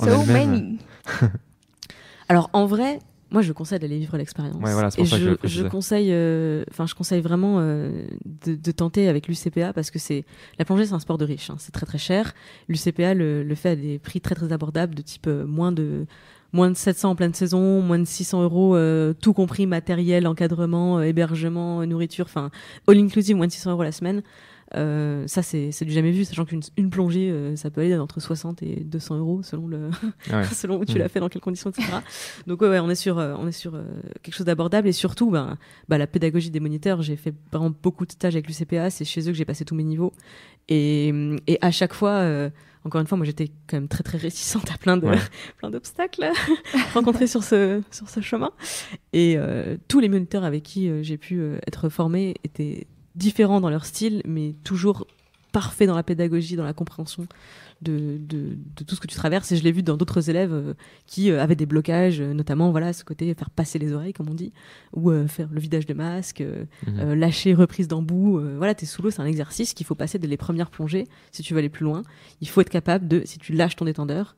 En 0.00 0.04
So 0.06 0.10
elle-même. 0.10 0.50
many. 0.50 0.78
Alors 2.28 2.50
en 2.52 2.66
vrai, 2.66 2.98
moi 3.34 3.42
je 3.42 3.52
conseille 3.52 3.80
d'aller 3.80 3.98
vivre 3.98 4.16
l'expérience. 4.16 4.62
Ouais, 4.62 4.72
voilà, 4.72 4.88
Et 4.96 5.04
ça 5.04 5.18
que 5.18 5.36
je 5.42 5.48
je, 5.48 5.66
conseille, 5.66 6.10
euh, 6.12 6.64
enfin 6.70 6.86
je 6.86 6.94
conseille 6.94 7.20
vraiment 7.20 7.56
euh, 7.58 8.06
de, 8.46 8.54
de 8.54 8.70
tenter 8.70 9.08
avec 9.08 9.26
l'UCPA 9.26 9.72
parce 9.72 9.90
que 9.90 9.98
c'est 9.98 10.24
la 10.56 10.64
plongée 10.64 10.86
c'est 10.86 10.94
un 10.94 11.00
sport 11.00 11.18
de 11.18 11.24
riche, 11.24 11.50
hein, 11.50 11.56
c'est 11.58 11.72
très 11.72 11.84
très 11.84 11.98
cher. 11.98 12.32
L'UCPA 12.68 13.12
le, 13.12 13.42
le 13.42 13.54
fait 13.56 13.70
à 13.70 13.76
des 13.76 13.98
prix 13.98 14.20
très 14.20 14.36
très 14.36 14.52
abordables 14.52 14.94
de 14.94 15.02
type 15.02 15.26
euh, 15.26 15.44
moins 15.46 15.72
de 15.72 16.06
moins 16.52 16.70
de 16.70 16.76
700 16.76 17.10
en 17.10 17.16
pleine 17.16 17.34
saison, 17.34 17.82
moins 17.82 17.98
de 17.98 18.04
600 18.04 18.44
euros, 18.44 18.78
tout 19.20 19.32
compris 19.32 19.66
matériel, 19.66 20.28
encadrement, 20.28 21.02
hébergement, 21.02 21.84
nourriture, 21.84 22.26
enfin 22.26 22.52
all 22.86 22.96
inclusive 22.96 23.34
moins 23.36 23.48
de 23.48 23.52
600 23.52 23.72
euros 23.72 23.82
la 23.82 23.90
semaine. 23.90 24.22
Euh, 24.74 25.26
ça 25.26 25.42
c'est 25.42 25.70
du 25.84 25.92
jamais 25.92 26.10
vu, 26.10 26.24
sachant 26.24 26.44
qu'une 26.44 26.62
une 26.76 26.90
plongée 26.90 27.30
euh, 27.30 27.54
ça 27.54 27.70
peut 27.70 27.82
aller 27.82 27.96
entre 27.96 28.18
60 28.20 28.62
et 28.62 28.76
200 28.84 29.18
euros 29.18 29.42
selon 29.42 29.68
le 29.68 29.90
Ah 30.30 30.38
ouais. 30.38 30.44
selon 30.52 30.78
où 30.78 30.84
tu 30.84 30.94
Mm. 30.94 30.98
l'as 30.98 31.08
fait, 31.08 31.20
dans 31.20 31.28
quelles 31.28 31.42
conditions, 31.42 31.70
etc. 31.70 31.86
Donc 32.46 32.60
ouais, 32.62 32.68
ouais, 32.68 32.80
on 32.80 32.88
est 32.90 32.94
sur, 32.94 33.18
euh, 33.18 33.34
on 33.38 33.46
est 33.46 33.52
sur 33.52 33.72
quelque 34.22 34.34
chose 34.34 34.46
d'abordable 34.46 34.88
et 34.88 34.92
surtout, 34.92 35.30
ben, 35.30 35.58
bah, 35.88 35.98
la 35.98 36.06
pédagogie 36.06 36.50
des 36.50 36.60
moniteurs. 36.60 37.02
J'ai 37.02 37.16
fait 37.16 37.34
vraiment 37.52 37.72
beaucoup 37.82 38.06
de 38.06 38.12
stages 38.12 38.34
avec 38.34 38.48
l'UCPA, 38.48 38.90
c'est 38.90 39.04
chez 39.04 39.20
eux 39.22 39.32
que 39.32 39.38
j'ai 39.38 39.44
passé 39.44 39.64
tous 39.64 39.74
mes 39.74 39.84
niveaux. 39.84 40.12
Et, 40.68 41.12
et 41.46 41.58
à 41.60 41.70
chaque 41.70 41.92
fois, 41.92 42.26
encore 42.84 43.00
une 43.00 43.06
fois, 43.06 43.16
moi 43.18 43.26
j'étais 43.26 43.48
quand 43.66 43.76
même 43.76 43.88
très 43.88 44.02
très 44.02 44.18
réticente 44.18 44.70
à 44.70 44.78
plein 44.78 44.96
de 44.96 45.06
Ouais. 45.06 45.18
plein 45.58 45.70
d'obstacles 45.70 46.30
rencontrés 46.94 47.26
sur 47.26 47.42
ce 47.44 47.82
sur 47.90 48.08
ce 48.08 48.20
chemin. 48.20 48.50
Et 49.12 49.34
euh, 49.36 49.76
tous 49.88 50.00
les 50.00 50.08
moniteurs 50.08 50.44
avec 50.44 50.62
qui 50.62 50.88
euh, 50.88 51.02
j'ai 51.02 51.18
pu 51.18 51.38
euh, 51.38 51.58
être 51.66 51.88
formée 51.90 52.34
étaient 52.44 52.86
différents 53.14 53.60
dans 53.60 53.70
leur 53.70 53.84
style, 53.84 54.22
mais 54.26 54.54
toujours 54.64 55.06
parfaits 55.52 55.86
dans 55.86 55.94
la 55.94 56.02
pédagogie, 56.02 56.56
dans 56.56 56.64
la 56.64 56.72
compréhension 56.72 57.28
de, 57.80 58.18
de, 58.18 58.56
de 58.76 58.84
tout 58.84 58.96
ce 58.96 59.00
que 59.00 59.06
tu 59.06 59.14
traverses. 59.14 59.52
Et 59.52 59.56
je 59.56 59.62
l'ai 59.62 59.70
vu 59.70 59.84
dans 59.84 59.96
d'autres 59.96 60.28
élèves 60.28 60.52
euh, 60.52 60.74
qui 61.06 61.30
euh, 61.30 61.40
avaient 61.40 61.54
des 61.54 61.66
blocages, 61.66 62.20
euh, 62.20 62.32
notamment 62.34 62.72
voilà 62.72 62.92
ce 62.92 63.04
côté 63.04 63.32
faire 63.34 63.50
passer 63.50 63.78
les 63.78 63.92
oreilles, 63.92 64.12
comme 64.12 64.28
on 64.28 64.34
dit, 64.34 64.52
ou 64.94 65.12
faire 65.28 65.48
le 65.52 65.60
vidage 65.60 65.86
de 65.86 65.94
masque, 65.94 66.42
Mhm. 66.88 67.12
lâcher 67.14 67.54
reprise 67.54 67.86
d'embout. 67.86 68.40
voilà, 68.56 68.74
t'es 68.74 68.86
sous 68.86 69.00
l'eau, 69.02 69.10
c'est 69.10 69.20
un 69.22 69.26
exercice 69.26 69.74
qu'il 69.74 69.86
faut 69.86 69.94
passer 69.94 70.18
dès 70.18 70.26
les 70.26 70.36
premières 70.36 70.70
plongées 70.70 71.06
si 71.30 71.42
tu 71.42 71.54
veux 71.54 71.58
aller 71.60 71.68
plus 71.68 71.84
loin. 71.84 72.02
Il 72.40 72.48
faut 72.48 72.60
être 72.60 72.70
capable 72.70 73.06
de, 73.06 73.22
si 73.24 73.38
tu 73.38 73.52
lâches 73.52 73.76
ton 73.76 73.84
détendeur, 73.84 74.34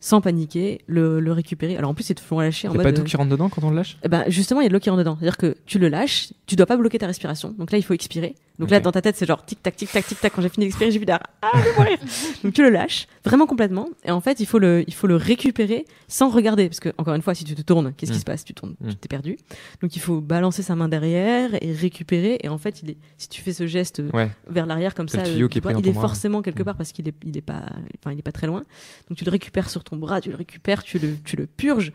sans 0.00 0.20
paniquer, 0.20 0.80
le, 0.86 1.18
le 1.20 1.32
récupérer. 1.32 1.76
Alors 1.76 1.90
en 1.90 1.94
plus, 1.94 2.08
ils 2.10 2.14
te 2.14 2.20
font 2.20 2.38
lâcher 2.40 2.68
en 2.68 2.72
Il 2.72 2.76
y 2.76 2.80
a 2.80 2.82
pas 2.84 2.92
d'eau 2.92 3.02
euh, 3.02 3.04
qui 3.04 3.16
rentre 3.16 3.30
dedans 3.30 3.48
quand 3.48 3.64
on 3.64 3.70
le 3.70 3.76
lâche? 3.76 3.98
Eh 4.04 4.08
ben, 4.08 4.24
justement, 4.28 4.60
il 4.60 4.64
y 4.64 4.66
a 4.66 4.68
de 4.68 4.74
l'eau 4.74 4.80
qui 4.80 4.90
rentre 4.90 5.00
dedans. 5.00 5.16
C'est-à-dire 5.18 5.36
que 5.36 5.56
tu 5.66 5.78
le 5.78 5.88
lâches, 5.88 6.28
tu 6.46 6.54
dois 6.56 6.66
pas 6.66 6.76
bloquer 6.76 6.98
ta 6.98 7.06
respiration. 7.06 7.54
Donc 7.58 7.72
là, 7.72 7.78
il 7.78 7.82
faut 7.82 7.94
expirer. 7.94 8.34
Donc 8.60 8.70
là, 8.70 8.80
dans 8.80 8.90
ta 8.90 9.00
tête, 9.00 9.16
c'est 9.16 9.26
genre 9.26 9.44
tic 9.44 9.62
tac, 9.62 9.76
tic 9.76 9.90
tac, 9.92 10.04
tic 10.04 10.20
tac. 10.20 10.32
Quand 10.34 10.42
j'ai 10.42 10.48
fini 10.48 10.66
d'expirer, 10.66 10.90
j'ai 10.90 10.98
vu 10.98 11.04
derrière. 11.04 11.22
Ah, 11.42 11.50
je 11.54 11.62
vais 11.62 11.76
mourir. 11.76 11.98
Donc 12.42 12.54
tu 12.54 12.62
le 12.62 12.70
lâches 12.70 13.06
vraiment 13.24 13.46
complètement. 13.46 13.88
Et 14.04 14.10
en 14.10 14.20
fait, 14.20 14.40
il 14.40 14.46
faut 14.46 14.58
le, 14.58 14.82
il 14.88 14.94
faut 14.94 15.06
le 15.06 15.14
récupérer 15.14 15.84
sans 16.08 16.28
regarder, 16.28 16.68
parce 16.68 16.80
que 16.80 16.88
encore 16.98 17.14
une 17.14 17.22
fois, 17.22 17.34
si 17.36 17.44
tu 17.44 17.54
te 17.54 17.62
tournes, 17.62 17.92
qu'est-ce 17.96 18.10
qui 18.10 18.16
Mm. 18.18 18.20
se 18.20 18.24
passe? 18.24 18.44
Tu 18.44 18.54
tournes, 18.54 18.74
Mm. 18.80 18.88
tu 18.90 18.96
t'es 18.96 19.06
perdu. 19.08 19.36
Donc 19.80 19.94
il 19.94 20.00
faut 20.00 20.20
balancer 20.20 20.62
sa 20.64 20.74
main 20.74 20.88
derrière 20.88 21.50
et 21.62 21.72
récupérer. 21.72 22.38
Et 22.42 22.48
en 22.48 22.58
fait, 22.58 22.82
il 22.82 22.90
est, 22.90 22.96
si 23.16 23.28
tu 23.28 23.42
fais 23.42 23.52
ce 23.52 23.68
geste 23.68 24.02
Ouais. 24.12 24.28
vers 24.48 24.66
l'arrière 24.66 24.94
comme 24.96 25.08
C'est 25.08 25.18
ça, 25.18 25.22
le 25.24 25.44
euh, 25.44 25.48
qui 25.48 25.58
est 25.58 25.60
tu 25.60 25.62
vois, 25.64 25.72
pris 25.72 25.82
dans 25.82 25.88
il 25.88 25.96
est 25.96 26.00
forcément 26.00 26.42
quelque 26.42 26.62
Mm. 26.62 26.64
part 26.64 26.76
parce 26.76 26.90
qu'il 26.90 27.06
est, 27.08 27.14
il 27.24 27.36
est 27.36 27.42
pas, 27.42 27.62
enfin, 28.00 28.12
il 28.12 28.18
est 28.18 28.22
pas 28.22 28.32
très 28.32 28.48
loin. 28.48 28.64
Donc 29.08 29.18
tu 29.18 29.24
le 29.24 29.30
récupères 29.30 29.70
sur 29.70 29.84
ton 29.88 29.96
bras, 29.96 30.20
tu 30.20 30.30
le 30.30 30.36
récupères, 30.36 30.82
tu 30.82 30.98
le, 30.98 31.16
tu 31.24 31.36
le 31.36 31.46
purges, 31.46 31.92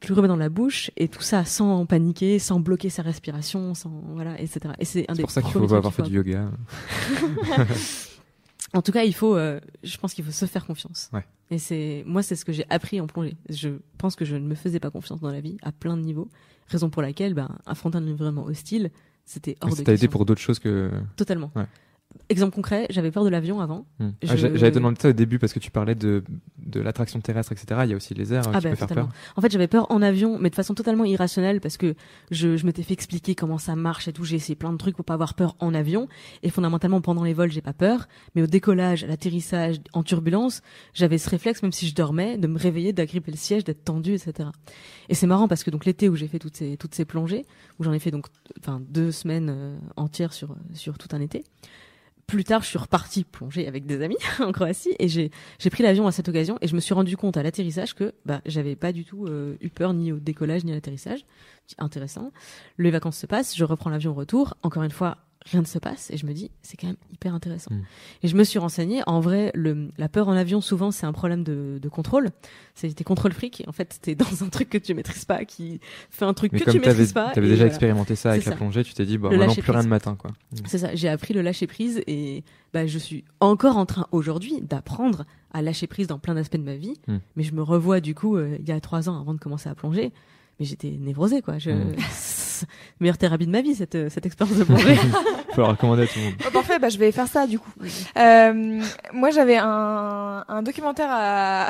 tu 0.00 0.08
le 0.08 0.14
remets 0.14 0.28
dans 0.28 0.36
la 0.36 0.48
bouche 0.48 0.90
et 0.96 1.08
tout 1.08 1.22
ça 1.22 1.44
sans 1.44 1.86
paniquer, 1.86 2.38
sans 2.38 2.60
bloquer 2.60 2.90
sa 2.90 3.02
respiration, 3.02 3.74
sans 3.74 3.90
voilà, 4.14 4.40
etc. 4.40 4.74
Et 4.78 4.84
c'est 4.84 5.06
pour 5.20 5.30
ça 5.30 5.42
qu'il 5.42 5.52
faut 5.52 5.60
trucs 5.60 5.72
avoir 5.72 5.94
fait 5.94 6.02
du 6.02 6.14
yoga. 6.14 6.50
En 8.74 8.82
tout 8.82 8.92
cas, 8.92 9.04
il 9.04 9.14
faut, 9.14 9.36
euh, 9.36 9.60
je 9.84 9.96
pense 9.96 10.12
qu'il 10.12 10.24
faut 10.24 10.32
se 10.32 10.44
faire 10.44 10.66
confiance. 10.66 11.08
Ouais. 11.12 11.24
Et 11.50 11.58
c'est, 11.58 12.02
moi, 12.06 12.22
c'est 12.22 12.34
ce 12.34 12.44
que 12.44 12.52
j'ai 12.52 12.66
appris 12.68 13.00
en 13.00 13.06
plongée. 13.06 13.36
Je 13.48 13.70
pense 13.96 14.16
que 14.16 14.24
je 14.24 14.36
ne 14.36 14.46
me 14.46 14.54
faisais 14.54 14.80
pas 14.80 14.90
confiance 14.90 15.20
dans 15.20 15.30
la 15.30 15.40
vie 15.40 15.56
à 15.62 15.72
plein 15.72 15.96
de 15.96 16.02
niveaux. 16.02 16.28
Raison 16.68 16.90
pour 16.90 17.00
laquelle, 17.00 17.32
ben, 17.32 17.48
affronter 17.64 17.98
un 17.98 18.08
environnement 18.08 18.44
hostile, 18.44 18.90
c'était 19.24 19.56
hors 19.60 19.70
de 19.70 19.76
ça 19.76 19.82
t'a 19.84 19.92
aidé 19.92 20.00
question. 20.00 20.10
pour 20.10 20.26
d'autres 20.26 20.40
choses 20.40 20.58
que. 20.58 20.90
Totalement. 21.16 21.52
Ouais. 21.54 21.66
Exemple 22.28 22.54
concret, 22.54 22.86
j'avais 22.90 23.10
peur 23.10 23.24
de 23.24 23.28
l'avion 23.28 23.60
avant. 23.60 23.86
Hmm. 23.98 24.10
Je- 24.22 24.28
Ah, 24.30 24.36
j'a- 24.36 24.54
J'allais 24.54 24.70
te 24.70 24.76
demander 24.76 25.00
ça 25.00 25.08
au 25.08 25.12
début 25.12 25.38
parce 25.38 25.52
que 25.52 25.58
tu 25.58 25.70
parlais 25.70 25.94
de, 25.94 26.24
de 26.58 26.80
l'attraction 26.80 27.20
terrestre, 27.20 27.52
etc. 27.52 27.80
Il 27.84 27.90
y 27.90 27.92
a 27.92 27.96
aussi 27.96 28.14
les 28.14 28.32
airs 28.32 28.48
euh, 28.48 28.52
Ah 28.54 28.58
qui 28.60 28.68
peuvent 28.68 28.76
faire 28.76 28.88
peur. 28.88 29.08
En 29.36 29.40
fait, 29.40 29.50
j'avais 29.52 29.68
peur 29.68 29.86
en 29.90 30.02
avion, 30.02 30.38
mais 30.38 30.50
de 30.50 30.54
façon 30.54 30.74
totalement 30.74 31.04
irrationnelle 31.04 31.60
parce 31.60 31.76
que 31.76 31.94
je, 32.30 32.56
je 32.56 32.66
m'étais 32.66 32.82
fait 32.82 32.94
expliquer 32.94 33.34
comment 33.34 33.58
ça 33.58 33.76
marche 33.76 34.08
et 34.08 34.12
tout. 34.12 34.24
J'ai 34.24 34.36
essayé 34.36 34.54
plein 34.56 34.72
de 34.72 34.78
trucs 34.78 34.96
pour 34.96 35.04
pas 35.04 35.14
avoir 35.14 35.34
peur 35.34 35.56
en 35.60 35.74
avion. 35.74 36.08
Et 36.42 36.50
fondamentalement, 36.50 37.00
pendant 37.00 37.24
les 37.24 37.34
vols, 37.34 37.50
j'ai 37.52 37.60
pas 37.62 37.72
peur. 37.72 38.08
Mais 38.34 38.42
au 38.42 38.46
décollage, 38.46 39.04
à 39.04 39.06
l'atterrissage, 39.06 39.76
en 39.92 40.02
turbulence, 40.02 40.62
j'avais 40.94 41.18
ce 41.18 41.28
réflexe, 41.30 41.62
même 41.62 41.72
si 41.72 41.86
je 41.86 41.94
dormais, 41.94 42.38
de 42.38 42.46
me 42.46 42.58
réveiller, 42.58 42.92
d'agripper 42.92 43.30
le 43.30 43.36
siège, 43.36 43.64
d'être 43.64 43.84
tendu, 43.84 44.14
etc. 44.14 44.48
Et 45.08 45.14
c'est 45.14 45.26
marrant 45.26 45.48
parce 45.48 45.62
que 45.64 45.70
donc 45.70 45.84
l'été 45.84 46.08
où 46.08 46.16
j'ai 46.16 46.28
fait 46.28 46.38
toutes 46.38 46.56
ces 46.56 46.76
toutes 46.76 46.94
ces 46.94 47.04
plongées, 47.04 47.46
où 47.78 47.84
j'en 47.84 47.92
ai 47.92 47.98
fait 47.98 48.10
donc 48.10 48.26
enfin 48.58 48.80
deux 48.88 49.12
semaines 49.12 49.48
euh, 49.50 49.76
entières 49.96 50.32
sur 50.32 50.56
sur 50.74 50.98
tout 50.98 51.08
un 51.12 51.20
été. 51.20 51.44
Plus 52.26 52.42
tard, 52.42 52.62
je 52.62 52.66
suis 52.66 52.78
repartie 52.78 53.22
plonger 53.22 53.68
avec 53.68 53.86
des 53.86 54.02
amis 54.02 54.16
en 54.40 54.50
Croatie 54.50 54.96
et 54.98 55.06
j'ai 55.06 55.30
pris 55.70 55.84
l'avion 55.84 56.08
à 56.08 56.12
cette 56.12 56.28
occasion 56.28 56.58
et 56.60 56.66
je 56.66 56.74
me 56.74 56.80
suis 56.80 56.92
rendu 56.92 57.16
compte 57.16 57.36
à 57.36 57.42
l'atterrissage 57.44 57.94
que 57.94 58.14
bah 58.24 58.40
j'avais 58.46 58.74
pas 58.74 58.92
du 58.92 59.04
tout 59.04 59.26
euh, 59.26 59.56
eu 59.60 59.68
peur 59.68 59.94
ni 59.94 60.10
au 60.10 60.18
décollage 60.18 60.64
ni 60.64 60.72
à 60.72 60.74
l'atterrissage. 60.74 61.24
Intéressant. 61.78 62.32
Les 62.78 62.90
vacances 62.90 63.18
se 63.18 63.26
passent, 63.26 63.56
je 63.56 63.64
reprends 63.64 63.90
l'avion 63.90 64.10
au 64.10 64.14
retour. 64.14 64.56
Encore 64.62 64.82
une 64.82 64.90
fois, 64.90 65.18
rien 65.50 65.60
ne 65.60 65.66
se 65.66 65.78
passe 65.78 66.10
et 66.10 66.16
je 66.16 66.26
me 66.26 66.32
dis 66.32 66.50
c'est 66.62 66.76
quand 66.76 66.88
même 66.88 66.96
hyper 67.12 67.34
intéressant. 67.34 67.74
Mm. 67.74 67.82
Et 68.22 68.28
je 68.28 68.36
me 68.36 68.44
suis 68.44 68.58
renseignée. 68.58 69.02
En 69.06 69.20
vrai, 69.20 69.50
le, 69.54 69.88
la 69.98 70.08
peur 70.08 70.28
en 70.28 70.32
avion 70.32 70.60
souvent 70.60 70.90
c'est 70.90 71.06
un 71.06 71.12
problème 71.12 71.44
de, 71.44 71.78
de 71.80 71.88
contrôle. 71.88 72.30
C'est 72.74 72.94
t'es 72.94 73.04
contrôle 73.04 73.32
fric. 73.32 73.60
Et 73.60 73.68
en 73.68 73.72
fait, 73.72 73.98
t'es 74.02 74.14
dans 74.14 74.42
un 74.44 74.48
truc 74.48 74.68
que 74.68 74.78
tu 74.78 74.94
maîtrises 74.94 75.24
pas, 75.24 75.44
qui 75.44 75.80
fait 76.10 76.24
un 76.24 76.34
truc 76.34 76.52
Mais 76.52 76.60
que 76.60 76.64
comme 76.64 76.74
tu 76.74 76.80
maîtrises 76.80 77.12
pas. 77.12 77.32
et 77.36 77.40
déjà 77.40 77.54
voilà. 77.54 77.66
expérimenté 77.66 78.16
ça 78.16 78.32
avec 78.32 78.44
la 78.44 78.56
plongée, 78.56 78.82
tu 78.84 78.94
t'es 78.94 79.04
dit, 79.04 79.18
bah, 79.18 79.28
Le 79.30 79.38
maintenant 79.38 79.54
plus 79.54 79.72
rien 79.72 79.84
de 79.84 79.88
matin, 79.88 80.16
quoi. 80.16 80.32
C'est 80.66 80.78
ça, 80.78 80.94
j'ai 80.94 81.08
appris 81.08 81.34
le 81.34 81.42
lâcher 81.42 81.66
prise 81.66 82.02
et 82.06 82.44
bah, 82.72 82.86
je 82.86 82.98
suis 82.98 83.24
encore 83.40 83.76
en 83.76 83.86
train 83.86 84.06
aujourd'hui 84.12 84.60
d'apprendre 84.62 85.24
à 85.52 85.62
lâcher 85.62 85.86
prise 85.86 86.06
dans 86.06 86.18
plein 86.18 86.34
d'aspects 86.34 86.56
de 86.56 86.62
ma 86.62 86.76
vie. 86.76 86.94
Hmm. 87.06 87.18
Mais 87.36 87.42
je 87.42 87.54
me 87.54 87.62
revois 87.62 88.00
du 88.00 88.14
coup 88.14 88.36
euh, 88.36 88.56
il 88.58 88.68
y 88.68 88.72
a 88.72 88.80
trois 88.80 89.08
ans 89.08 89.20
avant 89.20 89.34
de 89.34 89.38
commencer 89.38 89.68
à 89.68 89.74
plonger. 89.74 90.12
Mais 90.58 90.66
j'étais 90.66 90.90
névrosée 90.98 91.42
quoi. 91.42 91.58
Je... 91.58 91.70
Hmm. 91.70 91.94
Meilleure 93.00 93.18
thérapie 93.18 93.44
de 93.46 93.50
ma 93.50 93.60
vie 93.60 93.74
cette, 93.74 94.08
cette 94.08 94.24
expérience 94.24 94.56
de 94.56 94.64
plongée. 94.64 94.94
Faut 95.54 95.60
la 95.60 95.68
recommander 95.68 96.04
à 96.04 96.06
tout 96.06 96.18
le 96.18 96.24
monde. 96.24 96.34
Oh, 96.46 96.50
parfait, 96.50 96.78
bah, 96.78 96.88
je 96.88 96.96
vais 96.98 97.12
faire 97.12 97.28
ça 97.28 97.46
du 97.46 97.58
coup. 97.58 97.70
Euh, 98.16 98.82
moi, 99.12 99.30
j'avais 99.30 99.56
un, 99.58 100.44
un 100.48 100.62
documentaire 100.62 101.08
à, 101.10 101.68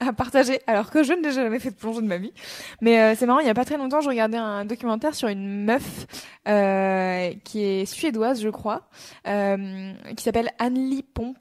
à 0.00 0.12
partager, 0.14 0.60
alors 0.66 0.90
que 0.90 1.02
je 1.02 1.12
n'ai 1.12 1.32
jamais 1.32 1.58
fait 1.58 1.70
de 1.70 1.74
plongée 1.74 2.00
de 2.00 2.06
ma 2.06 2.16
vie. 2.16 2.32
Mais 2.80 2.98
euh, 3.00 3.14
c'est 3.16 3.26
marrant, 3.26 3.40
il 3.40 3.46
y 3.46 3.50
a 3.50 3.54
pas 3.54 3.66
très 3.66 3.76
longtemps, 3.76 4.00
je 4.00 4.08
regardais 4.08 4.38
un 4.38 4.64
documentaire 4.64 5.14
sur 5.14 5.28
une 5.28 5.64
meuf 5.64 6.06
euh, 6.48 7.32
qui 7.44 7.62
est 7.62 7.84
suédoise, 7.84 8.40
je 8.40 8.48
crois, 8.48 8.88
euh, 9.26 9.92
qui 10.16 10.22
s'appelle 10.22 10.50
Anneli 10.58 11.02
Pomp, 11.02 11.36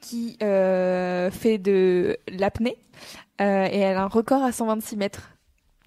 qui 0.00 0.36
euh, 0.42 1.30
fait 1.30 1.58
de 1.58 2.16
l'apnée 2.28 2.76
euh, 3.40 3.68
et 3.70 3.78
elle 3.78 3.96
a 3.96 4.02
un 4.02 4.08
record 4.08 4.42
à 4.42 4.52
126 4.52 4.96
mètres 4.96 5.30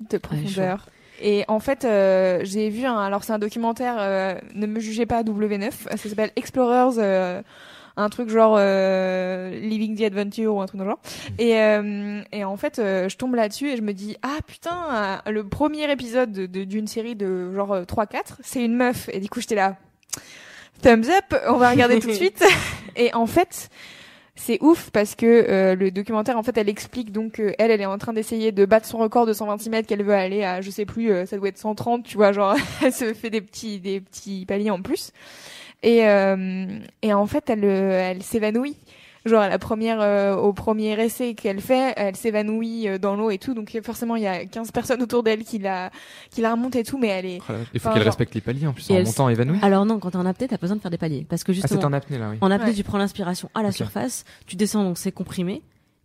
de 0.09 0.17
profondeur. 0.17 0.87
Et 1.21 1.45
en 1.47 1.59
fait, 1.59 1.85
euh, 1.85 2.39
j'ai 2.43 2.69
vu 2.69 2.85
un. 2.85 2.97
Alors, 2.97 3.23
c'est 3.23 3.31
un 3.33 3.39
documentaire. 3.39 3.95
euh, 3.99 4.35
ne 4.55 4.65
me 4.65 4.79
jugez 4.79 5.05
pas 5.05 5.21
W9. 5.23 5.71
Ça 5.71 5.97
s'appelle 6.09 6.31
Explorers. 6.35 6.97
euh, 6.97 7.41
un 7.97 8.09
truc 8.09 8.29
genre 8.29 8.57
Living 8.57 9.97
the 9.97 10.01
Adventure 10.03 10.55
ou 10.55 10.61
un 10.61 10.65
truc 10.65 10.79
dans 10.79 10.85
le 10.85 10.91
genre. 10.91 11.01
Et, 11.37 11.51
et 12.31 12.43
en 12.45 12.55
fait, 12.57 12.77
je 12.77 13.15
tombe 13.17 13.35
là-dessus 13.35 13.69
et 13.69 13.75
je 13.77 13.81
me 13.81 13.93
dis 13.93 14.15
ah 14.23 14.37
putain, 14.47 15.21
le 15.29 15.43
premier 15.47 15.91
épisode 15.91 16.31
de- 16.31 16.45
de- 16.45 16.63
d'une 16.63 16.87
série 16.87 17.15
de 17.15 17.53
genre 17.53 17.73
euh, 17.73 17.83
3-4, 17.83 18.37
c'est 18.41 18.63
une 18.63 18.75
meuf. 18.75 19.09
Et 19.11 19.19
du 19.19 19.29
coup, 19.29 19.41
j'étais 19.41 19.55
là. 19.55 19.75
Thumbs 20.81 21.09
up, 21.09 21.35
on 21.49 21.57
va 21.57 21.69
regarder 21.69 21.99
tout 21.99 22.07
de 22.07 22.13
suite. 22.13 22.43
Et 22.95 23.13
en 23.13 23.25
fait, 23.27 23.69
c'est 24.35 24.61
ouf 24.61 24.89
parce 24.91 25.15
que 25.15 25.25
euh, 25.25 25.75
le 25.75 25.91
documentaire, 25.91 26.37
en 26.37 26.43
fait, 26.43 26.57
elle 26.57 26.69
explique 26.69 27.11
donc 27.11 27.33
que 27.33 27.53
elle, 27.59 27.69
elle 27.71 27.81
est 27.81 27.85
en 27.85 27.97
train 27.97 28.13
d'essayer 28.13 28.51
de 28.51 28.65
battre 28.65 28.85
son 28.87 28.97
record 28.97 29.25
de 29.25 29.33
126 29.33 29.69
mètres 29.69 29.87
qu'elle 29.87 30.03
veut 30.03 30.13
aller 30.13 30.43
à, 30.43 30.61
je 30.61 30.69
sais 30.71 30.85
plus, 30.85 31.11
euh, 31.11 31.25
ça 31.25 31.37
doit 31.37 31.49
être 31.49 31.57
130, 31.57 32.03
tu 32.03 32.17
vois, 32.17 32.31
genre 32.31 32.55
elle 32.83 32.93
se 32.93 33.13
fait 33.13 33.29
des 33.29 33.41
petits, 33.41 33.79
des 33.79 34.01
petits 34.01 34.45
paliers 34.45 34.71
en 34.71 34.81
plus. 34.81 35.11
Et 35.83 36.07
euh, 36.07 36.65
et 37.01 37.13
en 37.13 37.25
fait, 37.25 37.49
elle, 37.49 37.65
euh, 37.65 38.11
elle 38.11 38.23
s'évanouit. 38.23 38.77
Genre 39.25 39.41
à 39.41 39.49
la 39.49 39.59
première, 39.59 40.01
euh, 40.01 40.35
au 40.35 40.51
premier 40.51 40.99
essai 40.99 41.35
qu'elle 41.35 41.61
fait, 41.61 41.93
elle 41.95 42.15
s'évanouit 42.15 42.87
euh, 42.87 42.97
dans 42.97 43.15
l'eau 43.15 43.29
et 43.29 43.37
tout. 43.37 43.53
Donc 43.53 43.77
forcément, 43.83 44.15
il 44.15 44.23
y 44.23 44.27
a 44.27 44.45
15 44.45 44.71
personnes 44.71 45.01
autour 45.03 45.21
d'elle 45.21 45.43
qui 45.43 45.59
la, 45.59 45.91
qui 46.31 46.41
la 46.41 46.51
remontent 46.53 46.79
et 46.79 46.83
tout, 46.83 46.97
mais 46.97 47.09
elle 47.09 47.25
est. 47.25 47.39
Oh. 47.47 47.53
Il 47.73 47.79
faut 47.79 47.87
Enfin, 47.89 47.93
qu'elle 47.93 48.01
genre- 48.03 48.11
respecte 48.13 48.33
les 48.33 48.41
paliers 48.41 48.65
en 48.65 48.73
plus, 48.73 48.89
Et 48.89 48.93
en 48.93 48.97
elle- 48.97 49.05
montant 49.05 49.29
évanoui. 49.29 49.59
Alors 49.61 49.85
non, 49.85 49.99
quand 49.99 50.11
t'es 50.11 50.17
en 50.17 50.25
apnée, 50.25 50.47
t'as 50.47 50.57
besoin 50.57 50.75
de 50.75 50.81
faire 50.81 50.89
des 50.91 50.97
paliers 50.97 51.25
parce 51.29 51.43
que 51.43 51.51
Ah, 51.51 51.55
c'est 51.55 51.61
justement 51.61 51.83
en 51.89 51.93
apnée 51.93 52.17
là, 52.17 52.29
oui. 52.31 52.37
en 52.41 52.49
apnée, 52.49 52.69
Ouais. 52.69 52.73
tu 52.73 52.83
prends 52.83 52.97
l'inspiration 52.97 53.49
à 53.53 53.61
la 53.61 53.71
surface, 53.71 54.25
tu 54.47 54.55
descends 54.55 54.83
donc 54.83 54.97
c'est 54.97 55.11
comprimé. 55.11 55.61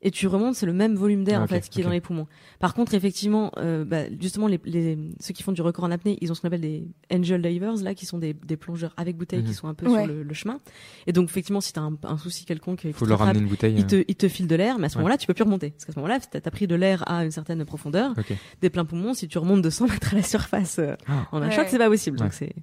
Et 0.07 0.13
tu 0.13 0.29
remontes, 0.29 0.55
c'est 0.55 0.67
le 0.67 0.73
même 0.73 0.95
volume 0.95 1.25
d'air 1.25 1.41
Ah, 1.41 1.43
en 1.43 1.47
fait 1.49 1.69
qui 1.69 1.81
est 1.81 1.83
dans 1.85 1.91
les 1.91 2.01
poumons. 2.01 2.29
Par 2.61 2.75
contre, 2.75 2.95
effectivement, 2.95 3.51
euh, 3.57 3.85
bah, 3.85 4.03
justement, 4.21 4.47
les, 4.47 4.61
les, 4.65 4.97
ceux 5.19 5.35
qui 5.35 5.43
font 5.43 5.51
du 5.51 5.63
record 5.63 5.85
en 5.85 5.91
apnée, 5.91 6.17
ils 6.21 6.31
ont 6.31 6.35
ce 6.37 6.41
qu'on 6.41 6.47
appelle 6.47 6.61
des 6.61 6.87
angel 7.13 7.43
divers 7.43 7.75
là, 7.83 7.93
qui 7.93 8.07
sont 8.07 8.19
des, 8.19 8.33
des 8.33 8.57
plongeurs 8.57 8.95
avec 8.97 9.17
bouteille 9.17 9.41
Mhm. 9.41 9.47
qui 9.49 9.55
sont 9.55 9.67
un 9.67 9.75
peu 9.75 9.87
Ouais. 9.89 10.05
sur 10.05 10.07
le, 10.07 10.23
le 10.23 10.35
chemin. 10.35 10.61
Et 11.09 11.13
donc, 11.13 11.29
effectivement, 11.29 11.61
si 11.61 11.73
t'as 11.73 11.81
un, 11.81 11.99
un 12.05 12.19
souci 12.19 12.45
quelconque, 12.45 12.85
Il 12.85 12.93
faut 12.93 13.05
te 13.05 13.11
leur 13.11 13.19
ramener 13.19 13.41
une 13.41 13.49
bouteille. 13.49 13.75
ils 13.77 13.85
te, 13.87 14.05
ils 14.07 14.15
te 14.15 14.29
filent 14.29 14.47
de 14.47 14.55
l'air, 14.55 14.79
mais 14.79 14.87
à 14.87 14.89
ce 14.91 14.95
Ouais. 14.95 15.01
moment-là, 15.01 15.19
tu 15.19 15.27
peux 15.27 15.35
plus 15.35 15.43
remonter. 15.43 15.71
Parce 15.71 15.85
qu'à 15.87 15.93
ce 15.93 15.99
moment-là, 15.99 16.21
t'as 16.21 16.39
as 16.45 16.51
pris 16.53 16.69
de 16.69 16.77
l'air 16.77 17.03
à 17.11 17.25
une 17.25 17.33
certaine 17.33 17.65
profondeur, 17.65 18.15
des 18.63 18.71
pleins 18.71 18.85
poumons. 18.85 19.13
Si 19.13 19.27
tu 19.27 19.39
remontes 19.39 19.63
de 19.63 19.71
100 19.71 19.89
mètres 19.89 20.13
à 20.13 20.17
la 20.19 20.23
surface 20.23 20.79
euh, 20.79 20.95
Ah. 21.09 21.27
en 21.33 21.43
un 21.43 21.49
Ouais. 21.49 21.51
shot, 21.53 21.63
c'est 21.67 21.79
pas 21.79 21.89
possible. 21.89 22.17
Ouais. 22.19 22.23
Donc 22.27 22.33
c'est 22.33 22.55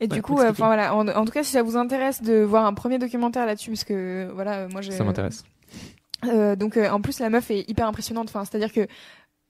Et 0.00 0.06
Ouais, 0.06 0.16
du 0.16 0.20
coup, 0.22 0.40
euh, 0.40 0.50
voilà. 0.50 0.96
En, 0.96 1.06
en 1.06 1.24
tout 1.24 1.30
cas, 1.32 1.44
si 1.44 1.52
ça 1.52 1.62
vous 1.62 1.76
intéresse 1.76 2.22
de 2.22 2.42
voir 2.42 2.66
un 2.66 2.74
premier 2.74 2.98
documentaire 2.98 3.46
là-dessus, 3.46 3.70
parce 3.70 3.84
que 3.84 4.28
voilà, 4.34 4.66
moi 4.66 4.80
j'ai. 4.80 4.90
Ça 4.90 5.04
m'intéresse. 5.04 5.44
Euh, 6.24 6.56
donc 6.56 6.76
euh, 6.76 6.88
en 6.88 7.00
plus 7.00 7.18
la 7.20 7.30
meuf 7.30 7.50
est 7.50 7.68
hyper 7.68 7.86
impressionnante. 7.86 8.28
Enfin, 8.28 8.44
c'est-à-dire 8.44 8.72
que 8.72 8.86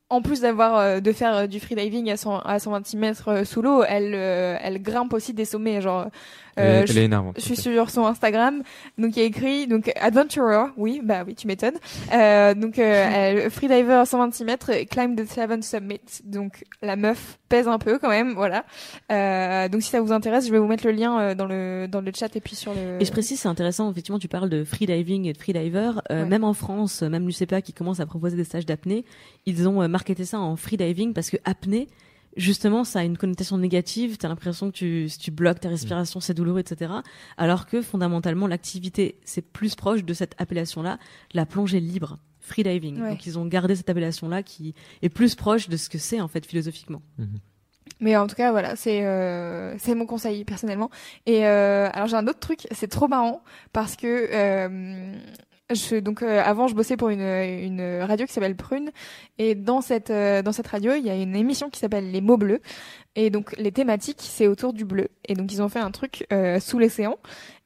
en 0.09 0.23
plus 0.23 0.41
d'avoir 0.41 0.77
euh, 0.77 1.01
de 1.01 1.13
faire 1.13 1.49
du 1.49 1.61
freediving 1.61 2.11
à, 2.11 2.17
100, 2.17 2.41
à 2.41 2.59
126 2.59 2.97
mètres 2.97 3.45
sous 3.45 3.63
l'eau, 3.63 3.83
elle 3.83 4.15
elle 4.15 4.83
grimpe 4.83 5.13
aussi 5.13 5.35
des 5.35 5.45
sommets. 5.45 5.81
Genre, 5.81 6.07
euh, 6.59 6.85
je, 6.87 6.93
elle 6.93 6.99
est 6.99 7.05
énervante. 7.05 7.37
je 7.39 7.43
suis 7.45 7.57
sur 7.57 7.91
son 7.91 8.07
Instagram, 8.07 8.63
donc 8.99 9.17
il 9.17 9.21
y 9.21 9.23
a 9.23 9.27
écrit 9.27 9.67
donc 9.67 9.91
adventurer. 10.01 10.67
Oui, 10.77 11.01
bah 11.03 11.25
oui, 11.27 11.35
tu 11.35 11.47
m'étonnes. 11.47 11.77
Euh, 12.13 12.55
donc 12.55 12.79
euh, 12.79 13.49
freediver 13.51 13.95
à 13.95 14.05
126 14.07 14.45
mètres, 14.45 14.71
climb 14.91 15.17
the 15.17 15.27
seven 15.27 15.63
summit. 15.63 16.01
Donc 16.25 16.65
la 16.83 16.97
meuf 16.97 17.39
pèse 17.49 17.69
un 17.69 17.79
peu 17.79 17.99
quand 17.99 18.09
même, 18.09 18.35
voilà. 18.35 18.65
Euh, 19.11 19.69
donc 19.69 19.83
si 19.83 19.91
ça 19.91 20.01
vous 20.01 20.13
intéresse, 20.13 20.47
je 20.47 20.53
vais 20.53 20.59
vous 20.59 20.67
mettre 20.67 20.87
le 20.87 20.93
lien 20.93 21.19
euh, 21.21 21.35
dans 21.35 21.47
le 21.47 21.87
dans 21.91 22.01
le 22.01 22.11
chat 22.15 22.35
et 22.37 22.41
puis 22.41 22.57
sur 22.57 22.73
le. 22.75 23.01
Et 23.01 23.05
je 23.05 23.13
précise, 23.13 23.41
c'est 23.41 23.49
intéressant, 23.49 23.91
effectivement, 23.91 24.19
tu 24.19 24.29
parles 24.29 24.49
de 24.49 24.65
freediving 24.65 25.27
et 25.27 25.33
de 25.33 25.39
freediver. 25.39 25.91
Euh, 26.11 26.23
Ouais. 26.23 26.29
Même 26.29 26.45
en 26.45 26.53
France, 26.55 27.03
même 27.03 27.27
l'UCPA 27.27 27.63
qui 27.63 27.73
commence 27.73 27.99
à 27.99 28.07
proposer 28.07 28.37
des 28.37 28.45
stages 28.45 28.65
d'apnée, 28.67 29.05
ils 29.47 29.67
ont 29.69 29.87
marketé 29.89 30.25
ça 30.25 30.39
en 30.39 30.57
freediving 30.57 31.15
parce 31.15 31.31
que 31.31 31.37
apnée, 31.45 31.89
justement, 32.37 32.85
ça 32.85 33.01
a 33.01 33.05
une 33.05 33.17
connotation 33.17 33.59
négative. 33.59 34.17
T'as 34.19 34.29
l'impression 34.29 34.71
que 34.71 34.77
tu, 34.77 35.09
si 35.09 35.19
tu 35.19 35.31
bloques 35.31 35.61
ta 35.61 35.69
respiration, 35.69 36.21
c'est 36.21 36.35
douloureux, 36.35 36.61
etc. 36.61 36.93
Alors 37.37 37.67
que 37.67 37.83
fondamentalement, 37.83 38.47
l'activité, 38.47 39.19
c'est 39.25 39.43
plus 39.43 39.75
proche 39.75 40.05
de 40.05 40.15
cette 40.15 40.35
appellation-là, 40.39 40.99
la 41.35 41.47
plongée 41.47 41.81
libre. 41.81 42.19
Freediving. 42.41 43.01
Ouais. 43.01 43.11
Donc 43.11 43.25
ils 43.27 43.39
ont 43.39 43.47
gardé 43.47 43.77
cette 43.77 43.89
appellation-là 43.89 44.43
qui 44.43 44.75
est 45.01 45.09
plus 45.09 45.37
proche 45.37 45.69
de 45.69 45.77
ce 45.77 45.89
que 45.89 45.99
c'est 45.99 46.21
en 46.21 46.27
fait 46.27 46.45
philosophiquement. 46.45 47.01
Mais 48.01 48.17
en 48.17 48.27
tout 48.27 48.35
cas, 48.35 48.51
voilà, 48.51 48.75
c'est 48.75 49.07
euh, 49.07 49.79
c'est 49.79 49.95
mon 49.95 50.07
conseil 50.07 50.45
personnellement. 50.45 50.91
Et 51.27 51.47
euh, 51.47 51.89
alors 51.93 52.09
j'ai 52.09 52.17
un 52.17 52.27
autre 52.27 52.41
truc, 52.41 52.67
c'est 52.73 52.89
trop 52.89 53.07
marrant 53.07 53.43
parce 53.73 53.95
que 53.95 54.29
euh, 54.33 55.15
Donc 56.03 56.23
euh, 56.23 56.43
avant, 56.45 56.69
je 56.69 56.75
bossais 56.75 56.97
pour 56.97 57.09
une, 57.09 57.21
une 57.21 58.03
radio 58.03 58.27
qui 58.27 58.33
s'appelle 58.33 58.57
Prune, 58.57 58.91
et 59.39 59.55
dans 59.55 59.81
cette 59.81 60.11
euh, 60.11 60.43
dans 60.43 60.53
cette 60.53 60.67
radio, 60.67 60.93
il 60.95 61.05
y 61.05 61.11
a 61.11 61.15
une 61.15 61.37
émission 61.37 61.71
qui 61.71 61.79
s'appelle 61.79 62.11
Les 62.11 62.21
mots 62.21 62.37
bleus, 62.37 62.61
et 63.17 63.31
donc 63.31 63.57
les 63.59 63.73
thématiques 63.73 64.21
c'est 64.21 64.47
autour 64.47 64.73
du 64.73 64.85
bleu, 64.85 65.09
et 65.29 65.35
donc 65.35 65.53
ils 65.53 65.63
ont 65.63 65.69
fait 65.69 65.81
un 65.81 65.91
truc 65.91 66.27
euh, 66.33 66.61
sous 66.61 66.79
l'océan, 66.79 67.19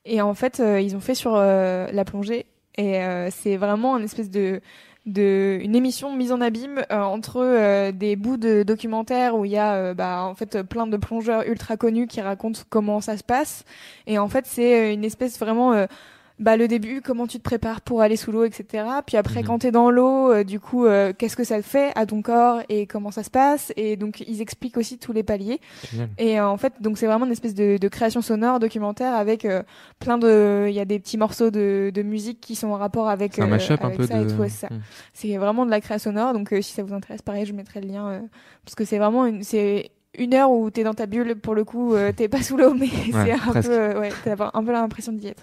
et 0.05 0.21
en 0.21 0.35
fait 0.35 0.61
euh, 0.61 0.81
ils 0.81 0.97
ont 0.97 1.01
fait 1.01 1.15
sur 1.15 1.35
euh, 1.35 1.87
la 1.93 2.05
plongée, 2.05 2.47
et 2.77 3.03
euh, 3.03 3.29
c'est 3.31 3.57
vraiment 3.57 3.97
une 3.97 4.05
espèce 4.05 4.31
de 4.31 4.61
une 5.09 5.77
émission 5.77 6.17
mise 6.17 6.33
en 6.33 6.41
abîme 6.41 6.83
euh, 6.91 7.01
entre 7.01 7.37
euh, 7.41 7.93
des 7.93 8.17
bouts 8.17 8.39
de 8.39 8.65
documentaires 8.65 9.37
où 9.37 9.45
il 9.45 9.53
y 9.53 9.57
a 9.57 9.75
euh, 9.75 9.95
bah, 9.95 10.25
en 10.25 10.35
fait 10.35 10.65
plein 10.65 10.89
de 10.89 10.97
plongeurs 10.97 11.47
ultra 11.47 11.77
connus 11.77 12.09
qui 12.09 12.21
racontent 12.21 12.63
comment 12.71 13.01
ça 13.01 13.17
se 13.17 13.23
passe. 13.23 13.65
Et 14.09 14.19
en 14.19 14.27
fait 14.27 14.47
c'est 14.47 14.81
euh, 14.81 14.93
une 14.93 15.05
espèce 15.05 15.39
vraiment 15.39 15.75
euh, 15.75 15.87
bah 16.39 16.57
le 16.59 16.69
début 16.69 17.01
comment 17.01 17.27
tu 17.27 17.39
te 17.39 17.43
prépares 17.43 17.81
pour 17.81 18.03
aller 18.03 18.17
sous 18.17 18.31
l'eau 18.31 18.45
etc 18.45 18.85
puis 19.07 19.17
après 19.17 19.41
Mhm. 19.41 19.47
quand 19.47 19.59
t'es 19.61 19.71
dans 19.71 19.91
l'eau 19.91 20.31
euh, 20.33 20.45
du 20.45 20.61
coup 20.61 20.85
euh, 20.85 21.15
qu'est-ce 21.17 21.35
que 21.37 21.45
ça 21.45 21.63
fait 21.63 21.93
à 21.97 22.05
ton 22.05 22.21
corps 22.21 22.61
et 22.69 22.87
comment 22.87 23.11
ça 23.11 23.23
se 23.23 23.31
passe? 23.31 23.73
Et 23.77 23.97
donc 23.97 24.21
ils 24.21 24.43
expliquent 24.43 24.77
aussi 24.77 24.99
tous 24.99 25.13
les 25.13 25.23
paliers 25.23 25.61
Génial. 25.91 26.09
et 26.19 26.39
euh, 26.39 26.47
en 26.47 26.57
fait, 26.59 26.75
donc 26.81 26.99
c'est 26.99 27.07
vraiment 27.07 27.25
une 27.25 27.33
espèce 27.33 27.55
de, 27.55 27.79
de 27.79 27.89
création 27.89 28.21
sonore 28.21 28.61
documentaire 28.61 29.15
avec 29.15 29.45
euh, 29.47 29.63
plein 29.99 30.19
de, 30.19 30.67
il 30.69 30.75
y 30.75 30.81
a 30.81 30.85
des 30.85 30.99
petits 30.99 31.17
morceaux 31.17 31.51
de, 31.51 31.91
de 31.95 32.03
musique 32.03 32.41
qui 32.41 32.55
sont 32.55 32.69
en 32.69 32.77
rapport 32.77 33.09
avec, 33.09 33.39
un 33.39 33.51
euh, 33.51 33.59
un 33.59 33.75
avec 33.87 33.97
peu 33.97 34.07
ça 34.07 34.19
de. 34.19 34.29
et 34.29 34.33
tout, 34.33 34.41
ouais, 34.41 34.49
c'est 34.51 34.67
ça. 34.67 34.75
Mm. 34.75 34.81
C'est 35.15 35.37
vraiment 35.39 35.65
de 35.65 35.71
la 35.71 35.81
création 35.81 36.11
sonore. 36.11 36.35
Donc 36.35 36.53
euh, 36.53 36.61
si 36.61 36.73
ça 36.75 36.83
vous 36.83 36.93
intéresse, 36.93 37.23
pareil, 37.23 37.47
je 37.47 37.53
mettrai 37.55 37.81
le 37.81 37.89
lien 37.89 38.07
euh, 38.09 38.21
parce 38.65 38.75
que 38.75 38.85
c'est 38.85 38.99
vraiment 38.99 39.25
une, 39.27 39.43
c'est 39.43 39.91
une 40.19 40.35
heure 40.35 40.51
où 40.51 40.71
t'es 40.71 40.85
dans 40.85 40.95
ta 40.95 41.07
bulle 41.07 41.37
pour 41.37 41.55
le 41.55 41.65
coup, 41.65 41.95
euh, 41.95 42.13
t'es 42.15 42.29
pas 42.29 42.43
sous 42.43 42.57
l'eau, 42.57 42.75
mais 42.75 42.89
c'est 43.13 43.33
un 43.33 43.39
presque. 43.39 43.69
peu, 43.69 43.75
euh, 43.75 44.01
ouais, 44.01 44.11
t'as 44.25 44.51
un 44.55 44.65
peu 44.65 44.73
l'impression 44.73 45.13
d'y 45.13 45.29
être. 45.29 45.43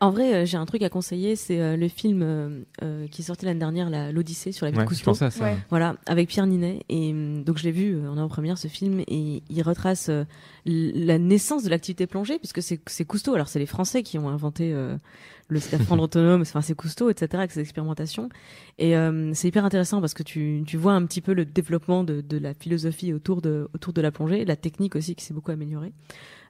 En 0.00 0.10
vrai, 0.10 0.34
euh, 0.34 0.44
j'ai 0.44 0.56
un 0.56 0.66
truc 0.66 0.82
à 0.82 0.88
conseiller, 0.88 1.36
c'est 1.36 1.60
euh, 1.60 1.76
le 1.76 1.86
film 1.88 2.20
euh, 2.22 2.62
euh, 2.82 3.06
qui 3.06 3.22
est 3.22 3.24
sorti 3.24 3.46
l'année 3.46 3.60
dernière, 3.60 3.88
la- 3.90 4.10
l'Odyssée 4.10 4.50
sur 4.50 4.66
la 4.66 4.72
vie 4.72 4.78
Ouais, 4.78 4.84
de 4.84 4.88
Cousteau. 4.88 5.14
ça. 5.14 5.28
Ouais. 5.40 5.56
Voilà, 5.70 5.94
avec 6.06 6.28
Pierre 6.28 6.46
Ninet. 6.46 6.80
Et 6.88 7.12
donc 7.12 7.58
je 7.58 7.64
l'ai 7.64 7.70
vu 7.70 7.94
euh, 7.94 8.08
en 8.10 8.18
avant-première 8.18 8.58
ce 8.58 8.66
film 8.68 9.00
et 9.06 9.42
il 9.48 9.62
retrace 9.62 10.08
euh, 10.08 10.24
la 10.66 11.18
naissance 11.18 11.62
de 11.62 11.70
l'activité 11.70 12.06
plongée 12.08 12.38
puisque 12.38 12.60
c'est 12.60 12.80
c'est 12.86 13.04
Cousteau. 13.04 13.34
Alors 13.34 13.46
c'est 13.48 13.60
les 13.60 13.66
Français 13.66 14.02
qui 14.02 14.18
ont 14.18 14.28
inventé 14.28 14.72
euh, 14.74 14.96
le 15.48 15.60
scaphandre 15.60 16.02
autonome, 16.04 16.42
enfin 16.42 16.60
c'est 16.60 16.74
Cousteau, 16.74 17.10
etc. 17.10 17.28
avec 17.34 17.50
ses 17.52 17.60
expérimentations. 17.60 18.28
Et 18.78 18.96
euh, 18.96 19.32
c'est 19.34 19.48
hyper 19.48 19.64
intéressant 19.64 20.00
parce 20.00 20.14
que 20.14 20.22
tu, 20.22 20.62
tu 20.66 20.76
vois 20.76 20.92
un 20.92 21.04
petit 21.06 21.20
peu 21.20 21.32
le 21.32 21.44
développement 21.44 22.04
de, 22.04 22.20
de 22.20 22.38
la 22.38 22.54
philosophie 22.54 23.12
autour 23.12 23.42
de, 23.42 23.68
autour 23.74 23.92
de 23.92 24.00
la 24.00 24.10
plongée, 24.10 24.44
la 24.44 24.56
technique 24.56 24.96
aussi 24.96 25.14
qui 25.14 25.24
s'est 25.24 25.34
beaucoup 25.34 25.50
améliorée. 25.50 25.92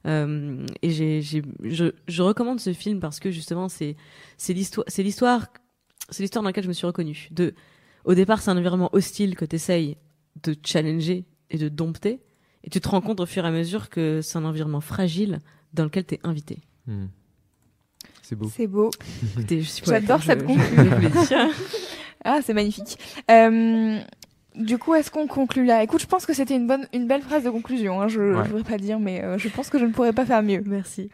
Euh, 0.07 0.67
et 0.83 0.91
j'ai, 0.91 1.23
j'ai, 1.23 1.43
je, 1.63 1.87
je 2.09 2.23
recommande 2.23 2.61
ce 2.61 2.73
film 2.73 3.01
parce 3.01 3.21
que 3.21 3.31
justement 3.31 3.69
c'est, 3.69 3.97
c'est 4.37 4.53
l'histoire, 4.53 4.85
c'est 4.89 5.03
l'histoire, 5.03 5.47
c'est 6.11 6.23
l'histoire 6.23 6.43
dans 6.43 6.49
laquelle 6.49 6.65
je 6.65 6.69
me 6.69 6.75
suis 6.75 6.87
reconnue. 6.87 7.29
De, 7.31 7.55
au 8.05 8.15
départ, 8.15 8.43
c'est 8.43 8.51
un 8.51 8.57
environnement 8.59 8.91
hostile 8.93 9.35
que 9.35 9.45
tu 9.45 9.57
essayes 9.57 9.97
de 10.43 10.55
challenger 10.63 11.25
et 11.51 11.59
de 11.59 11.69
dompter. 11.69 12.21
Et 12.65 12.71
tu 12.71 12.81
te 12.81 12.89
rends 12.89 13.01
compte 13.01 13.21
au 13.21 13.27
fur 13.27 13.45
et 13.45 13.49
à 13.49 13.51
mesure 13.51 13.91
que 13.91 14.21
c'est 14.23 14.39
un 14.39 14.45
environnement 14.45 14.81
fragile 14.81 15.41
dans 15.73 15.85
lequel 15.85 16.05
tu 16.07 16.15
es 16.15 16.21
invité. 16.23 16.61
Mm. 16.87 17.07
C'est 18.27 18.37
beau. 18.37 18.51
C'est 18.57 18.67
beau. 18.67 18.91
Écoutez, 19.37 19.61
je 19.61 19.69
suis 19.69 19.83
poète, 19.83 20.03
J'adore 20.03 20.23
cette 20.23 20.45
conclusion. 20.47 21.51
Ah, 22.27 22.39
c'est 22.43 22.55
magnifique. 22.55 22.99
Euh, 23.31 24.01
du 24.57 24.79
coup, 24.79 24.95
est-ce 24.95 25.11
qu'on 25.11 25.27
conclut 25.27 25.65
là? 25.65 25.83
Écoute, 25.83 26.01
je 26.01 26.07
pense 26.07 26.27
que 26.27 26.33
c'était 26.33 26.55
une 26.57 26.67
bonne, 26.67 26.87
une 26.93 27.07
belle 27.07 27.23
phrase 27.23 27.45
de 27.45 27.51
conclusion. 27.51 28.01
Hein. 28.01 28.09
Je, 28.09 28.21
Ouais. 28.21 28.45
je 28.45 28.51
voudrais 28.51 28.63
pas 28.71 28.79
dire, 28.79 28.99
mais 28.99 29.23
euh, 29.23 29.37
je 29.39 29.49
pense 29.49 29.69
que 29.71 29.79
je 29.79 29.85
ne 29.85 29.91
pourrais 29.93 30.13
pas 30.13 30.25
faire 30.27 30.43
mieux. 30.43 30.63
Merci. 30.67 31.11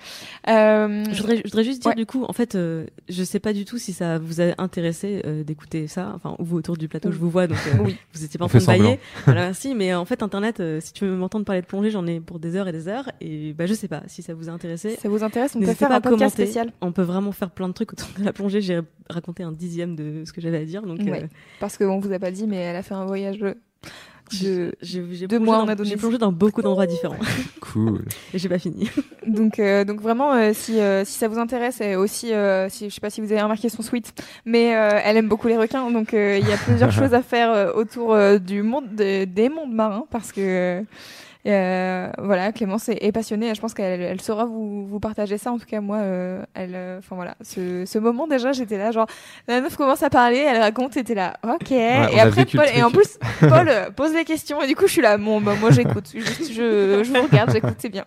Euh, 0.49 1.05
Je 1.13 1.21
voudrais, 1.21 1.37
je 1.39 1.43
voudrais 1.45 1.65
juste 1.65 1.83
dire 1.83 1.91
Ouais. 1.91 1.95
du 1.95 2.07
coup, 2.07 2.25
en 2.25 2.33
fait, 2.33 2.55
euh, 2.55 2.87
je 3.09 3.23
sais 3.25 3.41
pas 3.41 3.53
du 3.53 3.65
tout 3.65 3.79
si 3.79 3.93
ça 3.93 4.19
vous 4.19 4.41
a 4.41 4.55
intéressé 4.59 5.23
euh, 5.25 5.43
d'écouter 5.45 5.87
ça. 5.87 6.13
Enfin, 6.15 6.37
vous 6.39 6.57
autour 6.57 6.77
du 6.77 6.89
plateau, 6.89 7.09
Oui. 7.09 7.15
je 7.15 7.21
vous 7.21 7.31
vois, 7.31 7.47
donc 7.47 7.59
euh, 7.75 7.79
Oui. 7.85 7.97
vous 8.15 8.25
étiez 8.25 8.39
pas 8.39 8.45
en 8.45 8.49
train 8.49 8.59
de 8.59 8.67
bailler. 8.67 8.99
voilà, 9.25 9.43
merci. 9.43 9.75
Mais 9.75 9.95
en 9.95 10.05
fait, 10.05 10.23
Internet, 10.23 10.61
euh, 10.61 10.81
si 10.81 10.93
tu 10.93 11.05
veux 11.05 11.17
m'entendre 11.17 11.45
parler 11.45 11.63
de 11.63 11.67
plongée, 11.67 11.91
j'en 11.91 12.07
ai 12.07 12.21
pour 12.21 12.39
des 12.39 12.57
heures 12.57 12.69
et 12.69 12.73
des 12.73 12.89
heures. 12.89 13.11
Et 13.21 13.53
bah, 13.53 13.67
je 13.67 13.75
sais 13.75 13.89
pas 13.89 14.03
si 14.07 14.23
ça 14.23 14.35
vous 14.35 14.49
a 14.49 14.53
intéressé. 14.53 14.97
ça 15.01 15.09
vous 15.09 15.23
intéresse, 15.25 15.55
on 15.57 15.61
peut 15.61 15.67
faire 15.75 15.89
pas 15.89 15.97
un 15.97 16.01
podcast 16.01 16.35
spécial. 16.35 16.73
On 16.81 16.93
peut 16.93 17.03
vraiment 17.03 17.33
faire 17.33 17.51
plein 17.51 17.69
de 17.69 17.73
trucs 17.75 17.93
autour 17.93 18.09
de 18.19 18.25
la 18.25 18.33
plongée. 18.33 18.61
J'ai 18.61 18.81
raconté 19.09 19.43
un 19.43 19.53
dixième 19.53 19.97
de 19.97 20.23
ce 20.25 20.33
que 20.33 20.41
j'avais 20.41 20.59
à 20.59 20.65
dire, 20.65 20.83
donc 20.83 20.99
Ouais. 21.01 21.25
euh, 21.25 21.27
Parce 21.59 21.77
qu'on 21.77 21.99
vous 21.99 22.13
a 22.13 22.19
pas 22.19 22.31
dit, 22.31 22.47
mais 22.47 22.57
elle 22.57 22.77
a 22.77 22.83
fait 22.83 22.95
un 22.95 23.07
voyage 23.07 23.30
de. 23.39 23.57
mois 25.39 25.59
en 25.59 25.65
dans- 25.65 25.73
Indonésie. 25.73 25.91
J'ai 25.93 25.97
plongé 25.97 26.19
dans 26.19 26.31
beaucoup 26.33 26.63
d'endroits 26.63 26.87
différents 26.87 27.17
Cool. 27.61 28.05
et 28.33 28.39
j'ai 28.39 28.49
pas 28.49 28.59
fini. 28.59 28.89
Donc, 29.27 29.59
euh, 29.59 29.85
donc 29.85 30.01
vraiment, 30.01 30.33
euh, 30.35 30.51
si, 30.55 30.81
euh, 30.81 31.05
si 31.05 31.13
ça 31.13 31.29
vous 31.29 31.39
intéresse, 31.39 31.81
et 31.81 31.95
aussi, 31.95 32.33
euh, 32.33 32.69
si, 32.69 32.89
je 32.89 32.95
sais 32.95 33.01
pas 33.01 33.11
si 33.11 33.21
vous 33.21 33.31
avez 33.33 33.43
remarqué 33.43 33.69
son 33.69 33.83
suite, 33.83 34.13
mais 34.45 34.75
euh, 34.75 34.99
elle 35.05 35.17
aime 35.17 35.29
beaucoup 35.29 35.47
les 35.49 35.57
requins, 35.59 35.89
donc 35.91 36.15
euh, 36.15 36.39
il 36.41 36.49
y 36.49 36.53
a 36.53 36.57
plusieurs 36.57 36.91
choses 36.93 37.13
à 37.15 37.23
faire 37.23 37.51
euh, 37.53 37.73
autour 37.75 38.15
euh, 38.15 38.39
du 38.39 38.63
monde 38.63 38.95
de- 38.97 39.25
des 39.27 39.49
mondes 39.49 39.73
marins, 39.73 40.05
parce 40.11 40.33
que 40.33 40.83
euh, 41.47 42.11
voilà, 42.19 42.53
Clémence 42.53 42.89
est, 42.89 42.99
est 43.01 43.13
passionnée, 43.13 43.51
et 43.51 43.55
je 43.55 43.61
pense 43.61 43.73
qu'elle 43.73 44.01
elle 44.01 44.21
saura 44.21 44.45
vous, 44.45 44.87
vous 44.87 45.01
partager 45.01 45.39
ça. 45.39 45.53
En 45.53 45.59
tout 45.59 45.67
cas, 45.67 45.81
moi, 45.81 45.99
euh, 45.99 46.43
elle, 46.55 46.75
euh, 46.75 46.99
enfin 46.99 47.17
voilà, 47.17 47.35
ce, 47.41 47.85
ce 47.87 47.99
moment 47.99 48.27
déjà, 48.27 48.53
j'étais 48.53 48.77
là, 48.77 48.91
genre 48.93 49.07
la 49.49 49.61
meuf 49.61 49.77
commence 49.77 50.03
à 50.03 50.11
parler, 50.11 50.39
elle 50.39 50.61
raconte, 50.61 50.93
t'étais 50.93 51.15
là, 51.15 51.35
ok, 51.43 51.71
on 51.71 51.75
et 51.75 52.21
après 52.21 52.45
Paul, 52.45 52.67
et 52.75 52.83
en 52.83 52.91
plus 52.91 53.19
Paul 53.41 53.69
euh, 53.69 53.91
pose 53.91 54.13
les 54.15 54.25
questions, 54.25 54.61
et 54.61 54.67
du 54.67 54.77
coup, 54.77 54.87
je 54.87 54.93
suis 54.93 55.03
là, 55.03 55.17
bon, 55.17 55.41
bah, 55.41 55.55
moi 55.61 55.71
j'écoute, 55.71 56.11
je, 56.15 56.21
je, 56.21 57.03
je 57.05 57.13
vous 57.13 57.23
regarde, 57.23 57.53
j'écoute, 57.53 57.77
c'est 57.79 57.89
bien. 57.89 58.05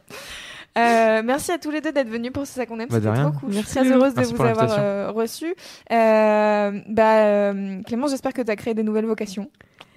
Euh, 0.76 1.22
merci 1.24 1.52
à 1.52 1.60
tous 1.60 1.70
les 1.70 1.82
deux 1.82 1.92
d'être 1.92 2.10
venus 2.10 2.32
pour 2.32 2.48
ce 2.48 2.54
ça 2.54 2.66
qu'on 2.66 2.80
aime. 2.80 2.90
Bah, 2.90 2.98
C'était 3.00 3.14
trop 3.14 3.32
cool. 3.32 3.52
Je 3.52 3.58
suis 3.60 3.66
très 3.68 3.92
heureuse 3.92 4.14
de 4.16 4.20
Merci 4.20 4.34
vous 4.34 4.44
avoir 4.44 4.76
euh, 4.80 5.12
reçu. 5.12 5.54
Euh, 5.92 6.72
bah, 6.90 7.18
euh, 7.26 7.82
Clémence, 7.84 8.10
j'espère 8.10 8.34
que 8.34 8.42
tu 8.42 8.52
as 8.52 8.56
créé 8.56 8.74
des 8.74 8.82
nouvelles 8.82 9.06
vocations. 9.06 9.50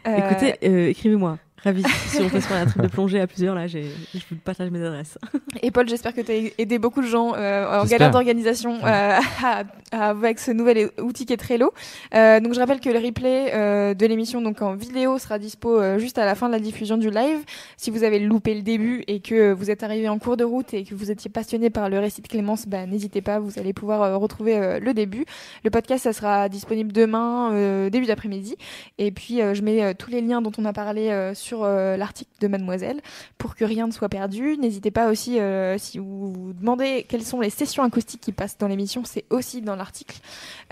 Euh, 0.06 0.16
Écoutez, 0.18 0.54
euh, 0.64 0.88
écrivez-moi. 0.88 1.38
Ravi. 1.62 1.82
si 2.08 2.20
on 2.20 2.28
peut 2.28 2.40
se 2.40 2.46
faire 2.46 2.58
un 2.58 2.66
truc 2.66 2.82
de 2.82 2.88
plongée 2.88 3.20
à 3.20 3.26
plusieurs, 3.26 3.54
là, 3.54 3.66
j'ai, 3.66 3.84
je 4.14 4.20
vous 4.30 4.36
partage 4.36 4.70
mes 4.70 4.82
adresses. 4.84 5.18
Et 5.62 5.70
Paul, 5.70 5.88
j'espère 5.88 6.14
que 6.14 6.20
tu 6.20 6.30
as 6.32 6.50
aidé 6.58 6.78
beaucoup 6.78 7.00
de 7.02 7.06
gens 7.06 7.34
euh, 7.34 7.80
en 7.80 7.84
galère 7.84 8.10
d'organisation 8.10 8.78
euh, 8.84 9.18
avec 9.92 10.38
ce 10.38 10.50
nouvel 10.50 10.90
outil 11.00 11.26
qui 11.26 11.32
est 11.32 11.36
Trello. 11.36 11.72
Euh, 12.14 12.40
donc 12.40 12.54
je 12.54 12.60
rappelle 12.60 12.80
que 12.80 12.90
le 12.90 12.98
replay 12.98 13.52
euh, 13.54 13.94
de 13.94 14.06
l'émission 14.06 14.40
donc 14.42 14.60
en 14.62 14.74
vidéo 14.74 15.18
sera 15.18 15.38
dispo 15.38 15.80
euh, 15.80 15.98
juste 15.98 16.18
à 16.18 16.24
la 16.24 16.34
fin 16.34 16.48
de 16.48 16.52
la 16.52 16.60
diffusion 16.60 16.96
du 16.96 17.10
live. 17.10 17.38
Si 17.76 17.90
vous 17.90 18.04
avez 18.04 18.18
loupé 18.18 18.54
le 18.54 18.62
début 18.62 19.04
et 19.06 19.20
que 19.20 19.52
vous 19.52 19.70
êtes 19.70 19.82
arrivé 19.82 20.08
en 20.08 20.18
cours 20.18 20.36
de 20.36 20.44
route 20.44 20.74
et 20.74 20.84
que 20.84 20.94
vous 20.94 21.10
étiez 21.10 21.30
passionné 21.30 21.70
par 21.70 21.88
le 21.88 21.98
récit 21.98 22.22
de 22.22 22.28
Clémence, 22.28 22.66
bah, 22.66 22.86
n'hésitez 22.86 23.22
pas, 23.22 23.38
vous 23.38 23.58
allez 23.58 23.72
pouvoir 23.72 24.02
euh, 24.02 24.16
retrouver 24.16 24.56
euh, 24.58 24.78
le 24.80 24.94
début. 24.94 25.24
Le 25.64 25.70
podcast, 25.70 26.04
ça 26.04 26.12
sera 26.12 26.48
disponible 26.48 26.92
demain, 26.92 27.52
euh, 27.52 27.90
début 27.90 28.06
d'après-midi. 28.06 28.56
Et 28.98 29.10
puis 29.10 29.40
euh, 29.40 29.54
je 29.54 29.62
mets 29.62 29.82
euh, 29.82 29.92
tous 29.96 30.10
les 30.10 30.20
liens 30.20 30.42
dont 30.42 30.52
on 30.58 30.64
a 30.64 30.72
parlé 30.72 31.08
euh, 31.10 31.34
sur 31.56 31.64
euh, 31.64 31.96
l'article 31.96 32.30
de 32.40 32.48
Mademoiselle 32.48 33.00
pour 33.38 33.54
que 33.56 33.64
rien 33.64 33.86
ne 33.86 33.92
soit 33.92 34.08
perdu. 34.08 34.56
N'hésitez 34.58 34.90
pas 34.90 35.08
aussi, 35.08 35.38
euh, 35.40 35.78
si 35.78 35.98
vous 35.98 36.32
vous 36.32 36.52
demandez 36.52 37.06
quelles 37.08 37.22
sont 37.22 37.40
les 37.40 37.50
sessions 37.50 37.82
acoustiques 37.82 38.20
qui 38.20 38.32
passent 38.32 38.58
dans 38.58 38.68
l'émission, 38.68 39.02
c'est 39.04 39.24
aussi 39.30 39.62
dans 39.62 39.76
l'article. 39.76 40.16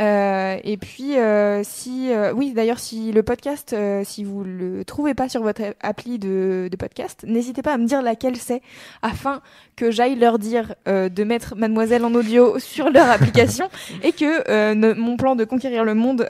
Euh, 0.01 0.57
et 0.63 0.77
puis, 0.77 1.15
si, 1.63 2.11
oui, 2.35 2.53
d'ailleurs, 2.53 2.79
si 2.79 3.13
le 3.13 3.23
podcast, 3.23 3.75
si 4.05 4.25
vous 4.25 4.45
le 4.45 4.85
trouvez 4.85 5.15
pas 5.15 5.29
sur 5.29 5.43
votre 5.43 5.63
appli 5.81 6.19
de, 6.19 6.69
de 6.71 6.77
podcast, 6.77 7.25
n'hésitez 7.27 7.63
pas 7.63 7.75
à 7.75 7.79
me 7.79 7.87
dire 7.87 8.03
laquelle 8.03 8.37
c'est, 8.37 8.61
afin 9.03 9.41
que 9.77 9.91
j'aille 9.91 10.17
leur 10.17 10.39
dire 10.39 10.75
de 10.87 11.25
mettre 11.25 11.57
Mademoiselle 11.57 12.05
en 12.05 12.15
audio 12.15 12.59
sur 12.59 12.91
leur 12.91 13.09
application 13.09 13.69
et 14.03 14.13
que 14.13 14.75
ne- 14.75 14.95
mon 14.95 15.17
plan 15.17 15.37
de 15.37 15.45
conquérir 15.45 15.85
le 15.85 15.95
monde 15.95 16.27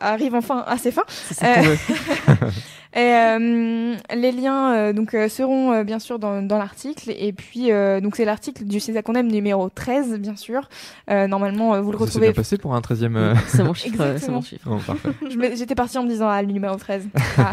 arrive 0.00 0.34
enfin 0.34 0.64
à 0.66 0.76
ses 0.78 0.92
fins. 0.92 1.04
C'est 1.08 1.34
ça. 1.34 1.46
Et 2.94 2.98
euh, 3.00 3.94
les 4.14 4.32
liens 4.32 4.74
euh, 4.74 4.92
donc 4.92 5.14
euh, 5.14 5.28
seront 5.28 5.72
euh, 5.72 5.82
bien 5.84 5.98
sûr 5.98 6.18
dans, 6.18 6.42
dans 6.42 6.58
l'article 6.58 7.10
et 7.16 7.32
puis 7.32 7.72
euh, 7.72 8.00
donc 8.00 8.16
c'est 8.16 8.24
l'article 8.26 8.64
du 8.64 8.80
C'est 8.80 8.92
ça 8.92 9.02
qu'on 9.02 9.14
aime 9.14 9.28
numéro 9.28 9.70
13 9.70 10.18
bien 10.18 10.36
sûr. 10.36 10.68
Euh, 11.10 11.26
normalement 11.26 11.80
vous 11.80 11.90
le 11.92 11.98
Ça 11.98 12.04
retrouvez. 12.04 12.32
passé 12.32 12.58
pour 12.58 12.74
un 12.74 12.80
13e. 12.80 13.16
euh, 13.16 13.34
C'est 13.46 13.64
mon 13.64 13.72
chiffre. 13.74 13.96
C'est 13.98 14.10
Exactement. 14.12 14.36
mon 14.36 14.42
chiffre. 14.42 15.36
m'ai- 15.38 15.56
J'étais 15.56 15.74
partie 15.74 15.96
en 15.96 16.02
me 16.04 16.08
disant 16.08 16.28
ah 16.28 16.42
le 16.42 16.48
numéro 16.52 16.76
13. 16.76 17.08
Ah. 17.38 17.52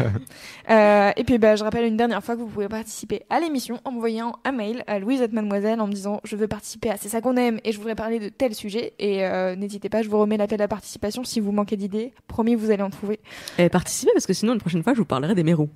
Euh, 0.70 1.10
et 1.16 1.24
puis 1.24 1.38
bah, 1.38 1.56
je 1.56 1.64
rappelle 1.64 1.84
une 1.86 1.96
dernière 1.96 2.22
fois 2.22 2.36
que 2.36 2.40
vous 2.40 2.46
pouvez 2.46 2.68
participer 2.68 3.22
à 3.30 3.40
l'émission 3.40 3.78
en 3.84 3.92
m'envoyant 3.92 4.36
un 4.44 4.52
mail 4.52 4.84
à 4.86 4.98
Louise 4.98 5.20
Mademoiselle 5.32 5.80
en 5.80 5.86
me 5.86 5.92
disant 5.92 6.20
je 6.24 6.36
veux 6.36 6.48
participer 6.48 6.90
à 6.90 6.96
C'est 6.96 7.08
ça 7.08 7.20
qu'on 7.20 7.36
aime 7.36 7.58
et 7.64 7.72
je 7.72 7.78
voudrais 7.78 7.94
parler 7.94 8.18
de 8.18 8.28
tel 8.28 8.54
sujet 8.54 8.92
et 8.98 9.24
euh, 9.26 9.56
n'hésitez 9.56 9.88
pas 9.88 10.02
je 10.02 10.08
vous 10.08 10.18
remets 10.18 10.36
l'appel 10.36 10.60
à 10.62 10.68
participation 10.68 11.24
si 11.24 11.40
vous 11.40 11.50
manquez 11.52 11.76
d'idées 11.76 12.12
promis 12.28 12.54
vous 12.54 12.70
allez 12.70 12.82
en 12.82 12.90
trouver. 12.90 13.20
Et 13.58 13.68
participez 13.68 14.12
parce 14.12 14.26
que 14.26 14.32
sinon, 14.32 14.52
une 14.52 14.60
prochaine 14.60 14.82
fois, 14.82 14.92
je 14.92 14.98
vous 14.98 15.04
parlerai 15.04 15.29
des 15.34 15.42
mérous. 15.44 15.70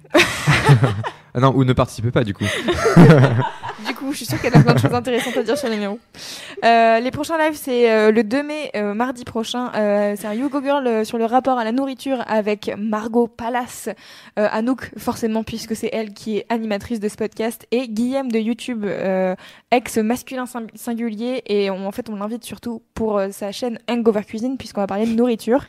Ah 1.36 1.40
non, 1.40 1.52
ou 1.56 1.64
ne 1.64 1.72
participez 1.72 2.10
pas 2.12 2.22
du 2.24 2.32
coup. 2.34 2.44
Du 3.86 3.92
coup. 3.94 4.12
Je 4.12 4.18
suis 4.18 4.26
sûre 4.26 4.40
qu'elle 4.40 4.56
a 4.56 4.60
plein 4.62 4.72
de 4.74 4.78
choses 4.78 4.94
intéressantes 4.94 5.36
à 5.36 5.42
dire 5.42 5.58
sur 5.58 5.68
les 5.68 5.76
Mérous. 5.76 5.98
Euh, 6.64 7.00
les 7.00 7.10
prochains 7.10 7.36
lives, 7.36 7.58
c'est 7.60 7.90
euh, 7.90 8.12
le 8.12 8.22
2 8.24 8.42
mai, 8.42 8.70
euh, 8.76 8.94
mardi 8.94 9.24
prochain. 9.24 9.72
Euh, 9.74 10.14
c'est 10.18 10.26
un 10.26 10.32
Yogo 10.32 10.62
Girl 10.62 10.86
euh, 10.86 11.04
sur 11.04 11.18
le 11.18 11.24
rapport 11.26 11.58
à 11.58 11.64
la 11.64 11.72
nourriture 11.72 12.22
avec 12.26 12.72
Margot 12.78 13.26
Palace, 13.26 13.88
euh, 14.38 14.48
Anouk 14.50 14.90
forcément 14.96 15.42
puisque 15.42 15.76
c'est 15.76 15.90
elle 15.92 16.14
qui 16.14 16.38
est 16.38 16.46
animatrice 16.48 16.98
de 17.00 17.08
ce 17.08 17.16
podcast 17.16 17.66
et 17.72 17.88
Guillaume 17.88 18.30
de 18.32 18.38
YouTube, 18.38 18.84
euh, 18.86 19.34
ex 19.70 19.98
masculin 19.98 20.44
sing- 20.44 20.68
singulier 20.74 21.42
et 21.46 21.70
on- 21.70 21.86
en 21.86 21.92
fait 21.92 22.08
on 22.08 22.16
l'invite 22.16 22.44
surtout 22.44 22.82
pour 22.94 23.18
euh, 23.18 23.28
sa 23.32 23.52
chaîne 23.52 23.78
Hangover 23.90 24.22
Cuisine 24.24 24.56
puisqu'on 24.56 24.80
va 24.80 24.86
parler 24.86 25.06
de 25.06 25.14
nourriture. 25.14 25.66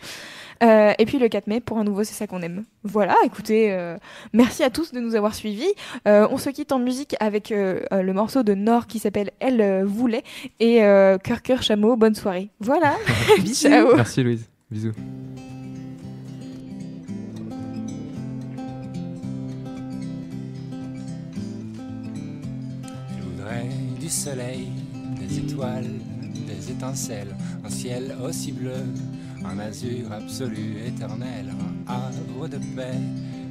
Euh, 0.64 0.94
et 0.98 1.06
puis 1.06 1.20
le 1.20 1.28
4 1.28 1.48
mai 1.48 1.60
pour 1.60 1.78
un 1.78 1.84
nouveau 1.84 2.04
C'est 2.04 2.14
ça 2.14 2.28
qu'on 2.28 2.42
aime. 2.42 2.64
Voilà, 2.84 3.16
écoutez, 3.26 3.74
euh, 3.74 3.98
merci 4.34 4.64
à 4.64 4.70
tous 4.70 4.92
de 4.92 5.00
nous 5.00 5.16
avoir 5.16 5.36
suivis. 5.36 5.74
Euh, 6.08 6.28
on 6.32 6.38
se 6.38 6.50
quitte 6.50 6.72
en 6.72 6.80
musique 6.80 7.16
avec 7.20 7.50
le 7.50 8.12
morceau 8.14 8.44
de 8.44 8.54
Nord 8.54 8.88
qui 8.88 9.00
s'appelle 9.00 9.32
Elle 9.40 9.84
voulait 9.84 10.24
et 10.60 10.84
euh, 10.84 11.18
Cœur 11.18 11.42
Cœur 11.42 11.62
Chameau. 11.62 11.96
Bonne 11.96 12.16
soirée. 12.16 12.50
Voilà. 12.60 12.96
Ciao. 13.54 13.96
Merci 13.96 14.24
Louise. 14.24 14.50
Bisous. 14.70 14.94
Je 23.18 23.24
voudrais 23.24 23.68
du 24.00 24.10
soleil, 24.10 24.68
des 25.20 25.40
étoiles, 25.40 25.90
des 26.48 26.72
étincelles, 26.72 27.36
un 27.64 27.70
ciel 27.70 28.16
aussi 28.24 28.52
bleu, 28.52 28.74
un 29.52 29.60
azur 29.60 30.12
absolu 30.12 30.78
éternel, 30.86 31.54
un 31.88 31.94
havre 31.94 32.48
de 32.48 32.58
paix, 32.76 33.00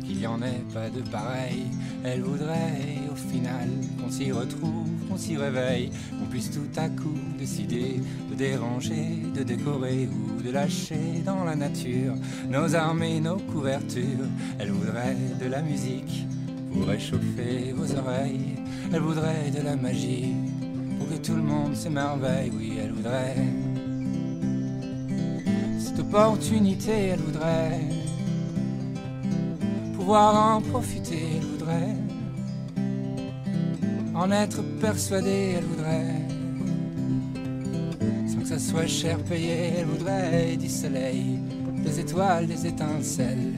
qu'il 0.05 0.19
n'y 0.19 0.27
en 0.27 0.41
ait 0.43 0.63
pas 0.73 0.91
de 0.91 1.01
pareil. 1.11 1.65
Elle 2.05 2.23
voudrait 2.23 3.01
au 3.11 3.15
final 3.15 3.69
qu'on 4.01 4.11
s'y 4.11 4.31
retrouve, 4.33 4.89
qu'on 5.09 5.17
s'y 5.17 5.37
réveille, 5.37 5.91
qu'on 6.19 6.27
puisse 6.27 6.51
tout 6.51 6.69
à 6.77 6.89
coup 6.89 7.19
décider 7.39 8.01
de 8.31 8.35
déranger, 8.35 9.23
de 9.35 9.43
décorer 9.43 10.09
ou 10.09 10.43
de 10.43 10.51
lâcher 10.51 11.23
dans 11.25 11.45
la 11.45 11.57
nature 11.57 12.15
nos 12.49 12.75
armes 12.75 13.03
et 13.03 13.21
nos 13.21 13.39
couvertures. 13.39 14.29
Elle 14.59 14.71
voudrait 14.71 15.17
de 15.41 15.47
la 15.47 15.63
musique 15.63 16.27
pour 16.73 16.87
réchauffer 16.87 17.73
vos 17.75 17.91
oreilles. 17.97 18.57
Elle 18.93 19.01
voudrait 19.01 19.51
de 19.51 19.63
la 19.63 19.77
magie 19.77 20.35
pour 20.99 21.09
que 21.09 21.17
tout 21.17 21.35
le 21.35 21.43
monde 21.43 21.75
s'émerveille. 21.75 22.53
Oui, 22.55 22.73
elle 22.83 22.93
voudrait 22.93 23.37
cette 25.85 26.01
opportunité. 26.01 26.93
Elle 27.13 27.21
voudrait 27.21 27.81
pouvoir 29.97 30.57
en 30.57 30.61
profiter. 30.61 31.23
Elle 31.37 31.47
voudrait 31.47 31.97
en 34.15 34.31
être 34.31 34.63
persuadée. 34.81 35.57
Elle 35.59 35.65
voudrait 35.65 36.23
sans 38.27 38.41
que 38.41 38.49
ça 38.49 38.59
soit 38.59 38.87
cher 38.87 39.19
payé. 39.19 39.75
Elle 39.79 39.87
voudrait 39.87 40.57
du 40.57 40.69
soleil, 40.69 41.39
des 41.85 42.01
étoiles, 42.01 42.47
des 42.47 42.67
étincelles. 42.67 43.53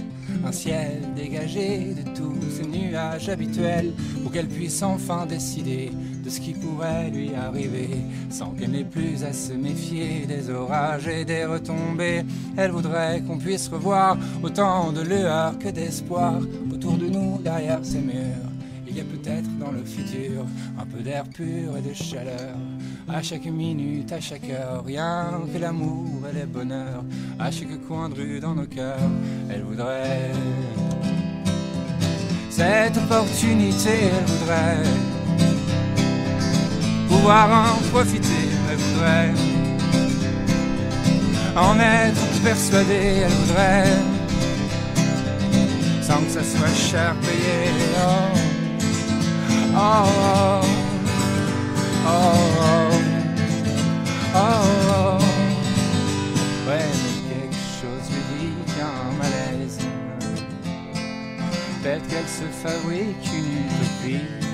Un 0.45 0.53
ciel 0.53 1.03
dégagé 1.17 1.95
de 1.95 2.03
tous 2.17 2.35
ces 2.51 2.67
nuages 2.67 3.29
habituels 3.29 3.93
pour 4.23 4.33
qu'elle 4.33 4.49
puisse 4.49 4.83
enfin 4.83 5.27
décider 5.27 5.91
de 6.27 6.31
ce 6.31 6.41
qui 6.41 6.55
pourrait 6.55 7.09
lui 7.09 7.35
arriver 7.37 7.89
sans 8.31 8.51
qu'elle 8.51 8.73
n'ait 8.73 8.83
plus 8.83 9.23
à 9.23 9.33
se 9.33 9.53
méfier 9.53 10.27
des 10.27 10.51
orages 10.51 11.07
et 11.07 11.25
des 11.25 11.45
retombées. 11.45 12.25
Elle 12.57 12.73
voudrait 12.73 13.23
qu'on 13.25 13.39
puisse 13.39 13.69
revoir 13.69 14.17
autant 14.43 14.91
de 14.91 15.03
lueurs 15.03 15.57
que 15.57 15.69
d'espoir 15.69 16.41
autour 16.73 16.99
de 16.99 17.07
nous 17.07 17.39
derrière 17.43 17.79
ces 17.85 18.01
murs. 18.01 18.51
Il 18.89 18.97
y 18.97 19.01
a 19.01 19.05
peut-être 19.05 19.49
dans 19.59 19.71
le 19.71 19.85
futur 19.85 20.45
un 20.77 20.85
peu 20.85 21.01
d'air 21.01 21.25
pur 21.33 21.77
et 21.77 21.89
de 21.89 21.95
chaleur. 21.95 22.57
À 23.09 23.23
chaque 23.23 23.47
minute, 23.47 24.11
à 24.11 24.19
chaque 24.19 24.51
heure, 24.51 24.85
rien 24.85 25.43
que 25.53 25.59
l'amour 25.59 26.09
et 26.29 26.41
le 26.41 26.47
bonheur. 26.47 27.05
À 27.39 27.53
chaque 27.53 27.87
coin 27.87 28.09
de 28.09 28.15
rue 28.15 28.41
dans 28.41 28.55
nos 28.57 28.67
cœurs, 28.67 29.11
elle 29.49 29.63
voudrait 29.63 30.33
cette 32.51 32.97
opportunité, 32.97 33.91
elle 34.19 34.25
voudrait 34.25 35.16
pouvoir 37.09 37.49
en 37.51 37.83
profiter, 37.91 38.49
elle 38.71 38.77
voudrait 38.77 39.35
en 41.57 41.79
être 41.81 42.43
persuadée, 42.43 43.23
elle 43.25 43.33
voudrait 43.33 44.17
sans 46.03 46.23
que 46.23 46.31
ça 46.31 46.43
soit 46.43 46.75
cher 46.75 47.15
payé. 47.23 47.71
Oh. 47.99 48.57
Oh, 49.79 50.07
oh, 52.07 52.21
oh, 54.35 54.39
oh. 54.39 55.19
Ouais, 56.67 56.87
mais 57.03 57.15
quelque 57.29 57.63
chose 57.81 58.05
lui 58.11 58.23
dit 58.31 58.53
qu'il 58.67 58.79
y 58.79 58.81
a 58.81 58.85
un 58.87 59.13
malaise. 59.19 59.79
Peut-être 61.83 62.07
qu'elle 62.09 62.29
se 62.29 62.47
fabrique 62.63 63.27
une 63.35 63.51
utopie 63.67 64.46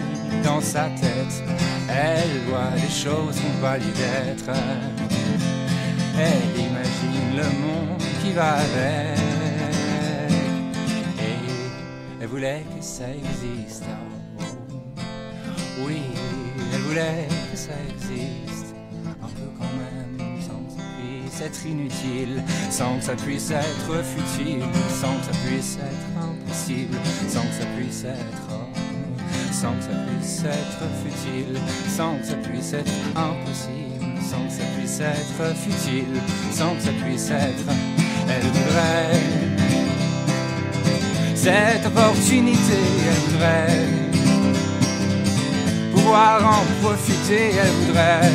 dans 0.42 0.60
sa 0.60 0.84
tête. 1.00 1.42
Elle 1.88 2.40
voit 2.48 2.70
des 2.74 2.92
choses 2.92 3.36
qu'on 3.40 3.60
pas 3.60 3.78
lui 3.78 3.92
d'être. 3.92 4.50
Elle 6.18 6.60
imagine 6.60 7.36
le 7.36 7.44
monde 7.44 8.02
qui 8.22 8.32
va 8.32 8.54
avec. 8.54 9.18
Et 11.18 12.20
elle 12.20 12.28
voulait 12.28 12.64
que 12.76 12.84
ça 12.84 13.04
existe. 13.10 13.84
Oui, 15.84 16.02
elle 16.72 16.80
voulait 16.82 17.26
que 17.50 17.58
ça 17.58 17.72
existe, 17.88 18.74
un 19.22 19.26
peu 19.26 19.48
quand 19.58 19.64
même, 19.64 20.40
sans 20.40 20.60
que 20.64 20.72
ça 20.76 20.84
puisse 21.00 21.40
être 21.40 21.66
inutile, 21.66 22.42
sans 22.70 22.98
que 22.98 23.04
ça 23.04 23.14
puisse 23.14 23.50
être 23.50 24.04
futile, 24.04 24.62
sans 25.00 25.16
que 25.18 25.24
ça 25.24 25.38
puisse 25.46 25.76
être 25.78 26.08
impossible, 26.22 26.96
sans 27.28 27.40
que 27.40 27.54
ça 27.54 27.66
puisse 27.76 28.04
être, 28.04 28.61
sans 29.62 29.74
que 29.74 29.84
ça 29.84 29.98
puisse 30.08 30.42
être 30.44 30.84
futile, 31.04 31.56
sans 31.96 32.16
que 32.18 32.26
ça 32.26 32.34
puisse 32.34 32.72
être 32.72 32.92
impossible, 33.14 34.18
sans 34.20 34.44
que 34.48 34.52
ça 34.52 34.64
puisse 34.76 34.98
être 34.98 35.56
futile, 35.56 36.20
sans 36.50 36.74
que 36.74 36.82
ça 36.82 36.90
puisse 37.04 37.30
être, 37.30 37.68
elle 38.28 38.42
voudrait 38.42 39.20
cette 41.36 41.86
opportunité, 41.86 42.80
elle 43.06 43.30
voudrait 43.30 43.86
pouvoir 45.94 46.44
en 46.44 46.64
profiter, 46.84 47.52
elle 47.62 47.86
voudrait 47.86 48.32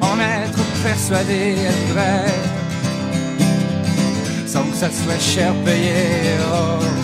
en 0.00 0.18
être 0.18 0.58
persuadée, 0.82 1.54
elle 1.64 1.86
voudrait 1.86 2.34
sans 4.44 4.64
que 4.64 4.76
ça 4.76 4.90
soit 4.90 5.20
cher 5.20 5.54
payé. 5.64 6.02
Oh. 6.52 7.03